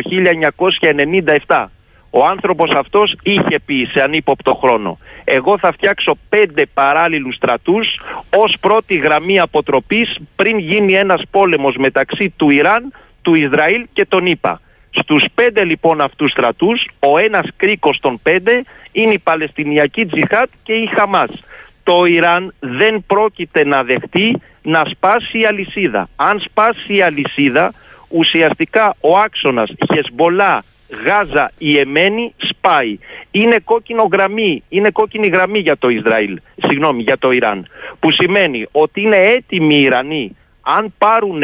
1997. 1.48 1.66
Ο 2.10 2.26
άνθρωπος 2.26 2.70
αυτός 2.76 3.16
είχε 3.24 3.60
πει 3.66 3.90
σε 3.94 4.02
ανύποπτο 4.02 4.60
χρόνο 4.64 4.98
εγώ 5.32 5.58
θα 5.58 5.72
φτιάξω 5.72 6.18
πέντε 6.30 6.66
παράλληλους 6.74 7.36
στρατούς 7.36 8.00
ως 8.36 8.56
πρώτη 8.60 8.96
γραμμή 8.96 9.40
αποτροπής 9.40 10.18
πριν 10.36 10.58
γίνει 10.58 10.94
ένας 10.94 11.22
πόλεμος 11.32 11.76
μεταξύ 11.78 12.34
του 12.36 12.50
Ιράν, 12.50 12.94
του 13.30 13.36
Ισραήλ 13.36 13.86
και 13.94 14.06
των 14.06 14.26
ΗΠΑ. 14.26 14.62
Στους 14.90 15.24
πέντε 15.36 15.64
λοιπόν 15.64 16.02
αυτούς 16.02 16.32
στρατούς, 16.32 16.88
ο 17.00 17.18
ένας 17.18 17.48
κρίκος 17.58 18.00
των 18.00 18.20
πέντε 18.24 18.64
είναι 18.92 19.14
η 19.14 19.20
Παλαιστινιακή 19.20 20.06
Τζιχάτ 20.06 20.50
και 20.64 20.74
η 20.74 20.86
Χαμάς. 20.86 21.44
Το 21.84 22.06
Ιράν 22.06 22.54
δεν 22.60 23.04
πρόκειται 23.08 23.66
να 23.66 23.84
δεχτεί 23.84 24.42
να 24.62 24.84
σπάσει 24.86 25.40
η 25.40 25.46
αλυσίδα. 25.46 26.10
Αν 26.16 26.40
σπάσει 26.40 26.96
η 26.96 27.02
αλυσίδα, 27.02 27.74
ουσιαστικά 28.08 28.96
ο 29.00 29.18
άξονας 29.18 29.72
Χεσμολά, 29.94 30.64
Γάζα, 31.06 31.52
η 31.58 31.78
Εμένη 31.78 32.34
σπάει. 32.38 32.98
Είναι 33.32 33.60
κόκκινο 33.64 34.08
γραμμή, 34.12 34.64
είναι 34.70 34.90
κόκκινη 34.90 35.28
γραμμή 35.28 35.60
για 35.60 35.78
το 35.78 35.90
Ισραήλ, 35.90 36.40
συγγνώμη, 36.56 37.02
για 37.02 37.18
το 37.18 37.32
Ιράν. 37.32 37.68
Που 38.00 38.12
σημαίνει 38.12 38.68
ότι 38.72 39.02
είναι 39.02 39.18
έτοιμοι 39.18 39.76
οι 39.76 39.82
Ιρανοί, 39.82 40.36
αν 40.62 40.94
πάρουν 40.98 41.44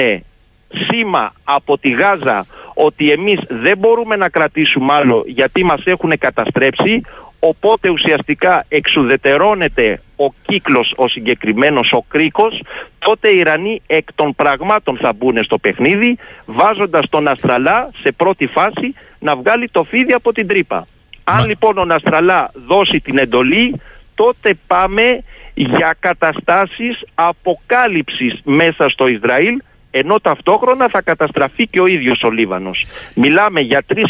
σήμα 0.87 1.33
από 1.43 1.77
τη 1.77 1.89
Γάζα 1.89 2.45
ότι 2.73 3.11
εμείς 3.11 3.39
δεν 3.47 3.77
μπορούμε 3.77 4.15
να 4.15 4.29
κρατήσουμε 4.29 4.93
άλλο 4.93 5.23
γιατί 5.27 5.63
μας 5.63 5.81
έχουν 5.85 6.17
καταστρέψει, 6.17 7.01
οπότε 7.39 7.89
ουσιαστικά 7.89 8.65
εξουδετερώνεται 8.67 10.01
ο 10.15 10.33
κύκλος 10.47 10.93
ο 10.95 11.07
συγκεκριμένος, 11.07 11.91
ο 11.91 12.05
κρίκος, 12.07 12.61
τότε 12.99 13.29
οι 13.29 13.37
Ιρανοί 13.37 13.81
εκ 13.87 14.13
των 14.13 14.35
πραγμάτων 14.35 14.97
θα 14.97 15.13
μπουν 15.13 15.43
στο 15.43 15.57
παιχνίδι, 15.57 16.17
βάζοντας 16.45 17.09
τον 17.09 17.27
Αστραλά 17.27 17.89
σε 18.01 18.11
πρώτη 18.11 18.47
φάση 18.47 18.93
να 19.19 19.35
βγάλει 19.35 19.69
το 19.69 19.83
φίδι 19.83 20.13
από 20.13 20.33
την 20.33 20.47
τρύπα. 20.47 20.87
Αν 21.23 21.47
λοιπόν 21.47 21.77
ο 21.77 21.85
Αστραλά 21.89 22.51
δώσει 22.67 22.99
την 22.99 23.17
εντολή, 23.17 23.81
τότε 24.15 24.57
πάμε 24.67 25.23
για 25.53 25.95
καταστάσεις 25.99 27.01
αποκάλυψης 27.15 28.39
μέσα 28.43 28.89
στο 28.89 29.07
Ισραήλ, 29.07 29.61
ενώ 29.97 30.19
ταυτόχρονα 30.19 30.87
θα 30.87 31.01
καταστραφεί 31.01 31.67
και 31.67 31.79
ο 31.79 31.85
ίδιος 31.85 32.23
ο 32.23 32.29
Λίβανος. 32.29 32.85
Μιλάμε 33.15 33.59
για 33.59 33.83
3.000 33.93 34.01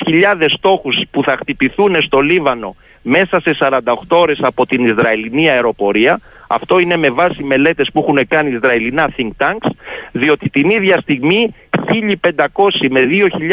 στόχους 0.47 0.95
που 1.11 1.23
θα 1.23 1.37
χτυπηθούν 1.39 2.01
στο 2.01 2.19
Λίβανο 2.19 2.75
μέσα 3.01 3.39
σε 3.39 3.57
48 3.59 3.79
ώρες 4.09 4.39
από 4.41 4.65
την 4.65 4.85
Ισραηλινή 4.85 5.49
αεροπορία. 5.49 6.19
Αυτό 6.47 6.79
είναι 6.79 6.97
με 6.97 7.09
βάση 7.09 7.43
μελέτες 7.43 7.89
που 7.93 7.99
έχουν 8.07 8.27
κάνει 8.27 8.51
Ισραηλινά 8.51 9.09
think 9.17 9.29
tanks, 9.37 9.69
διότι 10.11 10.49
την 10.49 10.69
ίδια 10.69 10.99
στιγμή 11.01 11.53
1.500 11.69 12.45
με 12.89 13.01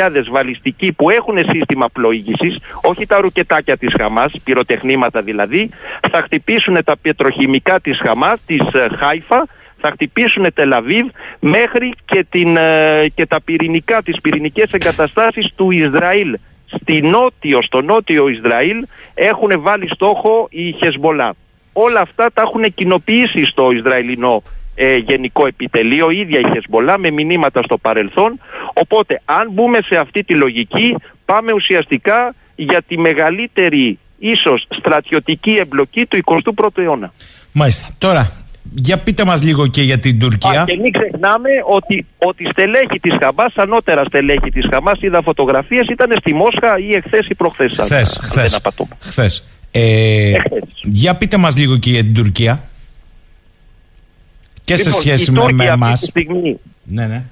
2.000 0.09 0.11
βαλιστικοί 0.31 0.93
που 0.93 1.11
έχουν 1.11 1.39
σύστημα 1.51 1.89
πλοήγησης, 1.93 2.59
όχι 2.83 3.07
τα 3.07 3.21
ρουκετάκια 3.21 3.77
της 3.77 3.95
Χαμάς, 3.99 4.33
πυροτεχνήματα 4.45 5.23
δηλαδή, 5.23 5.71
θα 6.11 6.23
χτυπήσουν 6.23 6.85
τα 6.85 6.97
πετροχημικά 7.03 7.81
της 7.81 7.99
Χαμάς, 7.99 8.41
της 8.47 8.61
ε, 8.75 8.89
Χάιφα, 8.99 9.47
θα 9.83 9.91
χτυπήσουν 9.91 10.47
Τελαβίβ 10.55 11.07
μέχρι 11.41 11.93
και, 12.05 12.27
την, 12.31 12.57
ε, 12.57 13.09
και 13.15 13.27
τα 13.27 13.41
πυρηνικά, 13.41 14.03
τις 14.03 14.21
πυρηνικές 14.21 14.73
εγκαταστάσεις 14.73 15.53
του 15.57 15.71
Ισραήλ. 15.71 16.39
Στη 16.81 17.03
νότιο, 17.03 17.63
στο 17.63 17.81
νότιο 17.81 18.29
Ισραήλ 18.29 18.87
έχουν 19.15 19.61
βάλει 19.61 19.89
στόχο 19.95 20.47
η 20.51 20.73
Χεσμολά. 20.73 21.35
Όλα 21.73 22.01
αυτά 22.01 22.31
τα 22.35 22.43
έχουν 22.43 22.75
κοινοποιήσει 22.75 23.47
στο 23.47 23.71
Ισραηλινό 23.71 24.43
ε, 24.75 24.97
γενικό 24.97 25.47
επιτελείο, 25.47 26.11
η 26.11 26.19
ίδια 26.19 26.41
η 26.41 26.51
Χεσμολά 26.53 26.99
με 26.99 27.11
μηνύματα 27.11 27.63
στο 27.63 27.79
παρελθόν. 27.79 28.41
Οπότε 28.73 29.21
αν 29.25 29.51
μπούμε 29.51 29.79
σε 29.83 29.97
αυτή 29.97 30.25
τη 30.25 30.35
λογική 30.35 30.97
πάμε 31.25 31.53
ουσιαστικά 31.53 32.35
για 32.55 32.83
τη 32.83 32.99
μεγαλύτερη 32.99 33.99
ίσως 34.19 34.67
στρατιωτική 34.79 35.57
εμπλοκή 35.57 36.07
του 36.07 36.19
21ου 36.25 36.79
αιώνα. 36.79 37.13
Μάλιστα. 37.53 37.87
Τώρα, 37.99 38.42
για 38.75 38.99
πείτε 38.99 39.25
μας 39.25 39.43
λίγο 39.43 39.67
και 39.67 39.83
για 39.83 39.99
την 39.99 40.19
Τουρκία. 40.19 40.61
Α, 40.61 40.65
και 40.65 40.77
μην 40.83 40.93
ξεχνάμε 40.93 41.49
ότι, 41.69 42.07
ότι 42.19 42.49
στελέχη 42.51 43.01
της 43.01 43.13
Χαμάς, 43.21 43.53
ανώτερα 43.57 44.05
στελέχη 44.05 44.51
της 44.51 44.67
Χαμάς, 44.71 45.01
είδα 45.01 45.23
φωτογραφίες, 45.23 45.87
ήταν 45.91 46.17
στη 46.21 46.35
Μόσχα 46.35 46.79
ή 46.79 46.95
εχθές 46.95 47.27
ή 47.29 47.35
προχθές. 47.35 47.79
αν- 47.79 47.85
Χθες, 47.85 48.19
αν 48.19 48.29
χθες, 48.29 48.51
δεν 48.51 48.55
απατώ. 48.65 48.89
χθες. 49.01 49.47
Ε, 49.71 50.31
Εχθές. 50.31 50.63
για 50.83 51.15
πείτε 51.17 51.37
μας 51.37 51.57
λίγο 51.57 51.77
και 51.77 51.91
για 51.91 52.03
την 52.03 52.15
Τουρκία. 52.15 52.65
Και 54.65 54.77
σε 54.77 54.83
Λοιπόν, 54.85 55.01
σχέση 55.01 55.31
οι 55.31 55.35
με, 55.35 55.41
Τούρκοι 55.41 55.55
με 55.55 55.69
αυτή 55.69 55.83
εμάς. 55.85 56.01
τη 56.01 56.07
στιγμή 56.07 56.59
Ναι, 56.85 57.07
ναι. 57.07 57.23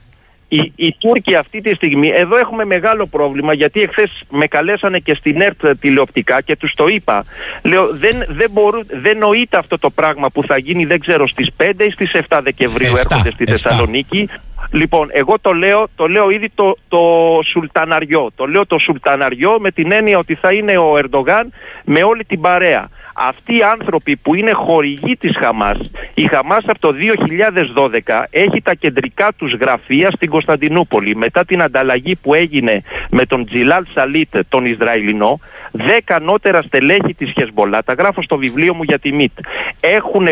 Οι, 0.52 0.72
οι 0.76 0.96
Τούρκοι 0.98 1.34
αυτή 1.34 1.60
τη 1.60 1.74
στιγμή, 1.74 2.12
εδώ 2.14 2.36
έχουμε 2.36 2.64
μεγάλο 2.64 3.06
πρόβλημα 3.06 3.52
γιατί 3.52 3.82
εχθές 3.82 4.22
με 4.30 4.46
καλέσανε 4.46 4.98
και 4.98 5.14
στην 5.14 5.40
ΕΡΤ 5.40 5.66
τηλεοπτικά 5.80 6.40
και 6.40 6.56
τους 6.56 6.72
το 6.74 6.86
είπα. 6.86 7.24
Λέω, 7.62 7.88
δεν, 7.92 8.24
δεν, 8.28 8.50
μπορούν, 8.50 8.86
δεν 8.90 9.18
νοείται 9.18 9.56
αυτό 9.56 9.78
το 9.78 9.90
πράγμα 9.90 10.30
που 10.30 10.42
θα 10.42 10.58
γίνει, 10.58 10.84
δεν 10.84 11.00
ξέρω, 11.00 11.28
στις 11.28 11.48
5 11.56 11.72
ή 11.76 11.90
στις 11.90 12.12
7 12.28 12.40
Δεκεμβρίου 12.42 12.92
7, 12.92 12.98
έρχονται 12.98 13.30
στη 13.30 13.44
7. 13.46 13.50
Θεσσαλονίκη. 13.50 14.28
Λοιπόν, 14.70 15.08
εγώ 15.12 15.34
το 15.40 15.52
λέω, 15.52 15.88
το 15.94 16.06
λέω 16.06 16.30
ήδη 16.30 16.50
το, 16.54 16.76
το 16.88 16.98
σουλταναριό. 17.44 18.30
Το 18.34 18.46
λέω 18.46 18.66
το 18.66 18.78
σουλταναριό 18.78 19.60
με 19.60 19.70
την 19.70 19.92
έννοια 19.92 20.18
ότι 20.18 20.34
θα 20.34 20.52
είναι 20.52 20.78
ο 20.78 20.96
Ερντογάν 20.96 21.52
με 21.84 22.02
όλη 22.02 22.24
την 22.24 22.40
παρέα. 22.40 22.88
Αυτοί 23.14 23.56
οι 23.56 23.62
άνθρωποι 23.62 24.16
που 24.16 24.34
είναι 24.34 24.52
χορηγοί 24.52 25.16
της 25.16 25.36
Χαμάς, 25.36 25.78
η 26.14 26.26
Χαμάς 26.26 26.64
από 26.66 26.78
το 26.78 26.94
2012 28.06 28.24
έχει 28.30 28.62
τα 28.62 28.74
κεντρικά 28.74 29.28
τους 29.36 29.54
γραφεία 29.54 30.10
στην 30.10 30.30
Κωνσταντινούπολη. 30.30 31.16
Μετά 31.16 31.44
την 31.44 31.62
ανταλλαγή 31.62 32.16
που 32.16 32.34
έγινε 32.34 32.82
με 33.10 33.26
τον 33.26 33.46
Τζιλάλ 33.46 33.84
Σαλίτ, 33.94 34.36
τον 34.48 34.64
Ισραηλινό, 34.64 35.38
δέκα 35.72 36.16
ανώτερα 36.16 36.60
στελέχη 36.60 37.14
της 37.14 37.32
Χεσμολά, 37.36 37.82
τα 37.82 37.92
γράφω 37.92 38.22
στο 38.22 38.36
βιβλίο 38.36 38.74
μου 38.74 38.82
για 38.82 38.98
τη 38.98 39.12
ΜΙΤ, 39.12 39.38
έχουν 39.80 40.28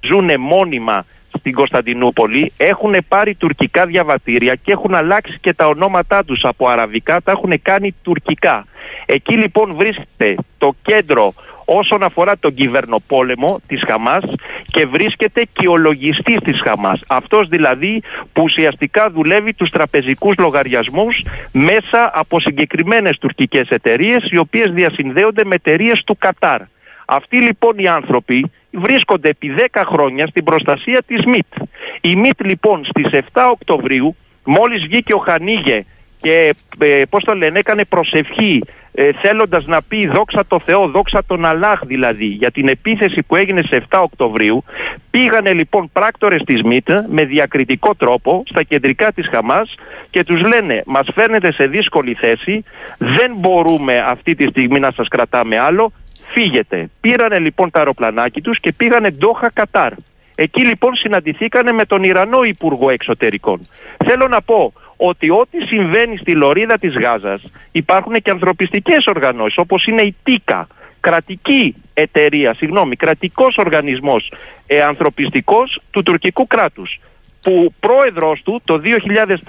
ζουν 0.00 0.30
μόνιμα 0.40 1.04
στην 1.38 1.52
Κωνσταντινούπολη, 1.52 2.52
έχουν 2.56 2.96
πάρει 3.08 3.34
τουρκικά 3.34 3.86
διαβατήρια 3.86 4.54
και 4.54 4.72
έχουν 4.72 4.94
αλλάξει 4.94 5.38
και 5.40 5.54
τα 5.54 5.66
ονόματά 5.66 6.24
τους 6.24 6.44
από 6.44 6.68
αραβικά, 6.68 7.20
τα 7.20 7.30
έχουν 7.32 7.62
κάνει 7.62 7.94
τουρκικά. 8.02 8.64
Εκεί 9.06 9.36
λοιπόν 9.36 9.72
βρίσκεται 9.76 10.34
το 10.58 10.74
κέντρο 10.82 11.32
όσον 11.64 12.02
αφορά 12.02 12.38
τον 12.38 12.54
κυβερνοπόλεμο 12.54 13.60
της 13.66 13.82
Χαμάς 13.86 14.24
και 14.66 14.86
βρίσκεται 14.86 15.42
και 15.52 15.68
ο 15.68 15.76
λογιστής 15.76 16.36
της 16.44 16.60
Χαμάς. 16.64 17.02
Αυτός 17.08 17.48
δηλαδή 17.48 18.02
που 18.32 18.42
ουσιαστικά 18.42 19.10
δουλεύει 19.10 19.54
τους 19.54 19.70
τραπεζικούς 19.70 20.34
λογαριασμούς 20.38 21.24
μέσα 21.52 22.10
από 22.14 22.40
συγκεκριμένες 22.40 23.18
τουρκικές 23.18 23.68
εταιρείες 23.68 24.28
οι 24.30 24.38
οποίες 24.38 24.72
διασυνδέονται 24.72 25.44
με 25.44 25.54
εταιρείες 25.54 26.02
του 26.06 26.16
Κατάρ. 26.18 26.60
Αυτοί 27.04 27.40
λοιπόν 27.40 27.78
οι 27.78 27.88
άνθρωποι 27.88 28.50
βρίσκονται 28.76 29.28
επί 29.28 29.54
10 29.72 29.82
χρόνια 29.86 30.26
στην 30.26 30.44
προστασία 30.44 31.02
της 31.06 31.24
ΜΙΤ. 31.24 31.52
Η 32.00 32.16
ΜΙΤ 32.16 32.44
λοιπόν 32.44 32.84
στις 32.84 33.20
7 33.32 33.46
Οκτωβρίου 33.50 34.16
μόλις 34.44 34.82
βγήκε 34.82 35.14
ο 35.14 35.18
Χανίγε 35.18 35.84
και 36.20 36.54
ε, 36.78 37.02
πώς 37.08 37.24
το 37.24 37.34
λένε 37.34 37.58
έκανε 37.58 37.84
προσευχή 37.84 38.62
ε, 38.96 39.12
θέλοντας 39.12 39.66
να 39.66 39.82
πει 39.82 40.06
δόξα 40.06 40.46
το 40.46 40.58
Θεό, 40.58 40.88
δόξα 40.88 41.24
τον 41.26 41.44
Αλάχ 41.44 41.80
δηλαδή 41.84 42.24
για 42.24 42.50
την 42.50 42.68
επίθεση 42.68 43.22
που 43.26 43.36
έγινε 43.36 43.62
σε 43.62 43.84
7 43.90 44.00
Οκτωβρίου 44.02 44.64
πήγανε 45.10 45.52
λοιπόν 45.52 45.90
πράκτορες 45.92 46.42
της 46.44 46.62
ΜΙΤ 46.62 46.88
με 47.08 47.24
διακριτικό 47.24 47.94
τρόπο 47.94 48.42
στα 48.46 48.62
κεντρικά 48.62 49.12
της 49.12 49.28
Χαμάς 49.30 49.74
και 50.10 50.24
τους 50.24 50.40
λένε 50.40 50.82
μας 50.86 51.08
φέρνετε 51.14 51.52
σε 51.52 51.66
δύσκολη 51.66 52.14
θέση 52.14 52.64
δεν 52.98 53.34
μπορούμε 53.36 53.98
αυτή 54.06 54.34
τη 54.34 54.46
στιγμή 54.46 54.80
να 54.80 54.90
σας 54.96 55.08
κρατάμε 55.08 55.58
άλλο 55.58 55.92
φύγετε. 56.32 56.90
Πήρανε 57.00 57.38
λοιπόν 57.38 57.70
τα 57.70 57.78
αεροπλανάκι 57.78 58.40
τους 58.40 58.60
και 58.60 58.72
πήγανε 58.72 59.10
Ντόχα 59.10 59.50
Κατάρ. 59.52 59.92
Εκεί 60.36 60.64
λοιπόν 60.64 60.94
συναντηθήκανε 60.94 61.72
με 61.72 61.84
τον 61.84 62.02
Ιρανό 62.02 62.42
Υπουργό 62.42 62.90
Εξωτερικών. 62.90 63.60
Θέλω 64.04 64.28
να 64.28 64.42
πω 64.42 64.72
ότι 64.96 65.30
ό,τι 65.30 65.60
συμβαίνει 65.66 66.16
στη 66.16 66.32
λωρίδα 66.34 66.78
της 66.78 66.94
Γάζας 66.94 67.42
υπάρχουν 67.72 68.14
και 68.22 68.30
ανθρωπιστικές 68.30 69.06
οργανώσεις 69.06 69.58
όπως 69.58 69.86
είναι 69.86 70.02
η 70.02 70.14
ΤΙΚΑ 70.22 70.66
κρατική 71.00 71.74
εταιρεία, 71.94 72.54
συγγνώμη, 72.54 72.96
κρατικός 72.96 73.56
οργανισμός 73.56 74.32
ε, 74.66 74.82
ανθρωπιστικός 74.82 75.80
του 75.90 76.02
τουρκικού 76.02 76.46
κράτους 76.46 77.00
που 77.42 77.74
πρόεδρος 77.80 78.42
του 78.42 78.60
το 78.64 78.80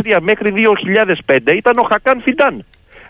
2003 0.05 0.17
μέχρι 0.21 0.53
2005 1.25 1.55
ήταν 1.55 1.77
ο 1.77 1.83
Χακάν 1.83 2.21
Φιντάν. 2.21 2.65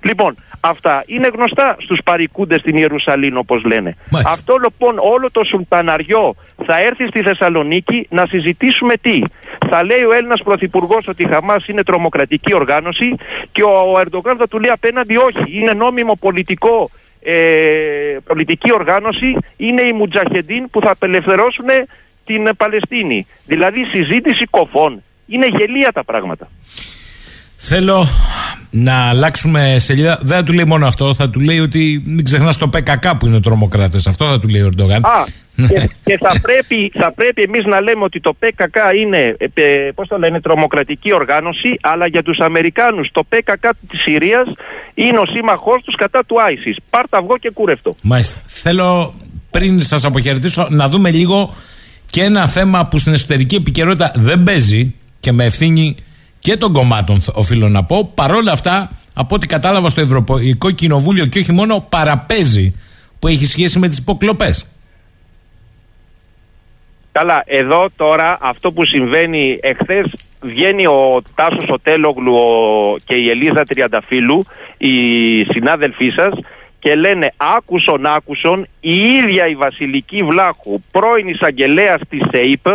Λοιπόν, 0.05 0.35
αυτά 0.59 1.03
είναι 1.05 1.29
γνωστά 1.33 1.75
στους 1.79 1.99
παρικούντες 2.03 2.59
στην 2.59 2.77
Ιερουσαλήμ 2.77 3.37
όπως 3.37 3.63
λένε. 3.63 3.95
Μάλιστα. 4.09 4.33
Αυτό 4.33 4.55
λοιπόν 4.63 4.95
όλο 4.97 5.31
το 5.31 5.43
σουλταναριό 5.43 6.35
θα 6.65 6.77
έρθει 6.77 7.07
στη 7.07 7.21
Θεσσαλονίκη 7.21 8.07
να 8.09 8.25
συζητήσουμε 8.25 8.93
τι. 9.01 9.21
Θα 9.69 9.83
λέει 9.83 10.03
ο 10.03 10.13
Έλληνας 10.13 10.41
Πρωθυπουργός 10.43 11.07
ότι 11.07 11.23
η 11.23 11.27
Χαμάς 11.27 11.67
είναι 11.67 11.83
τρομοκρατική 11.83 12.55
οργάνωση 12.55 13.15
και 13.51 13.63
ο 13.63 13.99
Ερντογάν 13.99 14.37
θα 14.37 14.47
του 14.47 14.59
λέει 14.59 14.69
απέναντι 14.69 15.17
όχι, 15.17 15.57
είναι 15.57 15.73
νόμιμο 15.73 16.15
πολιτικό 16.19 16.89
ε, 17.21 18.17
πολιτική 18.27 18.73
οργάνωση, 18.73 19.37
είναι 19.57 19.81
οι 19.81 19.93
Μουτζαχεντίν 19.93 20.69
που 20.69 20.81
θα 20.81 20.91
απελευθερώσουν 20.91 21.65
την 22.25 22.49
Παλαιστίνη. 22.57 23.27
Δηλαδή 23.45 23.83
συζήτηση 23.83 24.45
κοφών. 24.49 25.03
Είναι 25.27 25.47
γελία 25.47 25.91
τα 25.91 26.03
πράγματα. 26.03 26.49
Θέλω 27.67 28.07
να 28.69 29.09
αλλάξουμε 29.09 29.75
σελίδα. 29.79 30.19
Δεν 30.21 30.37
θα 30.37 30.43
του 30.43 30.53
λέει 30.53 30.65
μόνο 30.65 30.85
αυτό, 30.87 31.13
θα 31.13 31.29
του 31.29 31.39
λέει 31.39 31.59
ότι 31.59 32.03
μην 32.05 32.23
ξεχνάς 32.23 32.57
το 32.57 32.67
ΠΚΚ 32.67 33.15
που 33.19 33.25
είναι 33.25 33.41
τρομοκράτες. 33.41 34.07
Αυτό 34.07 34.25
θα 34.25 34.39
του 34.39 34.47
λέει 34.47 34.61
ο 34.61 34.65
Ερντογάν. 34.65 35.05
Α, 35.05 35.23
και, 35.55 35.89
και 36.03 36.17
θα 36.17 36.39
πρέπει, 36.41 36.91
θα 36.99 37.13
πρέπει 37.13 37.41
εμείς 37.41 37.65
να 37.65 37.81
λέμε 37.81 38.03
ότι 38.03 38.19
το 38.19 38.33
ΠΚΚ 38.39 38.75
είναι, 39.01 39.35
ε, 39.37 39.45
ε, 39.53 39.91
πώς 39.95 40.07
το 40.07 40.17
λένε, 40.17 40.41
τρομοκρατική 40.41 41.13
οργάνωση, 41.13 41.77
αλλά 41.81 42.07
για 42.07 42.23
τους 42.23 42.37
Αμερικάνους 42.39 43.09
το 43.11 43.23
ΠΚΚ 43.29 43.65
της 43.89 44.01
Συρίας 44.01 44.47
είναι 44.93 45.19
ο 45.19 45.25
σύμμαχός 45.25 45.81
τους 45.83 45.95
κατά 45.95 46.25
του 46.25 46.35
ISIS. 46.35 46.77
Πάρτα 46.89 47.17
αυγό 47.17 47.37
και 47.37 47.49
κούρευτο. 47.49 47.95
Μάλιστα. 48.01 48.39
Θέλω 48.45 49.13
πριν 49.51 49.81
σας 49.81 50.05
αποχαιρετήσω 50.05 50.67
να 50.69 50.89
δούμε 50.89 51.11
λίγο 51.11 51.55
και 52.05 52.23
ένα 52.23 52.47
θέμα 52.47 52.87
που 52.87 52.99
στην 52.99 53.13
εσωτερική 53.13 53.55
επικαιρότητα 53.55 54.11
δεν 54.15 54.43
παίζει 54.43 54.95
και 55.19 55.31
με 55.31 55.45
ευθύνη 55.45 55.95
και 56.45 56.57
των 56.57 56.73
κομμάτων, 56.73 57.21
οφείλω 57.33 57.69
να 57.69 57.83
πω. 57.83 58.11
Παρόλα 58.15 58.51
αυτά, 58.51 58.91
από 59.13 59.35
ό,τι 59.35 59.47
κατάλαβα 59.47 59.89
στο 59.89 60.01
Ευρωπαϊκό 60.01 60.71
Κοινοβούλιο 60.71 61.25
και 61.25 61.39
όχι 61.39 61.51
μόνο, 61.51 61.85
παραπέζει 61.89 62.75
που 63.19 63.27
έχει 63.27 63.45
σχέση 63.45 63.79
με 63.79 63.87
τις 63.87 63.97
υποκλοπές. 63.97 64.65
Καλά, 67.11 67.43
εδώ 67.45 67.87
τώρα 67.97 68.37
αυτό 68.41 68.71
που 68.71 68.85
συμβαίνει 68.85 69.57
εχθές 69.61 70.05
βγαίνει 70.41 70.85
ο 70.87 71.21
Τάσος 71.35 71.69
Οτέλογλου 71.69 72.33
ο- 72.35 72.95
και 73.05 73.15
η 73.15 73.29
Ελίζα 73.29 73.63
Τριανταφύλου, 73.63 74.45
οι 74.77 74.93
συνάδελφοί 75.43 76.09
σας, 76.15 76.33
και 76.85 76.95
λένε 76.95 77.33
άκουσον 77.37 78.05
άκουσον 78.05 78.67
η 78.79 78.95
ίδια 78.95 79.47
η 79.47 79.55
Βασιλική 79.55 80.23
Βλάχου, 80.23 80.81
πρώην 80.91 81.27
εισαγγελέας 81.27 82.01
της 82.09 82.21
ΕΙΠ, 82.31 82.65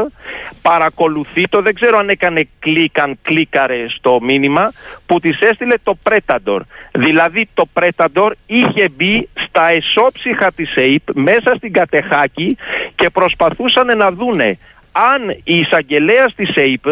παρακολουθεί 0.63 1.49
το, 1.49 1.63
δεν 1.63 1.75
ξέρω 1.75 1.99
αν 1.99 2.09
έκανε 2.09 2.49
κλικ, 2.59 3.01
αν 3.01 3.19
κλίκαρε 3.23 3.89
στο 3.89 4.19
μήνυμα, 4.21 4.73
που 5.07 5.21
της 5.21 5.41
έστειλε 5.41 5.75
το 5.83 5.95
Πρέταντορ. 6.03 6.63
Δηλαδή 6.93 7.49
το 7.55 7.67
Πρέταντορ 7.73 8.35
είχε 8.47 8.89
μπει 8.97 9.29
στα 9.47 9.71
εσόψυχα 9.71 10.53
της 10.53 10.75
ΕΙΠ 10.77 11.03
μέσα 11.15 11.55
στην 11.57 11.73
Κατεχάκη 11.73 12.57
και 12.95 13.11
προσπαθούσαν 13.11 13.97
να 13.97 14.11
δούνε 14.11 14.59
αν 14.93 15.31
η 15.45 15.59
εισαγγελέας 15.59 16.35
της 16.35 16.57
ΕΙΠ 16.57 16.85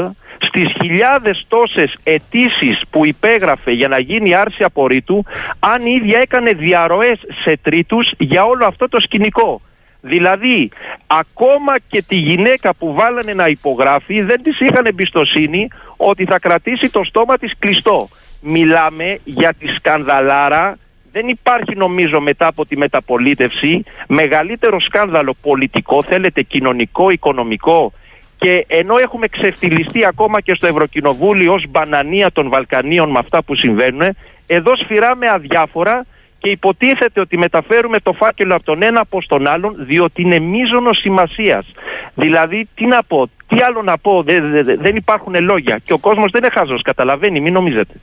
στις 0.48 0.72
χιλιάδες 0.80 1.44
τόσες 1.48 1.96
αιτήσεις 2.02 2.80
που 2.90 3.06
υπέγραφε 3.06 3.70
για 3.70 3.88
να 3.88 4.00
γίνει 4.00 4.34
άρση 4.34 4.62
απορρίτου 4.62 5.24
αν 5.58 5.86
η 5.86 6.00
ίδια 6.02 6.18
έκανε 6.22 6.50
διαρροές 6.50 7.20
σε 7.44 7.58
τρίτους 7.62 8.10
για 8.18 8.44
όλο 8.44 8.66
αυτό 8.66 8.88
το 8.88 9.00
σκηνικό. 9.00 9.60
Δηλαδή, 10.00 10.70
ακόμα 11.06 11.74
και 11.88 12.02
τη 12.02 12.16
γυναίκα 12.16 12.74
που 12.74 12.94
βάλανε 12.94 13.34
να 13.34 13.46
υπογράφει 13.46 14.20
δεν 14.20 14.42
της 14.42 14.60
είχαν 14.60 14.86
εμπιστοσύνη 14.86 15.68
ότι 15.96 16.24
θα 16.24 16.38
κρατήσει 16.38 16.88
το 16.90 17.04
στόμα 17.04 17.36
της 17.36 17.52
κλειστό. 17.58 18.08
Μιλάμε 18.42 19.18
για 19.24 19.52
τη 19.58 19.66
σκανδαλάρα 19.66 20.76
δεν 21.12 21.28
υπάρχει 21.28 21.74
νομίζω 21.76 22.20
μετά 22.20 22.46
από 22.46 22.66
τη 22.66 22.76
μεταπολίτευση 22.76 23.84
μεγαλύτερο 24.06 24.80
σκάνδαλο 24.80 25.34
πολιτικό, 25.42 26.02
θέλετε 26.02 26.42
κοινωνικό, 26.42 27.10
οικονομικό 27.10 27.92
και 28.38 28.64
ενώ 28.68 28.94
έχουμε 29.02 29.26
ξεφτυλιστεί 29.28 30.04
ακόμα 30.06 30.40
και 30.40 30.54
στο 30.56 30.66
Ευρωκοινοβούλιο 30.66 31.52
ως 31.52 31.64
μπανανία 31.68 32.32
των 32.32 32.48
Βαλκανίων 32.48 33.10
με 33.10 33.18
αυτά 33.18 33.42
που 33.42 33.56
συμβαίνουν, 33.56 34.16
εδώ 34.46 34.76
σφυράμε 34.76 35.26
αδιάφορα 35.34 36.04
και 36.38 36.50
υποτίθεται 36.50 37.20
ότι 37.20 37.38
μεταφέρουμε 37.38 37.98
το 38.00 38.12
φάκελο 38.12 38.54
από 38.54 38.64
τον 38.64 38.82
ένα 38.82 39.04
προς 39.04 39.26
τον 39.26 39.46
άλλον 39.46 39.74
διότι 39.78 40.22
είναι 40.22 40.38
μείζονο 40.38 40.92
σημασίας. 40.92 41.66
Δηλαδή, 42.14 42.68
τι 42.74 42.86
να 42.86 43.02
πω, 43.02 43.30
τι 43.48 43.56
άλλο 43.68 43.82
να 43.82 43.98
πω, 43.98 44.22
δεν, 44.22 44.50
δεν- 44.50 44.78
δεν 44.80 44.96
υπάρχουν 44.96 45.34
λόγια. 45.40 45.78
Και 45.84 45.92
ο 45.92 45.98
κόσμος 45.98 46.30
δεν 46.30 46.42
είναι 46.44 46.52
χάζος, 46.54 46.82
καταλαβαίνει, 46.82 47.40
μην 47.40 47.52
νομίζετε. 47.52 47.94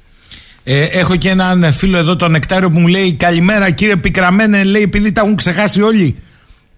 Ε, 0.64 0.84
έχω 0.92 1.16
και 1.16 1.30
έναν 1.30 1.74
φίλο 1.74 1.98
εδώ, 1.98 2.16
τον 2.16 2.32
Νεκτάριο, 2.32 2.70
που 2.70 2.80
μου 2.80 2.88
λέει 2.88 3.14
Καλημέρα 3.14 3.72
κύριε 3.72 3.96
Πικραμένε, 3.96 4.64
λέει 4.64 4.82
επειδή 4.82 5.12
τα 5.12 5.22
έχουν 5.22 5.36
ξεχάσει 5.36 5.82
όλοι. 5.82 6.20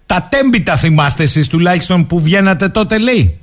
Τα 0.06 0.28
τέμπη 0.30 0.62
τα 0.62 0.76
θυμάστε 0.76 1.22
εσείς 1.22 1.48
τουλάχιστον 1.48 2.06
που 2.06 2.20
βγαίνατε 2.20 2.68
τότε, 2.68 2.98
λέει. 2.98 3.40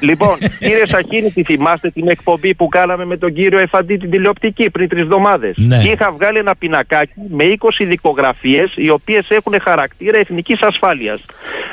Λοιπόν, 0.00 0.38
κύριε 0.58 0.86
Σαχίνη, 0.86 1.30
τη 1.30 1.42
θυμάστε 1.42 1.90
την 1.90 2.08
εκπομπή 2.08 2.54
που 2.54 2.68
κάναμε 2.68 3.04
με 3.04 3.16
τον 3.16 3.32
κύριο 3.32 3.58
Εφαντή 3.58 3.96
την 3.96 4.10
τηλεοπτική 4.10 4.70
πριν 4.70 4.88
τρεις 4.88 5.02
εβδομάδες; 5.02 5.54
Ναι. 5.56 5.76
Είχα 5.76 6.12
βγάλει 6.12 6.38
ένα 6.38 6.56
πινακάκι 6.56 7.12
με 7.28 7.44
20 7.44 7.84
δικογραφίες, 7.84 8.72
οι 8.76 8.90
οποίες 8.90 9.30
έχουν 9.30 9.60
χαρακτήρα 9.60 10.18
εθνικής 10.18 10.62
ασφάλειας. 10.62 11.24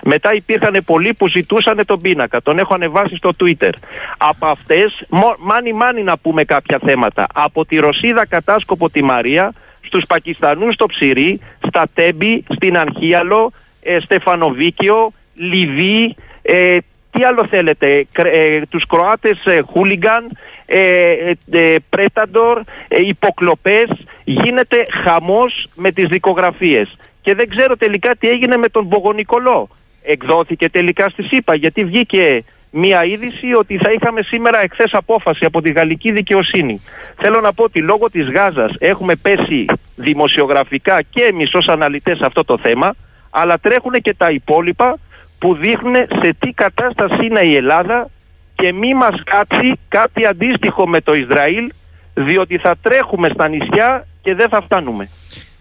Μετά 0.03 0.33
υπήρχαν 0.33 0.81
πολλοί 0.85 1.13
που 1.13 1.27
ζητούσαν 1.27 1.85
τον 1.85 1.99
πίνακα. 1.99 2.41
Τον 2.41 2.57
έχω 2.59 2.73
ανεβάσει 2.73 3.15
στο 3.15 3.31
Twitter. 3.43 3.71
Από 4.17 4.45
αυτές, 4.45 5.05
μάνι 5.39 5.73
μάνι 5.73 6.03
να 6.03 6.17
πούμε 6.17 6.43
κάποια 6.43 6.79
θέματα. 6.85 7.27
Από 7.33 7.65
τη 7.65 7.77
Ρωσίδα 7.77 8.25
κατάσκοπο 8.27 8.89
τη 8.89 9.03
Μαρία, 9.03 9.53
στους 9.81 10.05
Πακιστανούς 10.07 10.73
στο 10.73 10.85
Ψηρή, 10.85 11.39
στα 11.67 11.83
Τέμπη, 11.93 12.43
στην 12.55 12.77
Αρχίαλο, 12.77 13.51
ε, 13.81 13.99
Στεφανοβίκιο, 13.99 15.13
Λιβύη, 15.35 16.15
ε, 16.41 16.77
τι 17.15 17.23
άλλο 17.23 17.47
θέλετε, 17.47 18.07
κρ- 18.11 18.33
ε, 18.33 18.61
τους 18.69 18.85
Κροάτες 18.85 19.45
ε, 19.45 19.61
χούλιγκαν, 19.61 20.37
ε, 20.65 21.11
ε, 21.11 21.35
ε, 21.51 21.75
πρέταντορ, 21.89 22.61
ε, 22.87 22.99
υποκλοπές, 22.99 23.89
γίνεται 24.23 24.85
χαμός 25.03 25.67
με 25.75 25.91
τις 25.91 26.07
δικογραφίες. 26.07 26.97
Και 27.21 27.35
δεν 27.35 27.49
ξέρω 27.49 27.77
τελικά 27.77 28.15
τι 28.15 28.29
έγινε 28.29 28.57
με 28.57 28.69
τον 28.69 28.85
Μπογονικολό. 28.85 29.69
Εκδόθηκε 30.03 30.69
τελικά 30.69 31.09
στη 31.09 31.23
ΣΥΠΑ 31.23 31.55
γιατί 31.55 31.85
βγήκε 31.85 32.43
μία 32.71 33.05
είδηση 33.05 33.53
ότι 33.53 33.77
θα 33.77 33.91
είχαμε 33.91 34.21
σήμερα 34.21 34.61
εχθές 34.61 34.93
απόφαση 34.93 35.45
από 35.45 35.61
τη 35.61 35.71
γαλλική 35.71 36.11
δικαιοσύνη. 36.11 36.81
Θέλω 37.15 37.41
να 37.41 37.53
πω 37.53 37.63
ότι 37.63 37.81
λόγω 37.81 38.09
της 38.09 38.29
Γάζας 38.29 38.75
έχουμε 38.79 39.15
πέσει 39.15 39.65
δημοσιογραφικά 39.95 41.01
και 41.09 41.21
εμείς 41.21 41.53
ως 41.53 41.67
αναλυτές 41.67 42.17
σε 42.17 42.25
αυτό 42.25 42.43
το 42.43 42.57
θέμα, 42.57 42.95
αλλά 43.29 43.59
τρέχουν 43.59 43.91
και 43.91 44.13
τα 44.13 44.31
υπόλοιπα 44.31 44.97
που 45.45 45.55
δείχνουν 45.55 45.95
σε 46.21 46.35
τι 46.39 46.51
κατάσταση 46.51 47.25
είναι 47.25 47.39
η 47.39 47.55
Ελλάδα 47.55 48.09
και 48.55 48.73
μη 48.73 48.93
μας 48.93 49.15
κάψει 49.23 49.73
κάτι 49.87 50.25
αντίστοιχο 50.25 50.87
με 50.87 51.01
το 51.01 51.13
Ισραήλ 51.13 51.71
διότι 52.13 52.57
θα 52.57 52.75
τρέχουμε 52.81 53.29
στα 53.33 53.47
νησιά 53.47 54.07
και 54.21 54.35
δεν 54.35 54.49
θα 54.49 54.61
φτάνουμε. 54.61 55.09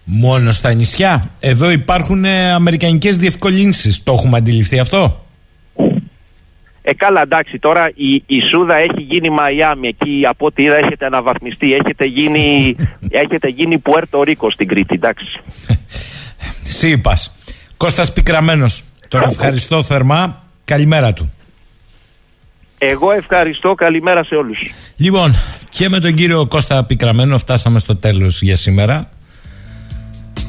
Μόνο 0.04 0.50
στα 0.52 0.72
νησιά. 0.72 1.30
Εδώ 1.40 1.70
υπάρχουν 1.70 2.24
ε, 2.24 2.52
αμερικανικές 2.52 3.16
διευκολύνσεις. 3.16 4.02
Το 4.02 4.12
έχουμε 4.12 4.36
αντιληφθεί 4.36 4.78
αυτό; 4.78 5.24
Ε, 6.82 6.94
καλά, 6.94 7.20
εντάξει, 7.20 7.58
τώρα 7.58 7.90
η, 7.94 8.22
η 8.26 8.40
Σούδα 8.50 8.76
έχει 8.76 9.00
γίνει 9.00 9.30
Μαϊάμι. 9.30 9.88
Εκεί 9.88 10.22
από 10.28 10.46
ό,τι 10.46 10.62
είδα 10.62 10.76
έχετε 10.76 11.06
αναβαθμιστεί. 11.06 11.72
Έχετε 11.72 12.04
γίνει, 12.08 12.76
έχετε 13.24 13.48
γίνει 13.48 13.78
Πουέρτο 13.78 14.22
Ρίκο 14.22 14.50
στην 14.50 14.68
Κρήτη, 14.68 14.94
εντάξει. 14.94 15.40
Εσύ 16.66 16.88
είπας. 16.90 17.36
Κώστας 17.76 18.12
Πικραμένος. 18.12 18.82
Τον 19.20 19.30
ευχαριστώ 19.30 19.82
θερμά. 19.82 20.42
Καλημέρα 20.64 21.12
του. 21.12 21.32
Εγώ 22.78 23.10
ευχαριστώ. 23.12 23.74
Καλημέρα 23.74 24.24
σε 24.24 24.34
όλους. 24.34 24.58
Λοιπόν, 24.96 25.34
και 25.70 25.88
με 25.88 25.98
τον 26.00 26.14
κύριο 26.14 26.46
Κώστα 26.46 26.84
Πικραμένο 26.84 27.38
φτάσαμε 27.38 27.78
στο 27.78 27.96
τέλος 27.96 28.42
για 28.42 28.56
σήμερα. 28.56 29.10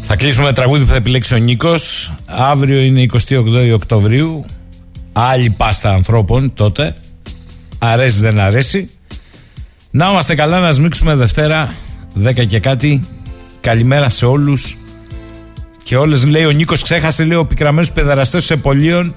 Θα 0.03 0.15
κλείσουμε 0.15 0.45
με 0.45 0.53
τραγούδι 0.53 0.83
που 0.83 0.89
θα 0.89 0.95
επιλέξει 0.95 1.33
ο 1.33 1.37
Νίκος. 1.37 2.13
Αύριο 2.25 2.79
είναι 2.79 3.01
28 3.01 3.73
Οκτωβρίου. 3.73 4.45
Άλλη 5.13 5.49
πάστα 5.49 5.89
ανθρώπων 5.93 6.53
τότε. 6.53 6.95
Αρέσει 7.79 8.19
δεν 8.19 8.39
αρέσει. 8.39 8.89
Να 9.91 10.09
είμαστε 10.09 10.35
καλά 10.35 10.59
να 10.59 10.71
σμίξουμε 10.71 11.15
Δευτέρα 11.15 11.75
10 12.23 12.45
και 12.47 12.59
κάτι. 12.59 13.03
Καλημέρα 13.61 14.09
σε 14.09 14.25
όλους 14.25 14.77
και 15.85 15.95
όλες 15.95 16.25
λέει 16.25 16.45
ο 16.45 16.51
Νίκος 16.51 16.81
ξέχασε 16.81 17.23
λέει 17.23 17.37
ο 17.37 17.45
πικραμένος 17.45 17.91
παιδεραστές 17.91 18.47
του 18.47 18.53
Επολίων 18.53 19.15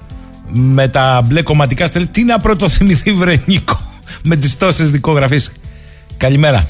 με 0.49 0.87
τα 0.87 1.21
μπλε 1.25 1.41
κομματικά 1.41 1.87
στέλνει. 1.87 2.07
Τι 2.07 2.23
να 2.23 2.39
πρωτοθυμηθεί 2.39 3.11
βρε 3.11 3.41
Νίκο 3.45 3.79
με 4.23 4.35
τις 4.35 4.57
τόσες 4.57 4.91
δικογραφίες 4.91 5.51
καλημέρα 6.17 6.67